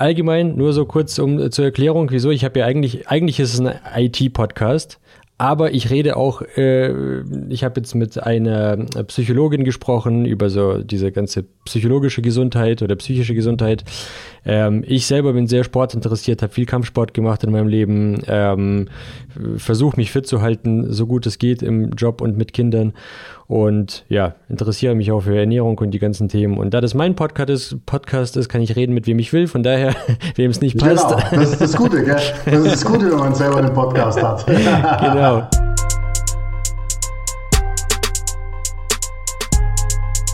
allgemein, 0.00 0.56
nur 0.56 0.72
so 0.72 0.86
kurz 0.86 1.18
um 1.18 1.50
zur 1.50 1.64
Erklärung, 1.64 2.10
wieso. 2.10 2.30
Ich 2.30 2.44
habe 2.44 2.60
ja 2.60 2.66
eigentlich, 2.66 3.08
eigentlich 3.08 3.38
ist 3.40 3.54
es 3.54 3.60
ein 3.60 3.78
IT-Podcast. 3.96 4.98
Aber 5.40 5.72
ich 5.72 5.88
rede 5.88 6.18
auch, 6.18 6.42
äh, 6.58 7.22
ich 7.48 7.64
habe 7.64 7.80
jetzt 7.80 7.94
mit 7.94 8.22
einer 8.22 8.76
Psychologin 9.06 9.64
gesprochen 9.64 10.26
über 10.26 10.50
so 10.50 10.82
diese 10.82 11.12
ganze 11.12 11.44
psychologische 11.64 12.20
Gesundheit 12.20 12.82
oder 12.82 12.94
psychische 12.96 13.34
Gesundheit. 13.34 13.84
Ähm, 14.44 14.84
ich 14.86 15.06
selber 15.06 15.32
bin 15.32 15.46
sehr 15.46 15.64
sportinteressiert, 15.64 16.42
habe 16.42 16.52
viel 16.52 16.66
Kampfsport 16.66 17.14
gemacht 17.14 17.42
in 17.42 17.52
meinem 17.52 17.68
Leben, 17.68 18.20
ähm, 18.26 18.88
versuche 19.56 19.96
mich 19.96 20.10
fit 20.10 20.26
zu 20.26 20.42
halten, 20.42 20.92
so 20.92 21.06
gut 21.06 21.24
es 21.24 21.38
geht 21.38 21.62
im 21.62 21.92
Job 21.92 22.20
und 22.20 22.36
mit 22.36 22.52
Kindern. 22.52 22.92
Und 23.50 24.04
ja, 24.08 24.36
interessiere 24.48 24.94
mich 24.94 25.10
auch 25.10 25.22
für 25.22 25.36
Ernährung 25.36 25.76
und 25.78 25.90
die 25.90 25.98
ganzen 25.98 26.28
Themen. 26.28 26.56
Und 26.56 26.72
da 26.72 26.80
das 26.80 26.94
mein 26.94 27.16
Podcast 27.16 27.50
ist, 27.50 27.84
Podcast 27.84 28.36
ist 28.36 28.48
kann 28.48 28.60
ich 28.60 28.76
reden, 28.76 28.94
mit 28.94 29.08
wem 29.08 29.18
ich 29.18 29.32
will. 29.32 29.48
Von 29.48 29.64
daher, 29.64 29.96
wem 30.36 30.52
es 30.52 30.60
nicht 30.60 30.78
passt. 30.78 31.08
Genau, 31.08 31.42
das 31.42 31.50
ist 31.50 31.60
das 31.60 31.76
Gute, 31.76 32.04
gell? 32.04 32.14
Das 32.44 32.54
ist 32.54 32.72
das 32.74 32.84
Gute, 32.84 33.10
wenn 33.10 33.18
man 33.18 33.34
selber 33.34 33.56
einen 33.56 33.74
Podcast 33.74 34.22
hat. 34.22 34.46
genau. 34.46 35.48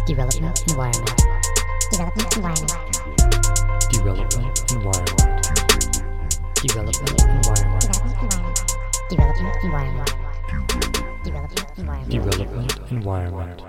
Development 0.06 0.62
Environment. 0.68 1.16
Development 1.90 2.36
Environment. 2.36 2.76
Development 3.94 4.72
Environment. 4.72 5.26
Development 6.62 7.22
Environment. 7.24 7.82
Development 9.10 9.56
Environment. 9.64 10.16
Development 11.24 11.24
Environment. 11.24 11.65
development 12.08 12.72
environment. 12.90 13.62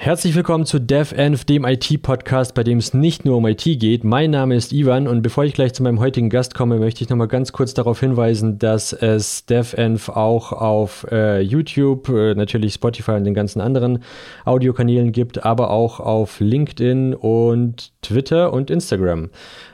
Herzlich 0.00 0.36
willkommen 0.36 0.64
zu 0.64 0.78
DevEnv, 0.78 1.44
dem 1.44 1.64
IT-Podcast, 1.64 2.54
bei 2.54 2.62
dem 2.62 2.78
es 2.78 2.94
nicht 2.94 3.24
nur 3.24 3.36
um 3.36 3.46
IT 3.48 3.64
geht. 3.64 4.04
Mein 4.04 4.30
Name 4.30 4.54
ist 4.54 4.72
Ivan 4.72 5.08
und 5.08 5.22
bevor 5.22 5.42
ich 5.42 5.54
gleich 5.54 5.74
zu 5.74 5.82
meinem 5.82 5.98
heutigen 5.98 6.30
Gast 6.30 6.54
komme, 6.54 6.78
möchte 6.78 7.02
ich 7.02 7.10
nochmal 7.10 7.26
ganz 7.26 7.50
kurz 7.50 7.74
darauf 7.74 7.98
hinweisen, 7.98 8.60
dass 8.60 8.92
es 8.92 9.44
DevEnv 9.46 10.08
auch 10.10 10.52
auf 10.52 11.04
äh, 11.10 11.40
YouTube, 11.40 12.10
äh, 12.10 12.36
natürlich 12.36 12.74
Spotify 12.74 13.10
und 13.10 13.24
den 13.24 13.34
ganzen 13.34 13.60
anderen 13.60 14.04
Audiokanälen 14.44 15.10
gibt, 15.10 15.44
aber 15.44 15.70
auch 15.70 15.98
auf 15.98 16.38
LinkedIn 16.38 17.14
und 17.14 17.90
Twitter 18.00 18.52
und 18.52 18.70
Instagram. 18.70 19.30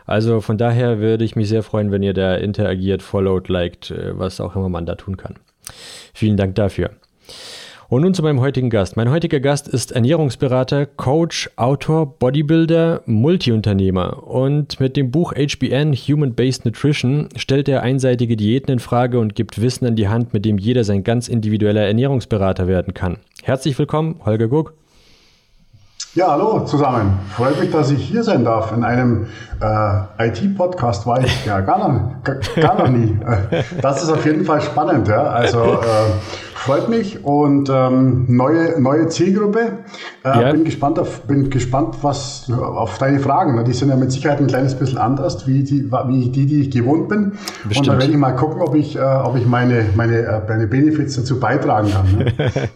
Also 0.06 0.40
von 0.40 0.56
daher 0.56 1.00
würde 1.00 1.27
ich 1.27 1.36
mich 1.36 1.50
sehr 1.50 1.62
freuen, 1.62 1.92
wenn 1.92 2.02
ihr 2.02 2.14
da 2.14 2.34
interagiert, 2.36 3.02
followed, 3.02 3.50
liked, 3.50 3.90
äh, 3.90 4.18
was 4.18 4.40
auch 4.40 4.56
immer 4.56 4.70
man 4.70 4.86
da 4.86 4.94
tun 4.94 5.18
kann. 5.18 5.34
Vielen 6.14 6.38
Dank 6.38 6.54
dafür. 6.54 6.92
Und 7.88 8.02
nun 8.02 8.14
zu 8.14 8.22
meinem 8.22 8.40
heutigen 8.40 8.70
Gast. 8.70 8.96
Mein 8.96 9.10
heutiger 9.10 9.40
Gast 9.40 9.68
ist 9.68 9.92
Ernährungsberater, 9.92 10.86
Coach, 10.86 11.50
Autor, 11.56 12.18
Bodybuilder, 12.18 13.02
Multiunternehmer. 13.04 14.27
Und 14.27 14.80
mit 14.80 14.96
dem 14.96 15.10
Buch 15.10 15.34
HBN 15.34 15.92
Human 15.92 16.34
Based 16.34 16.64
Nutrition 16.64 17.28
stellt 17.36 17.68
er 17.68 17.82
einseitige 17.82 18.36
Diäten 18.36 18.72
in 18.72 18.78
Frage 18.78 19.18
und 19.18 19.34
gibt 19.34 19.60
Wissen 19.60 19.86
an 19.86 19.96
die 19.96 20.08
Hand, 20.08 20.32
mit 20.32 20.46
dem 20.46 20.56
jeder 20.56 20.82
sein 20.84 21.05
ganz 21.05 21.28
individueller 21.28 21.82
Ernährungsberater 21.82 22.66
werden 22.66 22.94
kann. 22.94 23.18
Herzlich 23.42 23.78
willkommen, 23.78 24.18
Holger 24.24 24.48
Guck. 24.48 24.72
Ja, 26.14 26.30
hallo 26.30 26.60
zusammen. 26.60 27.18
Freut 27.36 27.58
mich, 27.58 27.72
dass 27.72 27.90
ich 27.90 28.02
hier 28.05 28.22
sein 28.22 28.44
darf. 28.44 28.70
In 28.70 28.84
einem 28.84 29.27
äh, 29.60 30.28
IT-Podcast 30.28 31.06
war 31.06 31.22
ich 31.22 31.44
ja 31.44 31.60
gar 31.60 31.78
noch, 31.78 32.22
gar 32.55 32.78
noch 32.78 32.88
nie. 32.88 33.18
Das 33.82 34.00
ist 34.00 34.10
auf 34.10 34.24
jeden 34.24 34.44
Fall 34.44 34.60
spannend. 34.60 35.08
Ja? 35.08 35.24
Also 35.24 35.60
äh, 35.60 36.53
freut 36.64 36.88
mich 36.88 37.22
und 37.24 37.68
ähm, 37.70 38.24
neue, 38.26 38.80
neue 38.80 39.08
Zielgruppe. 39.08 39.84
Äh, 40.24 40.28
ja. 40.28 40.52
Bin 40.52 40.64
gespannt 40.64 40.98
auf, 40.98 41.20
bin 41.22 41.50
gespannt, 41.50 41.96
was 42.00 42.50
auf 42.50 42.96
deine 42.96 43.20
Fragen. 43.20 43.54
Ne? 43.54 43.64
Die 43.64 43.74
sind 43.74 43.90
ja 43.90 43.96
mit 43.96 44.10
Sicherheit 44.10 44.40
ein 44.40 44.46
kleines 44.46 44.74
bisschen 44.74 44.96
anders, 44.96 45.46
wie 45.46 45.62
die, 45.62 45.90
wie 45.90 46.30
die, 46.30 46.46
die 46.46 46.62
ich 46.62 46.70
gewohnt 46.70 47.10
bin. 47.10 47.32
Bestimmt. 47.64 47.76
Und 47.76 47.86
da 47.86 47.98
werde 47.98 48.10
ich 48.10 48.16
mal 48.16 48.32
gucken, 48.32 48.62
ob 48.62 48.74
ich, 48.74 48.96
äh, 48.96 49.00
ob 49.00 49.36
ich 49.36 49.44
meine, 49.44 49.84
meine, 49.94 50.20
äh, 50.20 50.40
meine 50.48 50.66
Benefits 50.66 51.16
dazu 51.16 51.39
beitragen 51.39 51.90
kann. 51.90 52.16
Ne? 52.16 52.33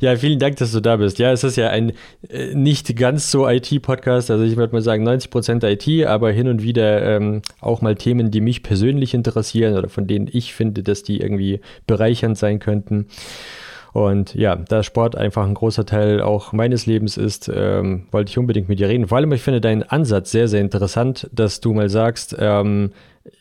ja, 0.00 0.14
vielen 0.14 0.38
Dank, 0.38 0.56
dass 0.56 0.70
du 0.70 0.80
da 0.80 0.96
bist. 0.96 1.18
Ja, 1.18 1.32
es 1.32 1.42
ist 1.42 1.56
ja 1.56 1.68
ein 1.68 1.94
äh, 2.28 2.54
nicht 2.54 2.96
ganz 2.96 3.28
so 3.28 3.48
IT-Podcast. 3.48 4.30
Also 4.30 4.44
ich 4.44 4.56
würde 4.56 4.72
mal 4.72 4.82
sagen 4.82 5.02
90 5.02 5.30
Prozent 5.32 5.64
IT, 5.64 6.06
aber 6.06 6.30
hin 6.30 6.46
und 6.46 6.62
wieder 6.62 7.02
ähm, 7.02 7.42
auch 7.60 7.82
mal 7.82 7.96
Themen, 7.96 8.30
die 8.30 8.40
mich 8.40 8.62
persönlich 8.62 9.14
interessieren 9.14 9.76
oder 9.76 9.88
von 9.88 10.06
denen 10.06 10.28
ich 10.30 10.54
finde, 10.54 10.84
dass 10.84 11.02
die 11.02 11.20
irgendwie 11.20 11.60
bereichernd 11.88 12.38
sein 12.38 12.60
könnten. 12.60 13.06
Und 13.92 14.34
ja, 14.34 14.56
da 14.56 14.82
Sport 14.82 15.16
einfach 15.16 15.46
ein 15.46 15.54
großer 15.54 15.84
Teil 15.84 16.22
auch 16.22 16.52
meines 16.52 16.86
Lebens 16.86 17.18
ist, 17.18 17.50
ähm, 17.54 18.06
wollte 18.10 18.30
ich 18.30 18.38
unbedingt 18.38 18.68
mit 18.68 18.78
dir 18.78 18.88
reden. 18.88 19.08
Vor 19.08 19.18
allem, 19.18 19.32
ich 19.32 19.42
finde 19.42 19.60
deinen 19.60 19.82
Ansatz 19.82 20.30
sehr, 20.30 20.48
sehr 20.48 20.62
interessant, 20.62 21.28
dass 21.32 21.60
du 21.60 21.74
mal 21.74 21.90
sagst, 21.90 22.34
ähm, 22.38 22.92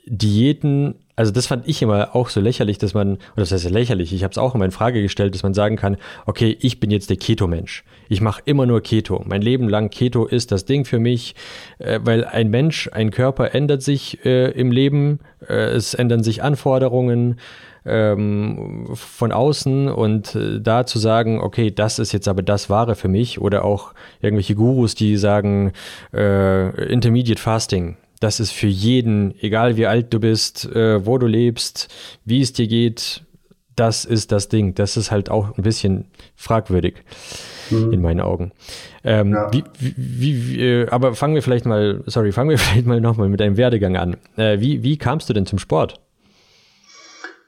Diäten, 0.06 0.96
also 1.16 1.32
das 1.32 1.48
fand 1.48 1.68
ich 1.68 1.82
immer 1.82 2.16
auch 2.16 2.30
so 2.30 2.42
lächerlich, 2.42 2.78
dass 2.78 2.94
man, 2.94 3.14
oder 3.14 3.38
das 3.38 3.52
heißt 3.52 3.64
ja 3.64 3.72
lächerlich, 3.72 4.14
ich 4.14 4.24
habe 4.24 4.32
es 4.32 4.38
auch 4.38 4.54
immer 4.54 4.66
in 4.66 4.72
Frage 4.72 5.02
gestellt, 5.02 5.34
dass 5.34 5.44
man 5.44 5.54
sagen 5.54 5.76
kann, 5.76 5.98
okay, 6.26 6.58
ich 6.60 6.80
bin 6.80 6.92
jetzt 6.92 7.10
der 7.10 7.18
Keto-Mensch. 7.18 7.84
Ich 8.10 8.22
mache 8.22 8.42
immer 8.46 8.66
nur 8.66 8.82
Keto. 8.82 9.24
Mein 9.26 9.42
Leben 9.42 9.70
lang 9.70 9.90
Keto 9.90 10.26
ist 10.26 10.52
das 10.52 10.66
Ding 10.66 10.86
für 10.86 11.00
mich, 11.00 11.34
äh, 11.80 12.00
weil 12.04 12.26
ein 12.26 12.50
Mensch, 12.50 12.90
ein 12.92 13.10
Körper 13.10 13.56
ändert 13.56 13.82
sich 13.82 14.24
äh, 14.26 14.52
im 14.52 14.72
Leben, 14.72 15.20
äh, 15.48 15.54
es 15.54 15.94
ändern 15.94 16.24
sich 16.24 16.44
Anforderungen, 16.44 17.38
ähm, 17.86 18.88
von 18.94 19.32
außen 19.32 19.90
und 19.90 20.36
äh, 20.36 20.62
da 20.62 20.86
zu 20.86 21.00
sagen, 21.00 21.40
okay, 21.40 21.72
das 21.72 22.00
ist 22.00 22.12
jetzt 22.12 22.28
aber 22.28 22.44
das 22.44 22.70
Wahre 22.70 22.96
für 22.96 23.08
mich 23.08 23.42
oder 23.42 23.66
auch 23.66 23.94
irgendwelche 24.22 24.56
Gurus, 24.56 24.96
die 24.96 25.18
sagen, 25.18 25.74
äh, 26.14 26.92
Intermediate 26.92 27.42
Fasting, 27.42 27.98
das 28.20 28.40
ist 28.40 28.52
für 28.52 28.68
jeden, 28.68 29.34
egal 29.42 29.78
wie 29.78 29.88
alt 29.88 30.14
du 30.14 30.20
bist, 30.20 30.66
äh, 30.66 31.06
wo 31.06 31.18
du 31.18 31.26
lebst, 31.26 31.88
wie 32.24 32.42
es 32.42 32.54
dir 32.54 32.68
geht, 32.68 33.24
das 33.76 34.06
ist 34.06 34.32
das 34.32 34.48
Ding. 34.48 34.76
Das 34.76 34.96
ist 34.96 35.10
halt 35.12 35.30
auch 35.32 35.58
ein 35.58 35.64
bisschen 35.64 36.06
fragwürdig 36.36 36.96
mhm. 37.72 37.94
in 37.94 38.02
meinen 38.02 38.22
Augen. 38.22 38.52
Ähm, 39.04 39.34
ja. 39.34 39.52
wie, 39.52 39.64
wie, 39.80 40.50
wie, 40.50 40.62
äh, 40.62 40.90
aber 40.90 41.16
fangen 41.16 41.34
wir 41.34 41.42
vielleicht 41.42 41.66
mal, 41.66 42.04
sorry, 42.06 42.32
fangen 42.32 42.52
wir 42.52 42.58
vielleicht 42.60 42.86
mal 42.86 43.02
nochmal 43.02 43.28
mit 43.28 43.40
deinem 43.40 43.58
Werdegang 43.58 43.98
an. 43.98 44.18
Äh, 44.38 44.60
wie, 44.60 44.84
wie 44.84 44.98
kamst 44.98 45.30
du 45.30 45.34
denn 45.34 45.48
zum 45.48 45.58
Sport? 45.58 46.00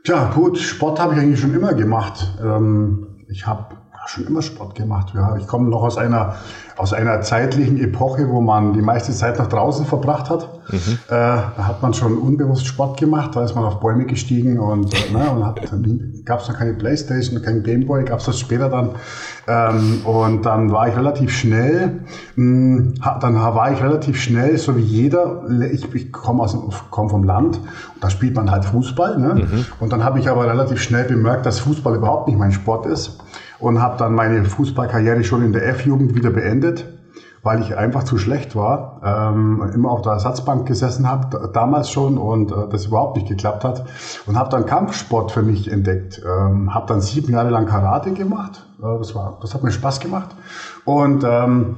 Tja, 0.06 0.34
gut, 0.34 0.58
Sport 0.58 1.00
habe 1.00 1.14
ich 1.14 1.22
eigentlich 1.22 1.40
schon 1.40 1.53
immer 1.53 1.74
gemacht. 1.74 2.38
Ähm, 2.44 3.16
ich 3.30 3.47
habe 3.47 3.78
schon 4.08 4.25
immer 4.25 4.41
Sport 4.41 4.75
gemacht. 4.75 5.14
Ja, 5.14 5.38
ich 5.38 5.47
komme 5.47 5.69
noch 5.69 5.84
aus 5.84 5.97
einer, 5.97 6.36
aus 6.78 6.94
einer 6.94 7.22
zeitlichen 7.22 7.80
Epoche, 7.80 8.30
wo 8.30 8.41
man 8.41 8.74
die 8.74 8.81
meiste 8.81 9.12
Zeit 9.14 9.40
noch 9.40 9.47
draußen 9.47 9.86
verbracht 9.86 10.30
hat. 10.30 10.50
Mhm. 10.69 10.78
Äh, 10.78 11.09
da 11.09 11.53
hat 11.58 11.81
man 11.81 11.94
schon 11.94 12.18
unbewusst 12.18 12.66
Sport 12.66 13.00
gemacht, 13.00 13.36
da 13.36 13.44
ist 13.44 13.56
man 13.56 13.64
auf 13.64 13.80
Bäume 13.80 14.06
gestiegen 14.06 14.59
und, 14.59 14.94
äh, 14.94 15.14
ne, 15.14 15.30
und 15.30 16.25
gab 16.25 16.41
es 16.41 16.47
noch 16.47 16.58
keine 16.58 16.74
Playstation, 16.74 17.41
kein 17.41 17.64
Gameboy, 17.64 18.03
gab 18.06 18.19
es 18.19 18.25
das 18.25 18.40
später 18.40 18.69
dann. 18.69 18.91
Ähm, 19.47 20.02
und 20.06 20.46
dann 20.46 20.72
war 20.72 20.88
ich 20.88 20.96
relativ 20.96 21.31
schnell, 21.31 22.03
mh, 22.35 22.78
hm, 22.78 22.94
dann 23.22 23.35
war 23.35 23.72
ich 23.72 23.81
relativ 23.81 24.22
schnell, 24.22 24.58
so 24.58 24.78
wie 24.78 24.81
jeder, 24.81 25.44
ich, 25.72 25.94
ich 25.94 26.12
komme 26.12 26.47
komm 26.90 27.09
vom 27.09 27.24
Land 27.24 27.59
da 28.03 28.09
spielt 28.09 28.35
man 28.35 28.52
halt 28.52 28.66
Fußball. 28.66 29.18
Ne? 29.18 29.35
Mhm. 29.35 29.66
Und 29.80 29.94
dann 29.94 30.03
habe 30.03 30.20
ich 30.20 30.30
aber 30.30 30.46
relativ 30.46 30.81
schnell 30.81 31.06
bemerkt, 31.06 31.46
dass 31.46 31.59
Fußball 31.59 31.96
überhaupt 31.96 32.28
nicht 32.28 32.38
mein 32.38 32.52
Sport 32.52 32.85
ist 32.85 33.22
und 33.63 33.81
habe 33.81 33.97
dann 33.97 34.13
meine 34.13 34.44
Fußballkarriere 34.46 35.24
schon 35.24 35.44
in 35.44 35.53
der 35.53 35.68
F-Jugend 35.69 36.16
wieder 36.16 36.29
beendet 36.29 36.85
weil 37.44 37.59
ich 37.62 37.75
einfach 37.78 38.06
zu 38.06 38.18
schlecht 38.18 38.56
war, 38.56 39.01
ähm, 39.03 39.69
immer 39.75 39.91
auf 39.91 40.01
der 40.01 40.13
Ersatzbank 40.13 40.66
gesessen 40.66 41.09
habe, 41.09 41.50
damals 41.51 41.91
schon 41.91 42.18
und 42.18 42.53
äh, 42.53 42.69
das 42.72 42.85
überhaupt 42.85 43.18
nicht 43.18 43.28
geklappt 43.28 43.66
hat 43.66 43.85
und 44.25 44.38
habe 44.38 44.50
dann 44.50 44.66
Kampfsport 44.66 45.31
für 45.34 45.44
mich 45.44 45.69
entdeckt, 45.69 46.22
ähm, 46.25 46.73
habe 46.73 46.88
dann 46.88 47.02
sieben 47.02 47.34
Jahre 47.34 47.50
lang 47.50 47.66
Karate 47.66 48.13
gemacht, 48.13 48.66
äh, 48.79 48.97
das 48.97 49.13
war, 49.13 49.38
das 49.41 49.53
hat 49.53 49.62
mir 49.62 49.73
Spaß 49.73 50.00
gemacht 50.00 50.29
und 50.85 51.25
ähm, 51.28 51.75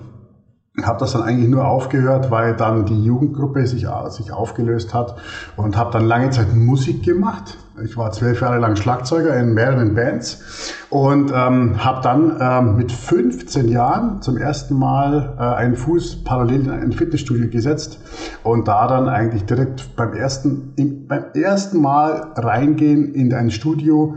habe 0.83 0.99
das 0.99 1.13
dann 1.13 1.23
eigentlich 1.23 1.49
nur 1.49 1.65
aufgehört, 1.65 2.31
weil 2.31 2.53
dann 2.53 2.85
die 2.85 3.05
Jugendgruppe 3.05 3.65
sich, 3.65 3.87
sich 4.09 4.31
aufgelöst 4.31 4.93
hat 4.93 5.15
und 5.55 5.77
habe 5.77 5.91
dann 5.91 6.05
lange 6.05 6.31
Zeit 6.31 6.53
Musik 6.53 7.03
gemacht. 7.03 7.57
Ich 7.83 7.97
war 7.97 8.11
zwölf 8.11 8.41
Jahre 8.41 8.59
lang 8.59 8.75
Schlagzeuger 8.75 9.35
in 9.37 9.53
mehreren 9.53 9.95
Bands 9.95 10.73
und 10.89 11.31
ähm, 11.33 11.83
habe 11.83 12.01
dann 12.01 12.37
ähm, 12.39 12.75
mit 12.77 12.91
15 12.91 13.69
Jahren 13.69 14.21
zum 14.21 14.37
ersten 14.37 14.77
Mal 14.77 15.35
äh, 15.37 15.41
einen 15.41 15.75
Fuß 15.75 16.23
parallel 16.23 16.61
in 16.61 16.71
ein 16.71 16.91
Fitnessstudio 16.91 17.49
gesetzt 17.49 17.99
und 18.43 18.67
da 18.67 18.87
dann 18.87 19.09
eigentlich 19.09 19.45
direkt 19.45 19.95
beim 19.95 20.13
ersten, 20.13 20.73
im, 20.77 21.07
beim 21.07 21.25
ersten 21.33 21.81
Mal 21.81 22.33
reingehen 22.35 23.13
in 23.13 23.33
ein 23.33 23.51
Studio, 23.51 24.15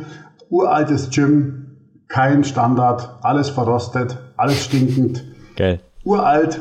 uraltes 0.50 1.11
Gym, 1.11 1.66
kein 2.06 2.44
Standard, 2.44 3.19
alles 3.22 3.50
verrostet, 3.50 4.19
alles 4.37 4.64
stinkend. 4.64 5.25
Geil 5.56 5.81
uralt, 6.04 6.60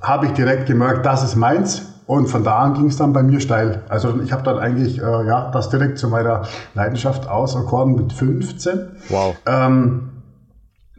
habe 0.00 0.26
ich 0.26 0.32
direkt 0.32 0.66
gemerkt, 0.66 1.06
das 1.06 1.22
ist 1.22 1.36
meins. 1.36 1.88
Und 2.06 2.26
von 2.26 2.42
da 2.44 2.58
an 2.58 2.74
ging 2.74 2.86
es 2.86 2.96
dann 2.96 3.12
bei 3.12 3.22
mir 3.22 3.40
steil. 3.40 3.82
Also 3.88 4.20
ich 4.22 4.32
habe 4.32 4.42
dann 4.42 4.58
eigentlich 4.58 4.98
äh, 4.98 5.26
ja, 5.26 5.50
das 5.52 5.70
direkt 5.70 5.98
zu 5.98 6.08
meiner 6.08 6.42
Leidenschaft 6.74 7.28
auserkoren 7.28 7.94
mit 7.94 8.12
15. 8.12 8.80
Wow. 9.08 9.36
Ähm, 9.46 10.08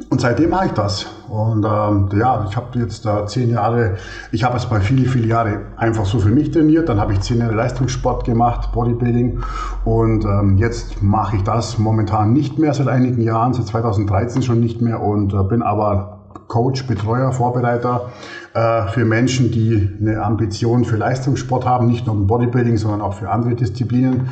Und 0.10 0.22
seitdem 0.22 0.50
mache 0.50 0.68
ich 0.68 0.72
das. 0.72 1.06
Und 1.30 1.66
ähm, 1.66 2.10
ja, 2.18 2.46
ich 2.50 2.56
habe 2.56 2.80
jetzt 2.80 3.06
äh, 3.06 3.26
zehn 3.28 3.52
Jahre, 3.52 3.98
ich 4.32 4.44
habe 4.44 4.58
es 4.58 4.70
mal 4.70 4.82
viele, 4.82 5.08
viele 5.08 5.28
Jahre 5.28 5.62
einfach 5.78 6.06
so 6.06 6.20
für 6.20 6.30
mich 6.30 6.52
trainiert. 6.52 6.90
Dann 6.90 7.00
habe 7.00 7.14
ich 7.14 7.20
zehn 7.20 7.40
Jahre 7.40 7.54
Leistungssport 7.54 8.24
gemacht, 8.24 8.72
Bodybuilding. 8.72 9.44
Und 9.86 10.26
ähm, 10.26 10.58
jetzt 10.58 11.04
mache 11.04 11.36
ich 11.36 11.44
das 11.44 11.78
momentan 11.78 12.34
nicht 12.34 12.58
mehr 12.58 12.74
seit 12.74 12.88
einigen 12.88 13.22
Jahren, 13.22 13.54
seit 13.54 13.68
2013 13.68 14.42
schon 14.42 14.60
nicht 14.62 14.82
mehr 14.82 15.02
und 15.02 15.34
äh, 15.34 15.44
bin 15.44 15.62
aber 15.62 16.13
Coach, 16.48 16.86
Betreuer, 16.88 17.32
Vorbereiter 17.32 18.10
äh, 18.54 18.88
für 18.88 19.06
Menschen, 19.06 19.52
die 19.52 19.90
eine 20.00 20.24
Ambition 20.24 20.86
für 20.86 20.98
Leistungssport 20.98 21.66
haben, 21.66 21.88
nicht 21.88 22.06
nur 22.06 22.16
im 22.16 22.28
Bodybuilding, 22.28 22.78
sondern 22.78 23.02
auch 23.02 23.16
für 23.16 23.30
andere 23.30 23.56
Disziplinen. 23.56 24.30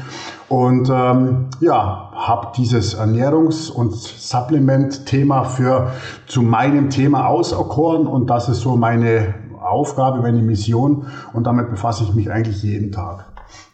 Und 0.49 0.89
ähm, 0.89 1.47
ja, 1.59 2.11
habe 2.13 2.49
dieses 2.57 2.99
Ernährungs- 2.99 3.71
und 3.71 3.93
Supplement-Thema 3.93 5.45
für 5.45 5.91
zu 6.27 6.41
meinem 6.41 6.89
Thema 6.89 7.27
auserkoren 7.27 8.05
und 8.05 8.29
das 8.29 8.49
ist 8.49 8.61
so 8.61 8.75
meine 8.75 9.33
Aufgabe, 9.59 10.21
meine 10.21 10.41
Mission 10.41 11.05
und 11.33 11.45
damit 11.45 11.69
befasse 11.69 12.03
ich 12.03 12.13
mich 12.13 12.31
eigentlich 12.31 12.63
jeden 12.63 12.91
Tag. 12.91 13.30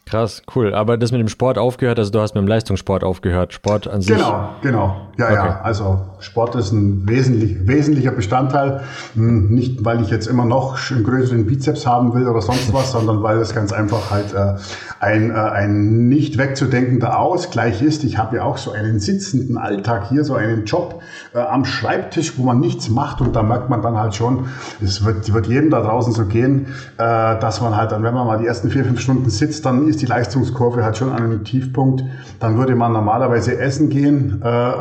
Krass, 0.09 0.41
cool. 0.55 0.73
Aber 0.73 0.97
das 0.97 1.11
mit 1.11 1.19
dem 1.19 1.27
Sport 1.27 1.57
aufgehört, 1.57 1.99
also 1.99 2.11
du 2.11 2.19
hast 2.21 2.33
mit 2.33 2.41
dem 2.41 2.47
Leistungssport 2.47 3.03
aufgehört. 3.03 3.53
Sport 3.53 3.87
an 3.87 4.01
sich. 4.01 4.15
Genau, 4.15 4.49
genau. 4.61 5.07
Ja, 5.17 5.25
okay. 5.25 5.35
ja. 5.35 5.61
Also 5.61 5.99
Sport 6.19 6.55
ist 6.55 6.71
ein 6.71 7.07
wesentlich, 7.09 7.67
wesentlicher 7.67 8.11
Bestandteil. 8.11 8.81
Hm, 9.15 9.49
nicht, 9.49 9.83
weil 9.83 10.01
ich 10.01 10.09
jetzt 10.09 10.27
immer 10.27 10.45
noch 10.45 10.77
einen 10.91 11.03
größeren 11.03 11.45
Bizeps 11.45 11.85
haben 11.85 12.13
will 12.13 12.27
oder 12.27 12.41
sonst 12.41 12.71
was, 12.73 12.91
sondern 12.93 13.21
weil 13.23 13.39
es 13.39 13.53
ganz 13.53 13.73
einfach 13.73 14.11
halt 14.11 14.33
äh, 14.33 14.55
ein, 14.99 15.31
äh, 15.31 15.33
ein 15.33 16.07
nicht 16.07 16.37
wegzudenkender 16.37 17.19
Ausgleich 17.19 17.81
ist. 17.81 18.03
Ich 18.03 18.17
habe 18.17 18.37
ja 18.37 18.43
auch 18.43 18.57
so 18.57 18.71
einen 18.71 18.99
sitzenden 18.99 19.57
Alltag 19.57 20.07
hier, 20.09 20.23
so 20.23 20.35
einen 20.35 20.65
Job 20.65 21.01
äh, 21.33 21.39
am 21.39 21.65
Schreibtisch, 21.65 22.37
wo 22.37 22.43
man 22.43 22.59
nichts 22.59 22.89
macht 22.89 23.19
und 23.19 23.35
da 23.35 23.43
merkt 23.43 23.69
man 23.69 23.81
dann 23.81 23.97
halt 23.97 24.15
schon, 24.15 24.45
es 24.81 25.03
wird, 25.03 25.33
wird 25.33 25.47
jedem 25.47 25.69
da 25.69 25.81
draußen 25.81 26.13
so 26.13 26.25
gehen, 26.25 26.67
äh, 26.97 27.39
dass 27.39 27.59
man 27.59 27.75
halt 27.75 27.91
dann, 27.91 28.03
wenn 28.03 28.13
man 28.13 28.27
mal 28.27 28.37
die 28.37 28.45
ersten 28.45 28.69
vier, 28.69 28.85
fünf 28.85 28.99
Stunden 28.99 29.29
sitzt, 29.29 29.65
dann 29.65 29.87
ist 29.87 29.96
ist 29.97 30.01
die 30.01 30.05
Leistungskurve 30.05 30.83
halt 30.83 30.97
schon 30.97 31.09
an 31.11 31.23
einem 31.23 31.43
Tiefpunkt. 31.43 32.03
Dann 32.39 32.57
würde 32.57 32.75
man 32.75 32.93
normalerweise 32.93 33.57
essen 33.57 33.89
gehen 33.89 34.41
äh, 34.43 34.73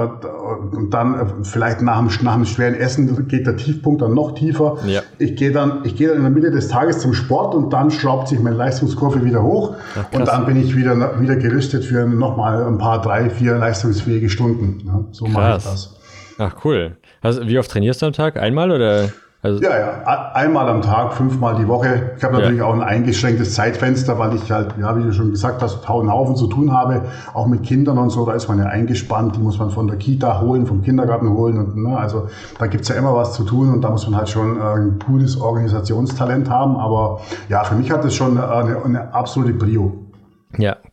und 0.77 0.93
dann 0.93 1.15
äh, 1.15 1.25
vielleicht 1.43 1.81
nach 1.81 1.99
einem, 1.99 2.11
nach 2.23 2.35
einem 2.35 2.45
schweren 2.45 2.75
Essen 2.75 3.27
geht 3.29 3.47
der 3.47 3.57
Tiefpunkt 3.57 4.03
dann 4.03 4.15
noch 4.15 4.35
tiefer. 4.35 4.77
Ja. 4.87 5.01
Ich 5.19 5.37
gehe 5.37 5.53
dann, 5.53 5.81
ich 5.85 5.97
gehe 5.97 6.09
dann 6.09 6.19
in 6.19 6.23
der 6.23 6.31
Mitte 6.31 6.51
des 6.51 6.69
Tages 6.69 6.99
zum 6.99 7.15
Sport 7.15 7.55
und 7.55 7.73
dann 7.73 7.91
schraubt 7.91 8.29
sich 8.29 8.39
meine 8.41 8.57
Leistungskurve 8.57 9.25
wieder 9.25 9.43
hoch 9.43 9.75
Ach, 9.99 10.05
und 10.13 10.29
dann 10.29 10.45
bin 10.45 10.63
ich 10.63 10.77
wieder, 10.77 11.21
wieder 11.21 11.37
gerüstet 11.37 11.85
für 11.85 12.07
nochmal 12.07 12.65
ein 12.65 12.79
paar, 12.79 13.01
drei, 13.01 13.31
vier 13.31 13.57
leistungsfähige 13.57 14.29
Stunden. 14.29 14.83
Ja, 14.87 15.05
so 15.13 15.25
krass. 15.25 15.35
mache 15.35 15.57
ich 15.57 15.65
das. 15.65 15.97
Ach 16.39 16.57
cool. 16.65 16.97
Also, 17.23 17.47
wie 17.47 17.59
oft 17.59 17.71
trainierst 17.71 18.03
du 18.03 18.07
am 18.07 18.13
Tag? 18.13 18.37
Einmal 18.37 18.71
oder? 18.71 19.09
Also 19.47 19.63
ja, 19.63 19.79
ja, 19.79 20.33
einmal 20.35 20.69
am 20.69 20.83
Tag, 20.83 21.13
fünfmal 21.13 21.55
die 21.55 21.69
Woche. 21.69 22.15
Ich 22.17 22.25
habe 22.25 22.35
natürlich 22.35 22.59
ja. 22.59 22.65
auch 22.65 22.75
ein 22.75 22.83
eingeschränktes 22.83 23.55
Zeitfenster, 23.55 24.19
weil 24.19 24.35
ich 24.35 24.51
halt, 24.51 24.75
ja, 24.81 24.97
wie 24.99 25.05
du 25.05 25.13
schon 25.13 25.31
gesagt 25.31 25.63
hast, 25.63 25.89
einen 25.89 26.13
Haufen 26.13 26.35
zu 26.35 26.49
tun 26.49 26.73
habe, 26.73 27.03
auch 27.33 27.47
mit 27.47 27.63
Kindern 27.63 27.97
und 27.99 28.11
so. 28.11 28.27
Da 28.27 28.33
ist 28.33 28.49
man 28.49 28.59
ja 28.59 28.65
eingespannt, 28.65 29.37
die 29.37 29.41
muss 29.41 29.61
man 29.61 29.71
von 29.71 29.87
der 29.87 29.99
Kita 29.99 30.41
holen, 30.41 30.67
vom 30.67 30.83
Kindergarten 30.83 31.31
holen. 31.31 31.59
Und, 31.59 31.77
ne, 31.77 31.97
also 31.97 32.27
da 32.59 32.67
gibt's 32.67 32.89
ja 32.89 32.97
immer 32.97 33.15
was 33.15 33.35
zu 33.35 33.45
tun 33.45 33.73
und 33.73 33.83
da 33.83 33.91
muss 33.91 34.09
man 34.09 34.19
halt 34.19 34.29
schon 34.29 34.57
äh, 34.57 34.61
ein 34.61 34.99
pures 34.99 35.41
Organisationstalent 35.41 36.51
haben. 36.51 36.77
Aber 36.77 37.21
ja, 37.49 37.63
für 37.63 37.77
mich 37.77 37.93
hat 37.93 38.05
das 38.05 38.17
schon 38.17 38.39
eine, 38.39 38.85
eine 38.85 39.15
absolute 39.15 39.53
Brio. 39.53 40.06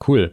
Cool. 0.07 0.31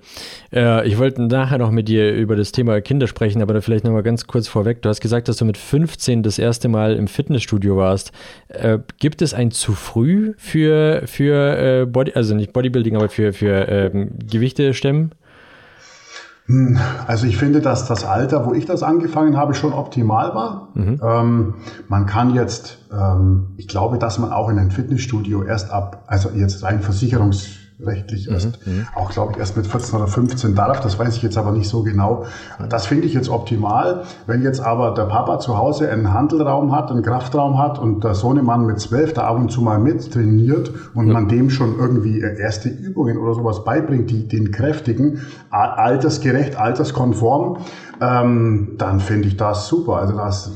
Äh, 0.53 0.87
ich 0.87 0.99
wollte 0.99 1.23
nachher 1.23 1.59
noch 1.59 1.71
mit 1.71 1.89
dir 1.89 2.15
über 2.15 2.37
das 2.37 2.53
Thema 2.53 2.81
Kinder 2.81 3.07
sprechen, 3.07 3.43
aber 3.43 3.55
da 3.55 3.61
vielleicht 3.61 3.85
noch 3.85 3.93
mal 3.93 4.03
ganz 4.03 4.27
kurz 4.27 4.49
vorweg. 4.49 4.83
Du 4.83 4.89
hast 4.89 5.01
gesagt, 5.01 5.29
dass 5.29 5.37
du 5.37 5.45
mit 5.45 5.57
15 5.57 6.23
das 6.23 6.39
erste 6.39 6.69
Mal 6.69 6.97
im 6.97 7.07
Fitnessstudio 7.07 7.77
warst. 7.77 8.13
Äh, 8.49 8.79
gibt 8.99 9.23
es 9.23 9.35
ein 9.35 9.51
zu 9.51 9.73
früh 9.73 10.35
für, 10.37 11.03
für 11.07 11.83
äh, 11.83 11.87
Body, 11.87 12.13
also 12.15 12.35
nicht 12.35 12.53
Bodybuilding, 12.53 12.97
aber 12.97 13.09
für, 13.09 13.33
für 13.33 13.69
ähm, 13.69 14.11
Gewichte 14.29 14.75
stemmen? 14.75 15.13
Hm, 16.47 16.79
also 17.07 17.27
ich 17.27 17.37
finde, 17.37 17.61
dass 17.61 17.87
das 17.87 18.05
Alter, 18.05 18.45
wo 18.45 18.55
ich 18.55 18.67
das 18.67 18.83
angefangen 18.83 19.37
habe, 19.37 19.55
schon 19.55 19.73
optimal 19.73 20.35
war. 20.35 20.69
Mhm. 20.75 21.01
Ähm, 21.03 21.55
man 21.89 22.07
kann 22.07 22.35
jetzt, 22.35 22.79
ähm, 22.93 23.51
ich 23.57 23.69
glaube, 23.69 23.99
dass 23.99 24.19
man 24.19 24.33
auch 24.33 24.49
in 24.49 24.59
ein 24.59 24.73
Fitnessstudio 24.73 25.45
erst 25.45 25.71
ab, 25.71 26.03
also 26.09 26.31
jetzt 26.31 26.65
rein 26.65 26.81
versicherungs 26.81 27.60
rechtlich 27.85 28.27
mhm, 28.27 28.35
erst, 28.35 28.67
mhm. 28.67 28.87
auch 28.95 29.11
glaube 29.11 29.33
ich 29.33 29.39
erst 29.39 29.57
mit 29.57 29.67
14 29.67 29.99
oder 29.99 30.07
15 30.07 30.55
darf, 30.55 30.81
das 30.81 30.99
weiß 30.99 31.17
ich 31.17 31.23
jetzt 31.23 31.39
aber 31.39 31.53
nicht 31.53 31.69
so 31.69 31.83
genau. 31.83 32.25
Das 32.69 32.87
finde 32.87 33.07
ich 33.07 33.15
jetzt 33.15 33.29
optimal. 33.29 34.05
Wenn 34.27 34.43
jetzt 34.43 34.61
aber 34.61 34.95
der 34.95 35.05
Papa 35.05 35.39
zu 35.39 35.57
Hause 35.57 35.91
einen 35.91 36.13
Handelraum 36.13 36.75
hat, 36.75 36.91
einen 36.91 37.03
Kraftraum 37.03 37.59
hat 37.59 37.79
und 37.79 38.05
der 38.05 38.15
Sohnemann 38.15 38.67
mit 38.67 38.81
12 38.81 39.15
da 39.15 39.23
ab 39.23 39.37
und 39.37 39.51
zu 39.51 39.63
mal 39.63 39.79
mit 39.79 40.13
trainiert 40.13 40.73
und 40.95 41.07
mhm. 41.07 41.13
man 41.13 41.29
dem 41.29 41.51
schon 41.51 41.79
irgendwie 41.79 42.21
erste 42.21 42.69
Übungen 42.69 43.19
oder 43.19 43.35
sowas 43.35 43.65
beibringt, 43.65 44.11
die 44.11 44.29
den 44.29 44.51
kräftigen, 44.51 45.21
altersgerecht, 45.51 46.57
alterskonform, 46.57 47.59
ähm, 48.01 48.77
dann 48.79 49.01
finde 49.01 49.29
ich 49.29 49.37
das 49.37 49.69
super. 49.69 49.97
Also 49.97 50.17
das 50.17 50.51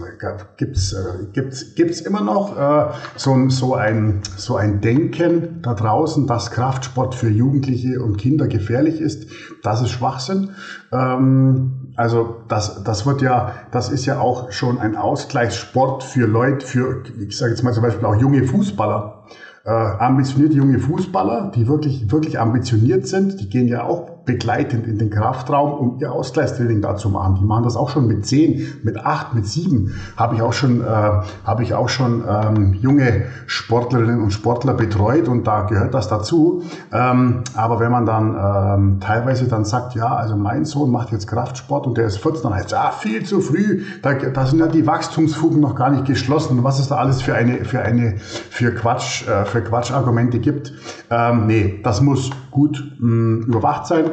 gibt's 0.57 0.93
äh, 0.93 1.27
gibt's 1.33 1.75
gibt's 1.75 2.01
immer 2.01 2.23
noch 2.23 2.59
äh, 2.59 2.93
so, 3.17 3.49
so 3.51 3.75
ein 3.75 4.21
so 4.37 4.57
ein 4.57 4.81
Denken 4.81 5.61
da 5.63 5.75
draußen, 5.75 6.27
dass 6.27 6.51
Kraftsport 6.51 7.15
für 7.15 7.29
Jugendliche 7.29 8.03
und 8.03 8.17
Kinder 8.17 8.49
gefährlich 8.49 9.01
ist. 9.01 9.29
Das 9.63 9.83
ist 9.83 9.91
Schwachsinn. 9.91 10.51
Ähm, 10.93 11.93
also 11.97 12.37
das, 12.49 12.83
das 12.83 13.07
wird 13.07 13.23
ja, 13.23 13.53
das 13.71 13.91
ist 13.91 14.07
ja 14.07 14.19
auch 14.19 14.51
schon 14.51 14.79
ein 14.79 14.97
Ausgleichssport 14.97 16.03
für 16.03 16.27
Leute, 16.27 16.67
für, 16.67 17.03
ich 17.21 17.37
sage 17.37 17.53
jetzt 17.53 17.63
mal 17.63 17.73
zum 17.73 17.83
Beispiel 17.83 18.05
auch 18.05 18.17
junge 18.17 18.45
Fußballer, 18.45 19.25
äh, 19.65 19.71
ambitionierte 19.71 20.57
junge 20.57 20.79
Fußballer, 20.79 21.53
die 21.55 21.69
wirklich, 21.69 22.11
wirklich 22.11 22.41
ambitioniert 22.41 23.07
sind, 23.07 23.41
die 23.41 23.49
gehen 23.49 23.69
ja 23.69 23.85
auch 23.85 24.14
begleitend 24.25 24.87
in 24.87 24.99
den 24.99 25.11
Kraftraum, 25.11 25.73
um 25.73 26.01
ihr 26.01 26.13
Ausgleichstraining 26.13 26.81
da 26.81 26.97
zu 26.97 27.11
machen. 27.11 27.37
Die 27.41 27.45
machen 27.45 27.65
das 27.65 27.77
auch 27.77 27.91
schon 27.91 28.07
mit 28.07 28.27
zehn, 28.27 28.67
mit 28.83 28.97
acht, 28.99 29.35
mit 29.35 29.47
sieben. 29.47 29.95
Habe 30.17 30.37
ich 30.37 30.43
auch 30.43 30.53
schon, 30.53 30.81
äh, 30.81 30.85
habe 30.85 31.63
ich 31.63 31.75
auch 31.75 31.89
schon 31.89 32.25
ähm, 32.29 32.75
junge 32.75 33.25
Sportlerinnen 33.47 34.23
und 34.23 34.33
Sportler 34.33 34.75
betreut 34.75 35.29
und 35.29 35.47
da 35.47 35.63
gehört 35.63 35.95
das 35.95 36.09
dazu. 36.09 36.63
Ähm, 36.93 37.43
aber 37.55 37.81
wenn 37.81 37.93
man 37.93 38.07
dann 38.07 38.35
ähm, 38.35 39.01
teilweise 39.01 39.47
dann 39.47 39.65
sagt, 39.65 39.95
ja, 39.95 40.15
also 40.15 40.37
mein 40.37 40.65
Sohn 40.65 40.91
macht 40.91 41.13
jetzt 41.13 41.27
Kraftsport 41.27 41.87
und 41.87 41.99
der 41.99 42.07
ist 42.07 42.19
14, 42.19 42.43
dann 42.45 42.55
heißt 42.55 42.71
ja 42.73 42.91
viel 42.93 43.25
zu 43.25 43.41
früh. 43.41 43.83
Da, 44.03 44.15
da 44.15 44.47
sind 44.47 44.59
ja 44.61 44.69
die 44.69 44.87
Wachstumsfugen 44.87 45.61
noch 45.61 45.75
gar 45.75 45.91
nicht 45.91 46.07
geschlossen. 46.07 46.65
Was 46.65 46.79
es 46.79 46.89
da 46.89 46.97
alles 46.97 47.21
für 47.21 47.35
eine, 47.35 47.65
für 47.65 47.81
eine, 47.81 48.17
für 48.19 48.75
Quatsch, 48.75 49.29
äh, 49.29 49.45
für 49.45 49.61
Quatschargumente 49.61 50.39
gibt. 50.39 50.73
Ähm, 51.11 51.47
nee, 51.47 51.81
das 51.83 52.01
muss 52.01 52.31
gut 52.55 52.83
mh, 52.99 53.09
mm, 53.09 53.43
überwacht 53.49 53.87
sein. 53.87 54.05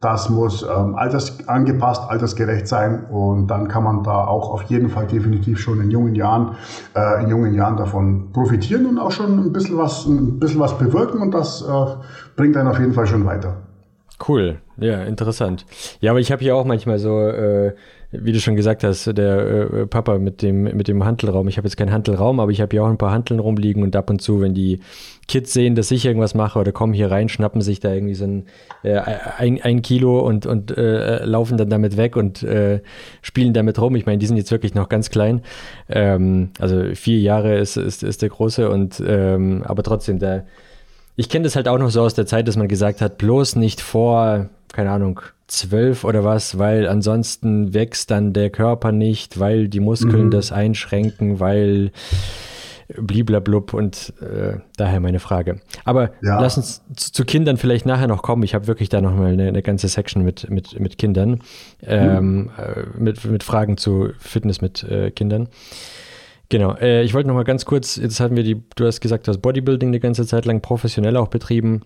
Das 0.00 0.28
muss 0.28 0.62
ähm, 0.62 0.94
altersangepasst, 0.94 2.08
altersgerecht 2.08 2.68
sein 2.68 3.06
und 3.06 3.48
dann 3.48 3.66
kann 3.66 3.82
man 3.82 4.04
da 4.04 4.26
auch 4.26 4.50
auf 4.50 4.62
jeden 4.64 4.90
Fall 4.90 5.08
definitiv 5.08 5.58
schon 5.58 5.80
in 5.80 5.90
jungen 5.90 6.14
Jahren, 6.14 6.54
äh, 6.94 7.24
in 7.24 7.30
jungen 7.30 7.52
Jahren 7.52 7.76
davon 7.76 8.30
profitieren 8.32 8.86
und 8.86 8.98
auch 8.98 9.10
schon 9.10 9.36
ein 9.40 9.52
bisschen 9.52 9.76
was, 9.76 10.06
ein 10.06 10.38
bisschen 10.38 10.60
was 10.60 10.78
bewirken 10.78 11.20
und 11.20 11.34
das 11.34 11.62
äh, 11.62 11.86
bringt 12.36 12.56
einen 12.56 12.68
auf 12.68 12.78
jeden 12.78 12.92
Fall 12.92 13.08
schon 13.08 13.26
weiter. 13.26 13.56
Cool, 14.28 14.60
ja, 14.80 15.02
interessant. 15.02 15.66
Ja, 16.00 16.12
aber 16.12 16.20
ich 16.20 16.32
habe 16.32 16.42
hier 16.42 16.56
auch 16.56 16.64
manchmal 16.64 16.98
so 16.98 17.20
äh, 17.20 17.72
wie 18.10 18.32
du 18.32 18.40
schon 18.40 18.56
gesagt 18.56 18.84
hast, 18.84 19.06
der 19.06 19.70
äh, 19.70 19.86
Papa 19.86 20.18
mit 20.18 20.40
dem, 20.40 20.62
mit 20.62 20.88
dem 20.88 21.04
Handelraum. 21.04 21.46
Ich 21.48 21.58
habe 21.58 21.68
jetzt 21.68 21.76
keinen 21.76 21.92
Handelraum, 21.92 22.40
aber 22.40 22.50
ich 22.50 22.62
habe 22.62 22.70
hier 22.70 22.82
auch 22.82 22.88
ein 22.88 22.96
paar 22.96 23.10
Handeln 23.10 23.38
rumliegen 23.38 23.82
und 23.82 23.94
ab 23.96 24.08
und 24.08 24.22
zu, 24.22 24.40
wenn 24.40 24.54
die 24.54 24.80
Kids 25.26 25.52
sehen, 25.52 25.74
dass 25.74 25.90
ich 25.90 26.06
irgendwas 26.06 26.34
mache 26.34 26.58
oder 26.58 26.72
kommen 26.72 26.94
hier 26.94 27.10
rein, 27.10 27.28
schnappen 27.28 27.60
sich 27.60 27.80
da 27.80 27.92
irgendwie 27.92 28.14
so 28.14 28.24
ein, 28.24 28.46
äh, 28.82 28.98
ein, 29.36 29.60
ein 29.60 29.82
Kilo 29.82 30.20
und, 30.20 30.46
und 30.46 30.74
äh, 30.74 31.22
laufen 31.26 31.58
dann 31.58 31.68
damit 31.68 31.98
weg 31.98 32.16
und 32.16 32.42
äh, 32.42 32.80
spielen 33.20 33.52
damit 33.52 33.78
rum. 33.78 33.94
Ich 33.94 34.06
meine, 34.06 34.18
die 34.18 34.26
sind 34.26 34.38
jetzt 34.38 34.52
wirklich 34.52 34.74
noch 34.74 34.88
ganz 34.88 35.10
klein. 35.10 35.42
Ähm, 35.90 36.50
also 36.58 36.94
vier 36.94 37.18
Jahre 37.18 37.58
ist, 37.58 37.76
ist, 37.76 38.02
ist 38.02 38.22
der 38.22 38.30
Große 38.30 38.70
und 38.70 39.02
ähm, 39.06 39.62
aber 39.66 39.82
trotzdem, 39.82 40.18
der 40.18 40.46
ich 41.18 41.28
kenne 41.28 41.42
das 41.42 41.56
halt 41.56 41.66
auch 41.66 41.78
noch 41.78 41.90
so 41.90 42.02
aus 42.02 42.14
der 42.14 42.26
Zeit, 42.26 42.46
dass 42.46 42.56
man 42.56 42.68
gesagt 42.68 43.00
hat, 43.00 43.18
bloß 43.18 43.56
nicht 43.56 43.80
vor, 43.80 44.50
keine 44.72 44.92
Ahnung, 44.92 45.20
zwölf 45.48 46.04
oder 46.04 46.22
was, 46.22 46.58
weil 46.58 46.86
ansonsten 46.86 47.74
wächst 47.74 48.12
dann 48.12 48.32
der 48.32 48.50
Körper 48.50 48.92
nicht, 48.92 49.40
weil 49.40 49.66
die 49.66 49.80
Muskeln 49.80 50.26
mhm. 50.26 50.30
das 50.30 50.52
einschränken, 50.52 51.40
weil 51.40 51.90
bliblablub 52.96 53.74
und 53.74 54.12
äh, 54.20 54.60
daher 54.76 55.00
meine 55.00 55.18
Frage. 55.18 55.60
Aber 55.84 56.12
ja. 56.22 56.40
lass 56.40 56.56
uns 56.56 56.82
zu, 56.94 57.12
zu, 57.12 57.24
Kindern 57.24 57.56
vielleicht 57.56 57.84
nachher 57.84 58.06
noch 58.06 58.22
kommen. 58.22 58.44
Ich 58.44 58.54
habe 58.54 58.68
wirklich 58.68 58.88
da 58.88 59.00
nochmal 59.00 59.32
eine, 59.32 59.48
eine 59.48 59.62
ganze 59.62 59.88
Section 59.88 60.22
mit, 60.22 60.48
mit, 60.48 60.78
mit 60.78 60.98
Kindern, 60.98 61.40
ähm, 61.82 62.42
mhm. 62.42 62.50
mit, 62.96 63.24
mit 63.24 63.42
Fragen 63.42 63.76
zu 63.76 64.10
Fitness 64.20 64.60
mit 64.60 64.84
äh, 64.84 65.10
Kindern. 65.10 65.48
Genau, 66.50 66.74
äh, 66.76 67.02
ich 67.02 67.12
wollte 67.12 67.28
nochmal 67.28 67.44
ganz 67.44 67.64
kurz, 67.64 67.96
jetzt 67.96 68.20
hatten 68.20 68.36
wir 68.36 68.42
die, 68.42 68.62
du 68.74 68.86
hast 68.86 69.00
gesagt, 69.00 69.26
du 69.26 69.30
hast 69.30 69.42
Bodybuilding 69.42 69.90
eine 69.90 70.00
ganze 70.00 70.26
Zeit 70.26 70.46
lang 70.46 70.62
professionell 70.62 71.16
auch 71.16 71.28
betrieben. 71.28 71.82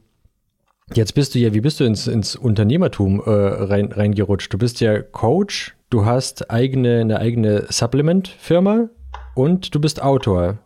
Jetzt 0.95 1.14
bist 1.14 1.35
du 1.35 1.38
ja, 1.38 1.52
wie 1.54 1.61
bist 1.61 1.81
du 1.81 1.85
ins, 1.85 2.07
ins 2.07 2.37
Unternehmertum 2.37 3.21
äh, 3.25 3.31
rein, 3.31 3.90
reingerutscht? 3.92 4.52
Du 4.52 4.59
bist 4.59 4.81
ja 4.81 5.00
Coach, 5.00 5.75
du 5.90 6.04
hast 6.04 6.50
eigene, 6.50 7.00
eine 7.00 7.19
eigene 7.19 7.66
Supplement-Firma 7.69 8.88
und 9.35 9.75
du 9.75 9.81
bist 9.81 10.02
Autor. 10.02 10.59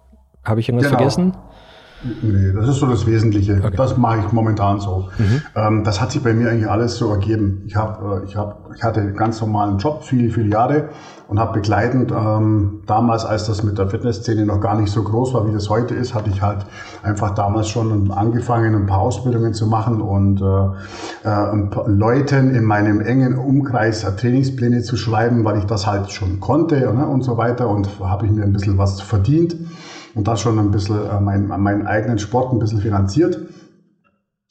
Habe 0.44 0.60
ich 0.60 0.68
irgendwas 0.68 0.88
genau. 0.88 0.98
vergessen? 0.98 1.32
Nee, 2.22 2.52
das 2.52 2.68
ist 2.68 2.76
so 2.76 2.86
das 2.86 3.06
Wesentliche. 3.06 3.60
Okay. 3.64 3.76
Das 3.76 3.96
mache 3.96 4.20
ich 4.20 4.32
momentan 4.32 4.80
so. 4.80 5.08
Mhm. 5.18 5.42
Ähm, 5.54 5.84
das 5.84 6.00
hat 6.00 6.12
sich 6.12 6.22
bei 6.22 6.34
mir 6.34 6.50
eigentlich 6.50 6.68
alles 6.68 6.96
so 6.96 7.10
ergeben. 7.10 7.62
Ich, 7.66 7.74
hab, 7.74 8.02
äh, 8.02 8.24
ich, 8.24 8.36
hab, 8.36 8.70
ich 8.76 8.82
hatte 8.82 9.00
einen 9.00 9.16
ganz 9.16 9.40
normalen 9.40 9.78
Job, 9.78 10.04
viele, 10.04 10.30
viele 10.30 10.48
Jahre 10.48 10.90
und 11.28 11.40
habe 11.40 11.54
begleitend, 11.54 12.12
ähm, 12.12 12.83
damals, 12.87 13.25
als 13.25 13.47
das 13.47 13.62
mit 13.62 13.78
der 13.78 13.88
Fitnessszene 13.88 14.47
noch 14.47 14.61
gar 14.61 14.78
nicht 14.80 14.92
so 14.92 15.02
groß 15.02 15.35
war, 15.35 15.49
wie 15.49 15.52
das 15.52 15.68
heute 15.68 15.95
ist, 15.95 16.14
hatte 16.14 16.30
ich 16.30 16.40
halt 16.40 16.66
einfach 17.02 17.35
damals 17.35 17.68
schon 17.68 18.11
angefangen, 18.12 18.75
ein 18.75 18.87
paar 18.87 19.00
Ausbildungen 19.00 19.52
zu 19.52 19.66
machen 19.66 20.00
und 20.00 20.40
äh, 20.40 21.28
äh, 21.28 21.87
Leuten 21.87 22.54
in 22.54 22.64
meinem 22.64 23.00
engen 23.00 23.37
Umkreis 23.37 24.06
Trainingspläne 24.16 24.83
zu 24.83 24.97
schreiben, 24.97 25.45
weil 25.45 25.59
ich 25.59 25.64
das 25.64 25.87
halt 25.87 26.11
schon 26.12 26.38
konnte 26.38 26.76
ne, 26.92 27.06
und 27.06 27.23
so 27.23 27.37
weiter 27.37 27.68
und 27.68 27.88
habe 28.00 28.26
ich 28.26 28.33
mir 28.33 28.45
ein 28.45 28.52
bisschen 28.52 28.78
was 28.78 29.00
verdient 29.00 29.56
und 30.14 30.28
das 30.28 30.40
schon 30.40 30.59
ein 30.59 30.71
bisschen 30.71 30.97
äh, 30.97 31.21
mein, 31.21 31.47
meinen 31.47 31.87
eigenen 31.87 32.18
Sport 32.18 32.52
ein 32.52 32.59
bisschen 32.59 32.80
finanziert. 32.80 33.38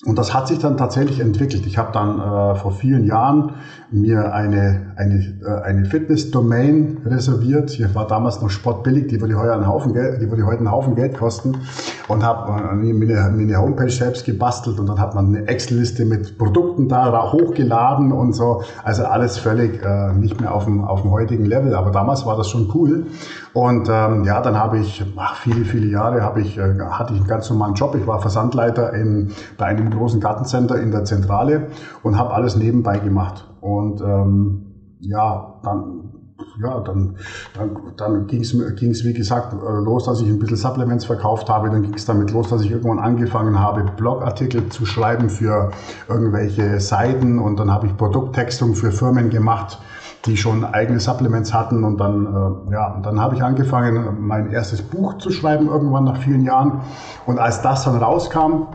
Und 0.06 0.20
das 0.20 0.34
hat 0.34 0.48
sich 0.48 0.60
dann 0.60 0.78
tatsächlich 0.78 1.20
entwickelt. 1.20 1.66
Ich 1.66 1.78
habe 1.78 1.92
dann 1.92 2.20
äh, 2.20 2.56
vor 2.56 2.72
vielen 2.72 3.06
Jahren 3.06 3.56
mir 3.90 4.34
eine, 4.34 4.85
eine, 4.96 5.16
äh, 5.46 5.62
eine 5.64 5.86
Fitness-Domain 5.86 7.00
reserviert. 7.06 7.70
Hier 7.72 7.94
war 7.96 8.08
damals 8.08 8.42
noch 8.42 8.50
Sport 8.50 8.84
billig, 8.84 9.08
die 9.08 9.20
würde 9.20 9.38
heute 9.38 9.54
einen 9.54 9.68
Haufen 9.68 9.94
Geld, 9.94 10.22
die 10.22 10.30
würde 10.30 10.46
heute 10.46 10.60
einen 10.60 10.72
Haufen 10.72 10.96
Geld 10.96 11.18
kosten. 11.18 11.58
Und 12.08 12.24
habe 12.24 12.72
äh, 12.72 12.76
mir 12.76 13.26
eine 13.26 13.58
Homepage 13.58 13.90
selbst 13.90 14.26
gebastelt 14.26 14.80
und 14.80 14.88
dann 14.88 15.00
hat 15.00 15.16
man 15.16 15.28
eine 15.28 15.48
Excel-Liste 15.48 16.06
mit 16.06 16.38
Produkten 16.38 16.88
da 16.88 17.32
hochgeladen 17.32 18.12
und 18.12 18.34
so. 18.34 18.62
Also 18.84 19.06
alles 19.06 19.38
völlig 19.38 19.84
äh, 19.84 20.14
nicht 20.14 20.40
mehr 20.40 20.54
auf 20.54 20.66
dem, 20.66 20.84
auf 20.84 21.02
dem 21.02 21.12
heutigen 21.12 21.46
Level. 21.46 21.76
Aber 21.76 21.92
damals 21.92 22.26
war 22.26 22.38
das 22.38 22.50
schon 22.50 22.70
cool. 22.74 23.08
Und 23.54 23.90
ähm, 23.90 24.24
ja, 24.26 24.42
dann 24.42 24.58
habe 24.58 24.80
ich, 24.80 25.04
ach, 25.16 25.38
viele, 25.38 25.66
viele 25.66 25.88
Jahre 25.88 26.22
habe 26.22 26.42
ich, 26.42 26.58
äh, 26.58 26.78
hatte 26.90 27.14
ich 27.14 27.20
einen 27.20 27.28
ganz 27.28 27.50
normalen 27.50 27.74
Job. 27.74 27.96
Ich 27.96 28.06
war 28.06 28.20
Versandleiter 28.20 28.94
in, 28.94 29.32
bei 29.58 29.66
einem 29.66 29.90
großen 29.90 30.20
Gartencenter 30.20 30.80
in 30.80 30.92
der 30.92 31.06
Zentrale 31.06 31.68
und 32.04 32.18
habe 32.18 32.34
alles 32.34 32.56
nebenbei 32.56 33.00
gemacht. 33.00 33.48
Und 33.62 34.02
ähm, 34.02 34.65
ja, 35.08 35.60
dann 35.64 36.12
ja, 36.62 36.80
dann, 36.82 37.16
dann, 37.54 37.78
dann 37.98 38.28
ging 38.28 38.42
es, 38.42 39.06
wie 39.06 39.14
gesagt, 39.14 39.54
äh, 39.54 39.84
los, 39.84 40.06
dass 40.06 40.22
ich 40.22 40.28
ein 40.28 40.40
bisschen 40.40 40.58
Supplements 40.58 41.06
verkauft 41.06 41.50
habe. 41.50 41.70
Dann 41.70 41.84
ging 41.84 41.94
es 41.94 42.06
damit 42.06 42.32
los, 42.32 42.50
dass 42.50 42.62
ich 42.62 42.72
irgendwann 42.72 43.00
angefangen 43.00 43.60
habe, 43.60 43.84
Blogartikel 43.96 44.68
zu 44.70 44.86
schreiben 44.86 45.30
für 45.30 45.72
irgendwelche 46.10 46.80
Seiten. 46.80 47.40
Und 47.40 47.60
dann 47.60 47.72
habe 47.72 47.88
ich 47.88 47.98
Produkttextung 47.98 48.76
für 48.76 48.92
Firmen 48.92 49.30
gemacht, 49.30 49.80
die 50.26 50.38
schon 50.38 50.64
eigene 50.66 51.00
Supplements 51.00 51.54
hatten. 51.54 51.84
Und 51.84 52.00
dann, 52.00 52.26
äh, 52.26 52.74
ja, 52.74 53.00
dann 53.02 53.20
habe 53.20 53.36
ich 53.36 53.44
angefangen, 53.44 54.18
mein 54.20 54.52
erstes 54.52 54.82
Buch 54.82 55.18
zu 55.18 55.32
schreiben, 55.32 55.68
irgendwann 55.68 56.04
nach 56.04 56.18
vielen 56.18 56.44
Jahren. 56.44 56.82
Und 57.26 57.40
als 57.40 57.62
das 57.62 57.86
dann 57.86 57.98
rauskam, 57.98 58.68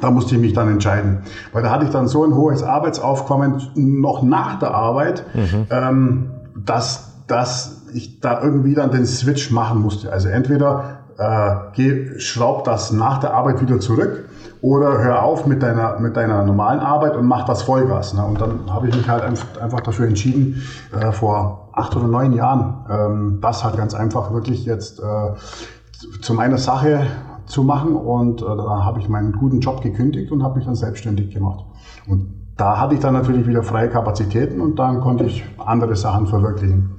da 0.00 0.10
musste 0.10 0.34
ich 0.34 0.40
mich 0.40 0.52
dann 0.54 0.68
entscheiden. 0.68 1.18
Weil 1.52 1.62
da 1.62 1.70
hatte 1.70 1.84
ich 1.84 1.90
dann 1.90 2.08
so 2.08 2.24
ein 2.24 2.34
hohes 2.34 2.62
Arbeitsaufkommen 2.62 3.62
noch 3.74 4.22
nach 4.22 4.58
der 4.58 4.72
Arbeit, 4.72 5.24
mhm. 5.34 5.66
ähm, 5.70 6.30
dass, 6.56 7.24
dass 7.26 7.82
ich 7.92 8.20
da 8.20 8.42
irgendwie 8.42 8.74
dann 8.74 8.90
den 8.90 9.06
Switch 9.06 9.50
machen 9.50 9.80
musste. 9.80 10.10
Also 10.10 10.28
entweder 10.28 11.00
äh, 11.18 11.54
geh, 11.74 12.18
schraub 12.18 12.64
das 12.64 12.92
nach 12.92 13.18
der 13.18 13.34
Arbeit 13.34 13.60
wieder 13.60 13.78
zurück 13.78 14.28
oder 14.62 14.98
hör 14.98 15.22
auf 15.22 15.46
mit 15.46 15.62
deiner, 15.62 16.00
mit 16.00 16.16
deiner 16.16 16.42
normalen 16.42 16.80
Arbeit 16.80 17.16
und 17.16 17.26
mach 17.26 17.44
das 17.44 17.62
Vollgas. 17.62 18.14
Ne? 18.14 18.24
Und 18.24 18.40
dann 18.40 18.72
habe 18.72 18.88
ich 18.88 18.96
mich 18.96 19.08
halt 19.08 19.22
einfach 19.22 19.80
dafür 19.80 20.06
entschieden, 20.06 20.62
äh, 20.98 21.12
vor 21.12 21.68
acht 21.72 21.94
oder 21.96 22.06
neun 22.06 22.32
Jahren, 22.32 22.86
ähm, 22.90 23.38
das 23.42 23.62
halt 23.62 23.76
ganz 23.76 23.94
einfach 23.94 24.32
wirklich 24.32 24.64
jetzt 24.64 25.00
äh, 25.00 26.20
zu 26.20 26.34
meiner 26.34 26.58
Sache 26.58 27.06
zu 27.46 27.62
machen. 27.62 27.96
Und 27.96 28.42
äh, 28.42 28.44
da 28.44 28.84
habe 28.84 29.00
ich 29.00 29.08
meinen 29.08 29.32
guten 29.32 29.60
Job 29.60 29.82
gekündigt 29.82 30.32
und 30.32 30.42
habe 30.42 30.56
mich 30.56 30.66
dann 30.66 30.74
selbstständig 30.74 31.32
gemacht. 31.32 31.64
Und 32.06 32.44
da 32.56 32.78
hatte 32.78 32.94
ich 32.94 33.00
dann 33.00 33.14
natürlich 33.14 33.46
wieder 33.46 33.62
freie 33.62 33.88
Kapazitäten 33.88 34.60
und 34.60 34.78
dann 34.78 35.00
konnte 35.00 35.24
ich 35.24 35.44
andere 35.58 35.96
Sachen 35.96 36.26
verwirklichen. 36.26 36.92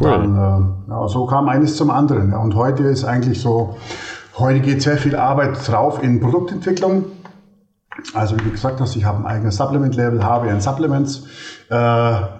Cool. 0.00 0.10
Dann, 0.10 0.34
äh, 0.34 0.90
ja, 0.90 1.08
so 1.08 1.26
kam 1.26 1.48
eines 1.48 1.76
zum 1.76 1.90
anderen. 1.90 2.30
Ja. 2.30 2.38
Und 2.38 2.54
heute 2.54 2.84
ist 2.84 3.04
eigentlich 3.04 3.40
so, 3.40 3.76
heute 4.38 4.60
geht 4.60 4.82
sehr 4.82 4.96
viel 4.96 5.16
Arbeit 5.16 5.56
drauf 5.68 6.02
in 6.02 6.20
Produktentwicklung. 6.20 7.04
Also 8.12 8.36
wie 8.44 8.50
gesagt 8.50 8.80
hast, 8.80 8.96
ich 8.96 9.04
habe 9.04 9.18
ein 9.18 9.26
eigenes 9.26 9.56
Supplement-Label, 9.56 10.24
habe 10.24 10.48
ein 10.48 10.60
Supplements. 10.60 11.26
Äh, 11.74 11.76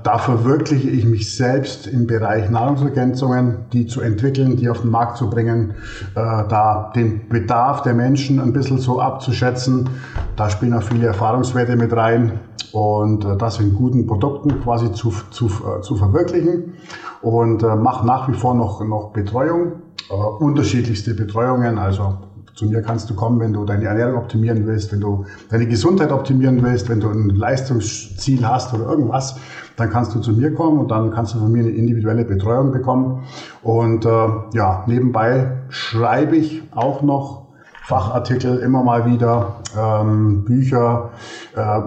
da 0.04 0.18
verwirkliche 0.18 0.88
ich 0.88 1.04
mich 1.04 1.34
selbst 1.34 1.88
im 1.88 2.06
Bereich 2.06 2.50
Nahrungsergänzungen, 2.50 3.64
die 3.72 3.84
zu 3.84 4.00
entwickeln, 4.00 4.56
die 4.56 4.68
auf 4.68 4.82
den 4.82 4.92
Markt 4.92 5.16
zu 5.16 5.28
bringen, 5.28 5.74
äh, 6.14 6.14
da 6.14 6.92
den 6.94 7.28
Bedarf 7.28 7.82
der 7.82 7.94
Menschen 7.94 8.38
ein 8.38 8.52
bisschen 8.52 8.78
so 8.78 9.00
abzuschätzen. 9.00 9.90
Da 10.36 10.50
spielen 10.50 10.72
auch 10.72 10.84
viele 10.84 11.08
Erfahrungswerte 11.08 11.74
mit 11.74 11.92
rein 11.96 12.38
und 12.70 13.24
äh, 13.24 13.36
das 13.36 13.58
in 13.58 13.74
guten 13.74 14.06
Produkten 14.06 14.60
quasi 14.62 14.92
zu, 14.92 15.12
zu, 15.30 15.50
zu 15.82 15.96
verwirklichen 15.96 16.74
und 17.20 17.62
mache 17.62 18.06
nach 18.06 18.28
wie 18.28 18.34
vor 18.34 18.54
noch, 18.54 18.84
noch 18.84 19.10
Betreuung, 19.12 19.72
unterschiedlichste 20.38 21.14
Betreuungen, 21.14 21.78
also 21.78 22.18
zu 22.54 22.66
mir 22.66 22.82
kannst 22.82 23.10
du 23.10 23.14
kommen, 23.14 23.40
wenn 23.40 23.52
du 23.52 23.64
deine 23.64 23.84
Ernährung 23.86 24.16
optimieren 24.16 24.66
willst, 24.66 24.92
wenn 24.92 25.00
du 25.00 25.24
deine 25.50 25.66
Gesundheit 25.66 26.12
optimieren 26.12 26.62
willst, 26.62 26.88
wenn 26.88 27.00
du 27.00 27.08
ein 27.08 27.30
Leistungsziel 27.30 28.46
hast 28.46 28.72
oder 28.72 28.84
irgendwas, 28.84 29.36
dann 29.76 29.90
kannst 29.90 30.14
du 30.14 30.20
zu 30.20 30.32
mir 30.32 30.54
kommen 30.54 30.78
und 30.78 30.90
dann 30.90 31.10
kannst 31.10 31.34
du 31.34 31.40
von 31.40 31.50
mir 31.50 31.60
eine 31.64 31.70
individuelle 31.70 32.24
Betreuung 32.24 32.70
bekommen. 32.70 33.24
Und 33.62 34.04
äh, 34.04 34.28
ja, 34.52 34.84
nebenbei 34.86 35.62
schreibe 35.68 36.36
ich 36.36 36.62
auch 36.72 37.02
noch 37.02 37.44
Fachartikel 37.82 38.58
immer 38.58 38.82
mal 38.82 39.04
wieder, 39.04 39.56
ähm, 39.76 40.44
Bücher, 40.44 41.10
äh, 41.54 41.80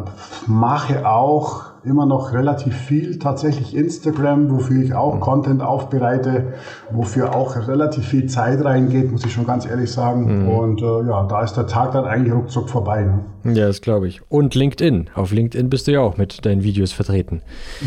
mache 0.45 1.07
auch 1.07 1.66
immer 1.87 2.05
noch 2.05 2.33
relativ 2.33 2.75
viel 2.75 3.19
tatsächlich 3.19 3.75
Instagram, 3.75 4.51
wofür 4.51 4.83
ich 4.83 4.93
auch 4.93 5.15
mhm. 5.15 5.19
Content 5.19 5.61
aufbereite, 5.61 6.53
wofür 6.91 7.35
auch 7.35 7.55
relativ 7.67 8.05
viel 8.05 8.27
Zeit 8.27 8.63
reingeht, 8.63 9.11
muss 9.11 9.25
ich 9.25 9.33
schon 9.33 9.45
ganz 9.45 9.65
ehrlich 9.65 9.91
sagen. 9.91 10.43
Mhm. 10.43 10.49
Und 10.49 10.81
äh, 10.81 11.07
ja, 11.07 11.23
da 11.23 11.43
ist 11.43 11.53
der 11.53 11.67
Tag 11.67 11.93
dann 11.93 12.05
eigentlich 12.05 12.33
ruckzuck 12.33 12.69
vorbei. 12.69 13.03
Ne? 13.03 13.55
Ja, 13.55 13.67
das 13.67 13.81
glaube 13.81 14.07
ich. 14.07 14.21
Und 14.29 14.55
LinkedIn. 14.55 15.09
Auf 15.15 15.31
LinkedIn 15.31 15.69
bist 15.69 15.87
du 15.87 15.91
ja 15.91 16.01
auch 16.01 16.17
mit 16.17 16.45
deinen 16.45 16.63
Videos 16.63 16.91
vertreten. 16.91 17.41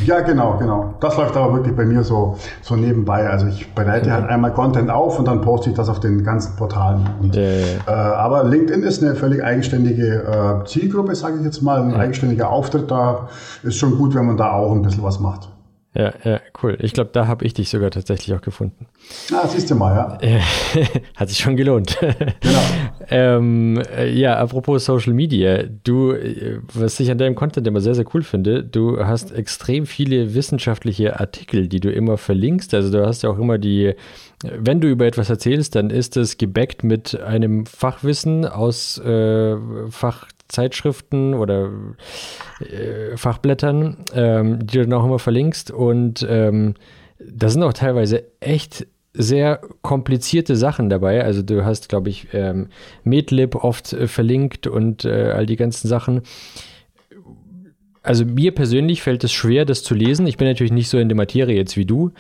Ja, 0.07 0.21
genau, 0.21 0.57
genau. 0.59 0.95
Das 1.01 1.17
läuft 1.17 1.37
aber 1.37 1.55
wirklich 1.55 1.77
bei 1.77 1.85
mir 1.85 2.03
so, 2.03 2.37
so 2.63 2.77
nebenbei. 2.77 3.29
Also 3.29 3.47
ich 3.47 3.75
bereite 3.75 4.09
mhm. 4.09 4.15
halt 4.15 4.29
einmal 4.29 4.53
Content 4.53 4.91
auf 4.91 5.19
und 5.19 5.29
dann 5.29 5.43
poste 5.43 5.71
ich 5.71 5.77
das 5.77 5.89
auf 5.89 6.01
den 6.01 6.25
ganzen 6.25 6.57
Portalen. 6.57 7.09
Und, 7.21 7.37
ja, 7.37 7.43
ja. 7.43 7.49
Äh, 7.87 7.91
aber 7.91 8.45
LinkedIn 8.45 8.83
ist 8.83 9.03
eine 9.03 9.15
völlig 9.15 9.45
eigenständige 9.45 10.63
äh, 10.63 10.65
Zielgruppe, 10.67 11.15
sage 11.15 11.37
ich 11.39 11.45
jetzt 11.45 11.63
mal, 11.63 11.83
ein 11.83 11.95
eigenständiger 11.95 12.51
Auftritt. 12.51 12.91
Da 12.91 13.29
ist 13.63 13.77
schon 13.77 13.90
schon 13.91 13.99
gut, 13.99 14.15
wenn 14.15 14.27
man 14.27 14.37
da 14.37 14.53
auch 14.53 14.73
ein 14.73 14.83
bisschen 14.83 15.03
was 15.03 15.21
macht. 15.21 15.51
Ja, 15.93 16.13
ja, 16.23 16.41
cool. 16.63 16.79
Ich 16.81 16.93
glaube, 16.93 17.11
da 17.13 17.27
habe 17.27 17.45
ich 17.45 17.53
dich 17.53 17.69
sogar 17.69 17.91
tatsächlich 17.91 18.37
auch 18.37 18.43
gefunden. 18.43 18.87
Ah, 19.33 19.49
siehst 19.49 19.73
du 19.73 19.75
mal, 19.75 20.19
ja. 20.23 20.41
Hat 21.17 21.29
sich 21.29 21.39
schon 21.39 21.57
gelohnt. 21.57 21.99
Genau. 22.41 22.61
ähm, 23.11 23.83
ja, 24.13 24.37
apropos 24.37 24.85
Social 24.85 25.13
Media, 25.13 25.65
du, 25.85 26.15
was 26.73 26.99
ich 27.01 27.11
an 27.11 27.19
deinem 27.19 27.35
Content 27.35 27.67
immer 27.67 27.81
sehr, 27.81 27.95
sehr 27.95 28.05
cool 28.15 28.23
finde, 28.23 28.63
du 28.63 29.05
hast 29.05 29.33
extrem 29.33 29.85
viele 29.85 30.35
wissenschaftliche 30.35 31.19
Artikel, 31.19 31.69
die 31.69 31.81
du 31.81 31.91
immer 31.91 32.17
verlinkst. 32.19 32.73
Also 32.73 32.91
du 32.91 33.07
hast 33.07 33.23
ja 33.23 33.31
auch 33.31 33.39
immer 33.39 33.59
die, 33.59 33.95
wenn 34.43 34.81
du 34.81 34.89
über 34.89 35.07
etwas 35.07 35.29
erzählst, 35.29 35.75
dann 35.75 35.91
ist 35.91 36.17
es 36.17 36.39
gebackt 36.39 36.85
mit 36.85 37.21
einem 37.21 37.67
Fachwissen 37.67 38.47
aus 38.47 38.99
äh, 38.99 39.57
Fach 39.91 40.27
Zeitschriften 40.51 41.35
oder 41.35 41.71
äh, 42.61 43.17
Fachblättern, 43.17 43.99
ähm, 44.15 44.67
die 44.67 44.79
du 44.79 44.85
dann 44.85 44.93
auch 44.93 45.05
immer 45.05 45.19
verlinkst. 45.19 45.71
Und 45.71 46.27
ähm, 46.29 46.75
da 47.19 47.49
sind 47.49 47.63
auch 47.63 47.73
teilweise 47.73 48.25
echt 48.41 48.87
sehr 49.13 49.61
komplizierte 49.83 50.57
Sachen 50.57 50.89
dabei. 50.89 51.25
Also 51.25 51.43
du 51.43 51.65
hast, 51.65 51.89
glaube 51.89 52.11
ich, 52.11 52.29
ähm, 52.33 52.69
Medlib 53.03 53.57
oft 53.57 53.93
äh, 53.93 54.07
verlinkt 54.07 54.67
und 54.67 55.05
äh, 55.05 55.33
all 55.35 55.47
die 55.47 55.57
ganzen 55.57 55.89
Sachen. 55.89 56.23
Also 58.03 58.25
mir 58.25 58.55
persönlich 58.55 59.03
fällt 59.03 59.25
es 59.25 59.33
schwer, 59.33 59.65
das 59.65 59.83
zu 59.83 59.95
lesen. 59.95 60.27
Ich 60.27 60.39
bin 60.39 60.49
natürlich 60.49 60.73
nicht 60.73 60.89
so 60.89 60.99
in 60.99 61.09
der 61.09 61.17
Materie 61.17 61.57
jetzt 61.57 61.77
wie 61.77 61.85
du. 61.85 62.13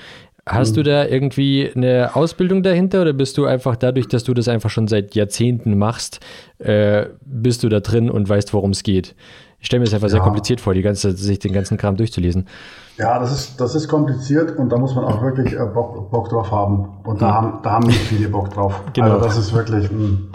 Hast 0.51 0.77
du 0.77 0.81
mhm. 0.81 0.85
da 0.85 1.07
irgendwie 1.07 1.71
eine 1.75 2.15
Ausbildung 2.15 2.63
dahinter 2.63 3.03
oder 3.03 3.13
bist 3.13 3.39
du 3.39 3.47
einfach 3.47 3.77
dadurch, 3.77 4.09
dass 4.09 4.25
du 4.25 4.35
das 4.35 4.49
einfach 4.49 4.71
schon 4.71 4.89
seit 4.89 5.15
Jahrzehnten 5.15 5.79
machst, 5.79 6.21
äh, 6.59 7.07
bist 7.25 7.63
du 7.63 7.69
da 7.69 7.81
drin 7.81 8.11
und 8.11 8.29
weißt, 8.29 8.53
worum 8.53 8.71
es 8.71 8.83
geht? 8.83 9.15
Ich 9.61 9.67
stelle 9.67 9.81
mir 9.81 9.85
das 9.85 9.95
einfach 9.95 10.09
ja. 10.09 10.13
sehr 10.13 10.21
kompliziert 10.21 10.61
vor, 10.61 10.75
die 10.75 10.83
ganze, 10.83 11.13
sich 11.13 11.39
den 11.39 11.53
ganzen 11.53 11.77
Kram 11.77 11.97
durchzulesen. 11.97 12.49
Ja, 12.97 13.19
das 13.19 13.33
ist, 13.33 13.61
das 13.61 13.75
ist 13.75 13.89
kompliziert 13.89 14.59
und 14.59 14.71
da 14.71 14.79
muss 14.79 14.95
man 14.95 15.05
auch 15.05 15.23
wirklich 15.23 15.53
äh, 15.53 15.67
Bock, 15.67 16.11
Bock 16.11 16.31
drauf 16.31 16.51
haben. 16.51 16.89
Und 17.05 17.21
da, 17.23 17.29
mhm. 17.29 17.35
haben, 17.35 17.59
da 17.63 17.71
haben 17.73 17.87
nicht 17.87 18.01
viele 18.01 18.29
Bock 18.29 18.51
drauf. 18.51 18.83
Genau. 18.95 19.15
Also 19.15 19.25
das 19.25 19.37
ist 19.37 19.53
wirklich, 19.53 19.91
mh, 19.91 19.99
hm, 19.99 20.29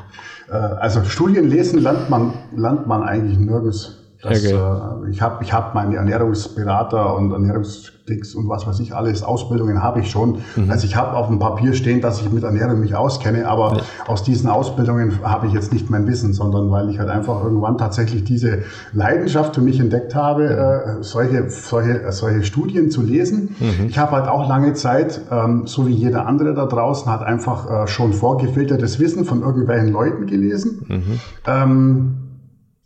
äh, 0.50 0.54
also 0.54 1.04
Studien 1.04 1.50
lesen 1.50 1.82
lernt 1.82 2.10
man, 2.10 2.34
lernt 2.56 2.88
man 2.88 3.04
eigentlich 3.04 3.38
nirgends 3.38 4.05
Das, 4.28 4.44
okay. 4.44 4.56
äh, 4.56 5.12
ich 5.12 5.22
habe 5.22 5.44
ich 5.44 5.54
hab 5.54 5.76
meine 5.76 5.96
Ernährungsberater 5.98 7.16
und 7.16 7.32
Ernährungsdicks 7.32 8.34
und 8.34 8.50
was 8.50 8.66
weiß 8.66 8.80
ich 8.80 8.96
alles, 8.96 9.22
Ausbildungen 9.22 9.84
habe 9.84 10.00
ich 10.00 10.10
schon. 10.10 10.40
Mhm. 10.56 10.72
Also 10.72 10.88
ich 10.88 10.96
habe 10.96 11.16
auf 11.16 11.28
dem 11.28 11.38
Papier 11.38 11.74
stehen, 11.74 12.02
dass 12.02 12.20
ich 12.22 12.32
mit 12.32 12.44
Ernährung 12.44 12.80
mich 12.80 12.96
auskenne, 12.96 13.48
aber 13.48 13.78
ja. 13.78 13.84
aus 14.08 14.24
diesen 14.24 14.50
Ausbildungen 14.50 15.20
habe 15.24 15.46
ich 15.46 15.54
jetzt 15.54 15.72
nicht 15.72 15.92
mein 15.92 16.08
Wissen, 16.08 16.34
sondern 16.34 16.72
weil 16.72 16.90
ich 16.90 16.98
halt 16.98 17.10
einfach 17.10 17.44
irgendwann 17.44 17.78
tatsächlich 17.78 18.24
diese 18.24 18.64
Leidenschaft 18.94 19.54
für 19.54 19.62
mich 19.62 19.80
entdeckt 19.80 20.16
habe, 20.16 20.46
äh, 20.50 21.04
solche, 21.04 21.48
solche, 21.50 22.12
solche 22.12 22.44
Studien 22.44 22.90
zu 22.90 23.04
lesen. 23.04 23.56
Mhm. 23.60 23.86
Ich 23.88 24.00
habe 24.00 24.14
halt 24.14 24.28
auch 24.28 24.50
lange 24.50 24.74
Zeit, 24.74 25.22
ähm, 25.30 25.68
so 25.68 25.86
wie 25.86 25.94
jeder 25.94 26.26
andere 26.26 26.56
da 26.56 26.66
draußen, 26.66 27.12
hat 27.12 27.22
einfach 27.22 27.84
äh, 27.84 27.88
schon 27.88 28.12
vorgefiltertes 28.12 29.00
Wissen 29.00 29.24
von 29.26 29.42
irgendwelchen 29.42 29.90
Leuten 29.90 30.26
gelesen. 30.26 30.86
Mhm. 30.88 31.20
Ähm, 31.46 32.25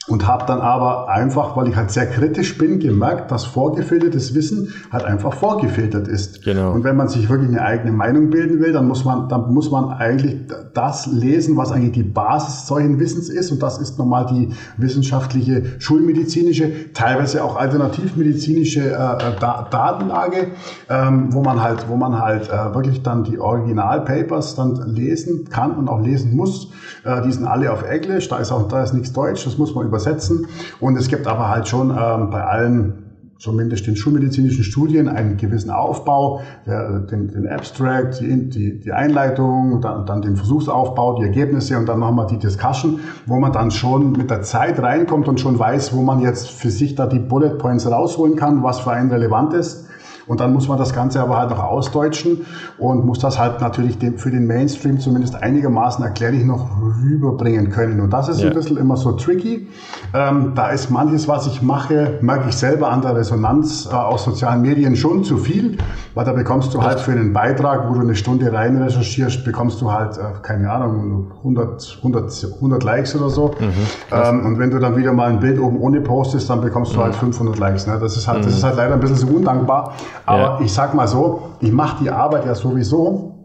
und 0.09 0.27
habe 0.27 0.45
dann 0.47 0.59
aber 0.59 1.07
einfach, 1.07 1.55
weil 1.55 1.67
ich 1.67 1.75
halt 1.75 1.91
sehr 1.91 2.07
kritisch 2.07 2.57
bin, 2.57 2.79
gemerkt, 2.79 3.31
dass 3.31 3.45
vorgefiltertes 3.45 4.33
Wissen 4.33 4.73
halt 4.91 5.05
einfach 5.05 5.33
vorgefiltert 5.33 6.07
ist. 6.07 6.43
Genau. 6.43 6.71
Und 6.71 6.83
wenn 6.83 6.95
man 6.95 7.07
sich 7.07 7.29
wirklich 7.29 7.49
eine 7.49 7.61
eigene 7.61 7.91
Meinung 7.91 8.29
bilden 8.29 8.59
will, 8.59 8.73
dann 8.73 8.87
muss 8.87 9.05
man, 9.05 9.29
dann 9.29 9.53
muss 9.53 9.69
man 9.69 9.91
eigentlich 9.91 10.37
das 10.73 11.05
lesen, 11.05 11.57
was 11.57 11.71
eigentlich 11.71 11.91
die 11.91 12.03
Basis 12.03 12.65
solchen 12.65 12.99
Wissens 12.99 13.29
ist. 13.29 13.51
Und 13.51 13.61
das 13.61 13.77
ist 13.77 13.99
normal 13.99 14.25
die 14.25 14.49
wissenschaftliche, 14.77 15.63
schulmedizinische, 15.79 16.93
teilweise 16.93 17.43
auch 17.43 17.55
alternativmedizinische 17.55 18.81
äh, 18.81 18.93
äh 18.93 19.35
da 19.39 19.67
Datenlage, 19.69 20.47
ähm, 20.89 21.27
wo 21.31 21.41
man 21.41 21.61
halt, 21.61 21.87
wo 21.87 21.95
man 21.95 22.19
halt 22.19 22.49
äh, 22.49 22.73
wirklich 22.73 23.03
dann 23.03 23.23
die 23.23 23.39
Originalpapers 23.39 24.55
dann 24.55 24.75
lesen 24.87 25.49
kann 25.49 25.71
und 25.71 25.87
auch 25.87 26.01
lesen 26.01 26.35
muss. 26.35 26.71
Äh, 27.03 27.21
die 27.21 27.31
sind 27.31 27.45
alle 27.45 27.71
auf 27.71 27.83
Englisch, 27.83 28.27
da 28.27 28.37
ist 28.37 28.51
auch, 28.51 28.67
da 28.67 28.83
ist 28.83 28.93
nichts 28.93 29.13
Deutsch, 29.13 29.45
das 29.45 29.57
muss 29.57 29.75
man 29.75 29.85
über 29.85 29.98
übersetzen. 29.99 30.47
Und 30.79 30.97
es 30.97 31.07
gibt 31.07 31.27
aber 31.27 31.49
halt 31.49 31.67
schon 31.67 31.89
ähm, 31.89 32.29
bei 32.29 32.43
allen 32.43 33.05
zumindest 33.37 33.87
den 33.87 33.95
schulmedizinischen 33.95 34.65
Studien 34.65 35.07
einen 35.07 35.37
gewissen 35.37 35.69
Aufbau, 35.69 36.41
der, 36.65 36.99
den, 36.99 37.29
den 37.29 37.47
Abstract, 37.47 38.19
die, 38.19 38.49
die, 38.49 38.79
die 38.81 38.91
Einleitung, 38.91 39.79
dann, 39.79 40.05
dann 40.05 40.21
den 40.21 40.35
Versuchsaufbau, 40.35 41.19
die 41.19 41.23
Ergebnisse 41.23 41.77
und 41.77 41.87
dann 41.87 41.99
nochmal 41.99 42.27
die 42.27 42.37
Discussion, 42.37 42.99
wo 43.25 43.39
man 43.39 43.53
dann 43.53 43.71
schon 43.71 44.11
mit 44.11 44.29
der 44.29 44.41
Zeit 44.41 44.81
reinkommt 44.81 45.29
und 45.29 45.39
schon 45.39 45.57
weiß, 45.57 45.93
wo 45.93 46.01
man 46.01 46.19
jetzt 46.19 46.49
für 46.49 46.69
sich 46.69 46.95
da 46.95 47.07
die 47.07 47.19
Bullet 47.19 47.57
Points 47.57 47.89
rausholen 47.89 48.35
kann, 48.35 48.61
was 48.61 48.81
für 48.81 48.91
einen 48.91 49.09
relevant 49.09 49.53
ist. 49.53 49.88
Und 50.29 50.39
dann 50.39 50.53
muss 50.53 50.67
man 50.67 50.77
das 50.77 50.93
Ganze 50.93 51.21
aber 51.21 51.37
halt 51.37 51.49
noch 51.49 51.63
ausdeutschen 51.63 52.45
und 52.77 53.03
muss 53.03 53.17
das 53.17 53.39
halt 53.39 53.61
natürlich 53.61 53.97
für 54.17 54.29
den 54.29 54.45
Mainstream 54.45 54.99
zumindest 54.99 55.35
einigermaßen 55.35 56.05
erklärlich 56.05 56.45
noch 56.45 56.69
rüberbringen 57.03 57.71
können. 57.71 57.99
Und 57.99 58.13
das 58.13 58.29
ist 58.29 58.39
ja. 58.39 58.47
ein 58.47 58.53
bisschen 58.53 58.77
immer 58.77 58.95
so 58.95 59.13
tricky. 59.13 59.67
Ähm, 60.13 60.53
da 60.53 60.69
ist 60.69 60.91
manches, 60.91 61.27
was 61.27 61.47
ich 61.47 61.63
mache, 61.63 62.19
merke 62.21 62.49
ich 62.49 62.55
selber 62.55 62.91
an 62.91 63.01
der 63.01 63.15
Resonanz 63.15 63.89
äh, 63.91 63.95
aus 63.95 64.23
sozialen 64.23 64.61
Medien 64.61 64.95
schon 64.95 65.23
zu 65.23 65.37
viel, 65.37 65.77
weil 66.13 66.25
da 66.25 66.33
bekommst 66.33 66.75
du 66.75 66.83
halt 66.83 66.99
für 66.99 67.11
einen 67.11 67.33
Beitrag, 67.33 67.89
wo 67.89 67.95
du 67.95 68.01
eine 68.01 68.15
Stunde 68.15 68.53
rein 68.53 68.79
recherchierst, 68.79 69.43
bekommst 69.43 69.81
du 69.81 69.91
halt, 69.91 70.17
äh, 70.17 70.21
keine 70.43 70.71
Ahnung, 70.71 71.31
100, 71.39 71.97
100, 71.97 72.53
100 72.55 72.83
Likes 72.83 73.15
oder 73.15 73.31
so. 73.31 73.47
Mhm. 73.59 73.71
Ähm, 74.11 74.45
und 74.45 74.59
wenn 74.59 74.69
du 74.69 74.77
dann 74.77 74.95
wieder 74.95 75.11
mal 75.11 75.29
ein 75.29 75.39
Bild 75.39 75.59
oben 75.59 75.79
ohne 75.79 76.01
postest, 76.01 76.47
dann 76.51 76.61
bekommst 76.61 76.93
du 76.93 76.97
halt 76.97 77.13
mhm. 77.13 77.21
halt 77.21 77.33
500 77.33 77.57
Likes. 77.57 77.87
Ne? 77.87 77.97
Das, 77.99 78.15
ist 78.15 78.27
halt, 78.27 78.39
mhm. 78.39 78.43
das 78.43 78.53
ist 78.53 78.63
halt 78.63 78.77
leider 78.77 78.93
ein 78.93 78.99
bisschen 78.99 79.15
so 79.15 79.27
undankbar. 79.27 79.93
Aber 80.25 80.59
ja. 80.59 80.59
ich 80.61 80.73
sag 80.73 80.93
mal 80.93 81.07
so, 81.07 81.49
ich 81.59 81.71
mache 81.71 82.03
die 82.03 82.09
Arbeit 82.09 82.45
ja 82.45 82.55
sowieso. 82.55 83.35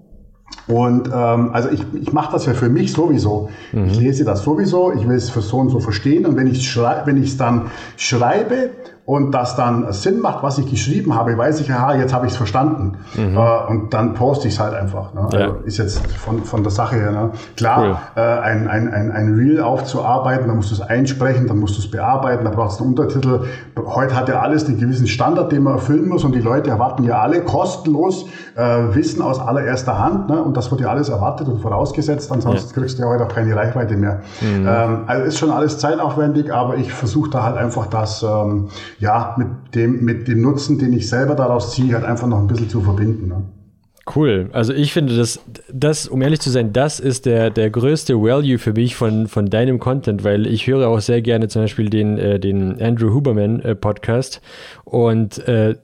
Und 0.66 1.08
ähm, 1.12 1.50
also 1.52 1.70
ich, 1.70 1.82
ich 1.94 2.12
mache 2.12 2.32
das 2.32 2.46
ja 2.46 2.54
für 2.54 2.68
mich 2.68 2.92
sowieso. 2.92 3.48
Mhm. 3.72 3.86
Ich 3.86 4.00
lese 4.00 4.24
das 4.24 4.42
sowieso, 4.42 4.92
ich 4.92 5.06
will 5.06 5.16
es 5.16 5.30
für 5.30 5.40
so 5.40 5.58
und 5.58 5.70
so 5.70 5.80
verstehen. 5.80 6.26
Und 6.26 6.36
wenn 6.36 6.46
ich 6.46 6.74
es 6.74 7.36
dann 7.36 7.70
schreibe, 7.96 8.70
und 9.06 9.32
das 9.32 9.54
dann 9.54 9.92
Sinn 9.92 10.20
macht, 10.20 10.42
was 10.42 10.56
ich 10.56 10.70
geschrieben 10.70 11.14
habe, 11.14 11.36
weiß 11.36 11.60
ich, 11.60 11.70
aha, 11.70 11.94
jetzt 11.94 12.14
habe 12.14 12.24
ich 12.24 12.32
es 12.32 12.38
verstanden. 12.38 12.96
Mhm. 13.14 13.36
Äh, 13.36 13.66
und 13.68 13.92
dann 13.92 14.14
poste 14.14 14.48
ich 14.48 14.54
es 14.54 14.60
halt 14.60 14.72
einfach. 14.72 15.12
Ne? 15.12 15.28
Ja. 15.32 15.38
Also 15.40 15.54
ist 15.64 15.76
jetzt 15.76 16.06
von, 16.16 16.42
von 16.44 16.62
der 16.62 16.72
Sache 16.72 16.96
her. 16.96 17.10
Ne? 17.10 17.30
Klar, 17.54 17.82
cool. 17.82 17.96
äh, 18.16 18.20
ein, 18.20 18.66
ein, 18.66 18.88
ein, 18.88 19.10
ein 19.12 19.34
Reel 19.34 19.60
aufzuarbeiten, 19.60 20.46
dann 20.46 20.56
musst 20.56 20.70
du 20.70 20.76
es 20.76 20.80
einsprechen, 20.80 21.46
dann 21.46 21.58
musst 21.58 21.76
du 21.76 21.80
es 21.80 21.90
bearbeiten, 21.90 22.44
dann 22.44 22.54
brauchst 22.54 22.80
du 22.80 22.84
einen 22.84 22.94
Untertitel. 22.94 23.40
Heute 23.76 24.16
hat 24.16 24.30
ja 24.30 24.40
alles 24.40 24.66
einen 24.66 24.80
gewissen 24.80 25.06
Standard, 25.06 25.52
den 25.52 25.64
man 25.64 25.74
erfüllen 25.74 26.08
muss 26.08 26.24
und 26.24 26.34
die 26.34 26.40
Leute 26.40 26.70
erwarten 26.70 27.04
ja 27.04 27.20
alle 27.20 27.42
kostenlos 27.42 28.24
äh, 28.56 28.94
Wissen 28.94 29.20
aus 29.20 29.38
allererster 29.38 29.98
Hand. 29.98 30.30
Ne? 30.30 30.42
Und 30.42 30.56
das 30.56 30.70
wird 30.70 30.80
ja 30.80 30.88
alles 30.88 31.10
erwartet 31.10 31.48
und 31.48 31.60
vorausgesetzt, 31.60 32.32
ansonsten 32.32 32.70
ja. 32.74 32.80
kriegst 32.80 32.98
du 32.98 33.02
ja 33.02 33.10
heute 33.10 33.24
auch 33.24 33.34
keine 33.34 33.54
Reichweite 33.54 33.96
mehr. 33.96 34.22
Mhm. 34.40 34.66
Ähm, 34.66 34.98
also 35.06 35.24
ist 35.26 35.38
schon 35.38 35.50
alles 35.50 35.76
zeitaufwendig, 35.78 36.50
aber 36.50 36.76
ich 36.76 36.90
versuche 36.90 37.28
da 37.28 37.42
halt 37.42 37.58
einfach 37.58 37.86
das 37.86 38.22
ähm, 38.22 38.68
ja, 39.04 39.36
mit 39.38 39.74
dem, 39.74 40.02
mit 40.02 40.26
dem 40.28 40.40
Nutzen, 40.40 40.78
den 40.78 40.94
ich 40.94 41.08
selber 41.08 41.34
daraus 41.34 41.74
ziehe, 41.74 41.94
halt 41.94 42.04
einfach 42.04 42.26
noch 42.26 42.38
ein 42.38 42.46
bisschen 42.46 42.70
zu 42.70 42.80
verbinden. 42.80 43.28
Ne? 43.28 43.42
Cool. 44.14 44.48
Also 44.52 44.72
ich 44.72 44.92
finde, 44.92 45.16
das, 45.16 45.40
das, 45.72 46.08
um 46.08 46.22
ehrlich 46.22 46.40
zu 46.40 46.50
sein, 46.50 46.72
das 46.72 47.00
ist 47.00 47.26
der, 47.26 47.50
der 47.50 47.70
größte 47.70 48.14
Value 48.14 48.58
für 48.58 48.72
mich 48.72 48.96
von, 48.96 49.28
von 49.28 49.50
deinem 49.50 49.78
Content, 49.78 50.24
weil 50.24 50.46
ich 50.46 50.66
höre 50.66 50.88
auch 50.88 51.00
sehr 51.00 51.20
gerne 51.20 51.48
zum 51.48 51.62
Beispiel 51.62 51.90
den, 51.90 52.18
äh, 52.18 52.40
den 52.40 52.80
Andrew 52.80 53.12
Huberman 53.14 53.60
äh, 53.60 53.74
Podcast 53.74 54.40
und 54.84 55.46
äh, 55.48 55.76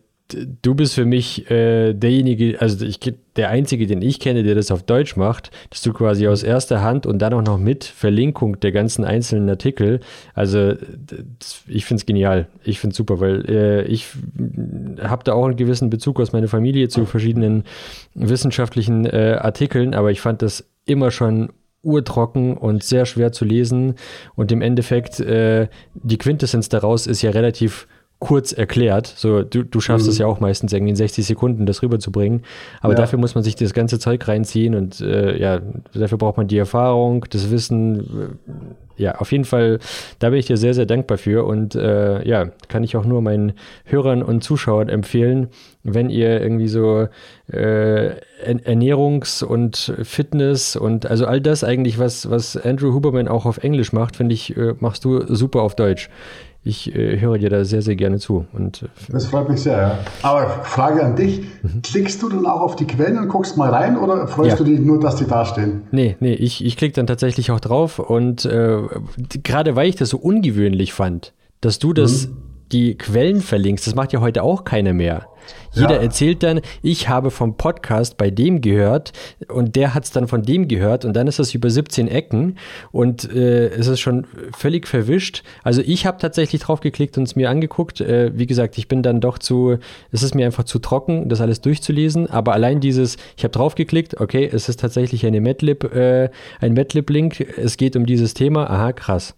du 0.62 0.74
bist 0.74 0.94
für 0.94 1.04
mich 1.04 1.50
äh, 1.50 1.92
derjenige, 1.94 2.60
also 2.60 2.84
ich, 2.84 2.98
der 3.36 3.50
einzige, 3.50 3.86
den 3.86 4.02
ich 4.02 4.20
kenne, 4.20 4.42
der 4.42 4.54
das 4.54 4.70
auf 4.70 4.82
Deutsch 4.82 5.16
macht, 5.16 5.50
dass 5.70 5.82
du 5.82 5.92
quasi 5.92 6.26
aus 6.26 6.42
erster 6.42 6.82
Hand 6.82 7.06
und 7.06 7.20
dann 7.20 7.32
auch 7.34 7.42
noch 7.42 7.58
mit 7.58 7.84
Verlinkung 7.84 8.60
der 8.60 8.72
ganzen 8.72 9.04
einzelnen 9.04 9.48
Artikel. 9.48 10.00
Also 10.34 10.74
das, 11.38 11.62
ich 11.66 11.84
finde 11.84 12.00
es 12.00 12.06
genial. 12.06 12.48
Ich 12.64 12.80
finde 12.80 12.92
es 12.92 12.96
super, 12.96 13.20
weil 13.20 13.44
äh, 13.48 13.82
ich 13.84 14.08
habe 15.00 15.24
da 15.24 15.32
auch 15.34 15.46
einen 15.46 15.56
gewissen 15.56 15.90
Bezug 15.90 16.20
aus 16.20 16.32
meiner 16.32 16.48
Familie 16.48 16.88
zu 16.88 17.06
verschiedenen 17.06 17.64
wissenschaftlichen 18.14 19.06
äh, 19.06 19.38
Artikeln, 19.40 19.94
aber 19.94 20.10
ich 20.10 20.20
fand 20.20 20.42
das 20.42 20.68
immer 20.86 21.10
schon 21.10 21.50
urtrocken 21.82 22.56
und 22.56 22.82
sehr 22.82 23.06
schwer 23.06 23.32
zu 23.32 23.44
lesen 23.44 23.94
und 24.34 24.52
im 24.52 24.60
Endeffekt 24.60 25.18
äh, 25.20 25.68
die 25.94 26.18
Quintessenz 26.18 26.68
daraus 26.68 27.06
ist 27.06 27.22
ja 27.22 27.30
relativ 27.30 27.86
kurz 28.20 28.52
erklärt. 28.52 29.06
So, 29.06 29.42
du, 29.42 29.64
du 29.64 29.80
schaffst 29.80 30.06
es 30.06 30.18
mhm. 30.18 30.20
ja 30.20 30.26
auch 30.26 30.40
meistens 30.40 30.72
irgendwie 30.72 30.90
in 30.90 30.96
60 30.96 31.26
Sekunden, 31.26 31.66
das 31.66 31.82
rüberzubringen. 31.82 32.42
Aber 32.80 32.92
ja. 32.92 32.98
dafür 32.98 33.18
muss 33.18 33.34
man 33.34 33.42
sich 33.42 33.56
das 33.56 33.72
ganze 33.72 33.98
Zeug 33.98 34.28
reinziehen 34.28 34.74
und 34.74 35.00
äh, 35.00 35.36
ja, 35.40 35.60
dafür 35.94 36.18
braucht 36.18 36.36
man 36.36 36.46
die 36.46 36.58
Erfahrung, 36.58 37.24
das 37.30 37.50
Wissen. 37.50 38.38
Ja, 38.96 39.14
auf 39.14 39.32
jeden 39.32 39.46
Fall, 39.46 39.78
da 40.18 40.28
bin 40.28 40.38
ich 40.38 40.44
dir 40.44 40.58
sehr, 40.58 40.74
sehr 40.74 40.84
dankbar 40.84 41.16
für 41.16 41.46
und 41.46 41.74
äh, 41.74 42.22
ja, 42.28 42.50
kann 42.68 42.84
ich 42.84 42.98
auch 42.98 43.06
nur 43.06 43.22
meinen 43.22 43.54
Hörern 43.86 44.22
und 44.22 44.44
Zuschauern 44.44 44.90
empfehlen, 44.90 45.48
wenn 45.82 46.10
ihr 46.10 46.42
irgendwie 46.42 46.68
so 46.68 47.08
äh, 47.50 48.10
Ernährungs- 48.44 49.42
und 49.42 49.94
Fitness 50.02 50.76
und 50.76 51.06
also 51.06 51.24
all 51.24 51.40
das 51.40 51.64
eigentlich, 51.64 51.98
was, 51.98 52.28
was 52.28 52.58
Andrew 52.58 52.92
Huberman 52.92 53.28
auch 53.28 53.46
auf 53.46 53.64
Englisch 53.64 53.94
macht, 53.94 54.16
finde 54.16 54.34
ich, 54.34 54.54
äh, 54.54 54.74
machst 54.78 55.06
du 55.06 55.34
super 55.34 55.62
auf 55.62 55.74
Deutsch 55.74 56.10
ich 56.62 56.94
äh, 56.94 57.18
höre 57.20 57.38
dir 57.38 57.48
da 57.48 57.64
sehr, 57.64 57.80
sehr 57.82 57.96
gerne 57.96 58.18
zu. 58.18 58.46
Und, 58.52 58.82
äh, 58.82 58.86
das 59.10 59.26
freut 59.26 59.48
mich 59.48 59.62
sehr, 59.62 59.78
ja. 59.78 59.98
Aber 60.22 60.48
Frage 60.64 61.02
an 61.04 61.16
dich, 61.16 61.40
mhm. 61.62 61.82
klickst 61.82 62.22
du 62.22 62.28
dann 62.28 62.46
auch 62.46 62.60
auf 62.60 62.76
die 62.76 62.86
Quellen 62.86 63.18
und 63.18 63.28
guckst 63.28 63.56
mal 63.56 63.70
rein 63.70 63.96
oder 63.96 64.28
freust 64.28 64.50
ja. 64.50 64.56
du 64.56 64.64
dich 64.64 64.80
nur, 64.80 65.00
dass 65.00 65.16
die 65.16 65.26
da 65.26 65.44
stehen? 65.44 65.82
Nee, 65.90 66.16
nee, 66.20 66.34
ich, 66.34 66.64
ich 66.64 66.76
klicke 66.76 66.94
dann 66.94 67.06
tatsächlich 67.06 67.50
auch 67.50 67.60
drauf 67.60 67.98
und 67.98 68.44
äh, 68.44 68.82
gerade 69.42 69.74
weil 69.76 69.88
ich 69.88 69.96
das 69.96 70.10
so 70.10 70.18
ungewöhnlich 70.18 70.92
fand, 70.92 71.32
dass 71.60 71.78
du 71.78 71.92
das 71.92 72.28
mhm 72.28 72.49
die 72.72 72.96
Quellen 72.96 73.40
verlinkst, 73.40 73.86
das 73.86 73.94
macht 73.94 74.12
ja 74.12 74.20
heute 74.20 74.42
auch 74.42 74.64
keiner 74.64 74.92
mehr. 74.92 75.26
Jeder 75.72 75.96
ja. 75.96 76.02
erzählt 76.02 76.42
dann, 76.42 76.60
ich 76.82 77.08
habe 77.08 77.30
vom 77.30 77.56
Podcast 77.56 78.16
bei 78.16 78.30
dem 78.30 78.60
gehört 78.60 79.12
und 79.48 79.76
der 79.76 79.94
hat 79.94 80.04
es 80.04 80.10
dann 80.10 80.26
von 80.26 80.42
dem 80.42 80.66
gehört 80.66 81.04
und 81.04 81.14
dann 81.14 81.28
ist 81.28 81.38
das 81.38 81.54
über 81.54 81.70
17 81.70 82.08
Ecken 82.08 82.56
und 82.90 83.32
äh, 83.32 83.68
es 83.68 83.86
ist 83.86 84.00
schon 84.00 84.26
völlig 84.56 84.88
verwischt. 84.88 85.44
Also 85.62 85.82
ich 85.84 86.06
habe 86.06 86.18
tatsächlich 86.18 86.62
drauf 86.62 86.80
geklickt 86.80 87.16
und 87.18 87.24
es 87.24 87.36
mir 87.36 87.50
angeguckt. 87.50 88.00
Äh, 88.00 88.32
wie 88.34 88.46
gesagt, 88.46 88.78
ich 88.78 88.88
bin 88.88 89.02
dann 89.02 89.20
doch 89.20 89.38
zu, 89.38 89.78
es 90.10 90.22
ist 90.22 90.34
mir 90.34 90.46
einfach 90.46 90.64
zu 90.64 90.80
trocken, 90.80 91.28
das 91.28 91.40
alles 91.40 91.60
durchzulesen, 91.60 92.28
aber 92.28 92.52
allein 92.52 92.80
dieses, 92.80 93.16
ich 93.36 93.44
habe 93.44 93.52
drauf 93.52 93.76
geklickt, 93.76 94.20
okay, 94.20 94.48
es 94.52 94.68
ist 94.68 94.80
tatsächlich 94.80 95.24
eine 95.24 95.40
MATLib, 95.40 95.84
äh, 95.94 96.30
ein 96.60 96.74
MATLib-Link, 96.74 97.40
es 97.40 97.76
geht 97.76 97.94
um 97.94 98.06
dieses 98.06 98.34
Thema, 98.34 98.68
aha, 98.68 98.92
krass. 98.92 99.34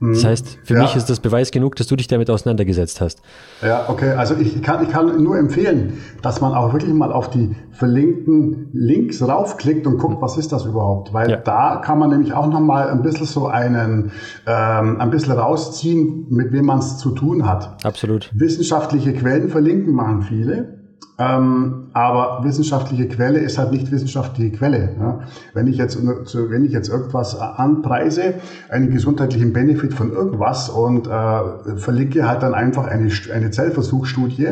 Das 0.00 0.22
mhm. 0.22 0.28
heißt, 0.28 0.58
für 0.62 0.74
ja. 0.74 0.82
mich 0.82 0.94
ist 0.94 1.10
das 1.10 1.18
Beweis 1.18 1.50
genug, 1.50 1.74
dass 1.74 1.88
du 1.88 1.96
dich 1.96 2.06
damit 2.06 2.30
auseinandergesetzt 2.30 3.00
hast. 3.00 3.20
Ja, 3.62 3.86
okay. 3.88 4.12
Also 4.12 4.36
ich 4.36 4.62
kann, 4.62 4.84
ich 4.84 4.90
kann 4.90 5.22
nur 5.22 5.36
empfehlen, 5.36 5.94
dass 6.22 6.40
man 6.40 6.54
auch 6.54 6.72
wirklich 6.72 6.92
mal 6.92 7.12
auf 7.12 7.30
die 7.30 7.56
verlinkten 7.72 8.68
Links 8.72 9.20
raufklickt 9.20 9.86
und 9.86 9.98
guckt, 9.98 10.22
was 10.22 10.36
ist 10.38 10.52
das 10.52 10.64
überhaupt? 10.66 11.12
Weil 11.12 11.30
ja. 11.30 11.36
da 11.36 11.82
kann 11.84 11.98
man 11.98 12.10
nämlich 12.10 12.32
auch 12.32 12.46
nochmal 12.46 12.90
ein 12.90 13.02
bisschen 13.02 13.26
so 13.26 13.48
einen, 13.48 14.12
ähm, 14.46 15.00
ein 15.00 15.10
bisschen 15.10 15.32
rausziehen, 15.32 16.26
mit 16.30 16.52
wem 16.52 16.66
man 16.66 16.78
es 16.78 16.98
zu 16.98 17.10
tun 17.10 17.48
hat. 17.48 17.84
Absolut. 17.84 18.30
Wissenschaftliche 18.34 19.12
Quellen 19.14 19.48
verlinken 19.48 19.94
machen 19.94 20.22
viele. 20.22 20.77
Ähm, 21.20 21.88
aber 21.94 22.44
wissenschaftliche 22.44 23.08
Quelle 23.08 23.40
ist 23.40 23.58
halt 23.58 23.72
nicht 23.72 23.90
wissenschaftliche 23.90 24.56
Quelle. 24.56 24.90
Ja. 25.00 25.18
Wenn 25.52 25.66
ich 25.66 25.76
jetzt, 25.76 25.98
wenn 26.00 26.64
ich 26.64 26.70
jetzt 26.70 26.88
irgendwas 26.88 27.36
anpreise, 27.40 28.34
einen 28.68 28.90
gesundheitlichen 28.90 29.52
Benefit 29.52 29.94
von 29.94 30.12
irgendwas 30.12 30.68
und 30.68 31.08
äh, 31.08 31.76
verlinke 31.76 32.28
halt 32.28 32.44
dann 32.44 32.54
einfach 32.54 32.86
eine, 32.86 33.10
eine 33.34 33.50
Zellversuchsstudie 33.50 34.48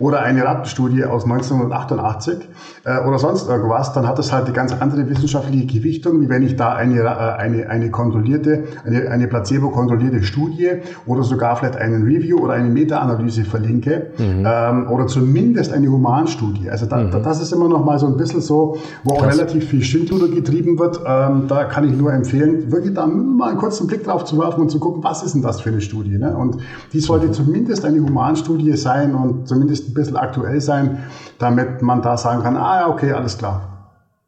oder 0.00 0.22
eine 0.22 0.44
Rattenstudie 0.44 1.04
aus 1.04 1.22
1988 1.22 2.48
äh, 2.82 2.98
oder 3.06 3.20
sonst 3.20 3.48
irgendwas, 3.48 3.92
dann 3.92 4.08
hat 4.08 4.18
das 4.18 4.32
halt 4.32 4.46
eine 4.46 4.54
ganz 4.54 4.72
andere 4.72 5.08
wissenschaftliche 5.08 5.66
Gewichtung, 5.66 6.20
wie 6.20 6.28
wenn 6.28 6.42
ich 6.42 6.56
da 6.56 6.74
eine, 6.74 6.98
äh, 6.98 7.06
eine, 7.06 7.70
eine 7.70 7.92
kontrollierte, 7.92 8.64
eine, 8.84 9.08
eine 9.08 9.28
placebo-kontrollierte 9.28 10.24
Studie 10.24 10.70
oder 11.06 11.22
sogar 11.22 11.54
vielleicht 11.54 11.76
einen 11.76 12.02
Review 12.02 12.40
oder 12.40 12.54
eine 12.54 12.70
Meta-Analyse 12.70 13.44
verlinke 13.44 14.10
mhm. 14.18 14.44
ähm, 14.44 14.90
oder 14.90 15.06
zumindest 15.06 15.72
eine 15.72 15.91
Humanstudie. 15.92 16.70
Also 16.70 16.86
da, 16.86 16.96
mhm. 16.98 17.10
das 17.22 17.40
ist 17.40 17.52
immer 17.52 17.68
noch 17.68 17.84
mal 17.84 17.98
so 17.98 18.06
ein 18.06 18.16
bisschen 18.16 18.40
so, 18.40 18.76
wo 19.04 19.14
auch 19.14 19.26
relativ 19.26 19.68
viel 19.68 19.82
Schindluder 19.82 20.28
getrieben 20.28 20.78
wird. 20.78 21.00
Ähm, 21.06 21.44
da 21.48 21.64
kann 21.64 21.88
ich 21.88 21.96
nur 21.96 22.12
empfehlen, 22.12 22.72
wirklich 22.72 22.94
da 22.94 23.06
mal 23.06 23.50
einen 23.50 23.58
kurzen 23.58 23.86
Blick 23.86 24.04
drauf 24.04 24.24
zu 24.24 24.38
werfen 24.38 24.62
und 24.62 24.70
zu 24.70 24.78
gucken, 24.78 25.04
was 25.04 25.22
ist 25.22 25.34
denn 25.34 25.42
das 25.42 25.60
für 25.60 25.70
eine 25.70 25.80
Studie. 25.80 26.18
Ne? 26.18 26.36
Und 26.36 26.58
die 26.92 27.00
sollte 27.00 27.28
mhm. 27.28 27.32
zumindest 27.32 27.84
eine 27.84 28.00
Humanstudie 28.00 28.76
sein 28.76 29.14
und 29.14 29.48
zumindest 29.48 29.88
ein 29.88 29.94
bisschen 29.94 30.16
aktuell 30.16 30.60
sein, 30.60 30.98
damit 31.38 31.82
man 31.82 32.02
da 32.02 32.16
sagen 32.16 32.42
kann, 32.42 32.56
ah 32.56 32.80
ja, 32.80 32.88
okay, 32.88 33.12
alles 33.12 33.38
klar. 33.38 33.71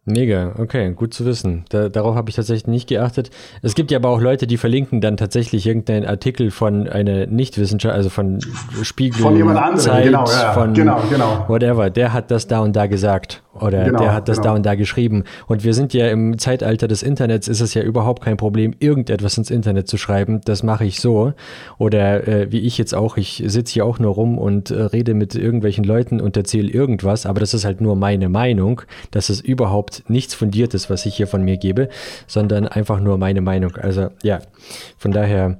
Mega, 0.06 0.54
okay, 0.58 0.92
gut 0.92 1.14
zu 1.14 1.24
wissen. 1.24 1.64
Da, 1.70 1.88
darauf 1.88 2.14
habe 2.14 2.28
ich 2.28 2.36
tatsächlich 2.36 2.66
nicht 2.66 2.88
geachtet. 2.88 3.30
Es 3.62 3.74
gibt 3.74 3.90
ja 3.90 3.98
aber 3.98 4.10
auch 4.10 4.20
Leute, 4.20 4.46
die 4.46 4.58
verlinken 4.58 5.00
dann 5.00 5.16
tatsächlich 5.16 5.66
irgendeinen 5.66 6.04
Artikel 6.04 6.50
von 6.50 6.86
einer 6.88 7.26
Nichtwissenschaft, 7.26 7.94
also 7.94 8.10
von 8.10 8.38
Spiegel, 8.82 9.22
von 9.22 9.34
jemand 9.34 9.58
anderem, 9.58 9.78
Zeit, 9.78 10.04
genau, 10.04 10.26
ja, 10.26 10.52
von 10.52 10.74
genau, 10.74 11.00
genau. 11.08 11.44
whatever. 11.48 11.88
Der 11.88 12.12
hat 12.12 12.30
das 12.30 12.46
da 12.46 12.60
und 12.60 12.76
da 12.76 12.86
gesagt 12.86 13.43
oder 13.60 13.84
genau, 13.84 13.98
der 13.98 14.12
hat 14.14 14.28
das 14.28 14.38
genau. 14.38 14.50
da 14.50 14.56
und 14.56 14.66
da 14.66 14.74
geschrieben. 14.74 15.24
Und 15.46 15.64
wir 15.64 15.74
sind 15.74 15.94
ja 15.94 16.08
im 16.08 16.38
Zeitalter 16.38 16.88
des 16.88 17.02
Internets, 17.02 17.48
ist 17.48 17.60
es 17.60 17.74
ja 17.74 17.82
überhaupt 17.82 18.22
kein 18.22 18.36
Problem, 18.36 18.74
irgendetwas 18.78 19.38
ins 19.38 19.50
Internet 19.50 19.88
zu 19.88 19.96
schreiben. 19.96 20.40
Das 20.44 20.62
mache 20.62 20.84
ich 20.84 21.00
so. 21.00 21.32
Oder 21.78 22.26
äh, 22.26 22.52
wie 22.52 22.60
ich 22.60 22.78
jetzt 22.78 22.94
auch, 22.94 23.16
ich 23.16 23.42
sitze 23.46 23.74
hier 23.74 23.86
auch 23.86 23.98
nur 23.98 24.14
rum 24.14 24.38
und 24.38 24.70
äh, 24.70 24.82
rede 24.82 25.14
mit 25.14 25.34
irgendwelchen 25.34 25.84
Leuten 25.84 26.20
und 26.20 26.36
erzähle 26.36 26.70
irgendwas, 26.70 27.26
aber 27.26 27.40
das 27.40 27.54
ist 27.54 27.64
halt 27.64 27.80
nur 27.80 27.96
meine 27.96 28.28
Meinung. 28.28 28.82
Das 29.10 29.30
ist 29.30 29.40
überhaupt 29.40 30.04
nichts 30.08 30.34
Fundiertes, 30.34 30.90
was 30.90 31.06
ich 31.06 31.14
hier 31.14 31.26
von 31.26 31.42
mir 31.42 31.56
gebe, 31.56 31.88
sondern 32.26 32.66
einfach 32.66 33.00
nur 33.00 33.18
meine 33.18 33.40
Meinung. 33.40 33.76
Also 33.76 34.08
ja, 34.22 34.40
von 34.98 35.12
daher, 35.12 35.58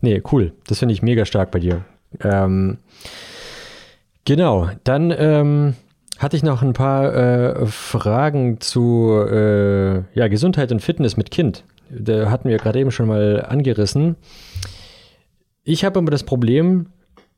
nee, 0.00 0.22
cool. 0.32 0.52
Das 0.66 0.78
finde 0.78 0.94
ich 0.94 1.02
mega 1.02 1.24
stark 1.24 1.50
bei 1.50 1.58
dir. 1.58 1.84
Ähm, 2.22 2.78
genau, 4.24 4.68
dann 4.84 5.12
ähm, 5.16 5.74
hatte 6.22 6.36
ich 6.36 6.42
noch 6.42 6.62
ein 6.62 6.72
paar 6.72 7.14
äh, 7.14 7.66
Fragen 7.66 8.60
zu 8.60 9.12
äh, 9.28 10.02
ja, 10.14 10.28
Gesundheit 10.28 10.70
und 10.70 10.80
Fitness 10.80 11.16
mit 11.16 11.30
Kind. 11.30 11.64
Da 11.90 12.30
hatten 12.30 12.48
wir 12.48 12.56
gerade 12.58 12.78
eben 12.78 12.90
schon 12.90 13.08
mal 13.08 13.44
angerissen. 13.46 14.16
Ich 15.64 15.84
habe 15.84 15.98
immer 15.98 16.10
das 16.10 16.24
Problem, 16.24 16.86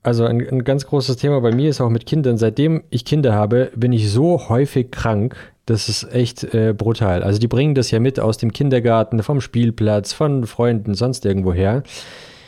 also 0.03 0.25
ein, 0.25 0.47
ein, 0.47 0.65
ganz 0.65 0.87
großes 0.87 1.17
Thema 1.17 1.41
bei 1.41 1.53
mir 1.53 1.71
ist 1.71 1.81
auch 1.81 1.89
mit 1.89 2.07
Kindern. 2.07 2.37
Seitdem 2.37 2.85
ich 2.91 3.05
Kinder 3.05 3.35
habe, 3.35 3.71
bin 3.75 3.93
ich 3.93 4.11
so 4.11 4.49
häufig 4.49 4.91
krank. 4.91 5.35
Das 5.67 5.89
ist 5.89 6.05
echt 6.13 6.45
äh, 6.55 6.75
brutal. 6.77 7.23
Also 7.23 7.41
die 7.41 7.49
bringen 7.49 7.75
das 7.75 7.91
ja 7.91 8.01
mit 8.01 8.21
aus 8.21 8.37
dem 8.37 8.53
Kindergarten, 8.53 9.23
vom 9.23 9.41
Spielplatz, 9.41 10.13
von 10.13 10.47
Freunden, 10.47 10.95
sonst 10.95 11.25
irgendwo 11.25 11.55
her. 11.55 11.83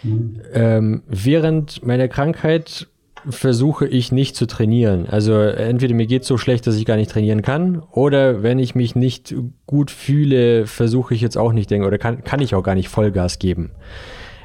Mhm. 0.03 0.41
Ähm, 0.53 1.03
während 1.09 1.85
meiner 1.85 2.09
Krankheit 2.09 2.89
versuche 3.29 3.87
ich 3.87 4.13
nicht 4.13 4.37
zu 4.37 4.47
trainieren. 4.47 5.07
Also 5.09 5.35
entweder 5.35 5.95
mir 5.95 6.07
geht 6.07 6.23
es 6.23 6.29
so 6.29 6.39
schlecht, 6.39 6.67
dass 6.67 6.77
ich 6.77 6.85
gar 6.85 6.97
nicht 6.97 7.11
trainieren 7.11 7.43
kann, 7.43 7.83
oder 7.93 8.43
wenn 8.43 8.59
ich 8.59 8.75
mich 8.75 8.95
nicht 8.95 9.35
gut 9.67 9.91
fühle, 9.91 10.67
versuche 10.67 11.15
ich 11.15 11.21
jetzt 11.21 11.37
auch 11.37 11.53
nicht, 11.53 11.71
denken, 11.71 11.87
oder 11.87 11.99
kann, 11.99 12.25
kann 12.25 12.41
ich 12.41 12.55
auch 12.55 12.63
gar 12.63 12.75
nicht 12.75 12.89
Vollgas 12.89 13.39
geben. 13.39 13.71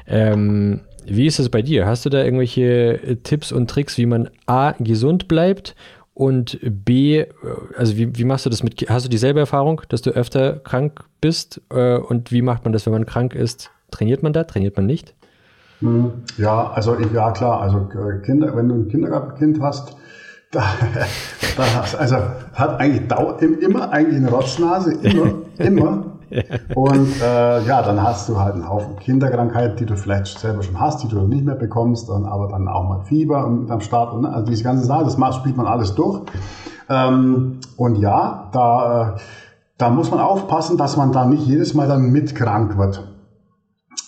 Ähm, 0.06 0.80
wie 1.06 1.26
ist 1.26 1.38
es 1.38 1.48
bei 1.48 1.62
dir? 1.62 1.86
Hast 1.86 2.04
du 2.04 2.10
da 2.10 2.22
irgendwelche 2.22 3.02
äh, 3.02 3.16
Tipps 3.16 3.52
und 3.52 3.68
Tricks, 3.68 3.98
wie 3.98 4.06
man 4.06 4.30
A, 4.46 4.72
gesund 4.78 5.28
bleibt 5.28 5.74
und 6.14 6.58
B, 6.62 7.20
äh, 7.20 7.26
also 7.76 7.96
wie, 7.96 8.16
wie 8.16 8.24
machst 8.24 8.46
du 8.46 8.50
das 8.50 8.62
mit, 8.62 8.88
hast 8.88 9.04
du 9.04 9.08
dieselbe 9.08 9.40
Erfahrung, 9.40 9.82
dass 9.88 10.02
du 10.02 10.10
öfter 10.10 10.60
krank 10.60 11.04
bist 11.20 11.60
äh, 11.70 11.96
und 11.96 12.32
wie 12.32 12.42
macht 12.42 12.64
man 12.64 12.72
das, 12.72 12.86
wenn 12.86 12.92
man 12.92 13.06
krank 13.06 13.34
ist? 13.34 13.70
Trainiert 13.90 14.22
man 14.22 14.32
da, 14.32 14.44
trainiert 14.44 14.76
man 14.76 14.86
nicht? 14.86 15.14
Hm, 15.82 16.12
ja, 16.38 16.70
also 16.70 16.96
ja 16.96 17.32
klar, 17.32 17.60
also 17.60 17.88
Kinder, 18.24 18.56
wenn 18.56 18.68
du 18.68 18.76
ein 18.76 18.88
Kindergartenkind 18.88 19.60
hast, 19.60 19.96
da, 20.52 20.62
da 21.56 21.98
also 21.98 22.16
hat 22.52 22.78
eigentlich 22.78 23.08
dauert 23.08 23.40
immer 23.42 23.90
eigentlich 23.90 24.18
eine 24.18 24.30
Rotznase, 24.30 24.92
immer, 25.02 25.32
immer. 25.58 26.04
Und 26.74 27.20
äh, 27.20 27.64
ja, 27.64 27.82
dann 27.82 28.02
hast 28.02 28.28
du 28.28 28.38
halt 28.38 28.54
einen 28.54 28.68
Haufen 28.68 28.96
Kinderkrankheiten, 28.96 29.76
die 29.76 29.86
du 29.86 29.96
vielleicht 29.96 30.38
selber 30.38 30.62
schon 30.62 30.78
hast, 30.78 31.02
die 31.02 31.08
du 31.08 31.20
nicht 31.22 31.44
mehr 31.44 31.54
bekommst, 31.54 32.08
dann, 32.08 32.26
aber 32.26 32.48
dann 32.48 32.68
auch 32.68 32.88
mal 32.88 33.04
Fieber 33.04 33.46
mit 33.48 33.70
am 33.70 33.80
Start. 33.80 34.12
Und, 34.12 34.26
also 34.26 34.46
diese 34.46 34.62
ganzen 34.62 34.84
Sachen, 34.84 35.04
das 35.04 35.18
macht, 35.18 35.36
spielt 35.36 35.56
man 35.56 35.66
alles 35.66 35.94
durch. 35.94 36.22
Ähm, 36.88 37.58
und 37.76 37.96
ja, 37.96 38.50
da, 38.52 39.16
da 39.78 39.90
muss 39.90 40.10
man 40.10 40.20
aufpassen, 40.20 40.76
dass 40.76 40.96
man 40.96 41.12
da 41.12 41.24
nicht 41.24 41.46
jedes 41.46 41.74
Mal 41.74 41.88
dann 41.88 42.10
mitkrank 42.10 42.78
wird. 42.78 43.08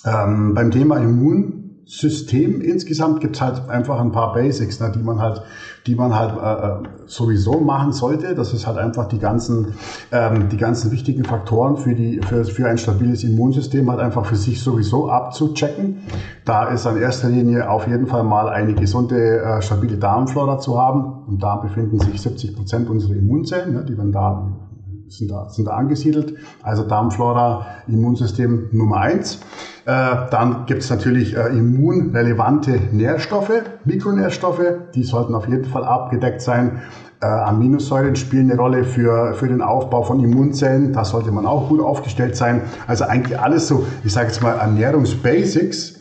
Ähm, 0.05 0.55
beim 0.55 0.71
Thema 0.71 0.99
Immun 0.99 1.64
System 1.87 2.61
insgesamt 2.61 3.21
gibt 3.21 3.37
es 3.37 3.43
halt 3.43 3.69
einfach 3.69 4.01
ein 4.01 4.11
paar 4.11 4.33
Basics, 4.33 4.81
ne, 4.81 4.91
die 4.91 5.03
man 5.03 5.21
halt, 5.21 5.43
die 5.87 5.95
man 5.95 6.15
halt 6.15 6.33
äh, 6.33 6.67
äh, 6.67 6.89
sowieso 7.07 7.61
machen 7.61 7.93
sollte. 7.93 8.35
Das 8.35 8.55
ist 8.55 8.67
halt 8.67 8.79
einfach 8.79 9.07
die 9.07 9.19
ganzen, 9.19 9.75
ähm, 10.11 10.49
die 10.49 10.57
ganzen 10.57 10.91
wichtigen 10.91 11.25
Faktoren 11.25 11.77
für 11.77 11.95
die, 11.95 12.21
für, 12.23 12.45
für 12.45 12.69
ein 12.69 12.79
stabiles 12.79 13.23
Immunsystem 13.23 13.91
halt 13.91 14.01
einfach 14.01 14.25
für 14.25 14.37
sich 14.37 14.63
sowieso 14.63 15.09
abzuchecken. 15.09 15.99
Da 16.45 16.69
ist 16.69 16.87
an 16.87 16.97
erster 16.97 17.29
Linie 17.29 17.69
auf 17.69 17.87
jeden 17.87 18.07
Fall 18.07 18.25
mal 18.25 18.49
eine 18.49 18.75
gesunde, 18.75 19.41
äh, 19.41 19.63
stabile 19.63 19.99
Darmflora 19.99 20.59
zu 20.59 20.79
haben. 20.81 21.25
Im 21.29 21.39
Darm 21.39 21.61
befinden 21.61 22.01
sich 22.01 22.21
70 22.21 22.57
Prozent 22.57 22.89
unserer 22.89 23.15
Immunzellen, 23.15 23.75
ne, 23.75 23.85
die 23.85 23.97
werden 23.97 24.13
da 24.13 24.61
sind 25.09 25.31
da, 25.31 25.49
sind 25.49 25.67
da 25.67 25.73
angesiedelt. 25.73 26.35
Also 26.63 26.85
Darmflora, 26.85 27.67
Immunsystem 27.87 28.69
Nummer 28.73 28.99
eins. 28.99 29.41
Äh, 29.87 30.31
dann 30.31 30.65
gibt 30.65 30.83
es 30.83 30.89
natürlich 30.89 31.37
äh, 31.37 31.49
immunrelevante 31.49 32.73
Nährstoffe, 32.93 33.53
Mikronährstoffe, 33.85 34.63
die 34.95 35.03
sollten 35.03 35.35
auf 35.35 35.47
jeden 35.47 35.67
Fall 35.67 35.85
abgedeckt 35.85 36.41
sein. 36.41 36.81
Äh, 37.21 37.27
Aminosäuren 37.27 38.17
spielen 38.17 38.51
eine 38.51 38.59
Rolle 38.59 38.85
für, 38.85 39.35
für 39.35 39.47
den 39.47 39.61
Aufbau 39.61 40.03
von 40.03 40.25
Immunzellen, 40.25 40.95
da 40.95 41.05
sollte 41.05 41.33
man 41.33 41.45
auch 41.45 41.69
gut 41.69 41.81
aufgestellt 41.81 42.35
sein. 42.35 42.63
Also 42.87 43.05
eigentlich 43.05 43.39
alles 43.39 43.69
so, 43.69 43.87
ich 44.05 44.13
sage 44.15 44.29
jetzt 44.29 44.43
mal 44.43 44.57
Ernährungsbasics, 44.57 45.91
äh, 45.91 45.99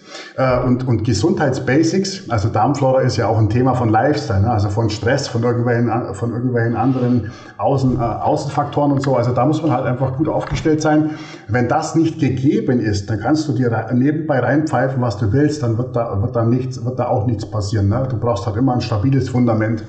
und, 0.66 0.88
und 0.88 1.04
Gesundheitsbasics, 1.04 2.30
also 2.30 2.50
Darmflora 2.50 3.02
ist 3.02 3.18
ja 3.18 3.28
auch 3.28 3.38
ein 3.38 3.50
Thema 3.50 3.76
von 3.76 3.90
Lifestyle, 3.90 4.42
ne? 4.42 4.52
also 4.52 4.70
von 4.70 4.90
Stress, 4.90 5.28
von 5.28 5.44
irgendwelchen, 5.44 5.92
von 6.14 6.32
irgendwelchen 6.32 6.76
anderen 6.76 7.32
Außen, 7.58 8.00
äh, 8.00 8.04
Außenfaktoren 8.04 8.92
und 8.92 9.02
so. 9.02 9.16
Also 9.16 9.32
da 9.32 9.46
muss 9.46 9.62
man 9.62 9.72
halt 9.72 9.86
einfach 9.86 10.18
gut 10.18 10.28
aufgestellt 10.28 10.82
sein. 10.82 11.12
Wenn 11.48 11.68
das 11.68 11.96
nicht 11.96 12.20
gegeben 12.20 12.80
ist, 12.80 13.10
dann 13.10 13.20
kannst 13.20 13.48
du 13.48 13.54
dir 13.54 13.90
nebenbei 13.94 14.40
reinpfeifen, 14.40 15.02
was 15.02 15.18
du 15.18 15.32
willst, 15.32 15.64
dann 15.64 15.78
wird 15.78 15.96
da, 15.96 16.22
wird 16.22 16.36
da, 16.36 16.44
nichts, 16.44 16.84
wird 16.84 17.00
da 17.00 17.08
auch 17.08 17.26
nichts 17.28 17.46
passieren. 17.50 17.90
Ne? 17.90 18.08
Du 18.10 18.18
brauchst 18.18 18.46
halt 18.46 18.58
immer 18.58 18.74
ein 18.74 18.82
stabiles 18.82 19.30
Fundament. 19.30 19.84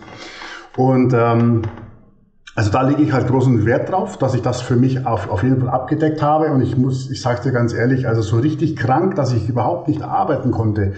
Und 0.76 1.14
ähm, 1.14 1.62
also 2.54 2.70
da 2.70 2.82
lege 2.82 3.02
ich 3.02 3.12
halt 3.12 3.26
großen 3.26 3.66
Wert 3.66 3.90
drauf, 3.90 4.16
dass 4.16 4.34
ich 4.34 4.42
das 4.42 4.60
für 4.60 4.76
mich 4.76 5.06
auf, 5.06 5.28
auf 5.28 5.42
jeden 5.42 5.60
Fall 5.60 5.70
abgedeckt 5.70 6.22
habe. 6.22 6.52
Und 6.52 6.60
ich 6.60 6.76
muss, 6.76 7.10
ich 7.10 7.20
sage 7.20 7.42
dir 7.42 7.52
ganz 7.52 7.72
ehrlich, 7.72 8.06
also 8.06 8.22
so 8.22 8.36
richtig 8.36 8.76
krank, 8.76 9.16
dass 9.16 9.32
ich 9.32 9.48
überhaupt 9.48 9.88
nicht 9.88 10.02
arbeiten 10.02 10.52
konnte, 10.52 10.92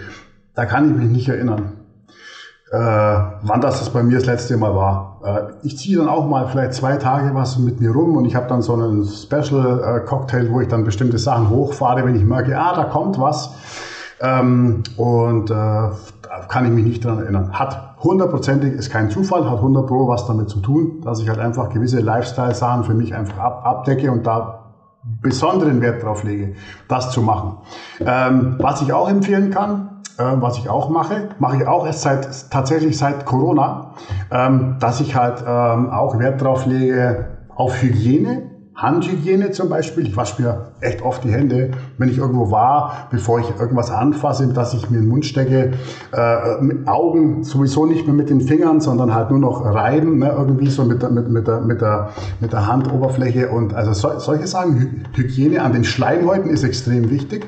da 0.54 0.66
kann 0.66 0.90
ich 0.90 0.96
mich 0.96 1.08
nicht 1.08 1.28
erinnern. 1.28 1.72
Äh, 2.70 2.78
wann 2.78 3.60
das, 3.60 3.78
das 3.78 3.90
bei 3.90 4.02
mir 4.02 4.16
das 4.16 4.26
letzte 4.26 4.56
Mal 4.56 4.74
war. 4.74 5.20
Äh, 5.24 5.66
ich 5.66 5.78
ziehe 5.78 5.96
dann 5.96 6.08
auch 6.08 6.26
mal 6.26 6.48
vielleicht 6.48 6.74
zwei 6.74 6.96
Tage 6.96 7.32
was 7.34 7.58
mit 7.58 7.80
mir 7.80 7.92
rum 7.92 8.16
und 8.16 8.24
ich 8.24 8.34
habe 8.34 8.48
dann 8.48 8.60
so 8.60 8.74
einen 8.74 9.04
Special 9.04 10.02
äh, 10.04 10.50
wo 10.50 10.60
ich 10.60 10.68
dann 10.68 10.84
bestimmte 10.84 11.18
Sachen 11.18 11.48
hochfahre, 11.48 12.04
wenn 12.04 12.16
ich 12.16 12.24
merke, 12.24 12.58
ah, 12.58 12.74
da 12.74 12.84
kommt 12.84 13.20
was. 13.20 13.50
Ähm, 14.20 14.82
und 14.96 15.50
äh, 15.50 15.54
da 15.54 15.92
kann 16.48 16.64
ich 16.64 16.72
mich 16.72 16.84
nicht 16.84 17.04
dran 17.04 17.18
erinnern. 17.20 17.52
Hat 17.52 17.95
hundertprozentig, 18.06 18.72
ist 18.72 18.90
kein 18.90 19.10
Zufall, 19.10 19.48
hat 19.48 19.58
100 19.58 19.86
Pro 19.86 20.08
was 20.08 20.26
damit 20.26 20.48
zu 20.48 20.60
tun, 20.60 21.00
dass 21.02 21.20
ich 21.20 21.28
halt 21.28 21.38
einfach 21.38 21.68
gewisse 21.68 22.00
Lifestyle-Sachen 22.00 22.84
für 22.84 22.94
mich 22.94 23.14
einfach 23.14 23.38
ab, 23.38 23.62
abdecke 23.64 24.10
und 24.10 24.26
da 24.26 24.62
besonderen 25.22 25.80
Wert 25.80 26.02
drauf 26.02 26.24
lege, 26.24 26.54
das 26.88 27.10
zu 27.10 27.22
machen. 27.22 27.58
Ähm, 28.00 28.56
was 28.58 28.82
ich 28.82 28.92
auch 28.92 29.08
empfehlen 29.08 29.50
kann, 29.50 30.02
äh, 30.18 30.24
was 30.40 30.58
ich 30.58 30.68
auch 30.68 30.88
mache, 30.88 31.28
mache 31.38 31.58
ich 31.58 31.66
auch 31.66 31.86
erst 31.86 32.02
seit 32.02 32.50
tatsächlich 32.50 32.98
seit 32.98 33.26
Corona, 33.26 33.92
ähm, 34.30 34.76
dass 34.80 35.00
ich 35.00 35.14
halt 35.14 35.44
ähm, 35.46 35.90
auch 35.90 36.18
Wert 36.18 36.42
drauf 36.42 36.66
lege 36.66 37.26
auf 37.54 37.80
Hygiene 37.82 38.55
Handhygiene 38.76 39.52
zum 39.52 39.70
Beispiel. 39.70 40.06
Ich 40.06 40.16
wasche 40.16 40.42
mir 40.42 40.68
echt 40.80 41.00
oft 41.00 41.24
die 41.24 41.30
Hände, 41.30 41.70
wenn 41.96 42.10
ich 42.10 42.18
irgendwo 42.18 42.50
war, 42.50 43.08
bevor 43.10 43.40
ich 43.40 43.46
irgendwas 43.58 43.90
anfasse, 43.90 44.46
dass 44.48 44.74
ich 44.74 44.90
mir 44.90 44.98
in 44.98 45.04
den 45.04 45.08
Mund 45.08 45.24
stecke. 45.24 45.72
Äh, 46.12 46.60
mit 46.60 46.86
Augen 46.86 47.42
sowieso 47.42 47.86
nicht 47.86 48.06
mehr 48.06 48.14
mit 48.14 48.28
den 48.28 48.42
Fingern, 48.42 48.80
sondern 48.80 49.14
halt 49.14 49.30
nur 49.30 49.38
noch 49.38 49.64
reiben, 49.64 50.18
ne, 50.18 50.34
irgendwie 50.36 50.68
so 50.68 50.84
mit, 50.84 51.02
mit, 51.10 51.30
mit, 51.30 51.46
der, 51.46 51.62
mit, 51.62 51.80
der, 51.80 52.10
mit 52.40 52.52
der 52.52 52.66
Handoberfläche. 52.66 53.48
Und 53.48 53.72
also 53.72 53.94
so, 53.94 54.18
solche 54.18 54.46
Sachen, 54.46 55.06
Hygiene 55.14 55.62
an 55.62 55.72
den 55.72 55.84
Schleimhäuten 55.84 56.50
ist 56.50 56.62
extrem 56.62 57.10
wichtig. 57.10 57.46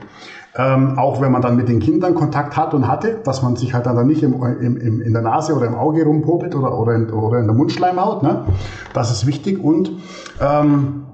Ähm, 0.56 0.98
auch 0.98 1.20
wenn 1.20 1.30
man 1.30 1.42
dann 1.42 1.56
mit 1.56 1.68
den 1.68 1.78
Kindern 1.78 2.14
Kontakt 2.14 2.56
hat 2.56 2.72
und 2.72 2.88
hatte, 2.88 3.20
dass 3.22 3.42
man 3.42 3.54
sich 3.54 3.74
halt 3.74 3.86
dann 3.86 4.06
nicht 4.06 4.22
im, 4.22 4.42
im, 4.42 4.76
im, 4.78 5.00
in 5.02 5.12
der 5.12 5.22
Nase 5.22 5.54
oder 5.54 5.66
im 5.66 5.74
Auge 5.74 6.04
rumpopelt 6.04 6.54
oder, 6.56 6.76
oder, 6.76 6.94
in, 6.94 7.10
oder 7.10 7.38
in 7.38 7.46
der 7.46 7.54
Mundschleimhaut. 7.54 8.22
Ne? 8.22 8.44
Das 8.94 9.12
ist 9.12 9.26
wichtig 9.26 9.62
und 9.62 9.92
ähm, 10.40 11.04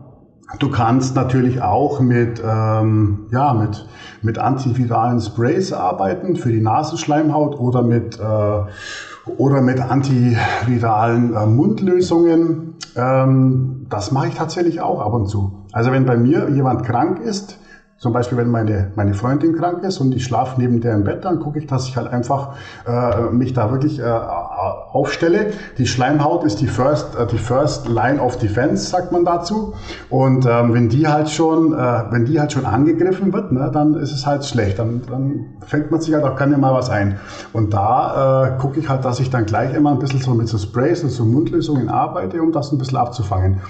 Du 0.59 0.71
kannst 0.71 1.17
natürlich 1.17 1.63
auch 1.63 2.01
mit, 2.01 2.43
ähm, 2.45 3.27
ja, 3.31 3.55
mit, 3.55 3.87
mit 4.23 4.39
antiviralen 4.39 5.21
Sprays 5.21 5.73
arbeiten 5.73 6.37
für 6.37 6.53
die 6.53 6.61
Nasenschleimhaut 6.61 7.59
oder 7.59 7.83
mit, 7.83 8.19
äh, 8.21 9.31
oder 9.31 9.63
mit 9.63 9.81
antiviralen 9.81 11.35
äh, 11.35 11.47
Mundlösungen. 11.47 12.75
Ähm, 12.95 13.87
das 13.89 14.13
mache 14.13 14.29
ich 14.29 14.35
tatsächlich 14.35 14.81
auch 14.81 15.01
ab 15.01 15.15
und 15.15 15.29
zu. 15.29 15.65
Also 15.73 15.93
wenn 15.93 16.05
bei 16.05 16.17
mir 16.17 16.49
jemand 16.51 16.85
krank 16.85 17.21
ist, 17.21 17.59
zum 18.05 18.13
Beispiel, 18.13 18.37
wenn 18.37 18.51
meine, 18.51 18.93
meine 18.97 19.15
Freundin 19.15 19.57
krank 19.57 19.83
ist 19.83 19.99
und 19.99 20.15
ich 20.15 20.25
schlafe 20.25 20.61
neben 20.61 20.83
der 20.83 20.95
im 20.95 21.05
Bett, 21.05 21.25
dann 21.25 21.41
gucke 21.41 21.59
ich, 21.59 21.67
dass 21.67 21.89
ich 21.89 21.97
halt 21.97 22.13
einfach 22.13 22.51
äh, 22.87 23.31
mich 23.33 23.55
da 23.55 23.71
wirklich 23.71 23.99
äh, 23.99 24.03
aufstelle. 24.03 25.53
Die 25.79 25.87
Schleimhaut 25.87 26.45
ist 26.45 26.61
die 26.61 26.67
first, 26.67 27.17
äh, 27.17 27.27
die 27.27 27.39
first 27.39 27.89
line 27.89 28.21
of 28.21 28.37
defense, 28.37 28.91
sagt 28.91 29.11
man 29.11 29.25
dazu. 29.25 29.73
Und 30.11 30.45
ähm, 30.45 30.75
wenn 30.75 30.91
die 30.91 31.09
halt 31.09 31.31
schon, 31.31 31.73
äh, 31.73 31.77
wenn 32.11 32.27
die 32.27 32.39
halt 32.39 32.53
schon 32.53 32.67
angegriffen 32.67 33.33
wird, 33.33 33.53
ne, 33.53 33.71
dann 33.73 33.95
ist 33.95 34.13
es 34.13 34.27
halt 34.27 34.45
schlecht. 34.45 34.79
Dann, 34.79 35.01
dann 35.09 35.47
fängt 35.67 35.91
man 35.91 36.03
sich 36.03 36.13
halt 36.13 36.25
auch 36.25 36.37
gerne 36.37 36.59
mal 36.59 36.75
was 36.75 36.91
ein. 36.91 37.17
Und 37.55 37.73
da 37.73 38.49
äh, 38.49 38.61
gucke 38.61 38.81
ich 38.81 38.91
halt, 38.91 39.07
dass 39.07 39.19
ich 39.19 39.31
dann 39.31 39.47
gleich 39.47 39.73
immer 39.73 39.93
ein 39.93 39.99
bisschen 39.99 40.21
so 40.21 40.35
mit 40.35 40.49
so 40.49 40.59
Sprays 40.59 41.03
und 41.05 41.09
so 41.09 41.25
Mundlösungen 41.25 41.89
arbeite, 41.89 42.43
um 42.43 42.53
das 42.53 42.71
ein 42.71 42.77
bisschen 42.77 42.99
abzufangen. 42.99 43.63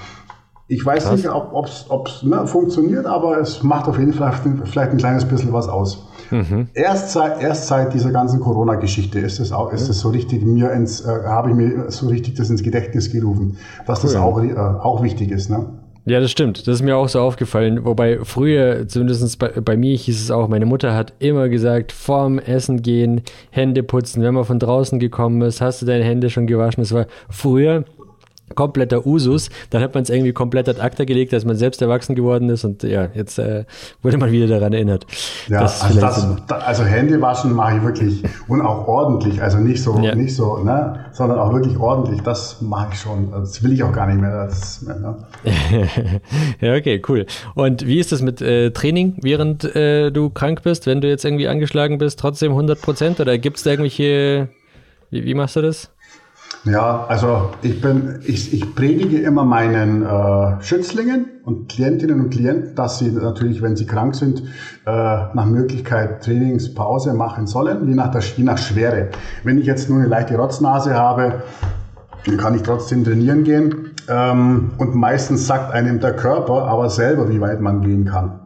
Ich 0.67 0.85
weiß 0.85 1.05
Krass. 1.05 1.17
nicht, 1.17 1.29
ob 1.29 1.67
es 2.07 2.23
ne, 2.23 2.47
funktioniert, 2.47 3.05
aber 3.05 3.39
es 3.39 3.63
macht 3.63 3.87
auf 3.87 3.99
jeden 3.99 4.15
Fall 4.15 4.33
vielleicht 4.65 4.93
ein 4.93 4.97
kleines 4.97 5.27
bisschen 5.27 5.53
was 5.53 5.69
aus. 5.69 6.07
Mhm. 6.31 6.69
Erst, 6.73 7.13
seit, 7.13 7.43
erst 7.43 7.67
seit 7.67 7.93
dieser 7.93 8.13
ganzen 8.13 8.41
Corona-Geschichte 8.41 9.19
ist 9.19 9.41
es 9.41 9.53
auch, 9.53 9.73
ist 9.73 9.91
es 9.91 10.01
so 10.01 10.09
richtig 10.09 10.43
mir 10.43 10.73
ins, 10.73 11.03
äh, 11.03 11.25
habe 11.27 11.51
ich 11.51 11.57
mir 11.57 11.91
so 11.91 12.09
richtig 12.09 12.37
das 12.37 12.49
ins 12.49 12.63
Gedächtnis 12.63 13.13
gerufen, 13.13 13.59
dass 13.87 14.03
cool. 14.03 14.11
das 14.11 14.17
auch, 14.17 14.43
äh, 14.43 14.55
auch 14.57 15.03
wichtig 15.03 15.31
ist. 15.31 15.51
Ne? 15.51 15.67
Ja, 16.07 16.21
das 16.21 16.31
stimmt. 16.31 16.67
Das 16.67 16.77
ist 16.77 16.83
mir 16.83 16.97
auch 16.97 17.09
so 17.09 17.21
aufgefallen. 17.21 17.85
Wobei 17.85 18.19
früher, 18.23 18.89
zumindest 18.89 19.39
bei, 19.39 19.49
bei, 19.49 19.77
mir 19.77 19.97
hieß 19.97 20.23
es 20.23 20.31
auch, 20.31 20.49
meine 20.49 20.67
Mutter 20.67 20.95
hat 20.95 21.15
immer 21.19 21.49
gesagt, 21.49 21.93
vorm 21.93 22.39
Essen 22.39 22.83
gehen, 22.83 23.23
Hände 23.51 23.83
putzen. 23.83 24.23
Wenn 24.23 24.35
man 24.35 24.45
von 24.45 24.59
draußen 24.59 24.99
gekommen 24.99 25.41
ist, 25.43 25.63
hast 25.63 25.81
du 25.81 25.87
deine 25.87 26.05
Hände 26.05 26.29
schon 26.29 26.47
gewaschen. 26.47 26.83
Das 26.83 26.93
war 26.93 27.07
früher 27.31 27.85
kompletter 28.55 29.07
Usus. 29.07 29.49
Dann 29.71 29.83
hat 29.83 29.95
man 29.95 30.03
es 30.03 30.11
irgendwie 30.11 30.33
komplett 30.33 30.69
ad 30.69 30.81
acta 30.81 31.05
gelegt, 31.05 31.33
als 31.33 31.45
man 31.45 31.57
selbst 31.57 31.81
erwachsen 31.81 32.15
geworden 32.15 32.49
ist 32.51 32.65
und 32.65 32.83
ja, 32.83 33.09
jetzt 33.15 33.39
äh, 33.39 33.65
wurde 34.03 34.19
man 34.19 34.31
wieder 34.31 34.47
daran 34.47 34.73
erinnert. 34.73 35.07
Ja, 35.49 35.61
also, 35.61 36.01
das, 36.01 36.27
also 36.51 36.85
Händewaschen 36.85 37.53
mache 37.53 37.77
ich 37.77 37.83
wirklich 37.83 38.23
und 38.49 38.61
auch 38.61 38.87
ordentlich, 38.87 39.43
also 39.43 39.59
nicht 39.59 39.83
so, 39.83 39.99
ja. 39.99 40.15
nicht 40.15 40.35
so, 40.37 40.59
ne, 40.59 41.07
sondern 41.13 41.39
auch 41.39 41.53
wirklich 41.53 41.79
ordentlich. 41.79 42.21
Das 42.23 42.61
mache 42.61 42.89
ich 42.93 43.01
schon. 43.01 43.31
Das 43.31 43.63
will 43.63 43.73
ich 43.73 43.83
auch 43.83 43.93
gar 43.93 44.07
nicht 44.07 44.21
mehr. 44.21 44.47
Das, 44.47 44.83
ne? 44.83 45.17
ja, 46.61 46.75
okay, 46.77 47.01
cool. 47.09 47.27
Und 47.55 47.87
wie 47.87 47.99
ist 47.99 48.13
das 48.13 48.23
mit 48.23 48.41
äh, 48.43 48.71
Training, 48.71 49.17
während 49.23 49.65
äh, 49.75 50.11
du 50.11 50.31
krank 50.31 50.63
bist, 50.63 50.87
wenn 50.87 51.01
du 51.01 51.09
jetzt 51.09 51.25
irgendwie 51.25 51.49
angeschlagen 51.49 51.99
bist, 51.99 52.19
trotzdem 52.19 52.53
100 52.53 52.81
Prozent 52.81 53.21
oder 53.21 53.39
gibt 53.39 53.57
es 53.57 53.63
da 53.63 53.71
irgendwelche, 53.71 54.49
wie, 55.11 55.25
wie 55.25 55.35
machst 55.35 55.57
du 55.57 55.63
das? 55.63 55.94
Ja, 56.65 57.05
also 57.09 57.51
ich 57.61 57.83
bin, 57.83 58.21
ich, 58.25 58.55
ich 58.55 58.75
predige 58.75 59.19
immer 59.19 59.45
meinen 59.45 60.03
äh, 60.03 60.63
Schützlingen 60.63 61.27
und 61.45 61.69
Klientinnen 61.69 62.21
und 62.21 62.31
Klienten, 62.31 62.75
dass 62.75 62.99
sie 62.99 63.11
natürlich, 63.11 63.61
wenn 63.61 63.77
sie 63.77 63.85
krank 63.85 64.15
sind, 64.15 64.41
äh, 64.87 64.91
nach 64.91 65.45
Möglichkeit 65.45 66.25
Trainingspause 66.25 67.13
machen 67.13 67.47
sollen, 67.47 67.87
je 67.87 67.95
nach, 67.95 68.11
der, 68.11 68.23
je 68.23 68.45
nach 68.45 68.57
Schwere. 68.57 69.11
Wenn 69.43 69.59
ich 69.59 69.67
jetzt 69.67 69.91
nur 69.91 69.99
eine 69.99 70.09
leichte 70.09 70.37
Rotznase 70.37 70.95
habe, 70.95 71.43
dann 72.25 72.39
kann 72.39 72.55
ich 72.55 72.63
trotzdem 72.63 73.05
trainieren 73.05 73.45
gehen. 73.45 73.91
Ähm, 74.09 74.71
und 74.79 74.95
meistens 74.95 75.47
sagt 75.47 75.71
einem 75.71 76.01
der 76.01 76.17
Körper 76.17 76.65
aber 76.65 76.89
selber, 76.89 77.29
wie 77.29 77.43
weit 77.43 77.61
man 77.61 77.83
gehen 77.83 78.07
kann. 78.07 78.41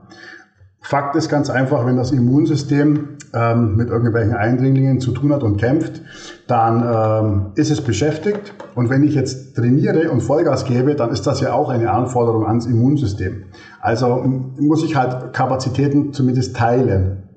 Fakt 0.81 1.15
ist 1.15 1.29
ganz 1.29 1.51
einfach, 1.51 1.87
wenn 1.87 1.97
das 1.97 2.11
Immunsystem 2.11 3.11
ähm, 3.33 3.77
mit 3.77 3.91
irgendwelchen 3.91 4.35
Eindringlingen 4.35 5.01
zu 5.01 5.13
tun 5.13 5.33
hat 5.33 5.43
und 5.45 5.59
kämpft, 5.59 6.03
dann 6.49 6.83
ähm, 6.83 7.47
ist 7.55 7.71
es 7.71 7.83
beschäftigt. 7.83 8.55
Und 8.75 8.89
wenn 8.91 9.05
ich 9.05 9.15
jetzt 9.15 9.55
trainiere 9.55 10.11
und 10.11 10.23
Vollgas 10.23 10.65
gebe, 10.65 10.95
dann 10.97 11.11
ist 11.11 11.27
das 11.27 11.41
ja 11.41 11.53
auch 11.53 11.69
eine 11.69 11.91
Anforderung 11.93 12.47
ans 12.47 12.67
Immunsystem. 12.67 13.45
Also 13.81 14.17
muss 14.17 14.83
ich 14.83 14.97
halt 14.97 15.33
Kapazitäten 15.35 16.13
zumindest 16.13 16.57
teilen. 16.57 17.29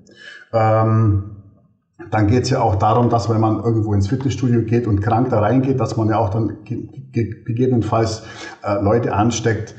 Ähm, 0.54 1.24
dann 2.10 2.28
geht 2.28 2.44
es 2.44 2.50
ja 2.50 2.62
auch 2.62 2.76
darum, 2.76 3.10
dass 3.10 3.30
wenn 3.30 3.40
man 3.40 3.64
irgendwo 3.64 3.94
ins 3.94 4.08
Fitnessstudio 4.08 4.64
geht 4.64 4.88
und 4.88 5.02
krank 5.02 5.30
da 5.30 5.40
reingeht, 5.40 5.80
dass 5.80 5.98
man 5.98 6.10
ja 6.10 6.18
auch 6.18 6.30
dann 6.30 6.58
gegebenenfalls 6.66 8.24
äh, 8.64 8.82
Leute 8.82 9.14
ansteckt, 9.14 9.76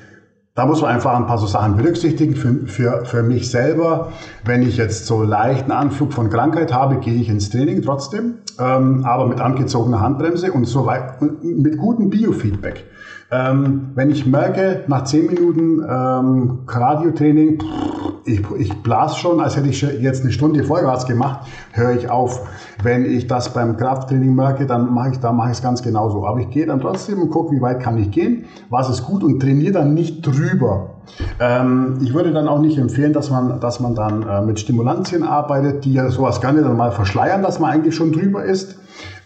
da 0.55 0.67
muss 0.67 0.83
man 0.83 0.91
einfach 0.91 1.15
ein 1.15 1.27
paar 1.27 1.39
so 1.39 1.47
Sachen 1.47 1.77
berücksichtigen 1.77 2.35
für, 2.35 2.67
für, 2.67 3.07
für 3.07 3.23
mich 3.23 3.51
selber. 3.51 4.13
Wenn 4.45 4.63
ich 4.63 4.77
jetzt 4.77 5.07
so 5.07 5.23
leichten 5.23 5.73
Anflug 5.73 6.13
von 6.13 6.29
Krankheit 6.29 6.75
habe, 6.75 6.97
gehe 6.97 7.15
ich 7.15 7.31
ins 7.31 7.49
Training 7.49 7.81
trotzdem, 7.81 8.35
ähm, 8.59 9.05
aber 9.05 9.27
mit 9.27 9.41
angezogener 9.41 10.01
Handbremse 10.01 10.53
und 10.53 10.67
so 10.67 10.85
weit, 10.85 11.23
mit 11.43 11.79
gutem 11.79 12.11
Biofeedback. 12.11 12.85
Ähm, 13.31 13.93
wenn 13.95 14.11
ich 14.11 14.27
merke, 14.27 14.85
nach 14.89 15.05
zehn 15.05 15.27
Minuten 15.27 15.83
ähm, 15.89 16.67
Cardio-Training, 16.67 17.63
ich, 18.25 18.43
ich 18.59 18.83
blase 18.83 19.17
schon, 19.17 19.41
als 19.41 19.57
hätte 19.57 19.69
ich 19.69 19.83
jetzt 19.83 20.23
eine 20.23 20.33
Stunde 20.33 20.65
Vollgas 20.65 21.07
gemacht, 21.07 21.47
höre 21.73 21.93
ich 21.93 22.11
auf. 22.11 22.47
Wenn 22.83 23.05
ich 23.05 23.27
das 23.27 23.53
beim 23.53 23.77
Krafttraining 23.77 24.35
merke, 24.35 24.67
dann 24.67 24.93
mache 24.93 25.11
ich 25.11 25.19
da 25.19 25.33
mache 25.33 25.51
ich 25.51 25.57
es 25.57 25.63
ganz 25.63 25.83
genauso. 25.83 26.27
Aber 26.27 26.41
ich 26.41 26.51
gehe 26.51 26.67
dann 26.67 26.81
trotzdem 26.81 27.21
und 27.21 27.31
gucke, 27.31 27.55
wie 27.55 27.61
weit 27.61 27.81
kann 27.81 27.99
ich 27.99 28.11
gehen, 28.11 28.45
was 28.71 28.89
ist 28.89 29.05
gut 29.05 29.23
und 29.23 29.41
trainiere 29.41 29.73
dann 29.73 29.95
nicht 29.95 30.27
drüber. 30.27 30.91
Ähm, 31.41 31.99
ich 32.03 32.15
würde 32.15 32.33
dann 32.33 32.49
auch 32.49 32.61
nicht 32.61 32.79
empfehlen, 32.79 33.13
dass 33.13 33.31
man, 33.31 33.61
dass 33.61 33.81
man 33.81 33.95
dann 33.95 34.23
äh, 34.23 34.43
mit 34.43 34.61
Stimulantien 34.61 35.25
arbeitet, 35.25 35.85
die 35.85 35.95
ja 35.95 36.11
sowas 36.11 36.41
gerne 36.41 36.63
dann 36.63 36.77
mal 36.77 36.93
verschleiern, 36.93 37.43
dass 37.43 37.59
man 37.59 37.71
eigentlich 37.71 37.95
schon 37.95 38.13
drüber 38.13 38.45
ist. 38.45 38.79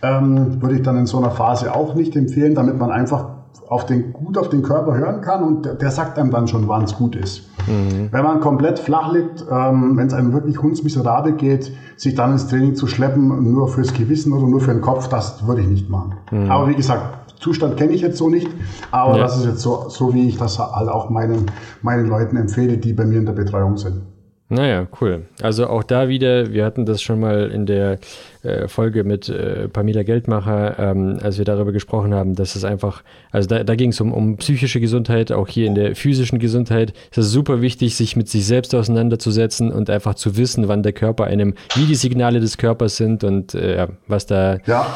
Ähm, 0.02 0.60
würde 0.60 0.76
ich 0.76 0.82
dann 0.82 0.96
in 0.96 1.06
so 1.06 1.18
einer 1.18 1.30
Phase 1.30 1.74
auch 1.74 1.94
nicht 1.94 2.16
empfehlen, 2.16 2.54
damit 2.54 2.78
man 2.78 2.90
einfach 2.90 3.35
auf 3.68 3.86
den, 3.86 4.12
gut 4.12 4.38
auf 4.38 4.48
den 4.48 4.62
Körper 4.62 4.96
hören 4.96 5.20
kann 5.20 5.42
und 5.42 5.66
der, 5.66 5.74
der 5.74 5.90
sagt 5.90 6.18
einem 6.18 6.30
dann 6.30 6.46
schon, 6.46 6.68
wann 6.68 6.84
es 6.84 6.94
gut 6.94 7.16
ist. 7.16 7.48
Mhm. 7.66 8.08
Wenn 8.12 8.24
man 8.24 8.40
komplett 8.40 8.78
flach 8.78 9.12
liegt, 9.12 9.44
ähm, 9.50 9.96
wenn 9.96 10.06
es 10.06 10.14
einem 10.14 10.32
wirklich 10.32 10.62
hundsmiserabel 10.62 11.32
geht, 11.32 11.72
sich 11.96 12.14
dann 12.14 12.32
ins 12.32 12.46
Training 12.46 12.74
zu 12.74 12.86
schleppen, 12.86 13.52
nur 13.52 13.68
fürs 13.68 13.92
Gewissen 13.92 14.32
oder 14.32 14.46
nur 14.46 14.60
für 14.60 14.72
den 14.72 14.80
Kopf, 14.80 15.08
das 15.08 15.46
würde 15.46 15.62
ich 15.62 15.68
nicht 15.68 15.90
machen. 15.90 16.14
Mhm. 16.30 16.50
Aber 16.50 16.68
wie 16.68 16.74
gesagt, 16.74 17.26
Zustand 17.40 17.76
kenne 17.76 17.92
ich 17.92 18.00
jetzt 18.00 18.18
so 18.18 18.30
nicht, 18.30 18.48
aber 18.90 19.16
ja. 19.16 19.22
das 19.22 19.36
ist 19.36 19.44
jetzt 19.44 19.60
so, 19.60 19.86
so, 19.88 20.14
wie 20.14 20.28
ich 20.28 20.38
das 20.38 20.58
halt 20.58 20.88
auch 20.88 21.10
meinen, 21.10 21.46
meinen 21.82 22.06
Leuten 22.08 22.36
empfehle, 22.36 22.78
die 22.78 22.92
bei 22.92 23.04
mir 23.04 23.18
in 23.18 23.26
der 23.26 23.34
Betreuung 23.34 23.76
sind. 23.76 24.02
Naja, 24.48 24.86
cool. 25.00 25.26
Also 25.42 25.66
auch 25.66 25.82
da 25.82 26.08
wieder, 26.08 26.52
wir 26.52 26.64
hatten 26.64 26.86
das 26.86 27.02
schon 27.02 27.18
mal 27.18 27.50
in 27.50 27.66
der 27.66 27.98
äh, 28.44 28.68
Folge 28.68 29.02
mit 29.02 29.28
äh, 29.28 29.66
Pamela 29.66 30.04
Geldmacher, 30.04 30.78
ähm, 30.78 31.18
als 31.20 31.38
wir 31.38 31.44
darüber 31.44 31.72
gesprochen 31.72 32.14
haben, 32.14 32.36
dass 32.36 32.54
es 32.54 32.62
einfach, 32.62 33.02
also 33.32 33.48
da, 33.48 33.64
da 33.64 33.74
ging 33.74 33.90
es 33.90 34.00
um, 34.00 34.12
um 34.12 34.36
psychische 34.36 34.78
Gesundheit, 34.78 35.32
auch 35.32 35.48
hier 35.48 35.66
in 35.66 35.74
der 35.74 35.96
physischen 35.96 36.38
Gesundheit 36.38 36.92
ist 37.10 37.18
es 37.18 37.32
super 37.32 37.60
wichtig, 37.60 37.96
sich 37.96 38.14
mit 38.14 38.28
sich 38.28 38.46
selbst 38.46 38.72
auseinanderzusetzen 38.72 39.72
und 39.72 39.90
einfach 39.90 40.14
zu 40.14 40.36
wissen, 40.36 40.68
wann 40.68 40.84
der 40.84 40.92
Körper 40.92 41.24
einem, 41.24 41.54
wie 41.74 41.86
die 41.86 41.96
Signale 41.96 42.38
des 42.38 42.56
Körpers 42.56 42.96
sind 42.96 43.24
und 43.24 43.56
äh, 43.56 43.88
was 44.06 44.26
da, 44.26 44.58
ja. 44.66 44.86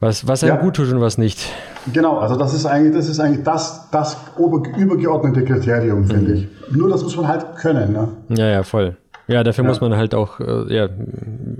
was, 0.00 0.28
was 0.28 0.44
einem 0.44 0.56
ja. 0.56 0.60
gut 0.60 0.76
tut 0.76 0.92
und 0.92 1.00
was 1.00 1.16
nicht. 1.16 1.50
Genau, 1.92 2.18
also 2.18 2.36
das 2.36 2.54
ist 2.54 2.66
eigentlich 2.66 2.94
das, 2.94 3.08
ist 3.08 3.20
eigentlich 3.20 3.44
das, 3.44 3.88
das 3.90 4.16
übergeordnete 4.36 5.44
Kriterium, 5.44 6.04
finde 6.04 6.30
mhm. 6.32 6.36
ich. 6.36 6.76
Nur 6.76 6.88
das 6.88 7.02
muss 7.02 7.16
man 7.16 7.28
halt 7.28 7.56
können. 7.56 7.92
Ne? 7.92 8.08
Ja, 8.30 8.46
ja, 8.46 8.62
voll. 8.62 8.96
Ja, 9.28 9.44
dafür 9.44 9.64
ja. 9.64 9.68
muss 9.68 9.80
man 9.82 9.94
halt 9.94 10.14
auch, 10.14 10.40
äh, 10.40 10.74
ja, 10.74 10.88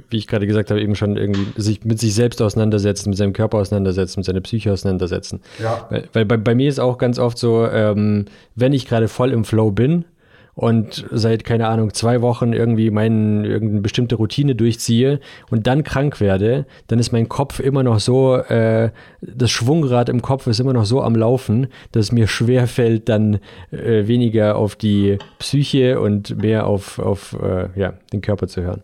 wie 0.08 0.16
ich 0.16 0.26
gerade 0.26 0.46
gesagt 0.46 0.70
habe, 0.70 0.80
eben 0.80 0.94
schon 0.94 1.16
irgendwie 1.16 1.46
sich 1.60 1.84
mit 1.84 2.00
sich 2.00 2.14
selbst 2.14 2.40
auseinandersetzen, 2.40 3.10
mit 3.10 3.18
seinem 3.18 3.34
Körper 3.34 3.58
auseinandersetzen, 3.58 4.20
mit 4.20 4.24
seiner 4.24 4.40
Psyche 4.40 4.72
auseinandersetzen. 4.72 5.40
Ja. 5.62 5.86
Weil, 5.90 6.08
weil 6.14 6.24
bei, 6.24 6.38
bei, 6.38 6.54
mir 6.54 6.68
ist 6.68 6.80
auch 6.80 6.96
ganz 6.96 7.18
oft 7.18 7.36
so, 7.36 7.66
ähm, 7.66 8.24
wenn 8.54 8.72
ich 8.72 8.88
gerade 8.88 9.06
voll 9.06 9.32
im 9.32 9.44
Flow 9.44 9.70
bin 9.70 10.06
und 10.58 11.06
seit, 11.12 11.44
keine 11.44 11.68
Ahnung, 11.68 11.94
zwei 11.94 12.20
Wochen 12.20 12.52
irgendwie 12.52 12.90
mein, 12.90 13.44
irgendeine 13.44 13.80
bestimmte 13.80 14.16
Routine 14.16 14.56
durchziehe 14.56 15.20
und 15.50 15.68
dann 15.68 15.84
krank 15.84 16.18
werde, 16.18 16.66
dann 16.88 16.98
ist 16.98 17.12
mein 17.12 17.28
Kopf 17.28 17.60
immer 17.60 17.84
noch 17.84 18.00
so, 18.00 18.34
äh, 18.34 18.90
das 19.20 19.52
Schwungrad 19.52 20.08
im 20.08 20.20
Kopf 20.20 20.48
ist 20.48 20.58
immer 20.58 20.72
noch 20.72 20.84
so 20.84 21.00
am 21.00 21.14
Laufen, 21.14 21.68
dass 21.92 22.06
es 22.06 22.12
mir 22.12 22.26
schwer 22.26 22.66
fällt, 22.66 23.08
dann 23.08 23.38
äh, 23.70 24.08
weniger 24.08 24.56
auf 24.56 24.74
die 24.74 25.18
Psyche 25.38 26.00
und 26.00 26.36
mehr 26.38 26.66
auf, 26.66 26.98
auf 26.98 27.36
äh, 27.40 27.68
ja, 27.78 27.94
den 28.12 28.20
Körper 28.20 28.48
zu 28.48 28.62
hören. 28.62 28.82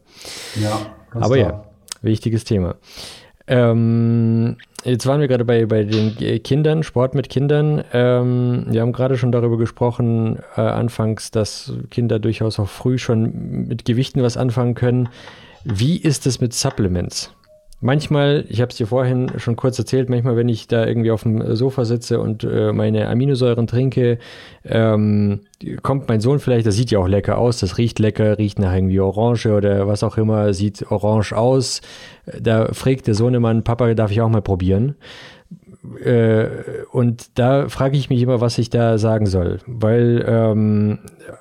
Ja, 0.62 0.78
Aber 1.10 1.34
klar. 1.34 1.38
ja, 1.38 1.64
wichtiges 2.02 2.44
Thema. 2.44 2.76
Ähm, 3.46 4.56
jetzt 4.84 5.06
waren 5.06 5.20
wir 5.20 5.28
gerade 5.28 5.44
bei, 5.44 5.66
bei 5.66 5.84
den 5.84 6.42
Kindern, 6.42 6.82
Sport 6.82 7.14
mit 7.14 7.28
Kindern. 7.28 7.84
Ähm, 7.92 8.66
wir 8.68 8.80
haben 8.80 8.92
gerade 8.92 9.18
schon 9.18 9.32
darüber 9.32 9.58
gesprochen, 9.58 10.38
äh, 10.56 10.60
anfangs, 10.60 11.30
dass 11.30 11.72
Kinder 11.90 12.18
durchaus 12.18 12.58
auch 12.58 12.68
früh 12.68 12.98
schon 12.98 13.66
mit 13.68 13.84
Gewichten 13.84 14.22
was 14.22 14.36
anfangen 14.36 14.74
können. 14.74 15.08
Wie 15.64 15.96
ist 15.96 16.26
es 16.26 16.40
mit 16.40 16.54
Supplements? 16.54 17.30
Manchmal, 17.84 18.46
ich 18.48 18.62
habe 18.62 18.70
es 18.70 18.78
dir 18.78 18.86
vorhin 18.86 19.30
schon 19.36 19.56
kurz 19.56 19.78
erzählt, 19.78 20.08
manchmal, 20.08 20.38
wenn 20.38 20.48
ich 20.48 20.68
da 20.68 20.86
irgendwie 20.86 21.10
auf 21.10 21.24
dem 21.24 21.54
Sofa 21.54 21.84
sitze 21.84 22.18
und 22.18 22.42
äh, 22.42 22.72
meine 22.72 23.08
Aminosäuren 23.10 23.66
trinke, 23.66 24.16
ähm, 24.64 25.40
kommt 25.82 26.08
mein 26.08 26.22
Sohn 26.22 26.38
vielleicht, 26.38 26.66
das 26.66 26.76
sieht 26.76 26.90
ja 26.90 26.98
auch 26.98 27.08
lecker 27.08 27.36
aus, 27.36 27.60
das 27.60 27.76
riecht 27.76 27.98
lecker, 27.98 28.38
riecht 28.38 28.58
nach 28.58 28.74
irgendwie 28.74 29.00
Orange 29.00 29.52
oder 29.52 29.86
was 29.86 30.02
auch 30.02 30.16
immer, 30.16 30.54
sieht 30.54 30.90
orange 30.90 31.34
aus. 31.34 31.82
Da 32.40 32.72
fragt 32.72 33.06
der 33.06 33.14
Sohnemann, 33.14 33.64
Papa, 33.64 33.92
darf 33.92 34.10
ich 34.10 34.22
auch 34.22 34.30
mal 34.30 34.40
probieren? 34.40 34.94
Äh, 36.02 36.46
und 36.90 37.38
da 37.38 37.68
frage 37.68 37.98
ich 37.98 38.08
mich 38.08 38.22
immer, 38.22 38.40
was 38.40 38.56
ich 38.56 38.70
da 38.70 38.96
sagen 38.96 39.26
soll. 39.26 39.58
Weil 39.66 40.24
ähm, 40.26 41.00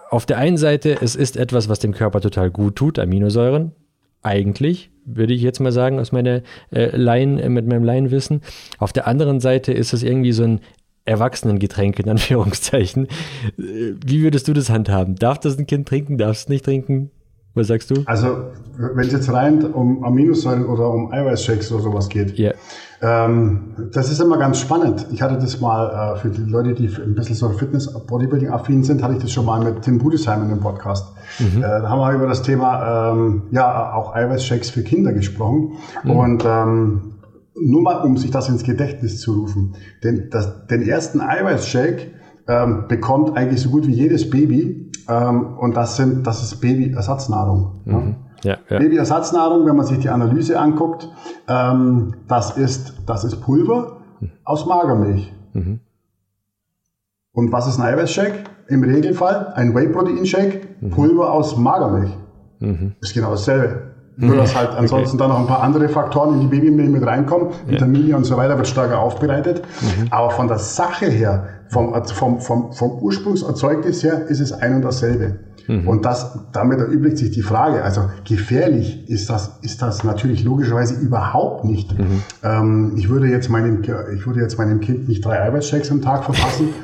auf 0.09 0.25
der 0.25 0.39
einen 0.39 0.57
Seite, 0.57 0.97
es 0.99 1.15
ist 1.15 1.37
etwas, 1.37 1.69
was 1.69 1.79
dem 1.79 1.93
Körper 1.93 2.19
total 2.19 2.51
gut 2.51 2.75
tut, 2.75 2.99
Aminosäuren, 2.99 3.71
eigentlich, 4.23 4.89
würde 5.05 5.33
ich 5.33 5.41
jetzt 5.41 5.59
mal 5.59 5.71
sagen, 5.71 5.99
aus 5.99 6.11
meiner 6.11 6.41
äh, 6.71 6.95
Laien, 6.95 7.37
äh, 7.37 7.49
mit 7.49 7.67
meinem 7.67 7.83
Laienwissen. 7.83 8.41
Auf 8.79 8.93
der 8.93 9.07
anderen 9.07 9.39
Seite 9.39 9.73
ist 9.73 9.93
es 9.93 10.01
irgendwie 10.01 10.31
so 10.31 10.43
ein 10.43 10.61
Erwachsenengetränk 11.05 11.99
in 11.99 12.09
Anführungszeichen. 12.09 13.07
Äh, 13.57 13.93
wie 14.05 14.23
würdest 14.23 14.47
du 14.47 14.53
das 14.53 14.69
handhaben? 14.69 15.15
Darf 15.15 15.39
das 15.39 15.57
ein 15.57 15.67
Kind 15.67 15.87
trinken? 15.87 16.17
Darf 16.17 16.37
es 16.37 16.49
nicht 16.49 16.65
trinken? 16.65 17.11
Was 17.55 17.67
sagst 17.67 17.91
du? 17.91 18.01
Also, 18.05 18.47
wenn 18.77 19.05
es 19.05 19.13
jetzt 19.13 19.31
rein 19.31 19.63
um 19.63 20.03
Aminosäuren 20.03 20.65
oder 20.65 20.89
um 20.89 21.11
Eiweißshakes 21.11 21.71
oder 21.71 21.83
sowas 21.83 22.09
geht, 22.09 22.39
yeah. 22.39 22.55
Ähm, 23.03 23.75
das 23.91 24.09
ist 24.09 24.21
immer 24.21 24.37
ganz 24.37 24.59
spannend. 24.59 25.07
Ich 25.11 25.21
hatte 25.21 25.37
das 25.37 25.59
mal 25.59 26.15
äh, 26.15 26.19
für 26.19 26.29
die 26.29 26.49
Leute, 26.49 26.73
die 26.73 26.87
ein 26.87 27.15
bisschen 27.15 27.35
so 27.35 27.49
Fitness-Bodybuilding-affin 27.49 28.83
sind, 28.83 29.03
hatte 29.03 29.15
ich 29.15 29.21
das 29.21 29.31
schon 29.31 29.45
mal 29.45 29.61
mit 29.61 29.81
Tim 29.81 29.97
Budesheim 29.97 30.41
in 30.43 30.49
dem 30.49 30.61
Podcast. 30.61 31.11
Mhm. 31.37 31.57
Äh, 31.57 31.61
da 31.61 31.89
haben 31.89 31.99
wir 31.99 32.13
über 32.13 32.27
das 32.27 32.43
Thema, 32.43 33.11
ähm, 33.11 33.43
ja, 33.51 33.93
auch 33.93 34.15
Eiweißshakes 34.15 34.69
für 34.69 34.83
Kinder 34.83 35.11
gesprochen. 35.11 35.73
Mhm. 36.05 36.11
Und 36.11 36.45
ähm, 36.45 37.01
nur 37.55 37.81
mal, 37.81 37.97
um 38.03 38.15
sich 38.15 38.31
das 38.31 38.47
ins 38.47 38.63
Gedächtnis 38.63 39.19
zu 39.19 39.33
rufen. 39.33 39.75
Den, 40.01 40.29
das, 40.31 40.67
den 40.67 40.81
ersten 40.81 41.19
Eiweißshake 41.19 42.11
ähm, 42.47 42.85
bekommt 42.87 43.35
eigentlich 43.35 43.61
so 43.61 43.69
gut 43.69 43.85
wie 43.85 43.93
jedes 43.93 44.29
Baby 44.29 44.91
ähm, 45.09 45.57
und 45.57 45.75
das, 45.75 45.97
sind, 45.97 46.25
das 46.25 46.41
ist 46.41 46.61
Babyersatznahrung. 46.61 47.81
Mhm. 47.83 47.91
Ja, 47.91 48.03
ja. 48.43 48.57
Babyersatznahrung, 48.69 49.65
wenn 49.65 49.75
man 49.75 49.85
sich 49.85 49.99
die 49.99 50.09
Analyse 50.09 50.59
anguckt, 50.59 51.09
ähm, 51.47 52.15
das, 52.27 52.57
ist, 52.57 52.93
das 53.05 53.23
ist 53.23 53.41
Pulver 53.41 53.97
mhm. 54.19 54.31
aus 54.43 54.65
Magermilch. 54.65 55.33
Mhm. 55.53 55.79
Und 57.33 57.51
was 57.51 57.67
ist 57.67 57.79
ein 57.79 57.85
Eiweißshake? 57.85 58.43
Im 58.67 58.83
Regelfall 58.83 59.51
ein 59.55 59.75
Whey-Protein-Shake, 59.75 60.81
mhm. 60.81 60.89
Pulver 60.91 61.31
aus 61.31 61.57
Magermilch. 61.57 62.17
Mhm. 62.59 62.93
Ist 63.01 63.13
genau 63.13 63.31
dasselbe. 63.31 63.93
Nur 64.15 64.35
dass 64.35 64.55
halt 64.55 64.69
ansonsten 64.77 65.17
okay. 65.17 65.17
dann 65.17 65.29
noch 65.29 65.39
ein 65.39 65.47
paar 65.47 65.63
andere 65.63 65.89
Faktoren 65.89 66.35
in 66.35 66.41
die 66.41 66.47
Babymilch 66.47 66.89
mit 66.89 67.05
reinkommen. 67.05 67.49
Vitamine 67.65 68.09
ja. 68.09 68.17
und 68.17 68.25
so 68.25 68.37
weiter 68.37 68.57
wird 68.57 68.67
stärker 68.67 68.99
aufbereitet. 68.99 69.63
Mhm. 69.81 70.07
Aber 70.11 70.29
von 70.29 70.47
der 70.47 70.59
Sache 70.59 71.07
her, 71.07 71.47
vom, 71.69 71.93
vom, 72.05 72.39
vom, 72.39 72.71
vom 72.71 72.91
Ursprungserzeugnis 72.99 74.03
her, 74.03 74.27
ist 74.27 74.39
es 74.39 74.53
ein 74.53 74.75
und 74.75 74.81
dasselbe. 74.83 75.39
Mhm. 75.67 75.87
Und 75.87 76.05
das, 76.05 76.39
damit 76.51 76.79
erübrigt 76.79 77.17
sich 77.17 77.31
die 77.31 77.41
Frage, 77.41 77.83
also 77.83 78.09
gefährlich 78.25 79.09
ist 79.09 79.29
das, 79.29 79.59
ist 79.61 79.81
das 79.81 80.03
natürlich 80.03 80.43
logischerweise 80.43 80.95
überhaupt 80.95 81.65
nicht. 81.65 81.97
Mhm. 81.97 82.23
Ähm, 82.43 82.93
ich 82.97 83.09
würde 83.09 83.27
jetzt 83.27 83.49
meinem, 83.49 83.81
ich 83.81 84.25
würde 84.25 84.41
jetzt 84.41 84.57
meinem 84.57 84.79
Kind 84.79 85.07
nicht 85.07 85.23
drei 85.23 85.41
Eiweißshakes 85.41 85.91
am 85.91 86.01
Tag 86.01 86.23
verpassen. 86.23 86.69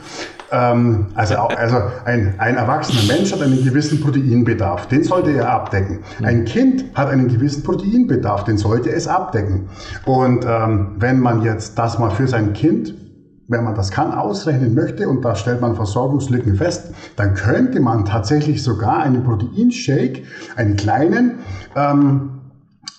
Ähm, 0.51 1.07
also, 1.13 1.35
also 1.35 1.77
ein, 2.05 2.33
ein 2.39 2.55
erwachsener 2.55 3.03
Mensch 3.13 3.31
hat 3.31 3.41
einen 3.41 3.63
gewissen 3.63 4.01
Proteinbedarf, 4.01 4.87
den 4.87 5.03
sollte 5.03 5.31
er 5.31 5.51
abdecken. 5.51 5.99
Ein 6.23 6.45
Kind 6.45 6.85
hat 6.95 7.09
einen 7.09 7.27
gewissen 7.27 7.63
Proteinbedarf, 7.63 8.45
den 8.45 8.57
sollte 8.57 8.91
es 8.91 9.07
abdecken. 9.07 9.69
Und 10.05 10.45
ähm, 10.47 10.95
wenn 10.97 11.19
man 11.19 11.43
jetzt 11.43 11.77
das 11.77 11.99
mal 11.99 12.09
für 12.09 12.27
sein 12.27 12.53
Kind 12.53 12.95
wenn 13.49 13.63
man 13.63 13.75
das 13.75 13.91
kann, 13.91 14.13
ausrechnen 14.13 14.73
möchte 14.73 15.09
und 15.09 15.25
da 15.25 15.35
stellt 15.35 15.59
man 15.59 15.75
Versorgungslücken 15.75 16.55
fest, 16.55 16.93
dann 17.17 17.33
könnte 17.33 17.81
man 17.81 18.05
tatsächlich 18.05 18.63
sogar 18.63 18.99
einen 18.99 19.23
Proteinshake, 19.23 20.23
einen 20.55 20.75
kleinen, 20.75 21.39
ähm, 21.75 22.29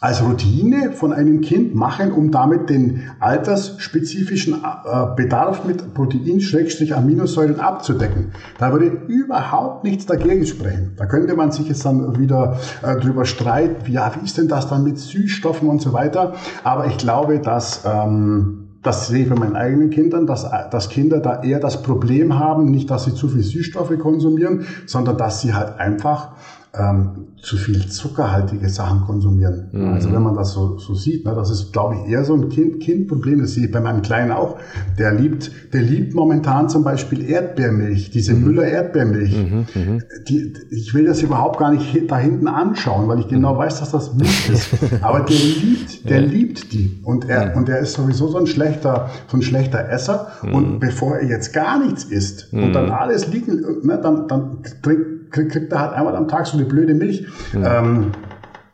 als 0.00 0.22
Routine 0.22 0.92
von 0.92 1.12
einem 1.12 1.42
Kind 1.42 1.74
machen, 1.74 2.10
um 2.12 2.30
damit 2.30 2.70
den 2.70 3.02
altersspezifischen 3.20 4.54
äh, 4.54 5.14
Bedarf 5.14 5.64
mit 5.66 5.92
Protein-Aminosäuren 5.92 7.60
abzudecken. 7.60 8.32
Da 8.58 8.72
würde 8.72 8.86
überhaupt 8.86 9.84
nichts 9.84 10.06
dagegen 10.06 10.46
sprechen. 10.46 10.94
Da 10.96 11.04
könnte 11.04 11.36
man 11.36 11.52
sich 11.52 11.68
jetzt 11.68 11.84
dann 11.84 12.18
wieder 12.18 12.56
äh, 12.82 12.96
drüber 12.96 13.26
streiten, 13.26 13.92
ja, 13.92 14.10
wie 14.18 14.24
ist 14.24 14.38
denn 14.38 14.48
das 14.48 14.68
dann 14.68 14.84
mit 14.84 14.98
Süßstoffen 14.98 15.68
und 15.68 15.82
so 15.82 15.92
weiter. 15.92 16.34
Aber 16.64 16.86
ich 16.86 16.96
glaube, 16.96 17.38
dass 17.38 17.82
ähm, 17.84 18.69
das 18.82 19.08
sehe 19.08 19.24
ich 19.24 19.28
bei 19.28 19.34
meinen 19.34 19.56
eigenen 19.56 19.90
Kindern, 19.90 20.26
dass, 20.26 20.48
dass 20.70 20.88
Kinder 20.88 21.20
da 21.20 21.42
eher 21.42 21.60
das 21.60 21.82
Problem 21.82 22.38
haben, 22.38 22.70
nicht, 22.70 22.90
dass 22.90 23.04
sie 23.04 23.14
zu 23.14 23.28
viel 23.28 23.42
Süßstoffe 23.42 23.98
konsumieren, 23.98 24.66
sondern 24.86 25.18
dass 25.18 25.40
sie 25.40 25.52
halt 25.52 25.78
einfach 25.78 26.30
ähm, 26.72 27.26
zu 27.42 27.56
viel 27.56 27.86
zuckerhaltige 27.86 28.68
Sachen 28.68 29.00
konsumieren. 29.00 29.70
Mhm. 29.72 29.88
Also 29.88 30.12
wenn 30.12 30.22
man 30.22 30.34
das 30.34 30.52
so, 30.52 30.78
so 30.78 30.94
sieht, 30.94 31.24
ne, 31.24 31.34
das 31.34 31.50
ist, 31.50 31.72
glaube 31.72 31.96
ich, 31.96 32.12
eher 32.12 32.24
so 32.24 32.34
ein 32.34 32.48
kind, 32.48 32.80
Kindproblem. 32.80 33.40
Das 33.40 33.52
sehe 33.52 33.66
ich 33.66 33.72
bei 33.72 33.80
meinem 33.80 34.02
Kleinen 34.02 34.30
auch. 34.30 34.58
Der 34.98 35.12
liebt, 35.12 35.50
der 35.72 35.82
liebt 35.82 36.14
momentan 36.14 36.68
zum 36.68 36.84
Beispiel 36.84 37.28
Erdbeermilch, 37.28 38.10
diese 38.10 38.34
mhm. 38.34 38.44
Müller 38.44 38.64
Erdbeermilch. 38.64 39.36
Mhm, 39.36 39.66
mhm. 39.74 40.02
Die, 40.28 40.52
ich 40.70 40.94
will 40.94 41.06
das 41.06 41.22
überhaupt 41.22 41.58
gar 41.58 41.72
nicht 41.72 42.10
da 42.10 42.18
hinten 42.18 42.46
anschauen, 42.46 43.08
weil 43.08 43.20
ich 43.20 43.28
genau 43.28 43.54
mhm. 43.54 43.58
weiß, 43.58 43.80
dass 43.80 43.90
das 43.90 44.14
Milch 44.14 44.50
ist. 44.50 44.68
Aber 45.02 45.20
der 45.20 45.36
liebt, 45.36 46.08
der 46.08 46.20
ja. 46.20 46.26
liebt 46.26 46.72
die. 46.72 47.00
Und 47.02 47.28
er, 47.28 47.56
und 47.56 47.68
er 47.68 47.80
ist 47.80 47.94
sowieso 47.94 48.28
so 48.28 48.38
ein 48.38 48.46
schlechter, 48.46 49.10
so 49.28 49.38
ein 49.38 49.42
schlechter 49.42 49.88
Esser. 49.88 50.28
Und 50.52 50.78
bevor 50.78 51.16
er 51.16 51.28
jetzt 51.28 51.52
gar 51.52 51.84
nichts 51.84 52.04
isst 52.04 52.52
und 52.52 52.72
dann 52.72 52.90
alles 52.90 53.26
liegen, 53.28 53.60
ne, 53.82 53.98
dann, 54.00 54.28
dann 54.28 54.58
trinkt 54.82 55.19
kriegt, 55.30 55.52
kriegt 55.52 55.72
er 55.72 55.80
halt 55.80 55.92
einmal 55.92 56.16
am 56.16 56.28
Tag 56.28 56.46
so 56.46 56.56
eine 56.56 56.66
blöde 56.66 56.94
Milch. 56.94 57.26
Mhm. 57.52 57.64
Ähm, 57.64 58.12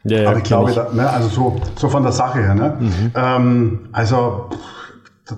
ja, 0.05 0.23
ja, 0.23 0.29
aber 0.31 0.39
ich 0.39 0.45
glaube, 0.45 0.71
ich. 0.71 0.77
Da, 0.77 0.93
ne, 0.93 1.09
also 1.09 1.29
so, 1.29 1.61
so 1.77 1.89
von 1.89 2.03
der 2.03 2.13
Sache 2.13 2.39
her. 2.39 2.55
Ne? 2.55 2.77
Mhm. 2.79 3.11
Ähm, 3.15 3.79
also 3.93 4.51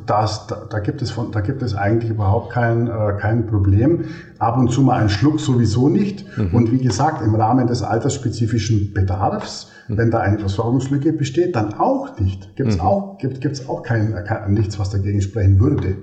das, 0.07 0.47
da, 0.47 0.67
da, 0.69 0.81
gibt 0.81 1.01
es 1.01 1.11
von, 1.11 1.33
da 1.33 1.41
gibt 1.41 1.63
es 1.63 1.75
eigentlich 1.75 2.11
überhaupt 2.11 2.53
kein, 2.53 2.89
äh, 2.89 3.15
kein 3.19 3.47
Problem. 3.47 4.05
Ab 4.39 4.59
und 4.59 4.71
zu 4.71 4.83
mal 4.83 5.01
ein 5.01 5.09
Schluck 5.09 5.41
sowieso 5.41 5.89
nicht. 5.89 6.27
Mhm. 6.37 6.55
Und 6.55 6.73
wie 6.73 6.79
gesagt, 6.79 7.23
im 7.23 7.35
Rahmen 7.35 7.67
des 7.67 7.83
altersspezifischen 7.83 8.93
Bedarfs, 8.93 9.71
mhm. 9.89 9.97
wenn 9.97 10.11
da 10.11 10.19
eine 10.19 10.39
Versorgungslücke 10.39 11.15
besteht, 11.15 11.57
dann 11.57 11.75
auch 11.75 12.19
nicht. 12.19 12.55
Gibt 12.57 12.71
es 12.71 12.77
mhm. 12.77 12.83
auch, 12.83 13.19
gibt, 13.19 13.41
gibt's 13.41 13.67
auch 13.69 13.83
kein, 13.83 14.15
kein, 14.27 14.53
nichts, 14.53 14.79
was 14.79 14.91
dagegen 14.91 15.23
sprechen 15.23 15.59
würde. 15.59 15.97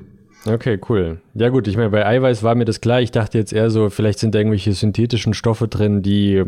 Okay, 0.47 0.79
cool. 0.89 1.19
Ja 1.33 1.49
gut, 1.49 1.67
ich 1.67 1.75
meine, 1.75 1.89
bei 1.89 2.05
Eiweiß 2.05 2.43
war 2.43 2.53
mir 2.53 2.65
das 2.65 2.79
klar. 2.79 3.01
Ich 3.01 3.11
dachte 3.11 3.37
jetzt 3.37 3.51
eher 3.51 3.71
so, 3.71 3.89
vielleicht 3.89 4.19
sind 4.19 4.35
da 4.35 4.39
irgendwelche 4.39 4.73
synthetischen 4.73 5.33
Stoffe 5.33 5.67
drin, 5.67 6.03
die, 6.03 6.43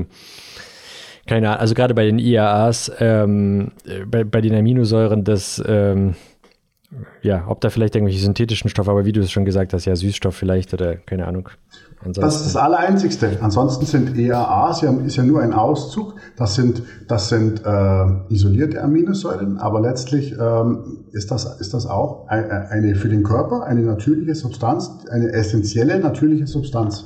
keine 1.26 1.50
Ahnung, 1.50 1.62
also 1.62 1.74
gerade 1.74 1.96
bei 1.96 2.06
den 2.06 2.20
IAAs, 2.20 2.92
ähm, 3.00 3.72
bei, 4.06 4.24
bei 4.24 4.42
den 4.42 4.54
Aminosäuren, 4.54 5.24
das, 5.24 5.64
ähm, 5.66 6.16
ja, 7.24 7.46
ob 7.48 7.60
da 7.60 7.72
vielleicht 7.72 7.96
irgendwelche 7.96 8.22
synthetischen 8.22 8.70
Stoffe, 8.70 8.92
aber 8.92 9.06
wie 9.06 9.12
du 9.12 9.22
es 9.22 9.32
schon 9.32 9.46
gesagt 9.46 9.74
hast, 9.74 9.86
ja, 9.86 9.96
Süßstoff 9.96 10.36
vielleicht 10.36 10.74
oder 10.74 10.96
keine 10.96 11.26
Ahnung. 11.26 11.50
Ansonsten. 12.00 12.22
Das 12.22 12.36
ist 12.36 12.46
das 12.46 12.56
Allereinzigste. 12.56 13.38
Ansonsten 13.42 13.86
sind 13.86 14.18
EAAs, 14.18 14.82
ja, 14.82 14.92
ist 14.92 15.16
ja 15.16 15.24
nur 15.24 15.42
ein 15.42 15.52
Auszug, 15.52 16.14
das 16.36 16.54
sind, 16.54 16.84
das 17.08 17.30
sind 17.30 17.64
äh, 17.66 18.34
isolierte 18.34 18.84
Aminosäuren, 18.84 19.58
aber 19.58 19.82
letztlich 19.82 20.36
ähm, 20.40 21.06
ist, 21.12 21.32
das, 21.32 21.60
ist 21.60 21.74
das 21.74 21.88
auch 21.88 22.28
eine, 22.28 22.70
eine 22.70 22.96
für 22.96 23.10
den 23.10 23.24
Körper 23.24 23.64
eine 23.64 23.82
natürliche 23.82 24.36
Substanz, 24.36 24.92
eine 25.10 25.32
essentielle 25.32 26.00
natürliche 26.00 26.46
Substanz. 26.46 27.06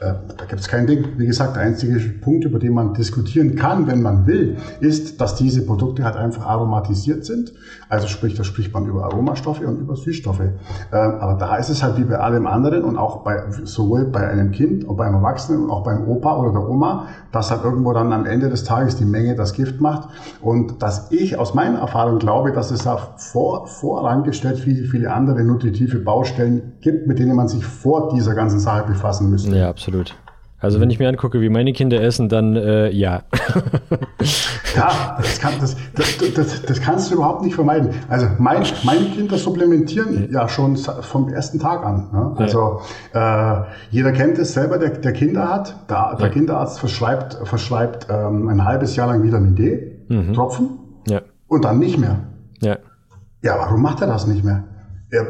Äh, 0.00 0.12
da 0.36 0.44
gibt 0.44 0.60
es 0.60 0.68
kein 0.68 0.86
Ding. 0.86 1.06
Wie 1.16 1.26
gesagt, 1.26 1.56
der 1.56 1.62
einzige 1.62 1.98
Punkt, 2.20 2.44
über 2.44 2.58
den 2.58 2.74
man 2.74 2.92
diskutieren 2.92 3.56
kann, 3.56 3.86
wenn 3.86 4.02
man 4.02 4.26
will, 4.26 4.58
ist, 4.80 5.20
dass 5.22 5.36
diese 5.36 5.64
Produkte 5.64 6.04
halt 6.04 6.16
einfach 6.16 6.44
aromatisiert 6.44 7.24
sind. 7.24 7.54
Also 7.88 8.06
sprich, 8.06 8.34
da 8.34 8.44
spricht 8.44 8.74
man 8.74 8.84
über 8.86 9.04
Aromastoffe 9.04 9.66
und 9.66 9.80
über 9.80 9.96
Süßstoffe. 9.96 10.40
Ähm, 10.40 10.54
aber 10.92 11.34
da 11.38 11.56
ist 11.56 11.70
es 11.70 11.82
halt 11.82 11.96
wie 11.96 12.04
bei 12.04 12.18
allem 12.18 12.46
anderen 12.46 12.84
und 12.84 12.98
auch 12.98 13.24
bei, 13.24 13.44
sowohl 13.64 14.04
bei 14.04 14.25
einem 14.26 14.50
Kind 14.50 14.84
und 14.84 14.96
beim 14.96 15.14
Erwachsenen 15.14 15.64
und 15.64 15.70
auch 15.70 15.84
beim 15.84 16.06
Opa 16.08 16.36
oder 16.38 16.52
der 16.52 16.68
Oma, 16.68 17.06
dass 17.32 17.50
halt 17.50 17.64
irgendwo 17.64 17.92
dann 17.92 18.12
am 18.12 18.26
Ende 18.26 18.48
des 18.48 18.64
Tages 18.64 18.96
die 18.96 19.04
Menge 19.04 19.34
das 19.34 19.52
Gift 19.52 19.80
macht. 19.80 20.08
Und 20.40 20.82
dass 20.82 21.10
ich 21.10 21.38
aus 21.38 21.54
meiner 21.54 21.78
Erfahrung 21.78 22.18
glaube, 22.18 22.52
dass 22.52 22.70
es 22.70 22.84
da 22.84 22.96
vor, 23.16 23.66
vorangestellt 23.66 24.58
viele, 24.58 24.86
viele 24.86 25.12
andere 25.12 25.42
nutritive 25.44 25.98
Baustellen 25.98 26.74
gibt, 26.80 27.06
mit 27.06 27.18
denen 27.18 27.36
man 27.36 27.48
sich 27.48 27.64
vor 27.64 28.10
dieser 28.14 28.34
ganzen 28.34 28.60
Sache 28.60 28.86
befassen 28.86 29.30
müsste. 29.30 29.56
Ja, 29.56 29.68
absolut. 29.68 30.16
Also 30.58 30.80
wenn 30.80 30.88
ich 30.88 30.98
mir 30.98 31.08
angucke, 31.08 31.40
wie 31.42 31.50
meine 31.50 31.72
Kinder 31.74 32.00
essen, 32.00 32.28
dann 32.30 32.56
äh, 32.56 32.90
ja. 32.90 33.22
ja, 34.74 35.16
das, 35.18 35.38
kann, 35.38 35.52
das, 35.60 35.76
das, 35.94 36.62
das, 36.62 36.80
kannst 36.80 37.10
du 37.10 37.16
überhaupt 37.16 37.42
nicht 37.42 37.54
vermeiden. 37.54 37.90
Also 38.08 38.26
mein, 38.38 38.62
meine 38.84 39.04
Kinder 39.10 39.36
supplementieren 39.36 40.30
ja 40.32 40.48
schon 40.48 40.76
vom 40.76 41.28
ersten 41.28 41.58
Tag 41.58 41.84
an. 41.84 42.08
Ne? 42.10 42.34
Also 42.36 42.80
äh, 43.12 43.62
jeder 43.90 44.12
kennt 44.12 44.38
es 44.38 44.54
selber, 44.54 44.78
der, 44.78 44.90
der 44.90 45.12
Kinder 45.12 45.48
hat. 45.48 45.76
Der, 45.90 46.16
der 46.18 46.26
ja. 46.28 46.32
Kinderarzt 46.32 46.80
verschreibt, 46.80 47.38
verschreibt 47.44 48.06
ähm, 48.08 48.48
ein 48.48 48.64
halbes 48.64 48.96
Jahr 48.96 49.08
lang 49.08 49.22
Vitamin 49.22 49.54
D, 49.56 50.04
mhm. 50.08 50.32
Tropfen, 50.32 50.70
ja. 51.06 51.20
und 51.48 51.66
dann 51.66 51.78
nicht 51.78 51.98
mehr. 51.98 52.20
Ja. 52.62 52.78
Ja, 53.42 53.58
warum 53.58 53.82
macht 53.82 54.00
er 54.00 54.06
das 54.06 54.26
nicht 54.26 54.42
mehr? 54.42 54.64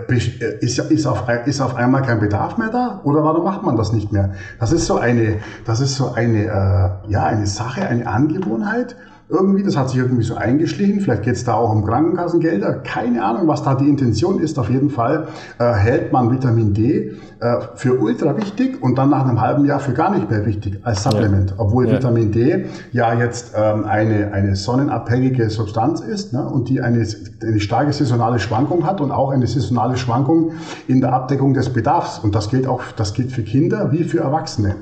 Ist, 0.08 0.78
ist, 0.78 1.06
auf, 1.06 1.24
ist 1.46 1.60
auf 1.60 1.74
einmal 1.74 2.02
kein 2.02 2.20
Bedarf 2.20 2.58
mehr 2.58 2.68
da 2.68 3.00
oder 3.04 3.22
warum 3.22 3.44
macht 3.44 3.62
man 3.62 3.76
das 3.76 3.92
nicht 3.92 4.12
mehr? 4.12 4.32
Das 4.58 4.72
ist 4.72 4.86
so 4.86 4.96
eine, 4.96 5.38
das 5.64 5.80
ist 5.80 5.96
so 5.96 6.12
eine, 6.12 6.44
äh, 6.44 7.10
ja, 7.10 7.24
eine 7.24 7.46
Sache, 7.46 7.86
eine 7.86 8.06
Angewohnheit, 8.06 8.96
irgendwie, 9.28 9.64
das 9.64 9.76
hat 9.76 9.90
sich 9.90 9.98
irgendwie 9.98 10.22
so 10.22 10.36
eingeschlichen. 10.36 11.00
Vielleicht 11.00 11.24
geht 11.24 11.34
es 11.34 11.44
da 11.44 11.54
auch 11.54 11.72
um 11.72 11.84
Krankenkassengelder. 11.84 12.74
Keine 12.84 13.24
Ahnung, 13.24 13.48
was 13.48 13.62
da 13.64 13.74
die 13.74 13.88
Intention 13.88 14.38
ist. 14.38 14.56
Auf 14.56 14.70
jeden 14.70 14.88
Fall 14.88 15.26
äh, 15.58 15.72
hält 15.72 16.12
man 16.12 16.30
Vitamin 16.30 16.74
D 16.74 17.12
äh, 17.40 17.56
für 17.74 17.98
ultra 17.98 18.36
wichtig 18.36 18.80
und 18.80 18.96
dann 18.98 19.10
nach 19.10 19.26
einem 19.26 19.40
halben 19.40 19.64
Jahr 19.64 19.80
für 19.80 19.94
gar 19.94 20.14
nicht 20.14 20.30
mehr 20.30 20.46
wichtig 20.46 20.78
als 20.84 21.02
Supplement. 21.02 21.50
Ja. 21.50 21.56
Obwohl 21.58 21.88
ja. 21.88 21.94
Vitamin 21.94 22.30
D 22.30 22.66
ja 22.92 23.14
jetzt 23.14 23.52
ähm, 23.56 23.84
eine, 23.84 24.32
eine 24.32 24.54
sonnenabhängige 24.54 25.50
Substanz 25.50 26.00
ist 26.00 26.32
ne, 26.32 26.48
und 26.48 26.68
die 26.68 26.80
eine, 26.80 27.04
eine 27.42 27.60
starke 27.60 27.92
saisonale 27.92 28.38
Schwankung 28.38 28.86
hat 28.86 29.00
und 29.00 29.10
auch 29.10 29.30
eine 29.30 29.48
saisonale 29.48 29.96
Schwankung 29.96 30.52
in 30.86 31.00
der 31.00 31.12
Abdeckung 31.12 31.52
des 31.52 31.70
Bedarfs. 31.70 32.20
Und 32.20 32.36
das 32.36 32.48
gilt 32.48 32.68
auch, 32.68 32.82
das 32.96 33.12
gilt 33.12 33.32
für 33.32 33.42
Kinder 33.42 33.90
wie 33.90 34.04
für 34.04 34.20
Erwachsene. 34.20 34.76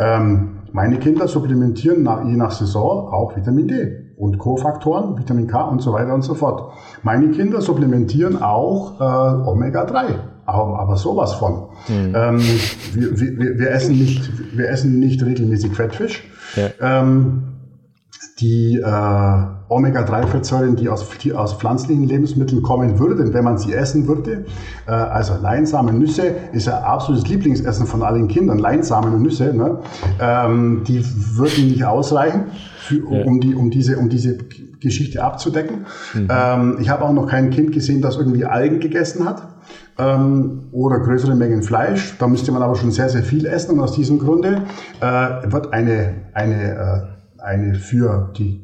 Ähm, 0.00 0.63
meine 0.74 0.98
Kinder 0.98 1.28
supplementieren 1.28 2.02
nach, 2.02 2.24
je 2.24 2.34
nach 2.34 2.50
Saison 2.50 3.06
auch 3.06 3.36
Vitamin 3.36 3.68
D 3.68 4.10
und 4.16 4.38
Kofaktoren, 4.38 5.16
Vitamin 5.16 5.46
K 5.46 5.62
und 5.62 5.80
so 5.80 5.92
weiter 5.92 6.12
und 6.12 6.22
so 6.22 6.34
fort. 6.34 6.72
Meine 7.04 7.30
Kinder 7.30 7.60
supplementieren 7.60 8.42
auch 8.42 9.00
äh, 9.00 9.48
Omega-3, 9.48 10.04
aber, 10.44 10.80
aber 10.80 10.96
sowas 10.96 11.34
von. 11.34 11.68
Mhm. 11.86 12.12
Ähm, 12.16 12.40
wir, 12.92 13.20
wir, 13.20 13.58
wir, 13.60 13.70
essen 13.70 13.96
nicht, 13.96 14.28
wir 14.56 14.68
essen 14.68 14.98
nicht 14.98 15.24
regelmäßig 15.24 15.74
Fettfisch. 15.74 16.28
Ja. 16.56 16.70
Ähm, 16.80 17.44
die 18.40 18.78
äh, 18.78 19.63
Omega-3-Fettsäuren, 19.74 20.76
die 20.76 20.88
aus, 20.88 21.06
die 21.22 21.32
aus 21.32 21.54
pflanzlichen 21.54 22.04
Lebensmitteln 22.04 22.62
kommen 22.62 22.98
würden, 22.98 23.34
wenn 23.34 23.44
man 23.44 23.58
sie 23.58 23.72
essen 23.72 24.06
würde. 24.06 24.44
Äh, 24.86 24.90
also 24.90 25.34
Leinsamen, 25.40 25.98
Nüsse 25.98 26.34
ist 26.52 26.66
ja 26.66 26.80
absolutes 26.80 27.28
Lieblingsessen 27.28 27.86
von 27.86 28.02
allen 28.02 28.28
Kindern. 28.28 28.58
Leinsamen 28.58 29.14
und 29.14 29.22
Nüsse, 29.22 29.52
ne? 29.54 29.78
ähm, 30.20 30.82
die 30.86 31.04
würden 31.36 31.68
nicht 31.68 31.84
ausreichen, 31.84 32.44
für, 32.78 33.04
um, 33.04 33.40
die, 33.40 33.54
um, 33.54 33.70
diese, 33.70 33.96
um 33.96 34.08
diese 34.08 34.38
Geschichte 34.80 35.24
abzudecken. 35.24 35.86
Mhm. 36.12 36.28
Ähm, 36.30 36.76
ich 36.80 36.88
habe 36.90 37.04
auch 37.04 37.12
noch 37.12 37.26
kein 37.26 37.50
Kind 37.50 37.72
gesehen, 37.72 38.02
das 38.02 38.16
irgendwie 38.16 38.44
Algen 38.44 38.80
gegessen 38.80 39.24
hat 39.24 39.42
ähm, 39.98 40.64
oder 40.72 41.00
größere 41.00 41.34
Mengen 41.34 41.62
Fleisch. 41.62 42.16
Da 42.18 42.26
müsste 42.26 42.52
man 42.52 42.62
aber 42.62 42.76
schon 42.76 42.90
sehr, 42.90 43.08
sehr 43.08 43.22
viel 43.22 43.46
essen 43.46 43.72
und 43.72 43.80
aus 43.80 43.92
diesem 43.92 44.18
Grunde 44.18 44.62
äh, 45.00 45.50
wird 45.50 45.72
eine, 45.72 46.14
eine, 46.34 47.08
äh, 47.38 47.42
eine 47.42 47.74
für 47.74 48.30
die 48.36 48.63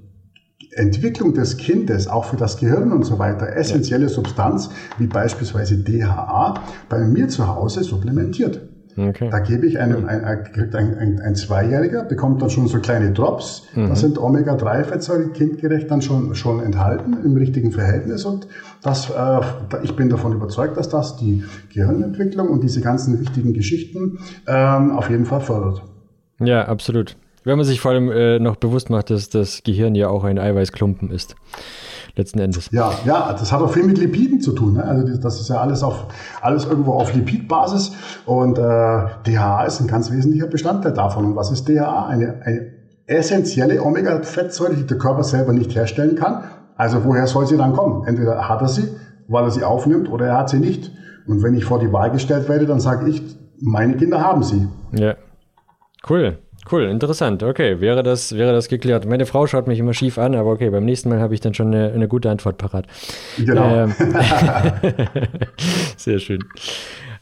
Entwicklung 0.72 1.34
des 1.34 1.56
Kindes, 1.56 2.06
auch 2.06 2.24
für 2.24 2.36
das 2.36 2.56
Gehirn 2.56 2.92
und 2.92 3.04
so 3.04 3.18
weiter, 3.18 3.56
essentielle 3.56 4.08
Substanz, 4.08 4.70
wie 4.98 5.06
beispielsweise 5.06 5.78
DHA, 5.78 6.54
bei 6.88 7.00
mir 7.00 7.28
zu 7.28 7.48
Hause 7.48 7.82
supplementiert. 7.82 8.60
Okay. 8.96 9.28
Da 9.30 9.38
gebe 9.38 9.66
ich 9.66 9.78
einem, 9.78 10.06
ein, 10.06 10.24
ein, 10.24 10.74
ein, 10.74 11.20
ein, 11.20 11.34
Zweijähriger, 11.34 12.04
bekommt 12.04 12.42
dann 12.42 12.50
schon 12.50 12.66
so 12.66 12.80
kleine 12.80 13.12
Drops. 13.12 13.68
Mhm. 13.74 13.88
Da 13.88 13.94
sind 13.94 14.18
Omega-3-Fettsäuren 14.18 15.32
kindgerecht 15.32 15.90
dann 15.90 16.02
schon, 16.02 16.34
schon 16.34 16.60
enthalten 16.60 17.16
im 17.24 17.36
richtigen 17.36 17.72
Verhältnis. 17.72 18.24
Und 18.24 18.48
das, 18.82 19.10
äh, 19.10 19.40
ich 19.82 19.94
bin 19.96 20.08
davon 20.08 20.32
überzeugt, 20.32 20.76
dass 20.76 20.88
das 20.88 21.16
die 21.16 21.44
Gehirnentwicklung 21.72 22.48
und 22.48 22.62
diese 22.62 22.80
ganzen 22.80 23.20
wichtigen 23.20 23.54
Geschichten 23.54 24.18
ähm, 24.46 24.90
auf 24.92 25.08
jeden 25.08 25.24
Fall 25.24 25.40
fördert. 25.40 25.82
Ja, 26.40 26.66
absolut. 26.66 27.16
Wenn 27.44 27.56
man 27.56 27.64
sich 27.64 27.80
vor 27.80 27.92
allem 27.92 28.10
äh, 28.10 28.38
noch 28.38 28.56
bewusst 28.56 28.90
macht, 28.90 29.10
dass 29.10 29.30
das 29.30 29.62
Gehirn 29.62 29.94
ja 29.94 30.08
auch 30.08 30.24
ein 30.24 30.38
Eiweißklumpen 30.38 31.10
ist. 31.10 31.36
Letzten 32.16 32.38
Endes. 32.40 32.68
Ja, 32.72 32.92
ja, 33.06 33.32
das 33.32 33.52
hat 33.52 33.62
auch 33.62 33.72
viel 33.72 33.84
mit 33.84 33.96
Lipiden 33.98 34.40
zu 34.40 34.52
tun. 34.52 34.74
Ne? 34.74 34.84
Also 34.84 35.16
das 35.16 35.40
ist 35.40 35.48
ja 35.48 35.60
alles 35.60 35.82
auf 35.82 36.06
alles 36.42 36.66
irgendwo 36.66 36.92
auf 36.92 37.14
Lipidbasis 37.14 37.92
und 38.26 38.58
äh, 38.58 38.62
DHA 39.26 39.64
ist 39.64 39.80
ein 39.80 39.86
ganz 39.86 40.10
wesentlicher 40.10 40.48
Bestandteil 40.48 40.92
davon. 40.92 41.24
Und 41.24 41.36
was 41.36 41.50
ist 41.50 41.68
DHA? 41.68 42.08
Eine, 42.08 42.42
eine 42.44 42.72
essentielle 43.06 43.82
Omega-Fettsäure, 43.82 44.74
die 44.74 44.86
der 44.86 44.98
Körper 44.98 45.24
selber 45.24 45.52
nicht 45.52 45.74
herstellen 45.74 46.16
kann. 46.16 46.44
Also 46.76 47.04
woher 47.04 47.26
soll 47.26 47.46
sie 47.46 47.56
dann 47.56 47.74
kommen? 47.74 48.06
Entweder 48.06 48.48
hat 48.48 48.60
er 48.60 48.68
sie, 48.68 48.88
weil 49.28 49.44
er 49.44 49.50
sie 49.50 49.64
aufnimmt, 49.64 50.10
oder 50.10 50.26
er 50.26 50.38
hat 50.38 50.48
sie 50.50 50.58
nicht. 50.58 50.92
Und 51.26 51.42
wenn 51.42 51.54
ich 51.54 51.64
vor 51.64 51.78
die 51.78 51.92
Wahl 51.92 52.10
gestellt 52.10 52.48
werde, 52.48 52.66
dann 52.66 52.80
sage 52.80 53.08
ich, 53.08 53.22
meine 53.60 53.96
Kinder 53.96 54.20
haben 54.20 54.42
sie. 54.42 54.68
Ja, 54.92 55.14
cool. 56.08 56.38
Cool, 56.70 56.84
interessant. 56.84 57.42
Okay, 57.42 57.80
wäre 57.80 58.02
das, 58.02 58.36
wäre 58.36 58.52
das 58.52 58.68
geklärt. 58.68 59.06
Meine 59.06 59.26
Frau 59.26 59.46
schaut 59.46 59.66
mich 59.66 59.78
immer 59.78 59.94
schief 59.94 60.18
an, 60.18 60.34
aber 60.34 60.50
okay, 60.50 60.70
beim 60.70 60.84
nächsten 60.84 61.08
Mal 61.08 61.20
habe 61.20 61.34
ich 61.34 61.40
dann 61.40 61.54
schon 61.54 61.68
eine, 61.68 61.92
eine 61.92 62.06
gute 62.06 62.30
Antwort 62.30 62.58
parat. 62.58 62.86
Genau. 63.38 63.84
Ähm, 63.84 63.94
sehr 65.96 66.18
schön. 66.18 66.44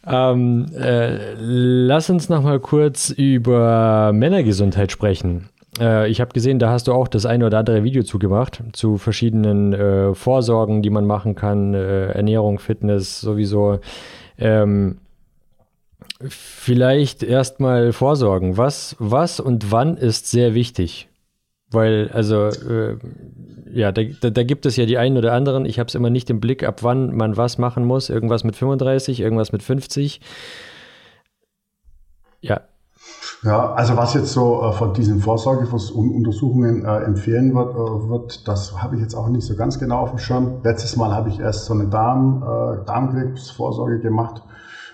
Ähm, 0.07 0.67
äh, 0.75 1.35
lass 1.39 2.11
uns 2.11 2.29
noch 2.29 2.43
mal 2.43 2.61
kurz 2.61 3.11
über 3.11 4.11
Männergesundheit 4.13 4.91
sprechen. 4.91 5.49
Äh, 5.79 6.09
ich 6.11 6.21
habe 6.21 6.33
gesehen, 6.33 6.59
da 6.59 6.71
hast 6.71 6.89
du 6.89 6.93
auch 6.93 7.09
das 7.09 7.27
eine 7.27 7.47
oder 7.47 7.59
andere 7.59 7.85
Video 7.85 8.03
zugemacht 8.03 8.63
zu 8.73 8.97
verschiedenen 8.97 9.73
äh, 9.73 10.15
Vorsorgen, 10.15 10.83
die 10.83 10.91
man 10.91 11.07
machen 11.07 11.35
kann, 11.35 11.75
äh, 11.75 12.09
Ernährung, 12.13 12.59
Fitness 12.59 13.21
sowieso. 13.21 13.81
Ähm, 14.39 14.99
Vielleicht 16.21 17.23
erstmal 17.23 17.93
vorsorgen. 17.93 18.57
Was, 18.57 18.97
was 18.99 19.39
und 19.41 19.71
wann 19.71 19.97
ist 19.97 20.31
sehr 20.31 20.55
wichtig? 20.55 21.09
Weil, 21.71 22.11
also, 22.13 22.47
äh, 22.47 22.97
ja, 23.73 23.93
da, 23.93 24.03
da, 24.21 24.31
da, 24.31 24.43
gibt 24.43 24.65
es 24.67 24.77
ja 24.77 24.87
die 24.87 24.99
einen 24.99 25.19
oder 25.19 25.35
anderen. 25.35 25.67
Ich 25.67 25.79
habe 25.79 25.89
es 25.89 25.95
immer 25.95 26.11
nicht 26.11 26.31
im 26.31 26.41
Blick, 26.41 26.65
ab 26.65 26.83
wann 26.83 27.15
man 27.15 27.37
was 27.37 27.59
machen 27.59 27.85
muss. 27.85 28.09
Irgendwas 28.09 28.43
mit 28.43 28.57
35, 28.57 29.21
irgendwas 29.21 29.53
mit 29.53 29.63
50. 29.63 30.21
Ja. 32.41 32.63
Ja, 33.45 33.73
also 33.75 33.97
was 33.97 34.15
jetzt 34.15 34.33
so 34.33 34.63
äh, 34.63 34.73
von 34.73 34.95
diesen 34.95 35.21
Vorsorgeuntersuchungen 35.21 36.85
äh, 36.85 37.05
empfehlen 37.05 37.55
wird, 37.55 37.75
äh, 37.75 38.09
wird, 38.09 38.49
das 38.49 38.83
habe 38.83 38.97
ich 38.97 39.03
jetzt 39.03 39.15
auch 39.15 39.29
nicht 39.29 39.47
so 39.47 39.55
ganz 39.55 39.79
genau 39.79 39.99
auf 39.99 40.11
dem 40.11 40.19
Schirm. 40.19 40.61
Letztes 40.65 40.97
Mal 40.97 41.13
habe 41.13 41.29
ich 41.29 41.39
erst 41.39 41.67
so 41.67 41.75
eine 41.75 41.87
Darm, 41.87 42.43
äh, 42.43 42.85
Darmkrebsvorsorge 42.85 44.01
gemacht 44.01 44.43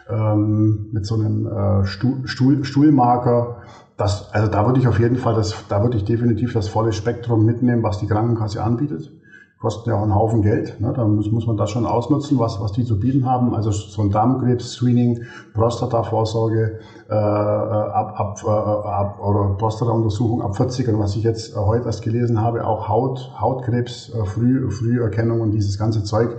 ähm, 0.08 0.88
mit 0.90 1.06
so 1.06 1.14
einem 1.14 1.46
äh, 1.46 1.84
Stuhl, 1.84 2.26
Stuhl, 2.26 2.64
Stuhlmarker. 2.64 3.56
Das, 3.96 4.28
also 4.32 4.48
da 4.48 4.66
würde 4.66 4.80
ich 4.80 4.88
auf 4.88 4.98
jeden 4.98 5.16
Fall, 5.16 5.34
das, 5.34 5.54
da 5.68 5.82
würde 5.82 5.96
ich 5.96 6.04
definitiv 6.04 6.52
das 6.52 6.68
volle 6.68 6.92
Spektrum 6.92 7.44
mitnehmen, 7.44 7.82
was 7.82 7.98
die 7.98 8.06
Krankenkasse 8.06 8.62
anbietet. 8.62 9.12
Kosten 9.60 9.88
ja 9.88 9.96
auch 9.96 10.02
einen 10.02 10.14
Haufen 10.14 10.42
Geld. 10.42 10.78
Ne? 10.78 10.92
Da 10.94 11.06
muss, 11.06 11.30
muss 11.30 11.46
man 11.46 11.56
das 11.56 11.70
schon 11.70 11.86
ausnutzen, 11.86 12.38
was, 12.38 12.60
was 12.60 12.72
die 12.72 12.84
zu 12.84 12.98
bieten 12.98 13.24
haben. 13.24 13.54
Also 13.54 13.70
so 13.70 14.02
ein 14.02 14.10
Darmkrebs-Screening, 14.10 15.22
Prostata-Vorsorge, 15.54 16.80
äh, 17.08 17.14
ab, 17.14 18.12
ab, 18.14 18.40
äh, 18.44 18.48
ab, 18.48 19.18
oder 19.20 19.54
Prostata-Untersuchung 19.56 20.42
ab 20.42 20.54
40 20.56 20.88
und 20.88 20.98
was 20.98 21.16
ich 21.16 21.22
jetzt 21.22 21.54
äh, 21.54 21.56
heute 21.56 21.86
erst 21.86 22.02
gelesen 22.02 22.42
habe, 22.42 22.66
auch 22.66 22.88
Haut, 22.88 23.32
Hautkrebs, 23.40 24.10
äh, 24.10 24.24
Früh, 24.26 24.70
Früherkennung 24.70 25.40
und 25.40 25.52
dieses 25.52 25.78
ganze 25.78 26.02
Zeug. 26.02 26.36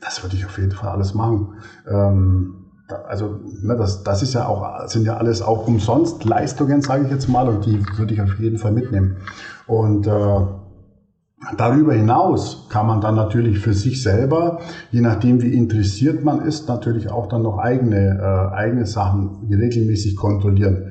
Das 0.00 0.22
würde 0.22 0.36
ich 0.36 0.44
auf 0.44 0.56
jeden 0.56 0.70
Fall 0.70 0.90
alles 0.90 1.12
machen. 1.12 1.54
Ähm, 1.88 2.59
also 2.92 3.40
ne, 3.62 3.76
das, 3.76 4.02
das 4.02 4.22
ist 4.22 4.34
ja 4.34 4.46
auch, 4.46 4.86
sind 4.86 5.04
ja 5.04 5.16
alles 5.16 5.42
auch 5.42 5.66
umsonst 5.66 6.24
Leistungen, 6.24 6.82
sage 6.82 7.04
ich 7.04 7.10
jetzt 7.10 7.28
mal, 7.28 7.48
und 7.48 7.66
die 7.66 7.82
würde 7.96 8.14
ich 8.14 8.20
auf 8.20 8.38
jeden 8.38 8.58
Fall 8.58 8.72
mitnehmen. 8.72 9.16
Und 9.66 10.06
äh, 10.06 10.40
darüber 11.56 11.94
hinaus 11.94 12.66
kann 12.68 12.86
man 12.86 13.00
dann 13.00 13.14
natürlich 13.14 13.58
für 13.58 13.72
sich 13.72 14.02
selber, 14.02 14.60
je 14.90 15.00
nachdem 15.00 15.40
wie 15.40 15.54
interessiert 15.54 16.24
man 16.24 16.40
ist, 16.40 16.68
natürlich 16.68 17.10
auch 17.10 17.26
dann 17.26 17.42
noch 17.42 17.58
eigene, 17.58 18.18
äh, 18.18 18.54
eigene 18.54 18.86
Sachen 18.86 19.38
regelmäßig 19.50 20.16
kontrollieren. 20.16 20.90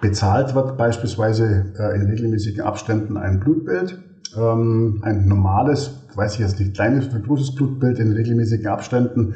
Bezahlt 0.00 0.54
wird 0.54 0.76
beispielsweise 0.76 1.72
äh, 1.78 1.96
in 1.96 2.02
regelmäßigen 2.02 2.62
Abständen 2.62 3.16
ein 3.16 3.40
Blutbild 3.40 3.98
ähm, 4.36 4.98
ein 5.02 5.26
normales, 5.26 6.04
weiß 6.14 6.34
ich 6.34 6.40
jetzt 6.40 6.58
nicht, 6.58 6.74
kleines 6.74 7.08
oder 7.08 7.20
großes 7.20 7.54
Blutbild 7.54 7.98
in 7.98 8.12
regelmäßigen 8.12 8.66
Abständen. 8.66 9.34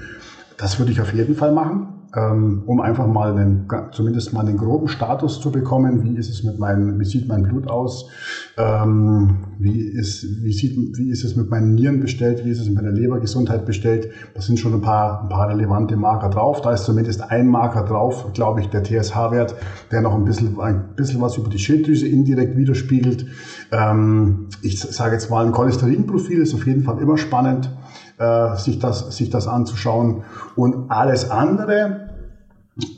Das 0.57 0.79
würde 0.79 0.93
ich 0.93 1.01
auf 1.01 1.13
jeden 1.13 1.35
Fall 1.35 1.53
machen 1.53 1.98
um 2.19 2.81
einfach 2.81 3.07
mal 3.07 3.33
einen, 3.33 3.69
zumindest 3.93 4.33
mal 4.33 4.41
einen 4.41 4.57
groben 4.57 4.89
Status 4.89 5.41
zu 5.41 5.51
bekommen. 5.51 6.03
Wie 6.03 6.17
ist 6.17 6.31
es 6.31 6.43
mit 6.43 6.59
meinem, 6.59 6.99
wie 6.99 7.05
sieht 7.05 7.29
mein 7.29 7.43
Blut 7.43 7.71
aus? 7.71 8.09
Ähm, 8.57 9.45
wie 9.59 9.81
ist, 9.81 10.25
wie 10.43 10.53
sieht, 10.53 10.77
wie 10.97 11.11
ist 11.11 11.25
es 11.25 11.37
mit 11.37 11.51
meinen 11.51 11.75
Nieren 11.75 12.01
bestellt? 12.01 12.45
Wie 12.45 12.51
ist 12.51 12.61
es 12.61 12.67
mit 12.67 12.77
meiner 12.77 12.93
Lebergesundheit 12.93 13.67
bestellt? 13.67 14.11
Da 14.35 14.41
sind 14.41 14.59
schon 14.59 14.75
ein 14.75 14.81
paar, 14.81 15.23
ein 15.23 15.29
paar 15.29 15.49
relevante 15.49 15.97
Marker 15.97 16.31
drauf. 16.31 16.61
Da 16.63 16.73
ist 16.73 16.85
zumindest 16.85 17.31
ein 17.31 17.47
Marker 17.49 17.85
drauf, 17.85 18.33
glaube 18.33 18.61
ich, 18.61 18.69
der 18.69 18.83
TSH-Wert, 18.83 19.55
der 19.91 20.01
noch 20.01 20.15
ein 20.15 20.25
bisschen, 20.25 20.59
ein 20.61 20.95
bisschen 20.97 21.21
was 21.21 21.37
über 21.37 21.51
die 21.51 21.59
Schilddrüse 21.59 22.07
indirekt 22.07 22.57
widerspiegelt. 22.57 23.27
Ähm, 23.71 24.49
ich 24.63 24.81
sage 24.81 25.15
jetzt 25.15 25.31
mal, 25.31 25.45
ein 25.45 25.53
Cholesterinprofil 25.53 26.41
ist 26.41 26.55
auf 26.55 26.67
jeden 26.67 26.83
Fall 26.83 26.99
immer 26.99 27.19
spannend 27.19 27.71
äh, 28.19 28.57
sich, 28.57 28.79
das, 28.79 29.17
sich 29.17 29.31
das 29.31 29.47
anzuschauen. 29.47 30.25
Und 30.57 30.91
alles 30.91 31.31
andere 31.31 32.08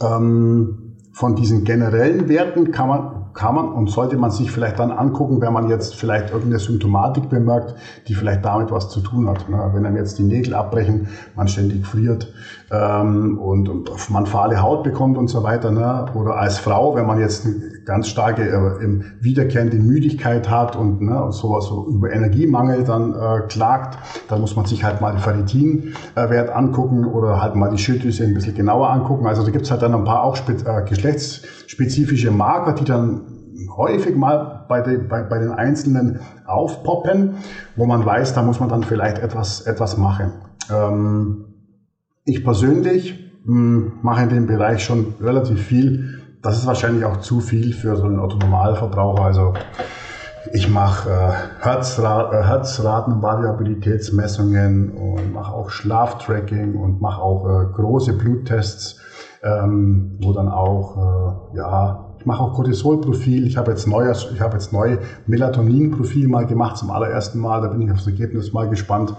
ähm, 0.03 0.97
von 1.12 1.37
diesen 1.37 1.64
generellen 1.64 2.28
Werten 2.28 2.70
kann 2.70 2.89
man 2.89 3.20
kann 3.33 3.55
man 3.55 3.72
und 3.72 3.89
sollte 3.89 4.16
man 4.16 4.31
sich 4.31 4.51
vielleicht 4.51 4.78
dann 4.78 4.91
angucken, 4.91 5.41
wenn 5.41 5.53
man 5.53 5.68
jetzt 5.68 5.95
vielleicht 5.95 6.31
irgendeine 6.31 6.59
Symptomatik 6.59 7.28
bemerkt, 7.28 7.74
die 8.09 8.14
vielleicht 8.14 8.45
damit 8.45 8.70
was 8.70 8.89
zu 8.89 9.01
tun 9.01 9.28
hat. 9.28 9.49
Ne? 9.49 9.70
Wenn 9.72 9.85
dann 9.85 9.97
jetzt 9.97 10.18
die 10.18 10.24
Nägel 10.24 10.55
abbrechen, 10.55 11.09
man 11.37 11.47
ständig 11.49 11.87
friert 11.87 12.33
ähm, 12.70 13.39
und, 13.39 13.68
und 13.68 14.11
man 14.11 14.26
fahle 14.26 14.61
Haut 14.62 14.83
bekommt 14.83 15.16
und 15.16 15.28
so 15.28 15.43
weiter. 15.43 15.70
Ne? 15.70 16.07
Oder 16.14 16.37
als 16.37 16.59
Frau, 16.59 16.97
wenn 16.97 17.07
man 17.07 17.20
jetzt 17.20 17.47
ganz 17.91 18.07
starke 18.07 18.43
äh, 18.49 19.01
wiederkehrende 19.20 19.78
Müdigkeit 19.78 20.49
hat 20.49 20.76
und 20.76 21.01
ne, 21.01 21.32
sowas 21.32 21.66
so 21.66 21.88
über 21.88 22.12
Energiemangel 22.12 22.84
dann 22.84 23.14
äh, 23.14 23.41
klagt, 23.49 23.99
dann 24.28 24.41
muss 24.41 24.55
man 24.55 24.64
sich 24.64 24.84
halt 24.84 25.01
mal 25.01 25.11
den 25.11 25.18
Ferritinwert 25.18 26.51
angucken 26.51 27.05
oder 27.05 27.43
halt 27.43 27.57
mal 27.57 27.68
die 27.68 27.78
Schilddrüse 27.78 28.22
ein 28.22 28.32
bisschen 28.34 28.55
genauer 28.55 28.91
angucken. 28.91 29.26
Also 29.26 29.43
da 29.43 29.51
gibt's 29.51 29.72
halt 29.72 29.82
dann 29.82 29.93
ein 29.93 30.05
paar 30.05 30.22
auch 30.22 30.38
äh, 30.49 30.88
geschlechtsspezifische 30.88 32.30
Marker, 32.30 32.74
die 32.74 32.84
dann 32.84 33.22
häufig 33.76 34.14
mal 34.14 34.66
bei, 34.68 34.82
de, 34.82 34.99
bei, 34.99 35.24
bei 35.24 35.41
den 35.41 35.51
Einzelnen 35.51 36.20
aufpoppen, 36.47 37.34
wo 37.74 37.86
man 37.86 38.05
weiß, 38.05 38.34
da 38.34 38.43
muss 38.43 38.61
man 38.61 38.68
dann 38.68 38.84
vielleicht 38.84 39.18
etwas, 39.18 39.62
etwas 39.62 39.97
machen. 39.97 40.30
Ähm, 40.70 41.45
ich 42.24 42.45
persönlich 42.45 43.18
hm, 43.45 43.95
mache 44.03 44.22
in 44.22 44.28
dem 44.28 44.47
Bereich 44.47 44.84
schon 44.84 45.14
relativ 45.20 45.61
viel. 45.61 46.19
Das 46.43 46.57
ist 46.57 46.66
wahrscheinlich 46.66 47.05
auch 47.05 47.18
zu 47.18 47.41
viel 47.41 47.74
für 47.74 47.97
so 47.97 48.05
einen 48.05 48.18
Autonormalverbraucher. 48.18 49.22
Also 49.22 49.53
ich 50.55 50.70
mache 50.70 51.11
äh, 51.11 51.32
Herzra 51.62 52.32
äh, 52.32 52.43
Herzratenvariabilitätsmessungen 52.45 54.91
und 54.91 55.34
mache 55.34 55.53
auch 55.53 55.68
Schlaftracking 55.68 56.76
und 56.76 57.03
mache 57.03 57.20
auch 57.20 57.47
äh, 57.47 57.66
große 57.66 58.14
Bluttests, 58.14 58.97
ähm, 59.43 60.16
wo 60.22 60.32
dann 60.32 60.49
auch 60.49 61.53
äh, 61.53 61.59
ja 61.59 62.07
ich 62.20 62.26
mache 62.26 62.43
auch 62.43 62.53
Cortisolprofil. 62.53 63.47
Ich 63.47 63.57
habe 63.57 63.70
jetzt 63.70 63.86
neu, 63.86 64.11
ich 64.11 64.41
habe 64.43 64.53
jetzt 64.53 64.74
neu 64.74 64.99
Melatoninprofil 65.26 66.28
mal 66.28 66.45
gemacht 66.45 66.76
zum 66.76 66.91
allerersten 66.91 67.38
Mal. 67.38 67.62
Da 67.62 67.68
bin 67.68 67.80
ich 67.80 67.91
aufs 67.91 68.07
Ergebnis 68.07 68.53
mal 68.53 68.68
gespannt. 68.68 69.14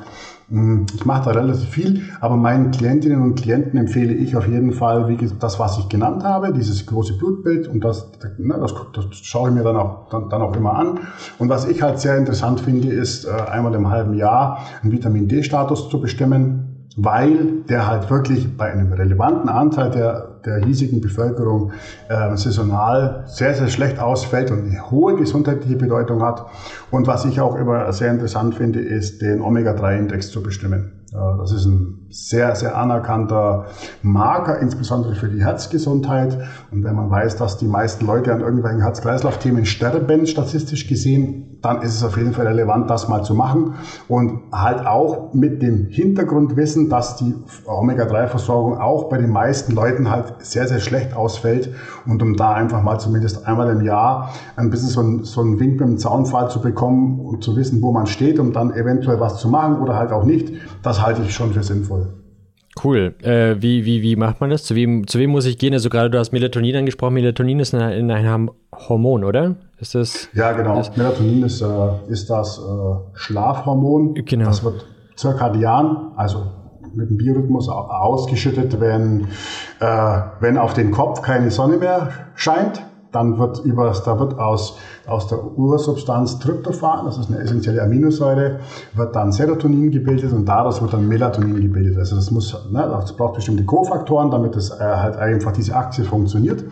Hm, 0.52 0.86
ich 0.94 1.06
mache 1.06 1.26
da 1.26 1.40
relativ 1.40 1.70
viel, 1.70 2.02
aber 2.20 2.36
meinen 2.36 2.72
Klientinnen 2.72 3.22
und 3.22 3.36
Klienten 3.36 3.80
empfehle 3.80 4.14
ich 4.14 4.36
auf 4.36 4.50
jeden 4.50 4.74
Fall, 4.74 5.08
wie 5.08 5.18
das, 5.40 5.60
was 5.60 5.78
ich 5.78 5.88
genannt 5.88 6.26
habe, 6.26 6.52
dieses 6.52 6.86
große 6.86 7.18
Blutbild 7.18 7.70
und 7.70 7.86
das, 7.86 8.12
ne, 8.38 8.58
das, 8.60 8.74
das 8.94 9.06
schaue 9.16 9.50
ich 9.50 9.56
mir 9.56 9.64
dann 9.64 9.78
auch, 9.78 10.10
dann, 10.10 10.28
dann, 10.28 10.42
auch 10.42 10.54
immer 10.54 10.76
an. 10.76 11.00
Und 11.40 11.48
was 11.48 11.66
ich 11.66 11.82
halt 11.82 12.00
sehr 12.00 12.18
interessant 12.18 12.60
finde, 12.60 12.90
ist 12.90 13.24
äh, 13.24 13.30
einmal 13.30 13.74
im 13.76 13.90
halben 13.90 14.14
Jahr 14.14 14.60
einen 14.84 14.92
Vitamin 14.92 15.30
D-Status 15.30 15.88
zu 15.88 16.02
bestimmen 16.02 16.72
weil 16.98 17.62
der 17.70 17.88
halt 17.88 18.10
wirklich 18.10 18.58
bei 18.58 18.72
einem 18.72 18.92
relevanten 18.92 19.50
Anteil 19.50 19.92
der, 19.92 20.40
der 20.46 20.58
hiesigen 20.66 21.00
Bevölkerung 21.00 21.72
äh, 22.10 22.36
saisonal 22.36 23.24
sehr, 23.28 23.54
sehr 23.54 23.70
schlecht 23.70 24.00
ausfällt 24.00 24.52
und 24.52 24.66
eine 24.66 24.92
hohe 24.92 25.16
gesundheitliche 25.16 25.78
Bedeutung 25.78 26.22
hat. 26.22 26.46
Und 26.92 27.08
was 27.08 27.26
ich 27.26 27.40
auch 27.40 27.56
immer 27.56 27.92
sehr 27.94 28.12
interessant 28.12 28.56
finde, 28.56 28.80
ist 28.82 29.22
den 29.22 29.42
Omega-3-Index 29.42 30.30
zu 30.30 30.44
bestimmen. 30.44 31.02
Das 31.12 31.52
ist 31.52 31.66
ein 31.66 32.08
sehr, 32.10 32.56
sehr 32.56 32.78
anerkannter 32.78 33.66
Marker, 34.02 34.60
insbesondere 34.60 35.16
für 35.16 35.28
die 35.28 35.44
Herzgesundheit. 35.44 36.38
Und 36.72 36.84
wenn 36.86 36.96
man 36.96 37.10
weiß, 37.10 37.36
dass 37.36 37.58
die 37.58 37.68
meisten 37.68 38.06
Leute 38.06 38.34
an 38.34 38.40
irgendwelchen 38.40 38.82
Herz-Kreislauf-Themen 38.82 39.66
sterben, 39.66 40.26
statistisch 40.26 40.88
gesehen, 40.88 41.60
dann 41.62 41.82
ist 41.84 41.96
es 41.96 42.04
auf 42.04 42.18
jeden 42.18 42.34
Fall 42.34 42.48
relevant, 42.48 42.90
das 42.90 43.08
mal 43.08 43.24
zu 43.24 43.36
machen. 43.36 43.76
Und 44.08 44.42
halt 44.52 44.86
auch 44.88 45.34
mit 45.34 45.62
dem 45.62 45.88
Hintergrundwissen, 45.88 46.90
dass 46.90 47.18
die 47.18 47.36
Omega-3-Versorgung 47.66 48.80
auch 48.80 49.10
bei 49.10 49.18
den 49.18 49.32
meisten 49.32 49.74
Leuten 49.74 50.10
halt 50.10 50.36
sehr, 50.40 50.68
sehr 50.68 50.80
schlecht 50.80 51.14
ausfällt. 51.14 51.74
Und 52.06 52.24
um 52.24 52.36
da 52.36 52.54
einfach 52.54 52.82
mal 52.84 53.00
zumindest 53.00 53.46
einmal 53.46 53.70
im 53.70 53.82
Jahr 53.82 54.34
ein 54.56 54.70
bisschen 54.70 54.90
so 54.90 55.02
ein, 55.02 55.24
so 55.24 55.42
ein 55.42 55.60
Wink 55.60 55.80
mit 55.80 55.90
dem 55.90 55.98
Zaunpfahl 55.98 56.50
zu 56.50 56.62
bekommen 56.62 56.81
und 56.90 57.44
zu 57.44 57.56
wissen, 57.56 57.82
wo 57.82 57.92
man 57.92 58.08
steht, 58.08 58.40
um 58.40 58.54
dann 58.54 58.74
eventuell 58.74 59.20
was 59.20 59.40
zu 59.40 59.50
machen 59.50 59.82
oder 59.82 59.96
halt 59.96 60.12
auch 60.12 60.24
nicht, 60.24 60.54
das 60.84 61.02
halte 61.02 61.22
ich 61.22 61.34
schon 61.34 61.54
für 61.54 61.64
sinnvoll. 61.64 62.14
Cool. 62.82 63.16
Äh, 63.22 63.62
wie, 63.62 63.86
wie, 63.86 64.02
wie 64.02 64.16
macht 64.16 64.40
man 64.40 64.50
das? 64.50 64.64
Zu 64.64 64.76
wem, 64.76 65.06
zu 65.06 65.20
wem 65.20 65.32
muss 65.32 65.46
ich 65.46 65.58
gehen? 65.58 65.74
Also 65.74 65.90
gerade 65.90 66.10
du 66.10 66.18
hast 66.18 66.32
Melatonin 66.32 66.78
angesprochen. 66.78 67.16
Melatonin 67.16 67.60
ist 67.60 67.76
ein, 67.76 68.10
ein 68.10 68.50
Hormon, 68.74 69.26
oder? 69.26 69.56
Ist 69.80 69.94
das? 69.94 70.30
Ja, 70.34 70.54
genau. 70.54 70.76
Das 70.76 70.96
Melatonin 70.96 71.44
ist, 71.44 71.62
äh, 71.62 71.68
ist 72.08 72.30
das 72.30 72.60
äh, 72.60 73.18
Schlafhormon. 73.18 74.14
Genau. 74.14 74.46
Das 74.46 74.64
wird 74.64 74.86
zirkadian, 75.16 76.14
also 76.16 76.46
mit 76.94 77.10
dem 77.10 77.18
Biorhythmus 77.18 77.70
ausgeschüttet, 77.70 78.80
wenn, 78.80 79.28
äh, 79.80 80.22
wenn 80.40 80.58
auf 80.58 80.74
den 80.74 80.92
Kopf 80.92 81.22
keine 81.22 81.52
Sonne 81.52 81.78
mehr 81.78 82.10
scheint. 82.36 82.82
Dann 83.12 83.38
wird 83.38 83.60
über, 83.60 83.92
da 84.06 84.20
wird 84.20 84.40
aus 84.40 84.78
aus 85.08 85.28
der 85.28 85.44
Ursubstanz 85.44 86.40
Tryptophan, 86.40 87.06
das 87.06 87.18
ist 87.18 87.30
eine 87.30 87.40
essentielle 87.40 87.82
Aminosäure, 87.82 88.60
wird 88.94 89.16
dann 89.16 89.32
Serotonin 89.32 89.92
gebildet 89.92 90.32
und 90.32 90.46
daraus 90.46 90.82
wird 90.82 90.94
dann 90.94 91.08
Melatonin 91.08 91.60
gebildet. 91.60 91.98
Also 91.98 92.16
das 92.16 92.32
muss, 92.32 92.54
ne, 92.72 92.88
das 92.90 93.14
braucht 93.14 93.36
bestimmte 93.36 93.66
Kofaktoren, 93.66 94.32
damit 94.32 94.56
es 94.56 94.70
äh, 94.70 94.80
halt 94.80 95.18
einfach 95.18 95.52
diese 95.52 95.76
Aktie 95.76 96.04
funktioniert. 96.04 96.64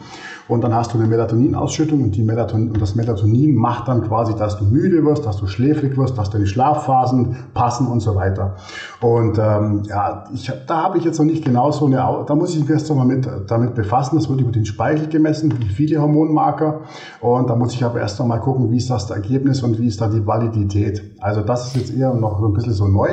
Und 0.50 0.64
dann 0.64 0.74
hast 0.74 0.94
du 0.94 0.98
eine 0.98 1.08
Melatoninausschüttung 1.08 2.02
und, 2.04 2.16
die 2.16 2.24
Melatonin, 2.24 2.72
und 2.72 2.82
das 2.82 2.96
Melatonin 2.96 3.56
macht 3.56 3.88
dann 3.88 4.02
quasi, 4.02 4.36
dass 4.36 4.58
du 4.58 4.66
müde 4.66 5.06
wirst, 5.06 5.26
dass 5.26 5.38
du 5.38 5.48
schläfrig 5.48 5.96
wirst, 5.96 6.18
dass 6.18 6.32
deine 6.32 6.48
Schlafphasen 6.48 7.38
passen 7.54 7.88
und 7.88 8.00
so 8.00 8.16
weiter. 8.16 8.56
Und 9.00 9.38
ähm, 9.38 9.84
ja, 9.88 10.26
ich, 10.34 10.52
da 10.68 10.84
habe 10.84 10.98
ich 10.98 11.06
jetzt 11.06 11.20
noch 11.20 11.26
nicht 11.26 11.46
genau 11.46 11.72
so 11.72 11.86
eine, 11.86 11.98
da 12.26 12.36
muss 12.36 12.56
ich 12.56 12.62
mich 12.62 12.70
erst 12.70 12.94
mal 12.94 13.06
mit, 13.06 13.30
damit 13.48 13.76
befassen. 13.76 14.16
Das 14.16 14.28
wird 14.28 14.42
über 14.42 14.52
den 14.52 14.66
Speichel 14.66 15.08
gemessen, 15.08 15.54
wie 15.60 15.70
viele 15.70 16.02
Hormonmarker. 16.02 16.82
Und 17.22 17.50
da 17.50 17.56
muss 17.56 17.74
ich 17.74 17.84
aber 17.84 18.00
erst 18.00 18.20
mal 18.20 18.40
gucken, 18.40 18.72
wie 18.72 18.78
ist 18.78 18.90
das 18.90 19.10
Ergebnis 19.12 19.62
und 19.62 19.78
wie 19.80 19.88
ist 19.88 20.02
da 20.02 20.08
die 20.08 20.26
Validität. 20.26 21.14
Also 21.20 21.42
das 21.42 21.68
ist 21.68 21.76
jetzt 21.76 21.96
eher 21.96 22.14
noch 22.14 22.40
so 22.40 22.48
ein 22.48 22.54
bisschen 22.54 22.74
so 22.74 22.88
neu. 22.88 23.10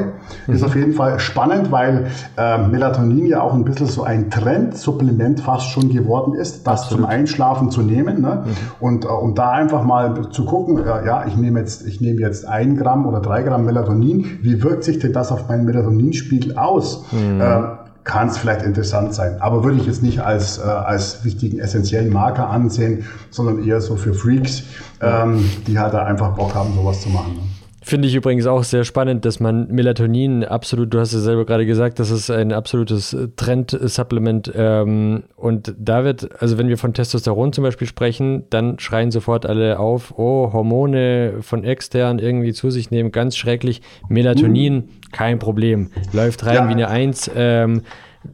Mhm. 0.47 0.55
Ist 0.55 0.64
auf 0.64 0.74
jeden 0.74 0.95
Fall 0.95 1.18
spannend, 1.18 1.70
weil 1.70 2.07
äh, 2.39 2.66
Melatonin 2.66 3.26
ja 3.26 3.43
auch 3.43 3.53
ein 3.53 3.64
bisschen 3.64 3.87
so 3.87 4.05
ein 4.05 4.30
Trendsupplement 4.30 5.41
fast 5.41 5.68
schon 5.68 5.91
geworden 5.91 6.34
ist, 6.34 6.66
das 6.66 6.82
Absolut. 6.82 7.05
zum 7.05 7.11
Einschlafen 7.27 7.70
zu 7.70 7.83
nehmen. 7.83 8.20
Ne? 8.20 8.45
Mhm. 8.45 8.51
Und 8.81 9.05
äh, 9.05 9.09
um 9.09 9.35
da 9.35 9.51
einfach 9.51 9.85
mal 9.85 10.31
zu 10.31 10.45
gucken, 10.45 10.79
äh, 10.79 11.07
ja, 11.07 11.27
ich 11.27 11.37
nehme 11.37 11.61
jetzt, 11.61 11.87
ich 11.87 12.01
nehme 12.01 12.20
jetzt 12.20 12.47
ein 12.47 12.77
Gramm 12.77 13.07
oder 13.07 13.20
drei 13.20 13.43
Gramm 13.43 13.64
Melatonin. 13.64 14.39
Wie 14.43 14.62
wirkt 14.62 14.85
sich 14.85 14.99
denn 14.99 15.12
das 15.12 15.33
auf 15.33 15.49
meinen 15.49 15.64
Melatoninspiegel 15.64 16.57
aus? 16.57 17.05
Mhm. 17.12 17.41
Äh, 17.41 17.61
kann 18.05 18.29
es 18.29 18.39
vielleicht 18.39 18.62
interessant 18.62 19.14
sein. 19.14 19.41
Aber 19.41 19.64
würde 19.64 19.79
ich 19.79 19.87
jetzt 19.87 20.03
nicht 20.03 20.20
als, 20.20 20.59
äh, 20.59 20.62
als 20.62 21.24
wichtigen 21.24 21.59
essentiellen 21.59 22.12
Marker 22.12 22.49
ansehen, 22.49 23.05
sondern 23.31 23.64
eher 23.64 23.81
so 23.81 23.97
für 23.97 24.14
Freaks, 24.14 24.62
ähm, 25.03 25.45
die 25.66 25.77
halt 25.81 25.93
da 25.93 26.05
einfach 26.05 26.37
Bock 26.37 26.55
haben, 26.55 26.72
sowas 26.77 27.01
zu 27.01 27.09
machen. 27.09 27.55
Finde 27.89 28.09
ich 28.09 28.16
übrigens 28.16 28.49
auch 28.49 28.64
sehr 28.64 28.82
spannend, 28.82 29.24
dass 29.24 29.39
man 29.39 29.68
Melatonin 29.68 30.43
absolut, 30.43 30.93
du 30.93 30.99
hast 30.99 31.12
es 31.12 31.22
selber 31.22 31.47
gerade 31.47 31.66
gesagt, 31.66 32.01
das 32.01 32.11
ist 32.11 32.30
ein 32.30 32.51
absolutes 32.51 33.16
Trend-Supplement. 33.37 34.51
Ähm, 34.57 35.22
und 35.37 35.72
da 35.78 36.03
wird, 36.03 36.43
also 36.43 36.59
wenn 36.59 36.66
wir 36.66 36.78
von 36.78 36.95
Testosteron 36.95 37.53
zum 37.53 37.62
Beispiel 37.62 37.87
sprechen, 37.87 38.43
dann 38.51 38.80
schreien 38.80 39.12
sofort 39.12 39.47
alle 39.47 39.78
auf, 39.78 40.18
oh, 40.18 40.53
Hormone 40.53 41.34
von 41.43 41.62
extern 41.62 42.18
irgendwie 42.18 42.53
zu 42.53 42.72
sich 42.72 42.91
nehmen, 42.91 43.12
ganz 43.12 43.37
schrecklich. 43.37 43.82
Melatonin, 44.09 44.74
mhm. 44.74 44.89
kein 45.12 45.39
Problem. 45.39 45.91
Läuft 46.12 46.45
rein 46.45 46.55
ja. 46.57 46.68
wie 46.68 46.72
eine 46.72 46.89
Eins. 46.89 47.30
Ähm, 47.37 47.82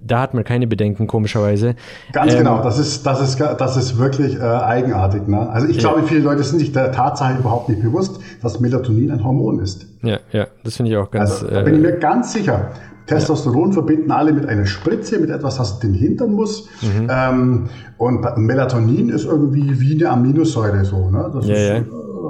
da 0.04 0.20
hat 0.20 0.34
man 0.34 0.44
keine 0.44 0.66
Bedenken, 0.66 1.06
komischerweise. 1.06 1.74
Ganz 2.12 2.32
ähm, 2.32 2.38
genau, 2.38 2.62
das 2.62 2.78
ist, 2.78 3.06
das 3.06 3.20
ist, 3.20 3.40
das 3.40 3.76
ist 3.76 3.98
wirklich 3.98 4.36
äh, 4.36 4.42
eigenartig. 4.42 5.26
Ne? 5.26 5.48
Also 5.50 5.68
ich 5.68 5.76
ja. 5.76 5.82
glaube, 5.82 6.06
viele 6.06 6.20
Leute 6.20 6.42
sind 6.42 6.58
sich 6.58 6.72
der 6.72 6.92
Tatsache 6.92 7.38
überhaupt 7.38 7.68
nicht 7.68 7.82
bewusst, 7.82 8.20
dass 8.42 8.60
Melatonin 8.60 9.10
ein 9.10 9.24
Hormon 9.24 9.60
ist. 9.60 9.86
Ja, 10.02 10.18
ja, 10.32 10.46
das 10.64 10.76
finde 10.76 10.92
ich 10.92 10.96
auch 10.96 11.10
ganz. 11.10 11.30
Also, 11.30 11.48
da 11.48 11.62
bin 11.62 11.76
ich 11.76 11.80
mir 11.80 11.98
ganz 11.98 12.32
sicher. 12.32 12.70
Testosteron 13.06 13.68
ja. 13.68 13.72
verbinden 13.74 14.10
alle 14.10 14.32
mit 14.32 14.46
einer 14.46 14.66
Spritze, 14.66 15.18
mit 15.18 15.30
etwas, 15.30 15.56
das 15.56 15.80
den 15.80 15.92
hintern 15.92 16.32
muss. 16.32 16.68
Mhm. 16.82 17.08
Ähm, 17.10 17.64
und 17.98 18.24
Melatonin 18.36 19.08
ist 19.08 19.24
irgendwie 19.24 19.80
wie 19.80 19.94
eine 19.94 20.10
Aminosäure 20.10 20.84
so. 20.84 21.10
Ne? 21.10 21.30
Das 21.34 21.46
ja, 21.46 21.54
ist, 21.54 21.68
ja. 21.68 21.82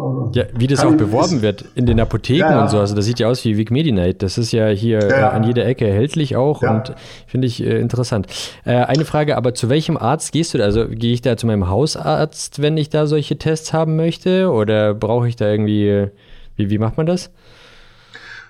Äh, 0.02 0.04
oder? 0.04 0.30
Ja, 0.34 0.44
wie 0.54 0.66
das 0.66 0.84
auch 0.84 0.92
beworben 0.92 1.36
ist, 1.36 1.42
wird 1.42 1.64
in 1.74 1.86
den 1.86 2.00
Apotheken 2.00 2.40
ja, 2.40 2.50
ja. 2.52 2.62
und 2.62 2.70
so. 2.70 2.78
Also 2.78 2.94
das 2.94 3.04
sieht 3.04 3.18
ja 3.18 3.28
aus 3.28 3.44
wie 3.44 3.56
Vic 3.56 3.70
Medi-Night. 3.70 4.22
Das 4.22 4.38
ist 4.38 4.52
ja 4.52 4.68
hier 4.68 5.00
ja, 5.00 5.30
äh, 5.30 5.34
an 5.34 5.44
jeder 5.44 5.66
Ecke 5.66 5.86
erhältlich 5.86 6.36
auch 6.36 6.62
und 6.62 6.94
finde 7.26 7.46
ich 7.46 7.62
äh, 7.62 7.78
interessant. 7.78 8.26
Äh, 8.64 8.76
eine 8.76 9.04
Frage, 9.04 9.36
aber 9.36 9.54
zu 9.54 9.68
welchem 9.68 9.96
Arzt 9.96 10.32
gehst 10.32 10.54
du 10.54 10.58
da? 10.58 10.64
Also 10.64 10.86
gehe 10.88 11.12
ich 11.12 11.22
da 11.22 11.36
zu 11.36 11.46
meinem 11.46 11.68
Hausarzt, 11.68 12.60
wenn 12.60 12.76
ich 12.76 12.90
da 12.90 13.06
solche 13.06 13.38
Tests 13.38 13.72
haben 13.72 13.96
möchte? 13.96 14.50
Oder 14.50 14.94
brauche 14.94 15.28
ich 15.28 15.36
da 15.36 15.48
irgendwie, 15.48 16.08
wie, 16.56 16.70
wie 16.70 16.78
macht 16.78 16.96
man 16.96 17.06
das? 17.06 17.30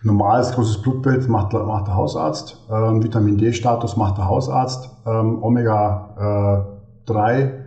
Normales 0.05 0.50
großes 0.53 0.82
Blutbild 0.82 1.28
macht, 1.28 1.53
macht 1.53 1.86
der 1.86 1.94
Hausarzt. 1.94 2.59
Ähm, 2.70 3.05
Vitamin 3.05 3.38
D-Status 3.38 3.96
macht 3.96 4.18
der 4.18 4.26
Hausarzt. 4.26 4.90
Ähm, 5.07 5.40
Omega 5.42 6.66
äh, 7.07 7.11
3 7.11 7.62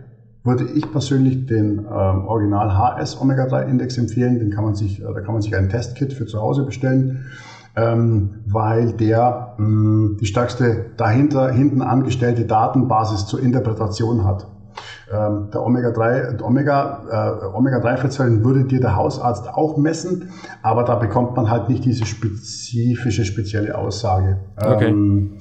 würde 0.46 0.64
ich 0.64 0.90
persönlich 0.90 1.46
den 1.46 1.80
ähm, 1.80 2.26
Original 2.26 2.76
HS 2.76 3.20
Omega 3.20 3.46
3 3.46 3.64
Index 3.64 3.98
empfehlen. 3.98 4.38
Den 4.38 4.50
kann 4.50 4.64
man 4.64 4.74
sich, 4.74 5.00
äh, 5.00 5.04
da 5.04 5.20
kann 5.20 5.34
man 5.34 5.42
sich 5.42 5.54
ein 5.56 5.68
Testkit 5.68 6.12
für 6.12 6.26
zu 6.26 6.40
Hause 6.40 6.64
bestellen, 6.64 7.26
ähm, 7.76 8.42
weil 8.46 8.92
der 8.92 9.54
mh, 9.58 9.66
mm, 9.66 10.16
die 10.20 10.26
stärkste 10.26 10.86
dahinter 10.96 11.50
hinten 11.50 11.82
angestellte 11.82 12.44
Datenbasis 12.44 13.26
zur 13.26 13.42
Interpretation 13.42 14.24
hat. 14.24 14.46
Ähm, 15.12 15.50
der 15.52 15.62
Omega-3 15.62 16.42
Omega, 16.42 17.40
äh, 17.42 17.56
Omega-3-Fettsäuren 17.56 18.44
würde 18.44 18.64
dir 18.64 18.80
der 18.80 18.96
Hausarzt 18.96 19.48
auch 19.48 19.76
messen, 19.76 20.30
aber 20.62 20.82
da 20.82 20.96
bekommt 20.96 21.36
man 21.36 21.48
halt 21.48 21.68
nicht 21.68 21.84
diese 21.84 22.04
spezifische, 22.04 23.24
spezielle 23.24 23.78
Aussage. 23.78 24.38
Okay. 24.56 24.88
Ähm, 24.88 25.38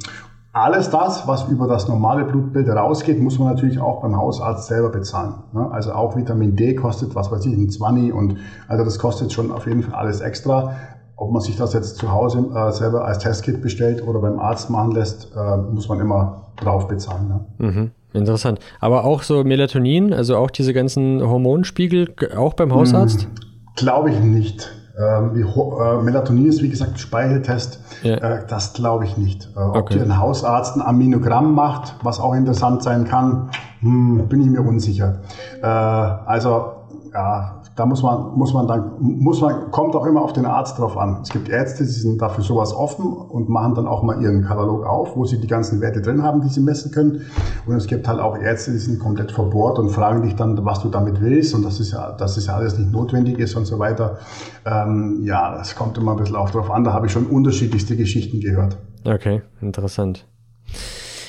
alles 0.56 0.90
das, 0.90 1.28
was 1.28 1.50
über 1.50 1.68
das 1.68 1.90
normale 1.90 2.24
Blutbild 2.24 2.70
rausgeht, 2.70 3.22
muss 3.22 3.38
man 3.38 3.50
natürlich 3.50 3.78
auch 3.78 4.02
beim 4.02 4.16
Hausarzt 4.16 4.68
selber 4.68 4.88
bezahlen. 4.88 5.34
Ne? 5.52 5.70
Also 5.70 5.92
auch 5.92 6.16
Vitamin 6.16 6.56
D 6.56 6.76
kostet, 6.76 7.14
was 7.14 7.30
weiß 7.30 7.46
ich, 7.46 7.58
ein 7.58 7.70
20 7.70 8.14
und 8.14 8.38
also 8.70 8.86
das 8.86 8.98
kostet 8.98 9.34
schon 9.34 9.52
auf 9.52 9.68
jeden 9.68 9.84
Fall 9.84 9.96
alles 9.96 10.22
extra. 10.22 10.72
Ob 11.18 11.32
man 11.32 11.42
sich 11.42 11.58
das 11.58 11.74
jetzt 11.74 11.98
zu 11.98 12.10
Hause 12.10 12.40
äh, 12.56 12.72
selber 12.72 13.04
als 13.04 13.20
Testkit 13.20 13.62
bestellt 13.62 14.02
oder 14.08 14.20
beim 14.20 14.40
Arzt 14.40 14.70
machen 14.70 14.92
lässt, 14.92 15.34
äh, 15.36 15.58
muss 15.58 15.90
man 15.90 16.00
immer 16.00 16.44
drauf 16.56 16.88
bezahlen. 16.88 17.28
Ne? 17.28 17.68
Mhm. 17.68 17.92
Interessant. 18.14 18.60
Aber 18.80 19.04
auch 19.04 19.24
so 19.24 19.44
Melatonin, 19.44 20.14
also 20.14 20.38
auch 20.38 20.50
diese 20.50 20.74
ganzen 20.74 21.22
Hormonspiegel, 21.22 22.16
auch 22.38 22.54
beim 22.54 22.74
Hausarzt? 22.74 23.24
Hm, 23.24 23.30
glaube 23.76 24.10
ich 24.10 24.22
nicht. 24.22 24.72
Ähm, 24.98 25.36
äh, 25.36 26.02
Melatonin 26.02 26.46
ist, 26.46 26.62
wie 26.62 26.70
gesagt, 26.70 27.00
Speicheltest. 27.00 27.80
Ja. 28.04 28.16
Äh, 28.16 28.46
das 28.48 28.74
glaube 28.74 29.06
ich 29.06 29.18
nicht. 29.18 29.50
Äh, 29.56 29.60
ob 29.60 29.76
okay. 29.76 29.96
dir 29.96 30.04
ein 30.04 30.18
Hausarzt 30.18 30.76
ein 30.76 30.82
Aminogramm 30.82 31.54
macht, 31.54 31.96
was 32.02 32.20
auch 32.20 32.34
interessant 32.34 32.84
sein 32.84 33.06
kann, 33.06 33.50
hm, 33.82 34.28
bin 34.30 34.42
ich 34.42 34.48
mir 34.48 34.62
unsicher. 34.62 35.20
Also, 35.62 36.74
ja, 37.14 37.62
da 37.76 37.86
muss 37.86 38.02
man, 38.04 38.38
muss 38.38 38.54
man 38.54 38.68
dann, 38.68 38.94
muss 39.00 39.42
man, 39.42 39.70
kommt 39.72 39.96
auch 39.96 40.06
immer 40.06 40.22
auf 40.22 40.32
den 40.32 40.46
Arzt 40.46 40.80
drauf 40.80 40.98
an. 40.98 41.20
Es 41.22 41.30
gibt 41.30 41.50
Ärzte, 41.50 41.84
die 41.84 41.90
sind 41.90 42.22
dafür 42.22 42.44
sowas 42.44 42.74
offen 42.74 43.06
und 43.06 43.50
machen 43.50 43.76
dann 43.76 43.86
auch 43.86 44.02
mal 44.02 44.22
ihren 44.22 44.44
Katalog 44.44 44.86
auf, 44.86 45.16
wo 45.18 45.26
sie 45.26 45.42
die 45.42 45.48
ganzen 45.48 45.82
Werte 45.82 46.02
drin 46.02 46.24
haben, 46.24 46.42
die 46.42 46.48
sie 46.48 46.62
messen 46.62 46.92
können. 46.92 47.24
Und 47.66 47.76
es 47.76 47.88
gibt 47.88 48.08
halt 48.08 48.22
auch 48.22 48.38
Ärzte, 48.38 48.72
die 48.72 48.78
sind 48.78 49.00
komplett 49.00 49.32
verbohrt 49.32 49.78
und 49.78 49.90
fragen 49.90 50.22
dich 50.22 50.36
dann, 50.36 50.64
was 50.64 50.82
du 50.82 50.90
damit 50.90 51.20
willst 51.22 51.54
und 51.54 51.66
das 51.66 51.82
ist 51.82 51.92
ja, 51.92 52.14
dass 52.14 52.38
es 52.38 52.48
ja 52.48 52.56
alles 52.56 52.78
nicht 52.78 52.92
notwendig 52.92 53.40
ist 53.40 53.56
und 53.56 53.66
so 53.66 53.78
weiter. 53.78 54.20
Ähm, 54.66 55.22
ja, 55.24 55.56
das 55.58 55.76
kommt 55.76 55.98
immer 55.98 56.12
ein 56.12 56.18
bisschen 56.18 56.38
auch 56.38 56.50
drauf 56.50 56.72
an. 56.72 56.86
Da 56.86 56.94
habe 56.94 57.08
ich 57.08 57.12
schon 57.12 57.26
unterschiedlichste 57.26 57.98
Geschichten 57.98 58.40
gehört. 58.40 58.78
Okay, 59.04 59.42
interessant. 59.62 60.26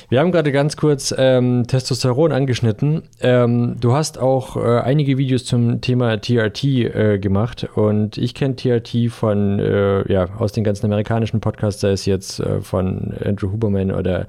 Wir 0.09 0.21
haben 0.21 0.31
gerade 0.31 0.53
ganz 0.53 0.77
kurz 0.77 1.13
ähm, 1.17 1.67
Testosteron 1.67 2.31
angeschnitten. 2.31 3.03
Ähm, 3.21 3.77
du 3.81 3.93
hast 3.93 4.19
auch 4.19 4.57
äh, 4.57 4.81
einige 4.81 5.19
Videos 5.19 5.45
zum 5.45 5.81
Thema 5.81 6.21
TRT 6.21 6.65
äh, 6.65 7.19
gemacht 7.19 7.69
und 7.75 8.17
ich 8.17 8.35
kenne 8.35 8.55
TRT 8.55 9.11
von, 9.11 9.59
äh, 9.59 10.11
ja, 10.13 10.29
aus 10.39 10.53
den 10.53 10.63
ganzen 10.63 10.87
amerikanischen 10.87 11.41
Podcasts, 11.41 11.81
sei 11.81 11.91
es 11.91 12.07
jetzt 12.07 12.39
äh, 12.39 12.61
von 12.61 13.15
Andrew 13.25 13.51
Huberman 13.51 13.91
oder 13.91 14.27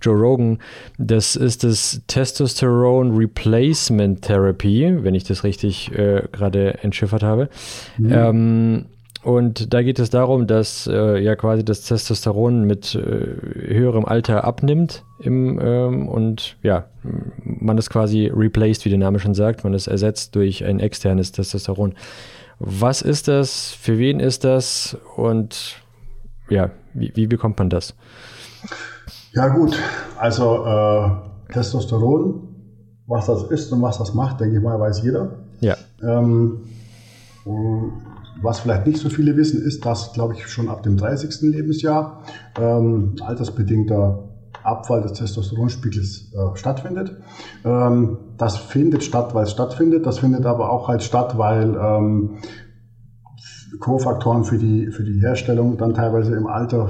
Joe 0.00 0.16
Rogan. 0.16 0.58
Das 0.96 1.36
ist 1.36 1.64
das 1.64 2.00
Testosterone 2.06 3.14
Replacement 3.16 4.22
Therapy, 4.22 5.04
wenn 5.04 5.14
ich 5.14 5.24
das 5.24 5.44
richtig 5.44 5.92
äh, 5.92 6.22
gerade 6.32 6.82
entschifft 6.82 7.22
habe. 7.22 7.50
Mhm. 7.98 8.12
Ähm, 8.12 8.84
und 9.22 9.74
da 9.74 9.82
geht 9.82 9.98
es 9.98 10.08
darum, 10.08 10.46
dass 10.46 10.86
äh, 10.86 11.18
ja 11.18 11.36
quasi 11.36 11.64
das 11.64 11.82
Testosteron 11.82 12.64
mit 12.64 12.94
äh, 12.94 12.98
höherem 13.74 14.06
Alter 14.06 14.44
abnimmt 14.44 15.04
im, 15.18 15.60
ähm, 15.60 16.08
und 16.08 16.56
ja, 16.62 16.86
man 17.42 17.76
es 17.76 17.90
quasi 17.90 18.30
replaced, 18.34 18.84
wie 18.84 18.88
der 18.88 18.98
Name 18.98 19.18
schon 19.18 19.34
sagt, 19.34 19.62
man 19.64 19.74
es 19.74 19.86
ersetzt 19.86 20.34
durch 20.36 20.64
ein 20.64 20.80
externes 20.80 21.32
Testosteron. 21.32 21.94
Was 22.58 23.02
ist 23.02 23.28
das? 23.28 23.72
Für 23.72 23.98
wen 23.98 24.20
ist 24.20 24.44
das? 24.44 24.96
Und 25.16 25.76
ja, 26.48 26.70
wie, 26.94 27.12
wie 27.14 27.26
bekommt 27.26 27.58
man 27.58 27.68
das? 27.68 27.94
Ja 29.32 29.48
gut, 29.48 29.78
also 30.18 30.64
äh, 30.64 31.52
Testosteron, 31.52 32.48
was 33.06 33.26
das 33.26 33.44
ist 33.44 33.70
und 33.72 33.82
was 33.82 33.98
das 33.98 34.14
macht, 34.14 34.40
denke 34.40 34.56
ich 34.56 34.62
mal, 34.62 34.80
weiß 34.80 35.02
jeder. 35.02 35.30
Ja. 35.60 35.76
Ähm, 36.02 36.60
was 38.42 38.60
vielleicht 38.60 38.86
nicht 38.86 38.98
so 38.98 39.08
viele 39.08 39.36
wissen, 39.36 39.62
ist, 39.62 39.84
dass, 39.84 40.12
glaube 40.12 40.34
ich, 40.34 40.46
schon 40.46 40.68
ab 40.68 40.82
dem 40.82 40.96
30. 40.96 41.42
Lebensjahr 41.42 42.22
ähm, 42.58 43.14
altersbedingter 43.20 44.26
Abfall 44.62 45.00
des 45.02 45.12
Testosteronspiegels 45.14 46.28
äh, 46.32 46.56
stattfindet. 46.56 47.16
Ähm, 47.64 48.18
das 48.36 48.56
findet 48.56 49.04
statt, 49.04 49.34
weil 49.34 49.44
es 49.44 49.50
stattfindet. 49.50 50.06
Das 50.06 50.18
findet 50.18 50.46
aber 50.46 50.70
auch 50.70 50.88
halt 50.88 51.02
statt, 51.02 51.38
weil 51.38 51.74
ähm, 51.74 52.30
Kofaktoren 53.78 54.44
für 54.44 54.58
die, 54.58 54.90
für 54.90 55.04
die 55.04 55.20
Herstellung 55.20 55.76
dann 55.76 55.94
teilweise 55.94 56.34
im 56.34 56.46
Alter 56.46 56.88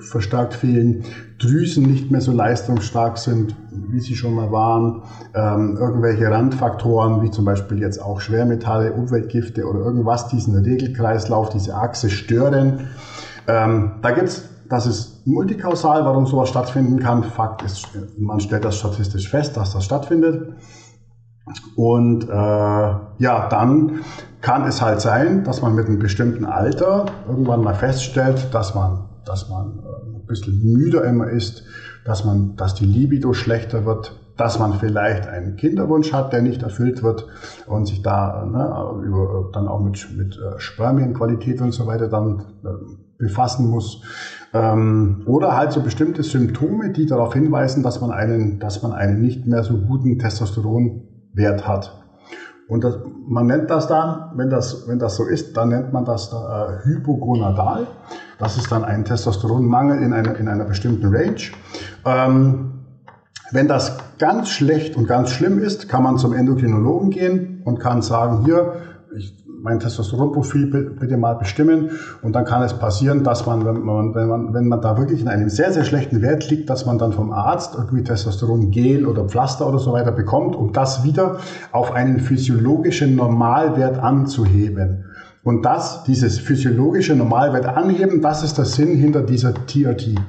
verstärkt 0.00 0.54
fehlen, 0.54 1.04
Drüsen 1.38 1.84
nicht 1.84 2.10
mehr 2.10 2.20
so 2.20 2.32
leistungsstark 2.32 3.18
sind, 3.18 3.54
wie 3.70 4.00
sie 4.00 4.16
schon 4.16 4.34
mal 4.34 4.50
waren, 4.50 5.02
ähm, 5.34 5.76
irgendwelche 5.78 6.30
Randfaktoren, 6.30 7.22
wie 7.22 7.30
zum 7.30 7.44
Beispiel 7.44 7.78
jetzt 7.78 8.00
auch 8.00 8.20
Schwermetalle, 8.20 8.92
Umweltgifte 8.92 9.66
oder 9.66 9.80
irgendwas 9.80 10.28
diesen 10.28 10.56
Regelkreislauf, 10.56 11.50
diese 11.50 11.74
Achse 11.74 12.08
stören. 12.08 12.80
Ähm, 13.46 13.92
da 14.00 14.12
gibt's 14.12 14.44
das 14.68 14.86
ist 14.86 15.26
multikausal, 15.26 16.04
warum 16.04 16.26
sowas 16.26 16.48
stattfinden 16.48 16.98
kann. 16.98 17.22
Fakt 17.22 17.62
ist, 17.62 17.86
man 18.16 18.40
stellt 18.40 18.64
das 18.64 18.78
statistisch 18.78 19.28
fest, 19.28 19.56
dass 19.56 19.72
das 19.72 19.84
stattfindet. 19.84 20.54
Und 21.76 22.24
äh, 22.24 22.32
ja, 22.32 23.48
dann 23.50 24.00
kann 24.44 24.66
es 24.66 24.82
halt 24.82 25.00
sein, 25.00 25.42
dass 25.42 25.62
man 25.62 25.74
mit 25.74 25.86
einem 25.86 25.98
bestimmten 25.98 26.44
Alter 26.44 27.06
irgendwann 27.26 27.62
mal 27.62 27.74
feststellt, 27.74 28.52
dass 28.52 28.74
man, 28.74 29.08
dass 29.24 29.48
man 29.48 29.78
äh, 29.78 30.16
ein 30.18 30.26
bisschen 30.26 30.62
müder 30.62 31.02
immer 31.04 31.30
ist, 31.30 31.64
dass 32.04 32.26
man, 32.26 32.54
dass 32.54 32.74
die 32.74 32.84
Libido 32.84 33.32
schlechter 33.32 33.86
wird, 33.86 34.20
dass 34.36 34.58
man 34.58 34.74
vielleicht 34.74 35.26
einen 35.28 35.56
Kinderwunsch 35.56 36.12
hat, 36.12 36.34
der 36.34 36.42
nicht 36.42 36.62
erfüllt 36.62 37.02
wird 37.02 37.26
und 37.66 37.86
sich 37.86 38.02
da 38.02 38.44
ne, 38.44 39.06
über, 39.06 39.48
dann 39.54 39.66
auch 39.66 39.80
mit, 39.80 40.10
mit 40.14 40.36
äh, 40.36 40.58
Spermienqualität 40.58 41.62
und 41.62 41.72
so 41.72 41.86
weiter 41.86 42.08
dann 42.08 42.42
äh, 42.64 42.68
befassen 43.16 43.70
muss. 43.70 44.02
Ähm, 44.52 45.22
oder 45.24 45.56
halt 45.56 45.72
so 45.72 45.80
bestimmte 45.80 46.22
Symptome, 46.22 46.92
die 46.92 47.06
darauf 47.06 47.32
hinweisen, 47.32 47.82
dass 47.82 48.02
man 48.02 48.10
einen, 48.10 48.58
dass 48.58 48.82
man 48.82 48.92
einen 48.92 49.22
nicht 49.22 49.46
mehr 49.46 49.62
so 49.62 49.78
guten 49.78 50.18
Testosteron 50.18 51.00
Wert 51.32 51.66
hat. 51.66 52.03
Und 52.68 52.82
das, 52.82 52.98
man 53.26 53.46
nennt 53.46 53.68
das 53.68 53.88
dann, 53.88 54.30
wenn 54.36 54.48
das, 54.48 54.88
wenn 54.88 54.98
das 54.98 55.16
so 55.16 55.24
ist, 55.24 55.56
dann 55.56 55.68
nennt 55.68 55.92
man 55.92 56.04
das 56.04 56.32
äh, 56.32 56.84
Hypogonadal. 56.84 57.86
Das 58.38 58.56
ist 58.56 58.72
dann 58.72 58.84
ein 58.84 59.04
Testosteronmangel 59.04 60.02
in 60.02 60.12
einer, 60.12 60.36
in 60.36 60.48
einer 60.48 60.64
bestimmten 60.64 61.14
Range. 61.14 61.40
Ähm, 62.06 62.70
wenn 63.52 63.68
das 63.68 63.98
ganz 64.18 64.48
schlecht 64.48 64.96
und 64.96 65.06
ganz 65.06 65.30
schlimm 65.30 65.58
ist, 65.58 65.88
kann 65.88 66.02
man 66.02 66.16
zum 66.16 66.32
Endokrinologen 66.32 67.10
gehen 67.10 67.62
und 67.64 67.78
kann 67.78 68.00
sagen, 68.00 68.44
hier, 68.44 68.76
ich, 69.16 69.43
mein 69.64 69.80
Testosteronprofil 69.80 70.66
bitte 71.00 71.16
mal 71.16 71.32
bestimmen. 71.36 71.92
Und 72.20 72.36
dann 72.36 72.44
kann 72.44 72.62
es 72.62 72.74
passieren, 72.74 73.24
dass 73.24 73.46
man, 73.46 73.64
wenn 73.64 73.82
man, 73.82 74.14
wenn 74.14 74.28
man, 74.28 74.52
wenn 74.52 74.68
man 74.68 74.82
da 74.82 74.98
wirklich 74.98 75.22
in 75.22 75.28
einem 75.28 75.48
sehr, 75.48 75.72
sehr 75.72 75.84
schlechten 75.84 76.20
Wert 76.20 76.50
liegt, 76.50 76.68
dass 76.68 76.84
man 76.84 76.98
dann 76.98 77.12
vom 77.12 77.32
Arzt 77.32 77.74
irgendwie 77.74 78.04
Testosterongel 78.04 79.06
oder 79.06 79.24
Pflaster 79.24 79.66
oder 79.66 79.78
so 79.78 79.94
weiter 79.94 80.12
bekommt, 80.12 80.54
um 80.54 80.74
das 80.74 81.02
wieder 81.02 81.38
auf 81.72 81.92
einen 81.92 82.20
physiologischen 82.20 83.16
Normalwert 83.16 83.98
anzuheben. 83.98 85.06
Und 85.42 85.64
das, 85.64 86.04
dieses 86.04 86.38
physiologische 86.38 87.16
Normalwert 87.16 87.64
anheben, 87.64 88.20
das 88.20 88.42
ist 88.42 88.58
der 88.58 88.66
Sinn 88.66 88.98
hinter 88.98 89.22
dieser 89.22 89.54
TRT. 89.54 90.20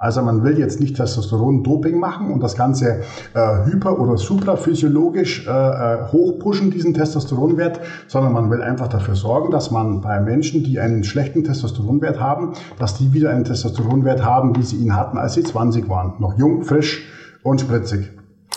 Also 0.00 0.22
man 0.22 0.42
will 0.44 0.58
jetzt 0.58 0.80
nicht 0.80 0.96
Testosteron-Doping 0.96 1.98
machen 1.98 2.32
und 2.32 2.42
das 2.42 2.56
Ganze 2.56 3.02
äh, 3.34 3.66
hyper- 3.66 4.00
oder 4.00 4.16
supraphysiologisch 4.16 5.46
äh, 5.46 5.50
äh, 5.50 6.10
hochpushen, 6.10 6.70
diesen 6.70 6.94
Testosteronwert, 6.94 7.80
sondern 8.08 8.32
man 8.32 8.50
will 8.50 8.62
einfach 8.62 8.88
dafür 8.88 9.14
sorgen, 9.14 9.50
dass 9.50 9.70
man 9.70 10.00
bei 10.00 10.18
Menschen, 10.18 10.64
die 10.64 10.80
einen 10.80 11.04
schlechten 11.04 11.44
Testosteronwert 11.44 12.18
haben, 12.18 12.54
dass 12.78 12.94
die 12.96 13.12
wieder 13.12 13.28
einen 13.28 13.44
Testosteronwert 13.44 14.24
haben, 14.24 14.56
wie 14.56 14.62
sie 14.62 14.76
ihn 14.76 14.96
hatten, 14.96 15.18
als 15.18 15.34
sie 15.34 15.42
20 15.42 15.86
waren. 15.90 16.14
Noch 16.18 16.38
jung, 16.38 16.62
frisch 16.62 17.06
und 17.42 17.60
spritzig. 17.60 18.10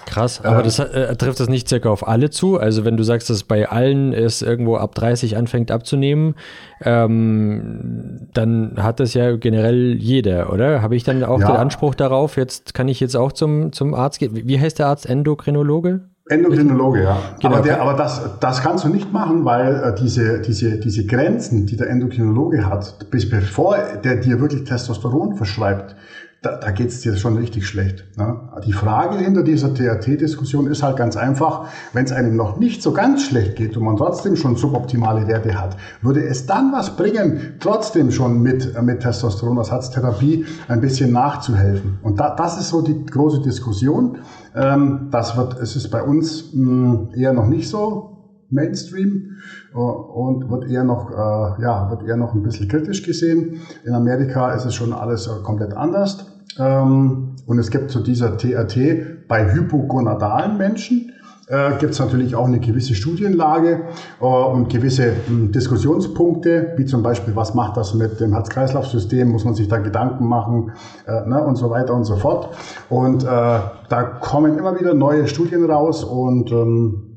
Krass, 0.06 0.44
aber 0.44 0.60
äh, 0.60 0.64
das 0.64 0.80
äh, 0.80 1.16
trifft 1.16 1.40
das 1.40 1.50
nicht 1.50 1.68
circa 1.70 1.90
auf 1.90 2.08
alle 2.08 2.30
zu? 2.30 2.60
Also 2.60 2.86
wenn 2.86 2.98
du 2.98 3.04
sagst, 3.04 3.30
dass 3.30 3.44
bei 3.44 3.70
allen 3.70 4.14
es 4.14 4.42
irgendwo 4.42 4.76
ab 4.76 4.96
30 4.96 5.38
anfängt 5.38 5.72
abzunehmen, 5.72 6.36
ähm, 6.82 8.28
dann 8.34 8.76
hat 8.78 9.00
das 9.00 9.14
ja 9.14 9.36
generell 9.36 9.96
jeder, 9.96 10.52
oder? 10.52 10.82
Habe 10.82 10.96
ich 10.96 11.04
dann 11.04 11.24
auch 11.24 11.40
ja. 11.40 11.48
den 11.48 11.56
Anspruch 11.56 11.96
darauf, 11.96 12.38
jetzt 12.38 12.74
kann 12.74 12.88
ich 12.88 13.00
jetzt 13.00 13.16
auch 13.16 13.32
zum, 13.32 13.72
zum 13.72 13.94
Arzt 13.94 14.20
gehen? 14.20 14.32
Wie 14.34 14.60
heißt 14.60 14.80
der 14.80 14.88
Arzt? 14.88 15.10
Endokrinologe? 15.10 16.02
Endokrinologe, 16.30 17.04
ja. 17.04 17.18
Genau. 17.42 17.56
Aber, 17.56 17.64
der, 17.64 17.82
aber 17.82 17.94
das, 17.96 18.40
das 18.40 18.62
kannst 18.62 18.86
du 18.86 18.90
nicht 18.90 19.12
machen, 19.12 19.44
weil 19.44 19.76
äh, 19.76 19.96
diese, 19.96 20.40
diese, 20.40 20.80
diese 20.80 21.06
Grenzen, 21.06 21.66
die 21.66 21.76
der 21.76 21.90
Endokrinologe 21.90 22.66
hat, 22.66 23.10
bis 23.12 23.30
bevor 23.30 23.78
der 24.04 24.18
dir 24.18 24.40
wirklich 24.40 24.64
Testosteron 24.64 25.36
verschreibt, 25.36 25.96
da, 26.44 26.58
da 26.58 26.72
geht 26.72 26.90
es 26.90 27.00
dir 27.00 27.16
schon 27.16 27.38
richtig 27.38 27.66
schlecht. 27.66 28.06
Ne? 28.18 28.38
Die 28.66 28.74
Frage 28.74 29.18
hinter 29.18 29.44
dieser 29.44 29.74
TRT-Diskussion 29.74 30.68
ist 30.68 30.84
halt 30.84 30.98
ganz 30.98 31.16
einfach, 31.16 31.68
wenn 31.94 32.04
es 32.04 32.12
einem 32.12 32.36
noch 32.36 32.58
nicht 32.58 32.84
so 32.84 32.92
ganz 32.92 33.24
schlecht 33.24 33.56
geht 33.56 33.78
und 33.78 33.84
man 33.84 33.96
trotzdem 33.96 34.36
schon 34.36 34.58
suboptimale 34.58 35.26
Werte 35.28 35.60
hat, 35.60 35.78
würde 36.02 36.22
es 36.24 36.46
dann 36.46 36.74
was 36.74 36.98
bringen, 36.98 37.56
trotzdem 37.62 38.12
schon 38.12 38.42
mit, 38.42 38.80
mit 38.84 39.00
Testosteronersatztherapie 39.00 40.46
ein 40.68 40.82
bisschen 40.82 41.14
nachzuhelfen? 41.14 42.00
Und 42.04 42.20
da, 42.20 42.36
das 42.36 42.60
ist 42.60 42.70
so 42.70 42.82
die 42.82 43.06
große 43.06 43.42
Diskussion. 43.42 44.20
Ähm, 44.54 45.08
das 45.12 45.38
wird, 45.38 45.58
es 45.60 45.78
ist 45.78 45.90
bei 45.92 46.04
uns 46.04 46.54
mh, 46.54 47.16
eher 47.16 47.32
noch 47.32 47.48
nicht 47.48 47.70
so 47.70 48.14
Mainstream 48.50 49.38
äh, 49.74 49.78
und 49.78 50.50
wird 50.50 50.70
eher 50.70 50.84
noch, 50.84 51.10
äh, 51.10 51.62
ja, 51.62 51.90
wird 51.90 52.04
eher 52.04 52.18
noch 52.18 52.34
ein 52.34 52.44
bisschen 52.44 52.68
kritisch 52.68 53.04
gesehen. 53.04 53.62
In 53.86 53.94
Amerika 53.94 54.52
ist 54.52 54.66
es 54.66 54.76
schon 54.76 54.92
alles 54.94 55.28
äh, 55.28 55.42
komplett 55.42 55.74
anders. 55.74 56.33
Ähm, 56.60 57.36
und 57.46 57.60
es 57.60 57.72
gibt 57.72 57.92
zu 57.92 58.00
dieser 58.02 58.38
TRT 58.38 59.28
bei 59.28 59.54
hypogonadalen 59.54 60.58
Menschen 60.58 61.14
äh, 61.48 61.78
gibt 61.78 61.94
es 61.94 62.00
natürlich 62.00 62.36
auch 62.36 62.48
eine 62.48 62.60
gewisse 62.60 62.96
Studienlage 62.96 63.82
äh, 64.22 64.26
und 64.26 64.70
gewisse 64.70 65.08
mh, 65.08 65.28
hm, 65.28 65.52
Diskussionspunkte, 65.52 66.74
wie 66.78 66.86
zum 66.86 67.04
Beispiel, 67.04 67.36
was 67.36 67.54
macht 67.54 67.76
das 67.78 67.94
mit 67.94 68.20
dem 68.20 68.34
Herz-Kreislauf-System, 68.34 69.30
muss 69.30 69.44
man 69.44 69.54
sich 69.54 69.68
da 69.68 69.78
Gedanken 69.78 70.26
machen 70.26 70.72
äh, 71.06 71.28
ne, 71.28 71.44
und 71.44 71.56
so 71.58 71.70
weiter 71.70 71.94
und 71.94 72.06
so 72.06 72.16
fort. 72.16 72.50
Und 72.90 73.24
äh, 73.24 73.28
da 73.28 74.04
kommen 74.22 74.58
immer 74.58 74.80
wieder 74.80 74.94
neue 74.94 75.28
Studien 75.28 75.70
raus 75.70 76.04
und 76.04 76.52
ähm, 76.52 77.10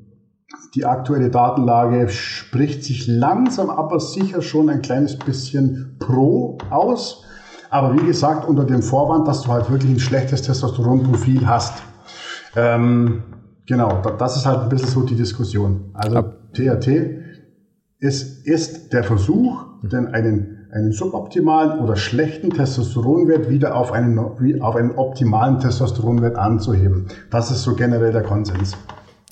die 0.74 0.84
aktuelle 0.84 1.30
Datenlage 1.30 2.08
spricht 2.08 2.84
sich 2.84 3.06
langsam 3.06 3.70
aber 3.70 4.00
sicher 4.00 4.42
schon 4.42 4.68
ein 4.68 4.82
kleines 4.82 5.16
bisschen 5.18 5.96
pro 5.98 6.58
aus. 6.70 7.25
Aber 7.76 7.94
wie 7.94 8.06
gesagt, 8.06 8.48
unter 8.48 8.64
dem 8.64 8.80
Vorwand, 8.80 9.28
dass 9.28 9.42
du 9.42 9.52
halt 9.52 9.70
wirklich 9.70 9.92
ein 9.92 9.98
schlechtes 9.98 10.40
Testosteronprofil 10.40 11.46
hast. 11.46 11.82
Ähm, 12.56 13.22
genau, 13.66 14.00
das 14.18 14.38
ist 14.38 14.46
halt 14.46 14.60
ein 14.60 14.68
bisschen 14.70 14.88
so 14.88 15.02
die 15.02 15.14
Diskussion. 15.14 15.90
Also 15.92 16.22
THT 16.54 16.88
ist, 17.98 18.46
ist 18.46 18.94
der 18.94 19.04
Versuch, 19.04 19.66
denn 19.82 20.06
einen, 20.06 20.68
einen 20.72 20.92
suboptimalen 20.92 21.80
oder 21.80 21.96
schlechten 21.96 22.48
Testosteronwert 22.48 23.50
wieder 23.50 23.76
auf 23.76 23.92
einen, 23.92 24.18
auf 24.62 24.74
einen 24.74 24.92
optimalen 24.92 25.58
Testosteronwert 25.58 26.36
anzuheben. 26.36 27.08
Das 27.30 27.50
ist 27.50 27.62
so 27.62 27.74
generell 27.74 28.10
der 28.10 28.22
Konsens. 28.22 28.74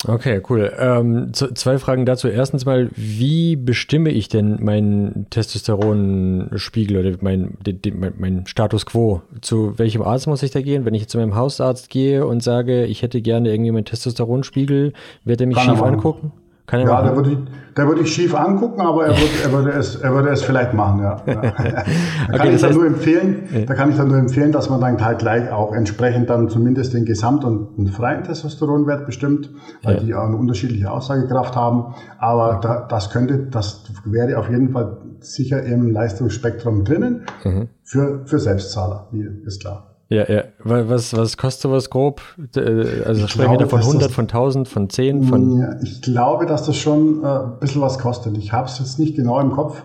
Okay, 0.07 0.41
cool. 0.49 0.71
Ähm, 0.77 1.33
zwei 1.33 1.77
Fragen 1.77 2.05
dazu. 2.05 2.27
Erstens 2.27 2.65
mal, 2.65 2.89
wie 2.95 3.55
bestimme 3.55 4.11
ich 4.11 4.29
denn 4.29 4.63
meinen 4.63 5.27
Testosteronspiegel 5.29 6.97
oder 6.97 7.17
mein, 7.21 7.57
mein, 7.93 8.13
mein, 8.17 8.47
Status 8.47 8.85
quo? 8.85 9.21
Zu 9.41 9.77
welchem 9.77 10.01
Arzt 10.01 10.27
muss 10.27 10.43
ich 10.43 10.51
da 10.51 10.61
gehen? 10.61 10.85
Wenn 10.85 10.93
ich 10.93 11.01
jetzt 11.01 11.11
zu 11.11 11.17
meinem 11.17 11.35
Hausarzt 11.35 11.89
gehe 11.89 12.25
und 12.25 12.43
sage, 12.43 12.85
ich 12.85 13.01
hätte 13.01 13.21
gerne 13.21 13.51
irgendwie 13.51 13.71
meinen 13.71 13.85
Testosteronspiegel, 13.85 14.93
wird 15.23 15.41
er 15.41 15.47
mich 15.47 15.57
Kann 15.57 15.75
schief 15.75 15.81
angucken? 15.81 16.31
Kann 16.67 16.81
ja, 16.81 17.01
der 17.03 17.15
würde, 17.15 17.31
ich, 17.31 17.37
der 17.77 17.87
würde 17.87 18.01
ich 18.01 18.11
schief 18.11 18.33
angucken, 18.33 18.81
aber 18.81 19.05
er 19.05 19.11
würde, 19.11 19.33
er 19.43 19.51
würde, 19.51 19.71
es, 19.71 19.95
er 19.97 20.13
würde 20.15 20.29
es 20.29 20.41
vielleicht 20.41 20.73
machen, 20.73 21.03
ja. 21.03 21.21
da, 21.25 21.33
kann 21.33 21.85
okay, 22.33 22.55
ich 22.55 22.61
dann 22.61 22.73
nur 22.73 22.87
empfehlen, 22.87 23.65
da 23.67 23.75
kann 23.75 23.91
ich 23.91 23.97
dann 23.97 24.07
nur 24.07 24.17
empfehlen, 24.17 24.51
dass 24.51 24.69
man 24.69 24.81
dann 24.81 25.03
halt 25.03 25.19
gleich 25.19 25.51
auch 25.51 25.73
entsprechend 25.73 26.29
dann 26.31 26.49
zumindest 26.49 26.95
den 26.95 27.05
Gesamt- 27.05 27.43
und 27.45 27.77
den 27.77 27.87
freien 27.87 28.23
Testosteronwert 28.23 29.05
bestimmt, 29.05 29.51
weil 29.83 29.97
ja. 29.97 29.99
die 30.01 30.15
auch 30.15 30.25
eine 30.25 30.37
unterschiedliche 30.37 30.89
Aussagekraft 30.89 31.55
haben. 31.55 31.93
Aber 32.17 32.59
da, 32.63 32.87
das 32.89 33.11
könnte, 33.11 33.37
das 33.37 33.83
wäre 34.03 34.39
auf 34.39 34.49
jeden 34.49 34.71
Fall 34.71 34.97
sicher 35.19 35.61
im 35.61 35.91
Leistungsspektrum 35.91 36.83
drinnen 36.83 37.25
mhm. 37.43 37.69
für, 37.83 38.25
für 38.25 38.39
Selbstzahler, 38.39 39.09
ist 39.45 39.61
klar. 39.61 39.94
Ja, 40.15 40.31
ja. 40.31 40.43
Was, 40.59 41.15
was 41.15 41.35
kostet 41.35 41.63
sowas 41.63 41.89
grob? 41.89 42.21
Äh, 42.55 43.03
also 43.05 43.25
ich 43.25 43.31
sprechen 43.31 43.51
wir 43.51 43.57
da 43.57 43.67
von 43.67 43.81
100, 43.81 44.05
das, 44.05 44.13
von 44.13 44.25
1000, 44.25 44.67
von 44.67 44.89
10? 44.89 45.23
Von 45.23 45.59
ja, 45.59 45.75
ich 45.83 46.01
glaube, 46.01 46.45
dass 46.45 46.65
das 46.65 46.77
schon 46.77 47.21
äh, 47.23 47.27
ein 47.27 47.59
bisschen 47.59 47.81
was 47.81 47.99
kostet. 47.99 48.37
Ich 48.37 48.53
habe 48.53 48.67
es 48.67 48.79
jetzt 48.79 48.97
nicht 48.97 49.15
genau 49.15 49.41
im 49.41 49.51
Kopf, 49.51 49.83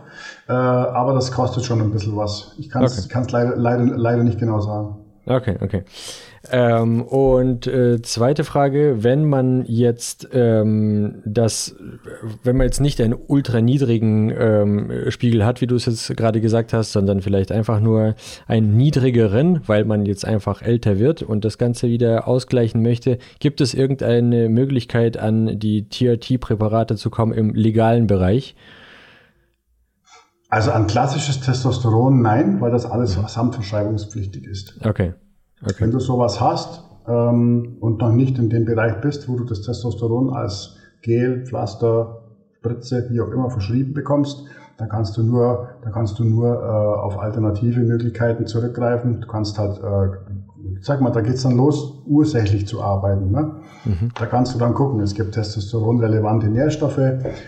äh, 0.48 0.52
aber 0.52 1.14
das 1.14 1.32
kostet 1.32 1.64
schon 1.64 1.80
ein 1.80 1.90
bisschen 1.90 2.16
was. 2.16 2.54
Ich 2.58 2.70
kann 2.70 2.84
es 2.84 3.06
okay. 3.06 3.26
leider, 3.30 3.56
leider, 3.56 3.84
leider 3.84 4.22
nicht 4.22 4.38
genau 4.38 4.60
sagen. 4.60 4.98
Okay, 5.26 5.56
okay. 5.60 5.84
Ähm, 6.49 7.03
und 7.03 7.66
äh, 7.66 8.01
zweite 8.01 8.45
Frage, 8.45 9.03
wenn 9.05 9.26
man 9.26 9.66
jetzt 9.66 10.28
ähm, 10.32 11.20
das, 11.26 11.76
wenn 12.43 12.57
man 12.57 12.64
jetzt 12.64 12.80
nicht 12.80 12.99
einen 13.03 13.14
ultra 13.26 13.61
niedrigen 13.61 14.30
ähm, 14.30 15.11
Spiegel 15.11 15.45
hat, 15.45 15.61
wie 15.61 15.66
du 15.66 15.74
es 15.74 15.84
jetzt 15.84 16.16
gerade 16.16 16.41
gesagt 16.41 16.72
hast, 16.72 16.93
sondern 16.93 17.20
vielleicht 17.20 17.53
einfach 17.53 17.78
nur 17.80 18.14
einen 18.47 18.74
niedrigeren, 18.74 19.61
weil 19.66 19.84
man 19.84 20.07
jetzt 20.07 20.24
einfach 20.24 20.62
älter 20.62 20.99
wird 20.99 21.22
und 21.22 21.45
das 21.45 21.59
Ganze 21.59 21.88
wieder 21.88 22.26
ausgleichen 22.26 22.80
möchte, 22.80 23.18
gibt 23.38 23.61
es 23.61 23.74
irgendeine 23.74 24.49
Möglichkeit, 24.49 25.18
an 25.18 25.59
die 25.59 25.91
TRT-Präparate 25.91 26.97
zu 26.97 27.11
kommen 27.11 27.34
im 27.34 27.55
legalen 27.55 28.07
Bereich? 28.07 28.57
Also 30.49 30.70
an 30.72 30.86
klassisches 30.86 31.41
Testosteron 31.41 32.22
nein, 32.22 32.62
weil 32.62 32.70
das 32.70 32.86
alles 32.86 33.12
samtverschreibungspflichtig 33.12 34.47
ist. 34.47 34.78
Okay. 34.84 35.12
Okay. 35.62 35.74
Wenn 35.78 35.90
du 35.90 35.98
sowas 35.98 36.40
hast 36.40 36.82
ähm, 37.06 37.76
und 37.80 38.00
noch 38.00 38.12
nicht 38.12 38.38
in 38.38 38.48
dem 38.48 38.64
Bereich 38.64 39.00
bist, 39.00 39.28
wo 39.28 39.36
du 39.36 39.44
das 39.44 39.61
Testosteron 39.61 40.30
als 40.30 40.76
Gel, 41.02 41.44
Pflaster, 41.44 42.20
Spritze, 42.52 43.06
wie 43.11 43.20
auch 43.20 43.30
immer 43.30 43.50
verschrieben 43.50 43.94
bekommst, 43.94 44.44
dann 44.76 44.88
kannst 44.88 45.16
du 45.16 45.22
nur, 45.22 45.68
dann 45.82 45.92
kannst 45.92 46.18
du 46.18 46.24
nur 46.24 46.54
äh, 46.54 47.04
auf 47.04 47.18
alternative 47.18 47.80
Möglichkeiten 47.80 48.46
zurückgreifen. 48.46 49.20
Du 49.20 49.26
kannst 49.26 49.58
halt 49.58 49.78
äh, 49.78 50.29
sag 50.80 51.00
mal, 51.00 51.10
da 51.10 51.20
geht's 51.20 51.42
dann 51.42 51.56
los, 51.56 52.02
ursächlich 52.06 52.66
zu 52.66 52.82
arbeiten. 52.82 53.30
Ne? 53.30 53.52
Mhm. 53.84 54.10
Da 54.14 54.26
kannst 54.26 54.54
du 54.54 54.58
dann 54.58 54.74
gucken, 54.74 55.00
es 55.00 55.14
gibt 55.14 55.32
testosteronrelevante 55.32 56.48
Nährstoffe, 56.48 57.00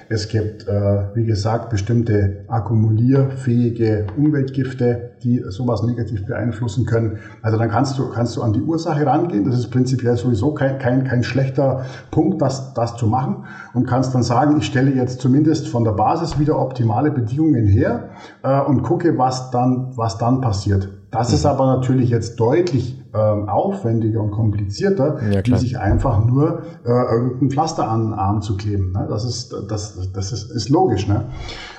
es 0.08 0.28
gibt, 0.28 0.68
äh, 0.68 1.14
wie 1.14 1.24
gesagt, 1.24 1.70
bestimmte 1.70 2.44
akkumulierfähige 2.48 4.06
Umweltgifte, 4.16 5.12
die 5.22 5.42
sowas 5.48 5.82
negativ 5.82 6.26
beeinflussen 6.26 6.84
können. 6.86 7.18
Also 7.42 7.58
dann 7.58 7.70
kannst 7.70 7.98
du, 7.98 8.10
kannst 8.10 8.36
du 8.36 8.42
an 8.42 8.52
die 8.52 8.60
Ursache 8.60 9.06
rangehen, 9.06 9.44
das 9.44 9.58
ist 9.58 9.70
prinzipiell 9.70 10.16
sowieso 10.16 10.52
kein, 10.54 10.78
kein, 10.78 11.04
kein 11.04 11.22
schlechter 11.22 11.84
Punkt, 12.10 12.42
das, 12.42 12.74
das 12.74 12.96
zu 12.96 13.06
machen 13.06 13.44
und 13.74 13.86
kannst 13.86 14.14
dann 14.14 14.22
sagen, 14.22 14.58
ich 14.58 14.66
stelle 14.66 14.92
jetzt 14.92 15.20
zumindest 15.20 15.68
von 15.68 15.84
der 15.84 15.92
Basis 15.92 16.38
wieder 16.38 16.58
optimale 16.58 17.10
Bedingungen 17.10 17.66
her 17.66 18.10
äh, 18.42 18.60
und 18.60 18.82
gucke, 18.82 19.16
was 19.18 19.50
dann, 19.50 19.92
was 19.96 20.18
dann 20.18 20.40
passiert. 20.40 21.01
Das 21.12 21.28
mhm. 21.28 21.34
ist 21.34 21.46
aber 21.46 21.66
natürlich 21.66 22.10
jetzt 22.10 22.40
deutlich 22.40 22.98
ähm, 23.14 23.48
aufwendiger 23.48 24.20
und 24.20 24.32
komplizierter, 24.32 25.22
ja, 25.30 25.42
wie 25.44 25.56
sich 25.56 25.78
einfach 25.78 26.24
nur 26.24 26.62
äh, 26.84 26.90
irgendein 26.90 27.50
Pflaster 27.50 27.88
an 27.88 28.06
den 28.06 28.14
Arm 28.14 28.40
zu 28.40 28.56
kleben. 28.56 28.92
Ne? 28.92 29.06
Das, 29.08 29.24
ist, 29.24 29.54
das, 29.68 30.10
das 30.12 30.32
ist, 30.32 30.50
ist 30.50 30.68
logisch. 30.70 31.06
Ne? 31.06 31.26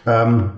Ähm, 0.06 0.52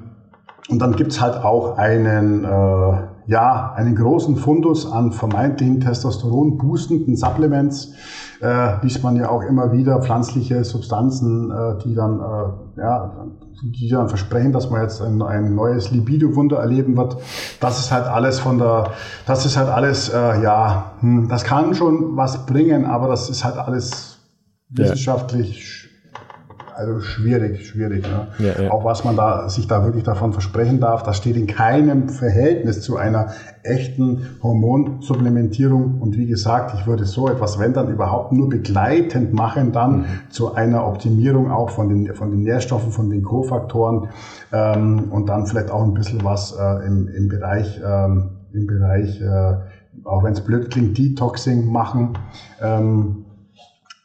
und 0.69 0.79
dann 0.79 0.95
gibt's 0.95 1.21
halt 1.21 1.43
auch 1.43 1.77
einen, 1.77 2.43
äh, 2.43 2.97
ja, 3.27 3.73
einen 3.75 3.95
großen 3.95 4.35
Fundus 4.35 4.91
an 4.91 5.11
vermeintlichen 5.11 5.79
Testosteron-boostenden 5.79 7.15
Supplements, 7.15 7.93
äh, 8.41 8.83
liest 8.83 9.03
man 9.03 9.15
ja 9.15 9.29
auch 9.29 9.41
immer 9.43 9.71
wieder, 9.71 10.01
pflanzliche 10.01 10.63
Substanzen, 10.63 11.51
äh, 11.51 11.83
die 11.83 11.95
dann, 11.95 12.19
äh, 12.19 12.79
ja, 12.79 13.27
die 13.63 13.89
dann 13.89 14.09
versprechen, 14.09 14.51
dass 14.51 14.69
man 14.69 14.81
jetzt 14.81 15.01
ein, 15.01 15.21
ein 15.21 15.55
neues 15.55 15.91
Libido-Wunder 15.91 16.57
erleben 16.57 16.97
wird. 16.97 17.17
Das 17.59 17.79
ist 17.79 17.91
halt 17.91 18.05
alles 18.05 18.39
von 18.39 18.57
der, 18.57 18.91
das 19.25 19.45
ist 19.45 19.57
halt 19.57 19.69
alles, 19.69 20.09
äh, 20.09 20.41
ja, 20.43 20.91
hm, 20.99 21.27
das 21.29 21.43
kann 21.43 21.73
schon 21.73 22.15
was 22.17 22.45
bringen, 22.45 22.85
aber 22.85 23.07
das 23.07 23.29
ist 23.29 23.43
halt 23.43 23.57
alles 23.57 24.19
wissenschaftlich 24.69 25.84
also 26.75 26.99
schwierig, 26.99 27.67
schwierig. 27.67 28.03
Ne? 28.03 28.27
Ja, 28.39 28.63
ja. 28.63 28.71
Auch 28.71 28.83
was 28.83 29.03
man 29.05 29.15
da 29.15 29.47
sich 29.47 29.67
da 29.67 29.83
wirklich 29.83 30.03
davon 30.03 30.33
versprechen 30.33 30.79
darf, 30.79 31.03
das 31.03 31.17
steht 31.17 31.37
in 31.37 31.47
keinem 31.47 32.09
Verhältnis 32.09 32.81
zu 32.81 32.97
einer 32.97 33.29
echten 33.63 34.27
Hormonsupplementierung. 34.43 36.01
Und 36.01 36.17
wie 36.17 36.27
gesagt, 36.27 36.73
ich 36.77 36.85
würde 36.85 37.05
so 37.05 37.29
etwas, 37.29 37.59
wenn 37.59 37.73
dann 37.73 37.89
überhaupt 37.89 38.33
nur 38.33 38.49
begleitend 38.49 39.33
machen, 39.33 39.71
dann 39.71 39.97
mhm. 39.99 40.05
zu 40.29 40.53
einer 40.53 40.85
Optimierung 40.85 41.49
auch 41.49 41.69
von 41.69 41.89
den, 41.89 42.13
von 42.13 42.31
den 42.31 42.43
Nährstoffen, 42.43 42.91
von 42.91 43.09
den 43.09 43.23
Kofaktoren 43.23 44.09
ähm, 44.51 45.11
und 45.11 45.29
dann 45.29 45.45
vielleicht 45.45 45.71
auch 45.71 45.83
ein 45.83 45.93
bisschen 45.93 46.23
was 46.23 46.55
äh, 46.57 46.85
im, 46.85 47.07
im 47.07 47.29
Bereich, 47.29 47.81
ähm, 47.85 48.31
im 48.53 48.67
Bereich, 48.67 49.21
äh, 49.21 49.55
auch 50.03 50.23
wenn 50.23 50.33
es 50.33 50.41
blöd 50.41 50.69
klingt, 50.71 50.97
Detoxing 50.97 51.71
machen. 51.71 52.17
Ähm, 52.61 53.24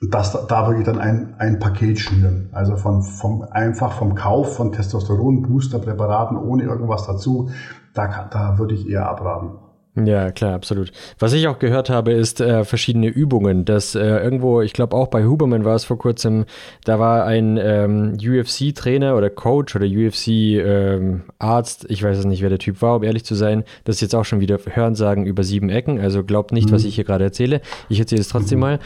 das, 0.00 0.32
da 0.46 0.66
wirklich 0.66 0.84
dann 0.84 0.98
ein, 0.98 1.34
ein 1.38 1.58
Paket 1.58 1.98
schnüren. 1.98 2.48
Also 2.52 2.76
von, 2.76 3.02
vom, 3.02 3.42
einfach 3.42 3.92
vom 3.92 4.14
Kauf 4.14 4.54
von 4.56 4.72
Testosteron-Booster-Präparaten 4.72 6.36
ohne 6.36 6.64
irgendwas 6.64 7.04
dazu, 7.06 7.50
da, 7.92 8.28
da 8.30 8.58
würde 8.58 8.74
ich 8.74 8.88
eher 8.88 9.06
abraten. 9.06 9.69
Ja, 9.96 10.30
klar, 10.30 10.54
absolut. 10.54 10.92
Was 11.18 11.32
ich 11.32 11.48
auch 11.48 11.58
gehört 11.58 11.90
habe, 11.90 12.12
ist 12.12 12.40
äh, 12.40 12.64
verschiedene 12.64 13.08
Übungen. 13.08 13.64
Dass 13.64 13.96
äh, 13.96 14.00
irgendwo, 14.00 14.60
ich 14.62 14.72
glaube 14.72 14.96
auch 14.96 15.08
bei 15.08 15.24
Huberman 15.24 15.64
war 15.64 15.74
es 15.74 15.84
vor 15.84 15.98
kurzem, 15.98 16.44
da 16.84 17.00
war 17.00 17.26
ein 17.26 17.58
ähm, 17.60 18.16
UFC-Trainer 18.16 19.16
oder 19.16 19.30
Coach 19.30 19.74
oder 19.74 19.86
UFC-Arzt, 19.86 21.84
ähm, 21.84 21.90
ich 21.90 22.02
weiß 22.04 22.18
es 22.18 22.24
nicht, 22.24 22.40
wer 22.40 22.50
der 22.50 22.60
Typ 22.60 22.82
war, 22.82 22.96
um 22.96 23.02
ehrlich 23.02 23.24
zu 23.24 23.34
sein. 23.34 23.64
Das 23.82 23.96
ist 23.96 24.02
jetzt 24.02 24.14
auch 24.14 24.24
schon 24.24 24.38
wieder 24.38 24.60
Hörensagen 24.64 25.26
über 25.26 25.42
sieben 25.42 25.70
Ecken, 25.70 25.98
also 25.98 26.22
glaubt 26.22 26.52
nicht, 26.52 26.68
mhm. 26.68 26.74
was 26.74 26.84
ich 26.84 26.94
hier 26.94 27.04
gerade 27.04 27.24
erzähle. 27.24 27.60
Ich 27.88 27.98
erzähle 27.98 28.20
es 28.20 28.28
trotzdem 28.28 28.58
mhm. 28.58 28.62
mal, 28.62 28.78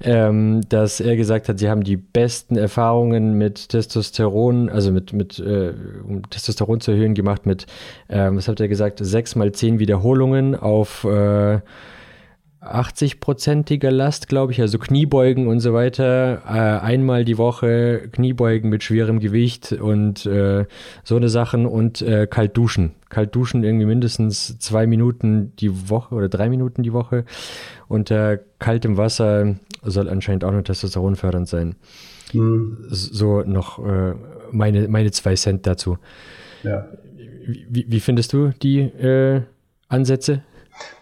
ähm, 0.00 0.60
dass 0.68 1.00
er 1.00 1.16
gesagt 1.16 1.48
hat, 1.48 1.58
sie 1.58 1.68
haben 1.68 1.82
die 1.82 1.96
besten 1.96 2.56
Erfahrungen 2.56 3.36
mit 3.36 3.70
Testosteron, 3.70 4.68
also 4.68 4.92
mit, 4.92 5.12
mit 5.12 5.40
äh, 5.40 5.72
um 6.06 6.22
Testosteron 6.30 6.80
zu 6.80 6.92
erhöhen, 6.92 7.14
gemacht 7.14 7.46
mit, 7.46 7.66
ähm, 8.08 8.36
was 8.36 8.46
hat 8.46 8.60
er 8.60 8.68
gesagt, 8.68 9.00
sechs 9.02 9.34
mal 9.34 9.50
zehn 9.50 9.80
Wiederholungen 9.80 10.51
auf 10.54 11.04
äh, 11.04 11.60
80-prozentiger 12.62 13.90
Last, 13.90 14.28
glaube 14.28 14.52
ich, 14.52 14.60
also 14.60 14.78
Kniebeugen 14.78 15.48
und 15.48 15.58
so 15.58 15.74
weiter. 15.74 16.42
Äh, 16.46 16.84
einmal 16.84 17.24
die 17.24 17.36
Woche 17.36 18.08
Kniebeugen 18.12 18.70
mit 18.70 18.84
schwerem 18.84 19.18
Gewicht 19.18 19.72
und 19.72 20.26
äh, 20.26 20.66
so 21.02 21.16
eine 21.16 21.28
Sachen 21.28 21.66
und 21.66 22.02
äh, 22.02 22.28
kalt 22.28 22.56
duschen. 22.56 22.92
Kalt 23.08 23.34
duschen 23.34 23.64
irgendwie 23.64 23.86
mindestens 23.86 24.58
zwei 24.58 24.86
Minuten 24.86 25.54
die 25.56 25.90
Woche 25.90 26.14
oder 26.14 26.28
drei 26.28 26.48
Minuten 26.48 26.84
die 26.84 26.92
Woche. 26.92 27.24
Unter 27.88 28.38
kaltem 28.60 28.96
Wasser 28.96 29.56
soll 29.82 30.08
anscheinend 30.08 30.44
auch 30.44 30.52
noch 30.52 30.62
Testosteron 30.62 31.16
fördernd 31.16 31.48
sein. 31.48 31.74
Mhm. 32.32 32.78
So 32.88 33.42
noch 33.42 33.84
äh, 33.84 34.14
meine, 34.52 34.86
meine 34.86 35.10
zwei 35.10 35.34
Cent 35.34 35.66
dazu. 35.66 35.98
Ja. 36.62 36.86
Wie, 37.44 37.86
wie 37.88 38.00
findest 38.00 38.32
du 38.32 38.52
die 38.62 38.78
äh, 38.78 39.42
Ansätze? 39.92 40.42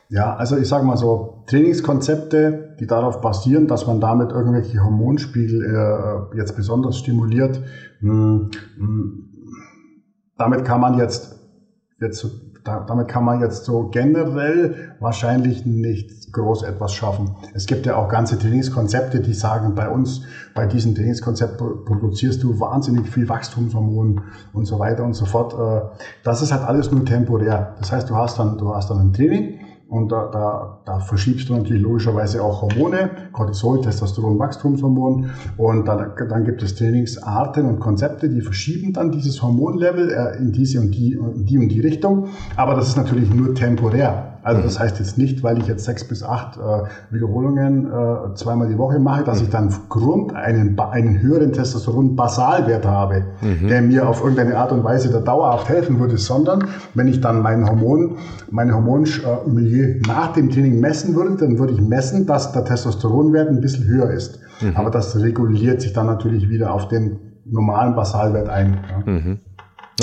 Ja, 0.08 0.34
also 0.34 0.56
ich 0.56 0.66
sage 0.66 0.84
mal 0.84 0.96
so, 0.96 1.44
Trainingskonzepte, 1.46 2.76
die 2.80 2.86
darauf 2.86 3.20
basieren, 3.20 3.68
dass 3.68 3.86
man 3.86 4.00
damit 4.00 4.32
irgendwelche 4.32 4.82
Hormonspiegel 4.82 5.64
äh, 5.64 6.36
jetzt 6.36 6.56
besonders 6.56 6.98
stimuliert, 6.98 7.62
mh, 8.00 8.12
hm, 8.12 8.50
mh, 8.76 8.86
hm, 8.86 9.30
damit 10.36 10.64
kann 10.64 10.80
man 10.80 10.98
jetzt, 10.98 11.38
jetzt 12.00 12.26
da, 12.64 12.80
damit 12.80 13.08
kann 13.08 13.24
man 13.24 13.40
jetzt 13.40 13.64
so 13.64 13.88
generell 13.90 14.94
wahrscheinlich 15.00 15.64
nicht 15.66 16.32
groß 16.32 16.62
etwas 16.62 16.92
schaffen. 16.92 17.34
Es 17.54 17.66
gibt 17.66 17.86
ja 17.86 17.96
auch 17.96 18.08
ganze 18.08 18.38
Trainingskonzepte, 18.38 19.20
die 19.20 19.34
sagen, 19.34 19.74
bei 19.74 19.88
uns, 19.88 20.22
bei 20.54 20.66
diesem 20.66 20.94
Trainingskonzept 20.94 21.58
produzierst 21.58 22.42
du 22.42 22.60
wahnsinnig 22.60 23.08
viel 23.08 23.28
Wachstumshormon 23.28 24.20
und 24.52 24.66
so 24.66 24.78
weiter 24.78 25.04
und 25.04 25.14
so 25.14 25.24
fort. 25.24 25.54
Äh, 25.54 25.86
das 26.22 26.42
ist 26.42 26.52
halt 26.52 26.62
alles 26.62 26.90
nur 26.90 27.04
temporär. 27.04 27.74
Das 27.78 27.92
heißt, 27.92 28.08
du 28.10 28.16
hast 28.16 28.38
dann, 28.38 28.58
du 28.58 28.74
hast 28.74 28.90
dann 28.90 28.98
ein 28.98 29.12
Training, 29.12 29.58
und 29.90 30.12
da, 30.12 30.30
da, 30.32 30.78
da 30.84 31.00
verschiebst 31.00 31.48
du 31.48 31.56
natürlich 31.56 31.82
logischerweise 31.82 32.44
auch 32.44 32.62
Hormone, 32.62 33.10
Cortisol, 33.32 33.80
Testosteron, 33.80 34.38
Wachstumshormon. 34.38 35.30
Und 35.56 35.88
dann, 35.88 36.12
dann 36.28 36.44
gibt 36.44 36.62
es 36.62 36.76
Trainingsarten 36.76 37.66
und 37.66 37.80
Konzepte, 37.80 38.28
die 38.28 38.40
verschieben 38.40 38.92
dann 38.92 39.10
dieses 39.10 39.42
Hormonlevel 39.42 40.10
äh, 40.10 40.38
in 40.38 40.52
diese 40.52 40.80
und 40.80 40.92
die, 40.92 41.14
in 41.14 41.44
die 41.44 41.58
und 41.58 41.68
die 41.70 41.80
Richtung. 41.80 42.28
Aber 42.54 42.76
das 42.76 42.86
ist 42.86 42.96
natürlich 42.96 43.34
nur 43.34 43.52
temporär. 43.52 44.29
Also 44.42 44.62
das 44.62 44.78
mhm. 44.78 44.82
heißt 44.82 44.98
jetzt 44.98 45.18
nicht, 45.18 45.42
weil 45.42 45.58
ich 45.58 45.66
jetzt 45.66 45.84
sechs 45.84 46.06
bis 46.06 46.22
acht 46.22 46.56
äh, 46.56 46.60
Wiederholungen 47.10 47.86
äh, 47.86 48.34
zweimal 48.34 48.68
die 48.68 48.78
Woche 48.78 48.98
mache, 48.98 49.24
dass 49.24 49.42
ich 49.42 49.50
dann 49.50 49.72
Grund 49.88 50.34
einen, 50.34 50.78
einen 50.78 51.20
höheren 51.20 51.52
Testosteron-Basalwert 51.52 52.86
habe, 52.86 53.24
mhm. 53.42 53.68
der 53.68 53.82
mir 53.82 54.08
auf 54.08 54.20
irgendeine 54.20 54.56
Art 54.56 54.72
und 54.72 54.82
Weise 54.84 55.10
da 55.10 55.20
dauerhaft 55.20 55.68
helfen 55.68 55.98
würde, 55.98 56.16
sondern 56.16 56.64
wenn 56.94 57.08
ich 57.08 57.20
dann 57.20 57.42
mein 57.42 57.68
Hormon, 57.68 58.16
mein 58.50 58.74
Hormonmilieu 58.74 60.00
nach 60.06 60.32
dem 60.32 60.50
Training 60.50 60.80
messen 60.80 61.14
würde, 61.14 61.36
dann 61.36 61.58
würde 61.58 61.74
ich 61.74 61.80
messen, 61.80 62.26
dass 62.26 62.52
der 62.52 62.64
Testosteronwert 62.64 63.48
ein 63.48 63.60
bisschen 63.60 63.84
höher 63.86 64.10
ist. 64.10 64.40
Mhm. 64.60 64.76
Aber 64.76 64.90
das 64.90 65.18
reguliert 65.20 65.80
sich 65.80 65.92
dann 65.92 66.06
natürlich 66.06 66.48
wieder 66.48 66.72
auf 66.72 66.88
den 66.88 67.18
normalen 67.44 67.94
Basalwert 67.94 68.48
ein. 68.48 68.78
Ja. 68.88 69.12
Mhm. 69.12 69.38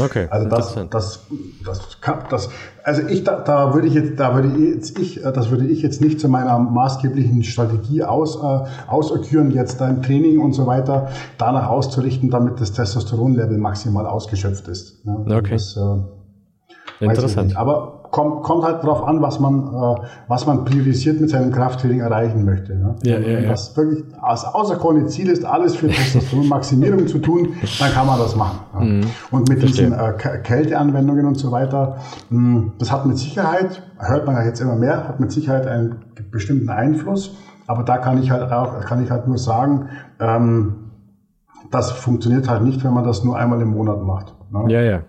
Okay. 0.02 0.28
Also 0.30 0.48
das, 0.48 0.76
das, 0.90 1.20
das, 1.66 1.98
das, 2.30 2.50
also 2.84 3.02
ich, 3.08 3.24
da, 3.24 3.40
da 3.40 3.74
würde 3.74 3.88
ich 3.88 3.94
jetzt, 3.94 4.20
da 4.20 4.36
würde 4.36 4.50
ich 4.50 4.76
jetzt 4.76 5.00
ich, 5.00 5.22
das 5.22 5.50
würde 5.50 5.66
ich 5.66 5.82
jetzt 5.82 6.02
nicht 6.02 6.20
zu 6.20 6.30
meiner 6.30 6.60
maßgeblichen 6.60 7.44
Strategie 7.44 8.04
aus, 8.04 8.36
äh, 8.38 8.90
auserküren, 8.90 9.52
jetzt 9.52 9.82
dein 9.82 10.02
Training 10.02 10.40
und 10.40 10.54
so 10.54 10.68
weiter 10.68 11.10
danach 11.38 11.70
auszurichten, 11.70 12.30
damit 12.30 12.62
das 12.62 12.74
Testosteronlevel 12.74 13.58
maximal 13.58 14.06
ausgeschöpft 14.06 14.68
ist. 14.68 15.04
Ja, 15.06 15.38
okay. 15.38 15.54
Das, 15.54 15.78
äh, 15.78 16.18
Interessant. 17.00 17.56
Aber 17.56 17.97
kommt, 18.12 18.44
kommt 18.44 18.64
halt 18.64 18.84
darauf 18.84 19.08
an, 19.08 19.22
was 19.22 19.40
man, 19.40 19.68
äh, 19.68 19.96
was 20.28 20.46
man 20.46 20.66
priorisiert 20.66 21.20
mit 21.20 21.30
seinem 21.30 21.52
Krafttraining 21.52 22.00
erreichen 22.00 22.46
möchte. 22.46 22.76
Ne? 22.76 22.96
Ja, 23.04 23.20
ja, 23.20 23.38
Wenn 23.40 23.50
das 23.50 23.76
wirklich 23.76 24.04
als 24.22 24.44
außerkorne 24.46 25.08
Ziel 25.08 25.30
ist, 25.30 25.46
alles 25.46 25.76
für 25.76 25.88
Testosteronmaximierung 25.88 27.08
zu 27.08 27.20
tun, 27.20 27.54
dann 27.80 27.92
kann 27.92 28.08
man 28.08 28.20
das 28.20 28.36
machen. 28.36 28.60
Ja? 28.74 28.80
Mhm. 28.80 29.02
Und 29.32 29.50
mit 29.50 29.60
Verstehe. 29.60 29.90
diesen 29.90 30.00
äh, 30.00 30.14
Kälteanwendungen 30.44 31.26
und 31.26 31.36
so 31.36 31.52
weiter, 31.52 31.98
mh, 32.30 32.40
hm, 32.40 32.72
das 32.80 32.92
hat 32.92 33.06
mit 33.06 33.18
Sicherheit, 33.18 33.82
hört 34.00 34.26
man 34.26 34.36
ja 34.36 34.44
jetzt 34.44 34.62
immer 34.62 34.76
mehr, 34.76 35.08
hat 35.08 35.20
mit 35.20 35.32
Sicherheit 35.32 35.68
einen 35.68 35.98
bestimmten 36.32 36.70
Einfluss. 36.70 37.36
Aber 37.68 37.84
da 37.84 37.98
kann 37.98 38.22
ich 38.22 38.32
halt 38.32 38.52
auch, 38.52 38.80
kann 38.82 39.04
ich 39.04 39.12
halt 39.12 39.28
nur 39.28 39.38
sagen, 39.38 39.90
ähm, 40.20 40.76
das 41.70 41.92
funktioniert 41.92 42.48
halt 42.48 42.64
nicht, 42.64 42.84
wenn 42.84 42.94
man 42.94 43.04
das 43.04 43.24
nur 43.24 43.38
einmal 43.38 43.62
im 43.62 43.70
Monat 43.70 44.02
macht. 44.02 44.34
Ne? 44.52 44.72
Ja, 44.72 44.82
ja. 44.82 45.00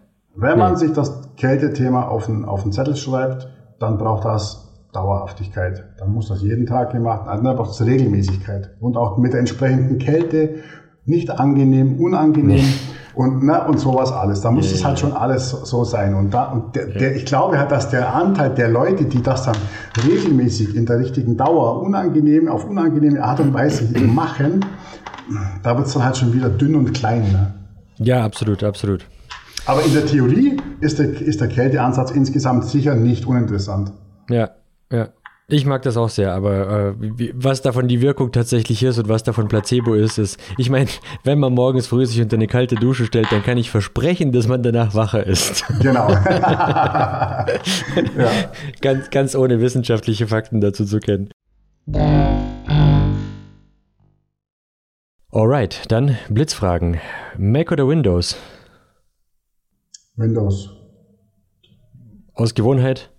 Wenn 0.40 0.56
man 0.56 0.76
sich 0.76 0.92
das 0.92 1.34
Kältethema 1.36 2.06
auf 2.06 2.26
den, 2.26 2.44
auf 2.44 2.62
den 2.62 2.70
Zettel 2.70 2.94
schreibt, 2.94 3.48
dann 3.80 3.98
braucht 3.98 4.24
das 4.24 4.68
Dauerhaftigkeit. 4.92 5.84
Dann 5.98 6.12
muss 6.12 6.28
das 6.28 6.42
jeden 6.42 6.64
Tag 6.64 6.92
gemacht 6.92 7.26
werden. 7.26 7.42
Dann 7.42 7.56
braucht 7.56 7.72
es 7.72 7.84
Regelmäßigkeit. 7.84 8.70
Und 8.78 8.96
auch 8.96 9.18
mit 9.18 9.32
der 9.32 9.40
entsprechenden 9.40 9.98
Kälte, 9.98 10.56
nicht 11.04 11.30
angenehm, 11.30 12.00
unangenehm 12.00 12.64
und, 13.16 13.42
ne, 13.42 13.66
und 13.66 13.80
sowas 13.80 14.12
alles. 14.12 14.42
Da 14.42 14.52
muss 14.52 14.70
es 14.70 14.84
halt 14.84 15.00
schon 15.00 15.12
alles 15.12 15.50
so 15.50 15.82
sein. 15.82 16.14
Und, 16.14 16.32
da, 16.32 16.52
und 16.52 16.76
der, 16.76 16.86
der, 16.86 17.16
ich 17.16 17.24
glaube 17.24 17.58
halt, 17.58 17.72
dass 17.72 17.90
der 17.90 18.14
Anteil 18.14 18.50
der 18.50 18.68
Leute, 18.68 19.06
die 19.06 19.20
das 19.20 19.42
dann 19.42 19.56
regelmäßig 20.06 20.76
in 20.76 20.86
der 20.86 21.00
richtigen 21.00 21.36
Dauer 21.36 21.82
unangenehm, 21.82 22.46
auf 22.46 22.64
unangenehme 22.64 23.24
Art 23.24 23.40
und 23.40 23.52
Weise 23.52 23.88
machen, 24.06 24.64
da 25.64 25.76
wird 25.76 25.88
es 25.88 25.94
dann 25.94 26.04
halt 26.04 26.16
schon 26.16 26.32
wieder 26.32 26.48
dünn 26.48 26.76
und 26.76 26.92
klein. 26.92 27.22
Ne? 27.22 27.54
Ja, 27.98 28.24
absolut, 28.24 28.62
absolut. 28.62 29.04
Aber 29.68 29.84
in 29.84 29.92
der 29.92 30.06
Theorie 30.06 30.56
ist 30.80 30.98
der, 30.98 31.10
ist 31.20 31.42
der 31.42 31.48
Kälteansatz 31.48 32.10
insgesamt 32.10 32.64
sicher 32.64 32.94
nicht 32.94 33.26
uninteressant. 33.26 33.92
Ja, 34.30 34.52
ja. 34.90 35.10
Ich 35.50 35.66
mag 35.66 35.82
das 35.82 35.98
auch 35.98 36.08
sehr, 36.08 36.32
aber 36.32 36.70
äh, 36.70 36.94
wie, 36.98 37.32
was 37.34 37.60
davon 37.60 37.86
die 37.86 38.00
Wirkung 38.00 38.32
tatsächlich 38.32 38.82
ist 38.82 38.98
und 38.98 39.08
was 39.10 39.22
davon 39.24 39.48
Placebo 39.48 39.92
ist, 39.94 40.16
ist, 40.18 40.40
ich 40.56 40.70
meine, 40.70 40.88
wenn 41.24 41.38
man 41.38 41.52
morgens 41.52 41.86
früh 41.86 42.06
sich 42.06 42.20
unter 42.20 42.36
eine 42.36 42.46
kalte 42.46 42.76
Dusche 42.76 43.04
stellt, 43.04 43.30
dann 43.30 43.42
kann 43.42 43.58
ich 43.58 43.70
versprechen, 43.70 44.32
dass 44.32 44.48
man 44.48 44.62
danach 44.62 44.94
wacher 44.94 45.26
ist. 45.26 45.64
Genau. 45.80 46.10
ja. 46.12 47.56
ganz, 48.80 49.10
ganz 49.10 49.34
ohne 49.34 49.60
wissenschaftliche 49.60 50.26
Fakten 50.26 50.62
dazu 50.62 50.86
zu 50.86 50.98
kennen. 50.98 51.30
Alright, 55.30 55.82
dann 55.88 56.16
Blitzfragen. 56.30 57.00
Mac 57.36 57.70
oder 57.70 57.86
Windows? 57.86 58.36
Windows. 60.18 60.70
Aus 62.34 62.54
Gewohnheit? 62.54 63.10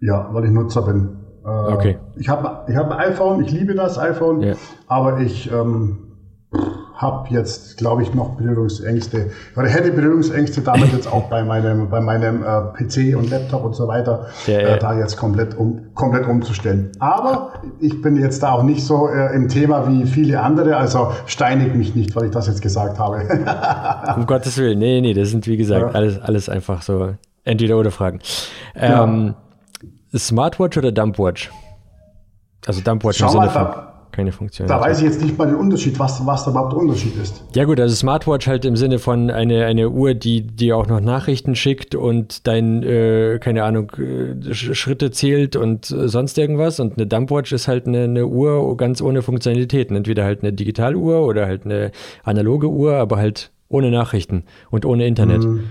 Ja, 0.00 0.28
weil 0.32 0.44
ich 0.44 0.50
Nutzer 0.50 0.82
bin. 0.82 1.16
Äh, 1.44 1.48
okay. 1.48 1.98
Ich 2.16 2.28
habe 2.28 2.70
ich 2.70 2.76
hab 2.76 2.90
ein 2.90 2.98
iPhone, 2.98 3.42
ich 3.42 3.50
liebe 3.50 3.74
das 3.74 3.98
iPhone, 3.98 4.42
ja. 4.42 4.54
aber 4.86 5.20
ich 5.20 5.50
ähm, 5.50 6.12
habe 7.00 7.28
jetzt, 7.30 7.78
glaube 7.78 8.02
ich, 8.02 8.12
noch 8.12 8.36
Berührungsängste 8.36 9.30
oder 9.56 9.68
hätte 9.68 9.90
Berührungsängste 9.90 10.60
damit 10.60 10.92
jetzt 10.92 11.10
auch 11.10 11.30
bei 11.30 11.42
meinem, 11.42 11.88
bei 11.88 12.00
meinem 12.00 12.42
äh, 12.42 12.60
PC 12.74 13.16
und 13.16 13.30
Laptop 13.30 13.64
und 13.64 13.74
so 13.74 13.88
weiter, 13.88 14.26
ja, 14.46 14.58
äh, 14.58 14.78
da 14.78 14.98
jetzt 14.98 15.16
komplett, 15.16 15.56
um, 15.56 15.94
komplett 15.94 16.26
umzustellen. 16.26 16.92
Aber 16.98 17.54
ich 17.80 18.02
bin 18.02 18.16
jetzt 18.16 18.42
da 18.42 18.52
auch 18.52 18.62
nicht 18.62 18.84
so 18.84 19.08
äh, 19.08 19.34
im 19.34 19.48
Thema 19.48 19.88
wie 19.88 20.04
viele 20.04 20.42
andere, 20.42 20.76
also 20.76 21.12
steinig 21.24 21.74
mich 21.74 21.94
nicht, 21.94 22.14
weil 22.14 22.26
ich 22.26 22.32
das 22.32 22.48
jetzt 22.48 22.60
gesagt 22.60 22.98
habe. 22.98 23.22
um 24.16 24.26
Gottes 24.26 24.58
Willen, 24.58 24.78
nee, 24.78 25.00
nee, 25.00 25.14
das 25.14 25.30
sind 25.30 25.46
wie 25.46 25.56
gesagt 25.56 25.80
ja. 25.80 25.88
alles, 25.92 26.20
alles 26.20 26.48
einfach 26.50 26.82
so 26.82 27.14
entweder 27.44 27.78
oder 27.78 27.90
Fragen. 27.90 28.20
Ähm, 28.74 29.34
Smartwatch 30.14 30.76
oder 30.76 30.92
Dumpwatch? 30.92 31.50
Also 32.66 32.82
Dumpwatch 32.82 33.18
Schau 33.18 33.26
im 33.26 33.32
Sinne 33.32 33.50
von 33.50 33.89
keine 34.12 34.32
Funktion. 34.32 34.68
Da 34.68 34.80
weiß 34.80 34.98
ich 34.98 35.04
jetzt 35.04 35.22
nicht 35.22 35.38
mal 35.38 35.46
den 35.46 35.56
Unterschied, 35.56 35.98
was, 35.98 36.24
was 36.26 36.44
da 36.44 36.50
überhaupt 36.50 36.72
der 36.72 36.80
Unterschied 36.80 37.16
ist. 37.16 37.42
Ja 37.54 37.64
gut, 37.64 37.80
also 37.80 37.94
Smartwatch 37.94 38.46
halt 38.46 38.64
im 38.64 38.76
Sinne 38.76 38.98
von 38.98 39.30
eine, 39.30 39.66
eine 39.66 39.90
Uhr, 39.90 40.14
die 40.14 40.42
dir 40.42 40.76
auch 40.76 40.86
noch 40.86 41.00
Nachrichten 41.00 41.54
schickt 41.54 41.94
und 41.94 42.46
dein, 42.46 42.82
äh, 42.82 43.38
keine 43.40 43.64
Ahnung, 43.64 43.92
äh, 43.98 44.54
Schritte 44.54 45.10
zählt 45.10 45.56
und 45.56 45.90
äh, 45.90 46.08
sonst 46.08 46.38
irgendwas. 46.38 46.80
Und 46.80 46.96
eine 46.96 47.06
Dumpwatch 47.06 47.52
ist 47.52 47.68
halt 47.68 47.86
eine, 47.86 48.04
eine 48.04 48.26
Uhr 48.26 48.76
ganz 48.76 49.00
ohne 49.00 49.22
Funktionalitäten. 49.22 49.96
Entweder 49.96 50.24
halt 50.24 50.42
eine 50.42 50.52
Digitaluhr 50.52 51.26
oder 51.26 51.46
halt 51.46 51.64
eine 51.64 51.92
analoge 52.24 52.68
Uhr, 52.68 52.94
aber 52.94 53.16
halt 53.16 53.50
ohne 53.68 53.90
Nachrichten 53.90 54.44
und 54.70 54.84
ohne 54.84 55.06
Internet. 55.06 55.44
Mhm. 55.44 55.64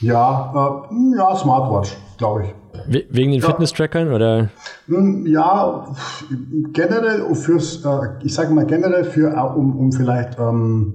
Ja, 0.00 0.88
äh, 0.90 1.16
ja, 1.16 1.36
Smartwatch, 1.36 1.96
glaube 2.18 2.44
ich. 2.44 2.61
Wegen 2.88 3.32
den 3.32 3.40
ja. 3.40 3.46
Fitness-Trackern 3.46 4.12
oder? 4.12 4.50
Ja, 5.24 5.94
generell 6.72 7.34
fürs, 7.34 7.84
äh, 7.84 8.24
ich 8.24 8.34
sage 8.34 8.52
mal 8.52 8.66
generell 8.66 9.04
für, 9.04 9.32
äh, 9.32 9.40
um, 9.40 9.76
um 9.76 9.92
vielleicht 9.92 10.38
ähm, 10.38 10.94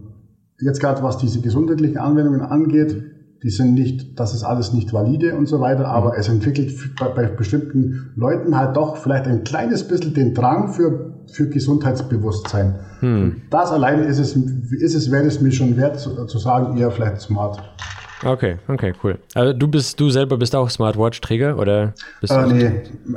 jetzt 0.59 0.79
gerade 0.79 1.03
was 1.03 1.17
diese 1.17 1.41
gesundheitlichen 1.41 1.97
Anwendungen 1.97 2.41
angeht, 2.41 2.95
die 3.43 3.49
sind 3.49 3.75
nicht, 3.75 4.19
das 4.19 4.33
ist 4.33 4.43
alles 4.43 4.73
nicht 4.73 4.93
valide 4.93 5.35
und 5.35 5.47
so 5.47 5.59
weiter, 5.59 5.87
aber 5.87 6.13
mhm. 6.13 6.19
es 6.19 6.27
entwickelt 6.27 6.73
bei, 6.99 7.07
bei, 7.09 7.27
bestimmten 7.27 8.11
Leuten 8.15 8.57
halt 8.57 8.75
doch 8.75 8.97
vielleicht 8.97 9.27
ein 9.27 9.43
kleines 9.43 9.87
bisschen 9.87 10.13
den 10.13 10.33
Drang 10.33 10.73
für, 10.73 11.13
für 11.31 11.47
Gesundheitsbewusstsein. 11.47 12.79
Hm. 12.99 13.43
Das 13.51 13.71
alleine 13.71 14.05
ist 14.05 14.17
es, 14.17 14.35
ist 14.35 14.95
es, 14.95 15.11
wäre 15.11 15.25
es 15.25 15.39
mir 15.39 15.51
schon 15.51 15.77
wert 15.77 15.99
zu, 15.99 16.25
zu 16.25 16.39
sagen, 16.39 16.77
eher 16.77 16.89
vielleicht 16.89 17.21
smart. 17.21 17.61
Okay, 18.23 18.57
okay, 18.67 18.93
cool. 19.03 19.19
Also 19.35 19.53
du 19.53 19.67
bist, 19.67 19.99
du 19.99 20.09
selber 20.09 20.37
bist 20.37 20.55
auch 20.55 20.69
Smartwatch-Träger 20.69 21.57
oder 21.57 21.93
bist 22.19 22.33
äh, 22.33 22.47
Nee, 22.47 22.71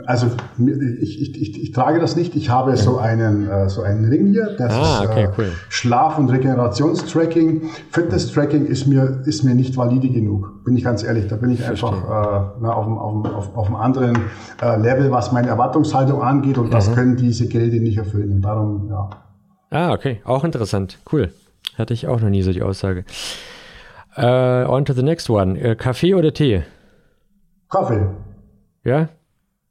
also 0.05 0.27
ich, 0.59 1.23
ich, 1.23 1.41
ich, 1.41 1.63
ich, 1.63 1.73
trage 1.73 2.01
das 2.01 2.17
nicht. 2.17 2.37
Ich 2.37 2.51
habe 2.51 2.77
so 2.77 2.99
einen, 2.99 3.49
äh, 3.49 3.69
so 3.71 3.83
einen 3.83 4.05
Ring 4.05 4.27
hier. 4.33 4.57
Das 4.59 4.75
ah, 4.75 5.05
okay, 5.05 5.25
ist, 5.25 5.29
äh, 5.29 5.33
cool. 5.39 5.53
Schlaf- 5.71 6.19
und 6.19 6.31
Regenerationstracking. 6.31 7.63
Fitness-Tracking 7.91 8.67
ist 8.67 8.87
mir, 8.87 9.23
ist 9.25 9.43
mir 9.43 9.55
nicht 9.55 9.77
valide 9.77 10.11
genug, 10.11 10.65
bin 10.65 10.77
ich 10.77 10.85
ganz 10.85 11.03
ehrlich. 11.03 11.29
Da 11.29 11.37
bin 11.37 11.51
ich 11.51 11.65
einfach 11.65 11.93
äh, 11.93 12.59
na, 12.61 12.73
auf, 12.73 12.87
einem, 12.87 12.99
auf, 12.99 13.35
auf, 13.35 13.57
auf 13.57 13.67
einem 13.69 13.77
anderen 13.77 14.19
äh, 14.61 14.77
Level, 14.77 15.11
was 15.11 15.33
meine 15.33 15.49
Erwartungshaltung 15.49 16.23
angeht 16.23 16.59
und 16.59 16.67
mhm. 16.67 16.73
das 16.73 16.93
können 16.95 17.17
diese 17.17 17.49
Geräte 17.49 17.81
nicht 17.81 17.97
erfüllen. 17.97 18.33
Und 18.33 18.43
darum, 18.43 18.89
ja. 18.91 19.11
Ah, 19.71 19.93
okay, 19.93 20.21
auch 20.25 20.45
interessant. 20.45 20.99
Cool. 21.11 21.33
Hatte 21.79 21.95
ich 21.95 22.07
auch 22.07 22.21
noch 22.21 22.29
nie 22.29 22.43
so 22.43 22.53
die 22.53 22.63
Aussage. 22.63 23.05
Uh, 24.17 24.67
on 24.69 24.85
to 24.85 24.93
the 24.93 25.03
next 25.03 25.31
one. 25.31 25.57
Uh, 25.57 25.75
Kaffee 25.75 26.15
oder 26.15 26.33
Tee? 26.33 26.63
Kaffee. 27.69 28.07
Ja? 28.85 29.09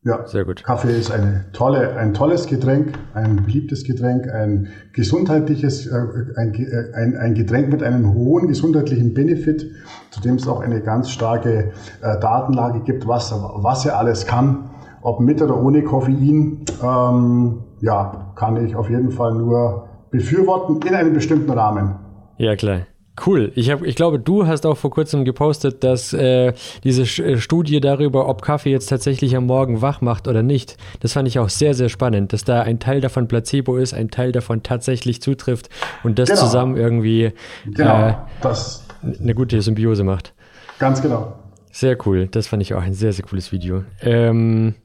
Ja. 0.03 0.25
Sehr 0.25 0.45
gut. 0.45 0.63
Kaffee 0.63 0.97
ist 0.97 1.11
eine 1.11 1.45
tolle, 1.51 1.97
ein 1.97 2.13
tolles 2.13 2.47
Getränk, 2.47 2.97
ein 3.13 3.43
beliebtes 3.43 3.83
Getränk, 3.83 4.29
ein 4.29 4.69
gesundheitliches, 4.93 5.87
äh, 5.87 5.97
ein, 6.37 6.53
äh, 6.53 6.95
ein, 6.95 7.17
ein, 7.17 7.33
Getränk 7.33 7.69
mit 7.69 7.83
einem 7.83 8.13
hohen 8.13 8.47
gesundheitlichen 8.47 9.13
Benefit, 9.13 9.69
zu 10.11 10.21
dem 10.21 10.35
es 10.35 10.47
auch 10.47 10.61
eine 10.61 10.81
ganz 10.81 11.09
starke 11.09 11.73
äh, 12.01 12.19
Datenlage 12.21 12.79
gibt, 12.79 13.07
was, 13.07 13.33
was 13.33 13.85
er 13.85 13.97
alles 13.97 14.25
kann. 14.25 14.69
Ob 15.01 15.19
mit 15.19 15.41
oder 15.41 15.61
ohne 15.61 15.83
Koffein, 15.83 16.63
ähm, 16.81 17.63
ja, 17.81 18.33
kann 18.35 18.65
ich 18.65 18.75
auf 18.75 18.89
jeden 18.89 19.11
Fall 19.11 19.33
nur 19.33 19.89
befürworten 20.11 20.79
in 20.87 20.95
einem 20.95 21.13
bestimmten 21.13 21.51
Rahmen. 21.51 21.95
Ja, 22.37 22.55
klar. 22.55 22.81
Cool. 23.25 23.51
Ich, 23.55 23.69
hab, 23.69 23.83
ich 23.83 23.95
glaube, 23.95 24.19
du 24.19 24.47
hast 24.47 24.65
auch 24.65 24.77
vor 24.77 24.91
kurzem 24.91 25.25
gepostet, 25.25 25.83
dass 25.83 26.13
äh, 26.13 26.53
diese 26.83 27.03
äh, 27.23 27.37
Studie 27.37 27.79
darüber, 27.79 28.27
ob 28.27 28.41
Kaffee 28.41 28.71
jetzt 28.71 28.87
tatsächlich 28.87 29.35
am 29.35 29.45
Morgen 29.45 29.81
wach 29.81 30.01
macht 30.01 30.27
oder 30.27 30.43
nicht, 30.43 30.77
das 31.01 31.13
fand 31.13 31.27
ich 31.27 31.39
auch 31.39 31.49
sehr, 31.49 31.73
sehr 31.73 31.89
spannend, 31.89 32.33
dass 32.33 32.43
da 32.43 32.61
ein 32.61 32.79
Teil 32.79 33.01
davon 33.01 33.27
Placebo 33.27 33.77
ist, 33.77 33.93
ein 33.93 34.09
Teil 34.09 34.31
davon 34.31 34.63
tatsächlich 34.63 35.21
zutrifft 35.21 35.69
und 36.03 36.19
das 36.19 36.29
genau. 36.29 36.41
zusammen 36.41 36.77
irgendwie 36.77 37.33
genau. 37.65 38.09
äh, 38.09 38.13
das. 38.41 38.85
eine 39.01 39.35
gute 39.35 39.61
Symbiose 39.61 40.03
macht. 40.03 40.33
Ganz 40.77 41.01
genau. 41.01 41.37
Sehr 41.71 41.97
cool. 42.07 42.27
Das 42.27 42.47
fand 42.47 42.61
ich 42.61 42.73
auch 42.73 42.81
ein 42.81 42.93
sehr, 42.93 43.13
sehr 43.13 43.25
cooles 43.25 43.51
Video. 43.51 43.83
Ähm, 44.01 44.75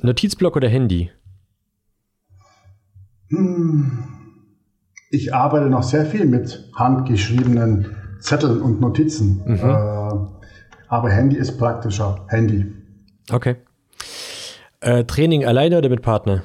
Notizblock 0.00 0.56
oder 0.56 0.68
Handy? 0.68 1.10
Hm 3.30 4.13
ich 5.14 5.34
arbeite 5.34 5.66
noch 5.66 5.82
sehr 5.82 6.04
viel 6.06 6.26
mit 6.26 6.70
handgeschriebenen 6.74 7.96
Zetteln 8.20 8.60
und 8.60 8.80
Notizen. 8.80 9.42
Mhm. 9.46 9.54
Äh, 9.54 10.34
aber 10.88 11.10
Handy 11.10 11.36
ist 11.36 11.58
praktischer. 11.58 12.26
Handy. 12.28 12.72
Okay. 13.30 13.56
Äh, 14.80 15.04
Training 15.04 15.44
alleine 15.44 15.78
oder 15.78 15.88
mit 15.88 16.02
Partner? 16.02 16.42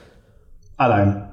Allein. 0.77 1.25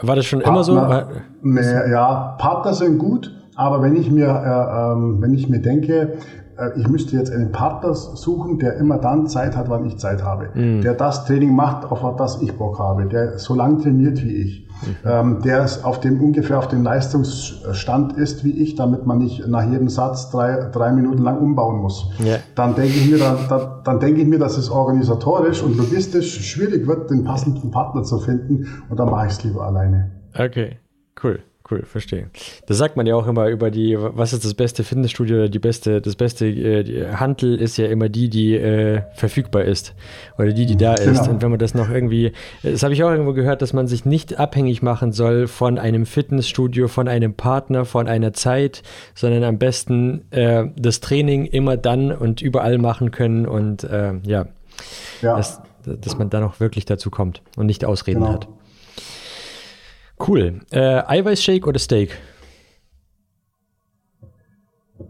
War 0.00 0.14
das 0.16 0.26
schon 0.26 0.40
Partner, 0.40 0.68
immer 0.68 1.04
so? 1.04 1.20
Nee, 1.42 1.90
ja, 1.90 2.36
Partner 2.38 2.72
sind 2.72 2.98
gut, 2.98 3.34
aber 3.56 3.82
wenn 3.82 3.96
ich 3.96 4.10
mir, 4.10 4.28
äh, 4.28 4.92
ähm, 4.92 5.20
wenn 5.20 5.34
ich 5.34 5.48
mir 5.48 5.60
denke, 5.60 6.18
ich 6.76 6.88
müsste 6.88 7.16
jetzt 7.16 7.32
einen 7.32 7.52
Partner 7.52 7.94
suchen, 7.94 8.58
der 8.58 8.76
immer 8.76 8.98
dann 8.98 9.28
Zeit 9.28 9.56
hat, 9.56 9.68
wann 9.68 9.84
ich 9.84 9.98
Zeit 9.98 10.24
habe, 10.24 10.48
mhm. 10.54 10.80
der 10.80 10.94
das 10.94 11.24
Training 11.24 11.54
macht, 11.54 11.90
auf 11.90 12.16
das 12.16 12.42
ich 12.42 12.56
Bock 12.56 12.78
habe, 12.78 13.06
der 13.06 13.38
so 13.38 13.54
lang 13.54 13.80
trainiert 13.80 14.22
wie 14.24 14.34
ich, 14.34 14.68
mhm. 14.82 14.96
ähm, 15.04 15.42
der 15.44 15.66
auf 15.82 16.00
dem 16.00 16.20
ungefähr 16.20 16.58
auf 16.58 16.68
dem 16.68 16.82
Leistungsstand 16.82 18.14
ist 18.14 18.44
wie 18.44 18.50
ich, 18.50 18.74
damit 18.74 19.06
man 19.06 19.18
nicht 19.18 19.46
nach 19.46 19.70
jedem 19.70 19.88
Satz 19.88 20.30
drei, 20.30 20.68
drei 20.72 20.90
Minuten 20.92 21.22
lang 21.22 21.38
umbauen 21.38 21.78
muss. 21.80 22.10
Yeah. 22.20 22.38
Dann 22.54 22.74
denke 22.74 22.94
ich 22.94 23.10
mir, 23.10 23.18
dann, 23.18 23.36
dann, 23.48 23.68
dann 23.84 24.00
denke 24.00 24.20
ich 24.20 24.26
mir, 24.26 24.38
dass 24.38 24.58
es 24.58 24.70
organisatorisch 24.70 25.62
und 25.62 25.76
logistisch 25.76 26.44
schwierig 26.50 26.86
wird, 26.86 27.10
den 27.10 27.24
passenden 27.24 27.70
Partner 27.70 28.02
zu 28.02 28.18
finden 28.18 28.66
und 28.88 28.98
dann 28.98 29.10
mache 29.10 29.26
ich 29.26 29.32
es 29.32 29.44
lieber 29.44 29.62
alleine. 29.62 30.10
Okay, 30.34 30.78
cool. 31.22 31.40
Cool, 31.70 31.82
verstehe. 31.84 32.30
Das 32.66 32.78
sagt 32.78 32.96
man 32.96 33.06
ja 33.06 33.14
auch 33.14 33.26
immer 33.26 33.48
über 33.48 33.70
die, 33.70 33.94
was 33.98 34.32
ist 34.32 34.42
das 34.42 34.54
beste 34.54 34.84
Fitnessstudio 34.84 35.36
oder 35.36 35.48
die 35.50 35.58
beste, 35.58 36.00
das 36.00 36.16
beste 36.16 36.46
äh, 36.46 37.12
Handel 37.12 37.60
ist 37.60 37.76
ja 37.76 37.86
immer 37.86 38.08
die, 38.08 38.30
die 38.30 38.54
äh, 38.54 39.02
verfügbar 39.12 39.64
ist 39.64 39.94
oder 40.38 40.52
die, 40.52 40.64
die 40.64 40.76
da 40.76 40.94
genau. 40.94 41.12
ist. 41.12 41.28
Und 41.28 41.42
wenn 41.42 41.50
man 41.50 41.58
das 41.58 41.74
noch 41.74 41.90
irgendwie, 41.90 42.32
das 42.62 42.82
habe 42.82 42.94
ich 42.94 43.04
auch 43.04 43.10
irgendwo 43.10 43.34
gehört, 43.34 43.60
dass 43.60 43.74
man 43.74 43.86
sich 43.86 44.06
nicht 44.06 44.38
abhängig 44.38 44.80
machen 44.80 45.12
soll 45.12 45.46
von 45.46 45.78
einem 45.78 46.06
Fitnessstudio, 46.06 46.88
von 46.88 47.06
einem 47.06 47.34
Partner, 47.34 47.84
von 47.84 48.08
einer 48.08 48.32
Zeit, 48.32 48.82
sondern 49.14 49.44
am 49.44 49.58
besten 49.58 50.24
äh, 50.30 50.68
das 50.74 51.00
Training 51.00 51.44
immer 51.44 51.76
dann 51.76 52.12
und 52.12 52.40
überall 52.40 52.78
machen 52.78 53.10
können 53.10 53.46
und 53.46 53.84
äh, 53.84 54.14
ja, 54.22 54.46
ja. 55.20 55.36
Dass, 55.36 55.60
dass 55.84 56.16
man 56.16 56.30
dann 56.30 56.44
auch 56.44 56.60
wirklich 56.60 56.86
dazu 56.86 57.10
kommt 57.10 57.42
und 57.56 57.66
nicht 57.66 57.84
Ausreden 57.84 58.20
genau. 58.20 58.32
hat. 58.32 58.48
Cool. 60.26 60.60
Äh, 60.70 61.02
Eiweißshake 61.06 61.66
oder 61.66 61.78
Steak? 61.78 62.18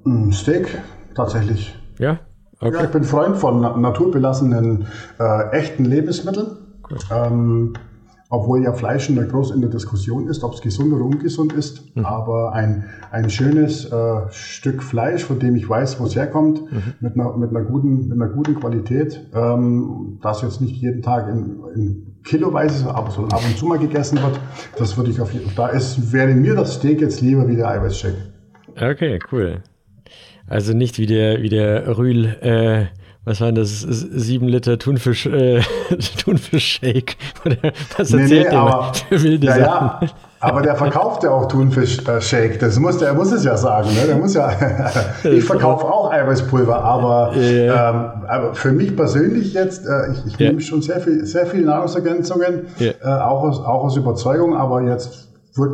Mm, 0.05 0.31
Steak, 0.33 0.81
tatsächlich. 1.15 1.75
Ja? 1.99 2.21
Okay. 2.61 2.77
Ja, 2.77 2.85
ich 2.85 2.91
bin 2.91 3.05
Freund 3.05 3.37
von 3.37 3.61
naturbelassenen, 3.61 4.87
äh, 5.19 5.51
echten 5.51 5.85
Lebensmitteln. 5.85 6.57
Cool. 6.91 6.99
Ähm, 7.11 7.75
obwohl 8.31 8.63
ja 8.63 8.73
Fleisch 8.73 9.09
in 9.09 9.15
der 9.17 9.25
groß 9.25 9.53
in 9.53 9.61
der 9.61 9.71
Diskussion 9.71 10.29
ist, 10.29 10.45
ob 10.45 10.55
es 10.55 10.61
gesund 10.61 10.93
oder 10.93 11.05
ungesund 11.05 11.53
ist. 11.53 11.97
Mhm. 11.97 12.05
Aber 12.05 12.53
ein, 12.53 12.85
ein 13.11 13.31
schönes 13.31 13.91
äh, 13.91 14.21
Stück 14.31 14.83
Fleisch, 14.83 15.25
von 15.25 15.39
dem 15.39 15.57
ich 15.57 15.69
weiß, 15.69 15.99
wo 15.99 16.05
es 16.05 16.15
herkommt, 16.15 16.61
mhm. 16.71 16.95
mit, 17.01 17.15
einer, 17.15 17.37
mit, 17.37 17.51
einer 17.51 17.63
guten, 17.63 18.09
mit 18.09 18.21
einer 18.21 18.31
guten 18.31 18.55
Qualität, 18.57 19.27
ähm, 19.35 20.19
das 20.21 20.43
jetzt 20.43 20.61
nicht 20.61 20.77
jeden 20.77 21.03
Tag 21.03 21.29
in, 21.29 21.61
in 21.75 22.17
kiloweise, 22.25 22.95
aber 22.95 23.11
so 23.11 23.23
ab 23.25 23.41
und 23.47 23.57
zu 23.57 23.67
mal 23.67 23.79
gegessen 23.79 24.21
wird, 24.23 24.39
das 24.77 24.97
würde 24.97 25.11
ich 25.11 25.21
auf 25.21 25.33
jeden 25.33 25.49
Fall, 25.51 25.71
da 25.71 25.77
ist, 25.77 26.13
wäre 26.13 26.35
mir 26.35 26.55
das 26.55 26.75
Steak 26.75 27.01
jetzt 27.01 27.23
lieber 27.23 27.49
wie 27.49 27.57
der 27.57 27.69
Eiweißshake. 27.69 28.17
Okay, 28.77 29.19
cool. 29.33 29.63
Also 30.47 30.73
nicht 30.73 30.99
wie 30.99 31.07
der, 31.07 31.43
wie 31.43 31.49
der 31.49 31.97
Rühl, 31.97 32.27
äh, 32.41 32.87
was 33.29 33.43
war 33.43 33.53
das, 33.53 33.81
sieben 33.81 34.49
Liter 34.49 34.79
Thunfisch, 34.79 35.27
äh, 35.27 35.61
Thunfisch-Shake? 36.25 37.17
was 37.97 38.13
erzählt 38.13 38.31
nee, 38.31 38.37
nee, 38.37 38.43
der 38.45 38.61
aber, 38.61 38.93
wilde 39.11 39.47
ja, 39.47 39.55
Sachen? 39.55 40.09
Ja, 40.09 40.15
aber 40.41 40.63
der 40.63 40.77
verkauft 40.77 41.25
ja 41.25 41.31
auch 41.31 41.47
Thunfisch-Shake. 41.47 42.59
Das 42.59 42.79
muss, 42.79 42.99
der 42.99 43.13
muss 43.13 43.31
es 43.33 43.45
ja 43.45 43.57
sagen. 43.57 43.89
Ne? 43.91 44.07
Der 44.07 44.17
muss 44.17 44.35
ja. 44.35 44.51
ich 45.25 45.45
verkaufe 45.45 45.85
auch 45.85 46.11
Eiweißpulver, 46.11 46.83
aber, 46.83 47.37
ja. 47.37 47.91
ähm, 47.91 48.25
aber 48.29 48.55
für 48.55 48.73
mich 48.73 48.97
persönlich 48.97 49.53
jetzt, 49.53 49.87
äh, 49.87 50.13
ich, 50.13 50.27
ich 50.27 50.39
ja. 50.39 50.49
nehme 50.49 50.61
schon 50.63 50.81
sehr 50.81 51.01
viel, 51.01 51.27
sehr 51.27 51.47
viel 51.47 51.65
Nahrungsergänzungen, 51.65 52.69
ja. 52.79 52.93
äh, 53.03 53.21
auch, 53.21 53.43
aus, 53.43 53.59
auch 53.59 53.85
aus 53.85 53.97
Überzeugung, 53.97 54.57
aber 54.57 54.83
jetzt 54.83 55.27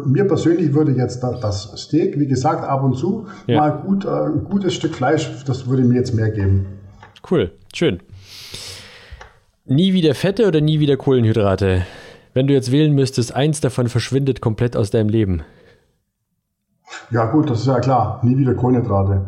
mir 0.06 0.26
persönlich 0.26 0.72
würde 0.72 0.92
jetzt 0.92 1.22
das, 1.22 1.74
Steak, 1.76 2.18
wie 2.18 2.26
gesagt, 2.26 2.66
ab 2.66 2.82
und 2.82 2.96
zu 2.96 3.26
mal 3.46 3.70
gut, 3.70 4.06
äh, 4.06 4.08
ein 4.08 4.44
gutes 4.44 4.72
Stück 4.72 4.94
Fleisch, 4.94 5.30
das 5.46 5.68
würde 5.68 5.82
mir 5.82 5.96
jetzt 5.96 6.14
mehr 6.14 6.30
geben. 6.30 6.73
Cool, 7.30 7.52
schön. 7.74 8.00
Nie 9.64 9.94
wieder 9.94 10.14
Fette 10.14 10.46
oder 10.46 10.60
nie 10.60 10.78
wieder 10.78 10.96
Kohlenhydrate? 10.96 11.86
Wenn 12.34 12.46
du 12.46 12.52
jetzt 12.52 12.70
wählen 12.70 12.92
müsstest, 12.92 13.34
eins 13.34 13.60
davon 13.60 13.88
verschwindet 13.88 14.42
komplett 14.42 14.76
aus 14.76 14.90
deinem 14.90 15.08
Leben. 15.08 15.42
Ja 17.10 17.26
gut, 17.26 17.48
das 17.48 17.60
ist 17.60 17.66
ja 17.66 17.80
klar. 17.80 18.20
Nie 18.22 18.36
wieder 18.36 18.54
Kohlenhydrate. 18.54 19.26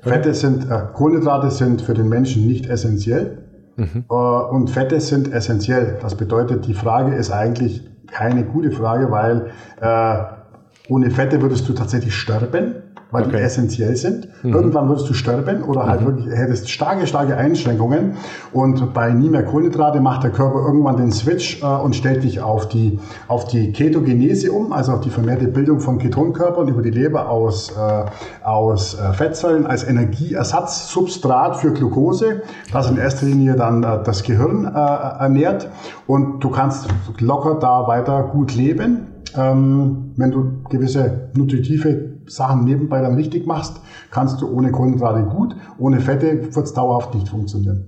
Okay. 0.00 0.10
Fette 0.10 0.34
sind, 0.34 0.68
äh, 0.70 0.80
Kohlenhydrate 0.92 1.50
sind 1.50 1.82
für 1.82 1.94
den 1.94 2.08
Menschen 2.08 2.46
nicht 2.46 2.66
essentiell 2.66 3.38
mhm. 3.76 4.04
äh, 4.10 4.14
und 4.14 4.70
Fette 4.70 5.00
sind 5.00 5.32
essentiell. 5.32 5.98
Das 6.00 6.16
bedeutet, 6.16 6.66
die 6.66 6.74
Frage 6.74 7.14
ist 7.14 7.30
eigentlich, 7.30 7.82
keine 8.08 8.44
gute 8.44 8.72
Frage, 8.72 9.10
weil 9.12 9.52
äh, 9.80 10.92
ohne 10.92 11.10
Fette 11.10 11.40
würdest 11.40 11.68
du 11.68 11.74
tatsächlich 11.74 12.14
sterben 12.14 12.74
weil 13.10 13.24
okay. 13.24 13.36
die 13.36 13.42
essentiell 13.42 13.96
sind. 13.96 14.28
Mhm. 14.42 14.54
Irgendwann 14.54 14.88
würdest 14.88 15.08
du 15.08 15.14
sterben 15.14 15.62
oder 15.62 15.86
halt 15.86 16.02
mhm. 16.02 16.06
wirklich 16.06 16.26
hättest 16.26 16.70
starke, 16.70 17.06
starke 17.06 17.36
Einschränkungen. 17.36 18.14
Und 18.52 18.94
bei 18.94 19.10
nie 19.12 19.28
mehr 19.28 19.44
Kohlenhydrate 19.44 20.00
macht 20.00 20.24
der 20.24 20.30
Körper 20.30 20.60
irgendwann 20.60 20.96
den 20.96 21.12
Switch 21.12 21.62
äh, 21.62 21.66
und 21.66 21.96
stellt 21.96 22.24
dich 22.24 22.40
auf 22.40 22.68
die, 22.68 22.98
auf 23.28 23.46
die 23.46 23.72
Ketogenese 23.72 24.52
um, 24.52 24.72
also 24.72 24.92
auf 24.92 25.00
die 25.00 25.10
vermehrte 25.10 25.48
Bildung 25.48 25.80
von 25.80 25.98
Ketonkörpern 25.98 26.68
über 26.68 26.82
die 26.82 26.90
Leber 26.90 27.28
aus, 27.28 27.70
äh, 27.70 28.46
aus 28.46 28.94
äh, 28.94 29.12
Fettsäuren 29.12 29.66
als 29.66 29.84
Energieersatzsubstrat 29.84 31.56
für 31.56 31.72
Glucose, 31.72 32.42
das 32.72 32.90
in 32.90 32.96
erster 32.96 33.26
Linie 33.26 33.56
dann 33.56 33.82
äh, 33.82 34.02
das 34.04 34.22
Gehirn 34.22 34.64
äh, 34.64 34.68
ernährt. 34.68 35.68
Und 36.06 36.40
du 36.40 36.50
kannst 36.50 36.88
locker 37.18 37.56
da 37.60 37.86
weiter 37.86 38.22
gut 38.32 38.54
leben. 38.54 39.09
Ähm, 39.36 40.12
wenn 40.16 40.30
du 40.30 40.62
gewisse 40.68 41.30
nutritive 41.34 42.20
Sachen 42.26 42.64
nebenbei 42.64 43.00
dann 43.00 43.14
richtig 43.14 43.46
machst, 43.46 43.80
kannst 44.10 44.40
du 44.40 44.48
ohne 44.48 44.70
Kohlenhydrate 44.70 45.24
gut, 45.24 45.54
ohne 45.78 46.00
Fette 46.00 46.54
wird 46.54 46.56
es 46.56 46.72
dauerhaft 46.72 47.14
nicht 47.14 47.28
funktionieren. 47.28 47.84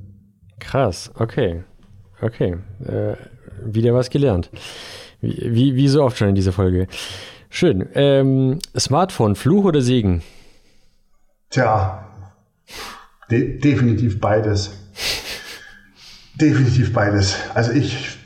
Krass, 0.58 1.10
okay. 1.16 1.64
Okay. 2.20 2.56
Äh, 2.84 3.16
wieder 3.64 3.94
was 3.94 4.10
gelernt. 4.10 4.50
Wie, 5.20 5.54
wie, 5.54 5.76
wie, 5.76 5.88
so 5.88 6.02
oft 6.02 6.18
schon 6.18 6.28
in 6.28 6.34
dieser 6.34 6.52
Folge. 6.52 6.86
Schön. 7.50 7.88
Ähm, 7.94 8.58
Smartphone, 8.78 9.34
Fluch 9.34 9.64
oder 9.64 9.82
Segen? 9.82 10.22
Tja, 11.50 12.06
de 13.30 13.58
definitiv 13.58 14.20
beides. 14.20 14.72
Definitiv 16.40 16.92
beides. 16.92 17.36
Also 17.54 17.72
ich 17.72 18.16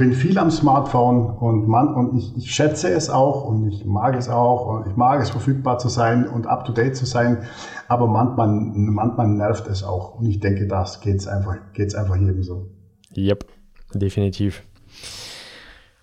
bin 0.00 0.14
viel 0.14 0.38
am 0.38 0.50
Smartphone 0.50 1.26
und 1.26 1.68
man 1.68 1.94
und 1.94 2.16
ich, 2.16 2.34
ich 2.34 2.54
schätze 2.54 2.88
es 2.88 3.10
auch 3.10 3.44
und 3.44 3.68
ich 3.68 3.84
mag 3.84 4.16
es 4.16 4.30
auch 4.30 4.66
und 4.66 4.86
ich 4.88 4.96
mag 4.96 5.20
es 5.20 5.28
verfügbar 5.28 5.78
zu 5.78 5.90
sein 5.90 6.26
und 6.26 6.46
up 6.46 6.64
to 6.64 6.72
date 6.72 6.96
zu 6.96 7.04
sein, 7.04 7.42
aber 7.86 8.06
manchmal, 8.06 8.48
manchmal 8.48 9.28
nervt 9.28 9.66
es 9.66 9.84
auch 9.84 10.18
und 10.18 10.24
ich 10.24 10.40
denke, 10.40 10.66
das 10.66 11.02
geht's 11.02 11.26
einfach 11.26 11.56
geht's 11.74 11.94
einfach 11.94 12.16
jedem 12.16 12.42
so. 12.42 12.66
Yep, 13.14 13.44
definitiv. 13.92 14.62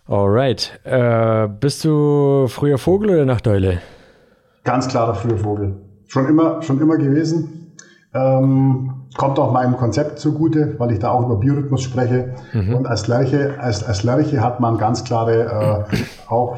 Alright, 0.05 0.79
äh, 0.83 1.47
bist 1.47 1.83
du 1.83 2.45
früher 2.47 2.77
Vogel 2.77 3.09
oder 3.09 3.25
Nachteule? 3.25 3.81
Ganz 4.63 4.87
klar 4.87 5.07
der 5.07 5.15
frühe 5.15 5.39
Vogel. 5.39 5.75
Schon 6.05 6.27
immer, 6.27 6.61
schon 6.61 6.79
immer 6.79 6.97
gewesen. 6.97 7.66
Ähm, 8.13 8.93
kommt 9.17 9.39
auch 9.39 9.51
meinem 9.51 9.77
Konzept 9.77 10.19
zugute, 10.19 10.75
weil 10.77 10.91
ich 10.91 10.99
da 10.99 11.11
auch 11.11 11.25
über 11.25 11.37
Biorhythmus 11.37 11.83
spreche. 11.83 12.35
Mhm. 12.53 12.75
Und 12.75 12.87
als 12.87 13.07
Lerche, 13.07 13.59
als, 13.59 13.83
als 13.83 14.03
Lerche 14.03 14.41
hat 14.41 14.59
man 14.59 14.77
ganz 14.77 15.03
klare 15.03 15.85
äh, 15.91 15.97
auch 16.27 16.57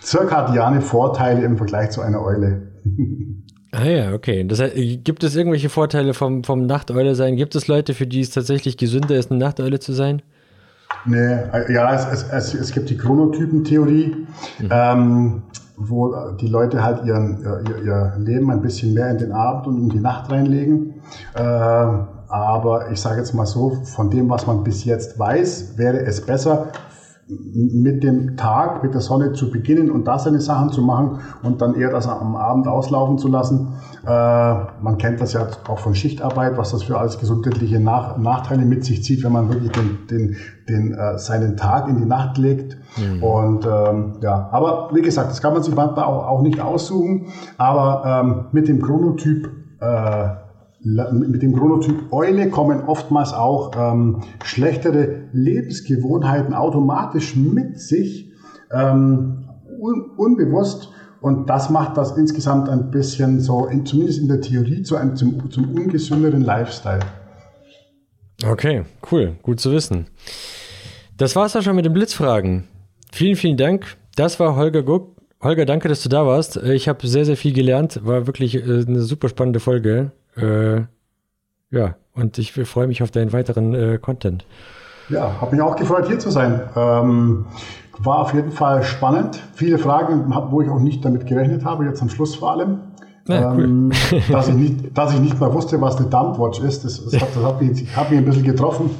zirkadiane 0.00 0.80
Vorteile 0.80 1.42
im 1.42 1.56
Vergleich 1.56 1.90
zu 1.90 2.00
einer 2.00 2.22
Eule. 2.22 2.72
Ah 3.76 3.88
ja, 3.88 4.12
okay. 4.12 4.44
Das 4.46 4.60
heißt, 4.60 4.74
gibt 4.76 5.24
es 5.24 5.34
irgendwelche 5.34 5.68
Vorteile 5.68 6.14
vom, 6.14 6.44
vom 6.44 6.64
Nachteule 6.64 7.16
sein? 7.16 7.34
Gibt 7.34 7.56
es 7.56 7.66
Leute, 7.66 7.92
für 7.92 8.06
die 8.06 8.20
es 8.20 8.30
tatsächlich 8.30 8.76
gesünder 8.76 9.16
ist, 9.16 9.32
eine 9.32 9.40
Nachteule 9.40 9.80
zu 9.80 9.92
sein? 9.92 10.22
Nee, 11.06 11.16
äh, 11.16 11.72
ja, 11.72 11.92
es, 11.92 12.06
es, 12.06 12.22
es, 12.30 12.54
es 12.54 12.72
gibt 12.72 12.88
die 12.88 12.96
Chronotypentheorie. 12.96 14.14
Mhm. 14.60 14.68
Ähm, 14.70 15.42
wo 15.76 16.14
die 16.40 16.46
Leute 16.46 16.82
halt 16.82 17.04
ihren, 17.04 17.42
ihr, 17.42 17.84
ihr 17.84 18.12
Leben 18.18 18.50
ein 18.50 18.62
bisschen 18.62 18.94
mehr 18.94 19.10
in 19.10 19.18
den 19.18 19.32
Abend 19.32 19.66
und 19.66 19.78
in 19.78 19.88
die 19.88 20.00
Nacht 20.00 20.30
reinlegen. 20.30 20.94
Äh, 21.34 21.40
aber 21.40 22.90
ich 22.90 23.00
sage 23.00 23.18
jetzt 23.18 23.34
mal 23.34 23.46
so, 23.46 23.70
von 23.84 24.10
dem, 24.10 24.28
was 24.30 24.46
man 24.46 24.64
bis 24.64 24.84
jetzt 24.84 25.18
weiß, 25.18 25.76
wäre 25.76 26.00
es 26.00 26.20
besser, 26.20 26.68
mit 27.26 28.02
dem 28.02 28.36
Tag, 28.36 28.82
mit 28.82 28.92
der 28.92 29.00
Sonne 29.00 29.32
zu 29.32 29.50
beginnen 29.50 29.90
und 29.90 30.06
da 30.06 30.18
seine 30.18 30.40
Sachen 30.40 30.70
zu 30.70 30.82
machen 30.82 31.20
und 31.42 31.62
dann 31.62 31.74
eher 31.74 31.90
das 31.90 32.06
am 32.06 32.36
Abend 32.36 32.66
auslaufen 32.66 33.18
zu 33.18 33.28
lassen. 33.28 33.73
Äh, 34.06 34.10
man 34.10 34.98
kennt 34.98 35.20
das 35.20 35.32
ja 35.32 35.46
auch 35.68 35.78
von 35.78 35.94
Schichtarbeit, 35.94 36.58
was 36.58 36.72
das 36.72 36.82
für 36.82 36.98
alles 36.98 37.18
gesundheitliche 37.18 37.80
Nach 37.80 38.18
Nachteile 38.18 38.64
mit 38.64 38.84
sich 38.84 39.02
zieht, 39.02 39.24
wenn 39.24 39.32
man 39.32 39.48
wirklich 39.48 39.72
den, 39.72 40.06
den, 40.10 40.36
den, 40.68 40.94
äh, 40.94 41.18
seinen 41.18 41.56
Tag 41.56 41.88
in 41.88 41.96
die 41.96 42.04
Nacht 42.04 42.36
legt. 42.36 42.76
Mhm. 42.96 43.22
Und 43.22 43.66
ähm, 43.66 44.18
ja, 44.20 44.48
aber 44.52 44.90
wie 44.92 45.02
gesagt, 45.02 45.30
das 45.30 45.40
kann 45.40 45.54
man 45.54 45.62
sich 45.62 45.74
manchmal 45.74 46.04
auch, 46.04 46.26
auch 46.26 46.42
nicht 46.42 46.60
aussuchen. 46.60 47.26
Aber 47.56 48.22
ähm, 48.22 48.44
mit 48.52 48.68
dem 48.68 48.82
Chronotyp 48.82 49.50
äh, 49.80 50.28
mit 50.84 51.40
dem 51.42 51.56
Chronotyp 51.56 52.12
Eule 52.12 52.50
kommen 52.50 52.82
oftmals 52.82 53.32
auch 53.32 53.72
ähm, 53.74 54.20
schlechtere 54.44 55.28
Lebensgewohnheiten 55.32 56.52
automatisch 56.52 57.36
mit 57.36 57.80
sich, 57.80 58.30
ähm, 58.70 59.48
un 59.80 60.10
unbewusst. 60.16 60.90
Und 61.24 61.48
das 61.48 61.70
macht 61.70 61.96
das 61.96 62.18
insgesamt 62.18 62.68
ein 62.68 62.90
bisschen 62.90 63.40
so, 63.40 63.64
in, 63.64 63.86
zumindest 63.86 64.18
in 64.18 64.28
der 64.28 64.42
Theorie, 64.42 64.82
zu 64.82 64.96
einem 64.96 65.16
zum, 65.16 65.50
zum 65.50 65.74
ungesünderen 65.74 66.42
Lifestyle. 66.42 67.00
Okay, 68.46 68.84
cool, 69.10 69.34
gut 69.40 69.58
zu 69.58 69.72
wissen. 69.72 70.08
Das 71.16 71.34
war's 71.34 71.56
auch 71.56 71.62
schon 71.62 71.76
mit 71.76 71.86
den 71.86 71.94
Blitzfragen. 71.94 72.64
Vielen, 73.10 73.36
vielen 73.36 73.56
Dank. 73.56 73.96
Das 74.16 74.38
war 74.38 74.54
Holger 74.54 74.82
Guck. 74.82 75.16
Holger, 75.40 75.64
danke, 75.64 75.88
dass 75.88 76.02
du 76.02 76.10
da 76.10 76.26
warst. 76.26 76.58
Ich 76.58 76.88
habe 76.88 77.06
sehr, 77.06 77.24
sehr 77.24 77.38
viel 77.38 77.54
gelernt. 77.54 78.04
War 78.04 78.26
wirklich 78.26 78.56
äh, 78.56 78.84
eine 78.86 79.00
super 79.00 79.30
spannende 79.30 79.60
Folge. 79.60 80.12
Äh, 80.36 80.82
ja, 81.70 81.96
und 82.12 82.36
ich 82.36 82.52
freue 82.52 82.86
mich 82.86 83.02
auf 83.02 83.10
deinen 83.10 83.32
weiteren 83.32 83.74
äh, 83.74 83.98
Content. 83.98 84.44
Ja, 85.08 85.32
habe 85.40 85.54
mich 85.54 85.62
auch 85.62 85.76
gefreut, 85.76 86.06
hier 86.06 86.18
zu 86.18 86.30
sein. 86.30 86.60
Ähm, 86.76 87.46
war 87.98 88.20
auf 88.20 88.34
jeden 88.34 88.50
Fall 88.50 88.82
spannend. 88.82 89.42
Viele 89.54 89.78
Fragen, 89.78 90.34
wo 90.50 90.62
ich 90.62 90.68
auch 90.68 90.80
nicht 90.80 91.04
damit 91.04 91.26
gerechnet 91.26 91.64
habe, 91.64 91.84
jetzt 91.84 92.02
am 92.02 92.08
Schluss 92.08 92.34
vor 92.34 92.52
allem. 92.52 92.80
Ja, 93.26 93.54
ähm, 93.54 93.90
cool. 94.12 94.22
dass, 94.30 94.48
ich 94.48 94.54
nicht, 94.54 94.74
dass 94.92 95.14
ich 95.14 95.20
nicht 95.20 95.40
mal 95.40 95.52
wusste, 95.52 95.80
was 95.80 95.96
eine 95.96 96.08
Dumpwatch 96.08 96.60
ist. 96.60 96.84
Das, 96.84 97.02
das, 97.02 97.20
hat, 97.20 97.28
das 97.34 97.42
hat, 97.42 97.60
mich, 97.60 97.96
hat 97.96 98.10
mich 98.10 98.18
ein 98.18 98.24
bisschen 98.24 98.44
getroffen. 98.44 98.90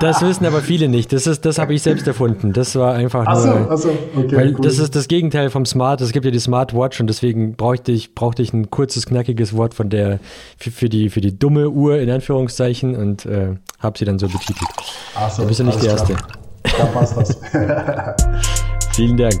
Das 0.00 0.22
wissen 0.22 0.46
aber 0.46 0.60
viele 0.60 0.88
nicht. 0.88 1.12
Das, 1.12 1.26
ist, 1.26 1.44
das 1.44 1.58
habe 1.58 1.74
ich 1.74 1.82
selbst 1.82 2.06
erfunden. 2.06 2.54
Das 2.54 2.74
war 2.76 2.94
einfach 2.94 3.24
nur. 3.24 3.28
Achso, 3.28 3.70
achso, 3.70 3.88
okay. 4.16 4.36
Weil 4.36 4.54
cool. 4.54 4.60
das 4.62 4.78
ist 4.78 4.96
das 4.96 5.08
Gegenteil 5.08 5.50
vom 5.50 5.66
Smart. 5.66 6.00
Es 6.00 6.12
gibt 6.12 6.24
ja 6.24 6.30
die 6.30 6.38
Smartwatch 6.38 7.00
und 7.00 7.06
deswegen 7.08 7.54
brauchte 7.54 7.92
ich, 7.92 8.14
brauchte 8.14 8.42
ich 8.42 8.54
ein 8.54 8.70
kurzes, 8.70 9.04
knackiges 9.06 9.54
Wort 9.54 9.74
von 9.74 9.90
der 9.90 10.20
für, 10.56 10.70
für, 10.70 10.88
die, 10.88 11.10
für 11.10 11.20
die 11.20 11.38
dumme 11.38 11.68
Uhr 11.68 11.98
in 11.98 12.10
Anführungszeichen 12.10 12.96
und 12.96 13.26
äh, 13.26 13.56
habe 13.78 13.98
sie 13.98 14.06
dann 14.06 14.18
so 14.18 14.26
betitelt. 14.26 14.70
Achso, 15.14 15.42
da 15.42 15.48
bist 15.48 15.60
du 15.60 15.64
nicht 15.64 15.82
die 15.82 15.86
Erste. 15.86 16.16
Da 16.62 16.84
passt 16.86 17.16
das. 17.16 17.38
Vielen 18.94 19.16
Dank. 19.16 19.40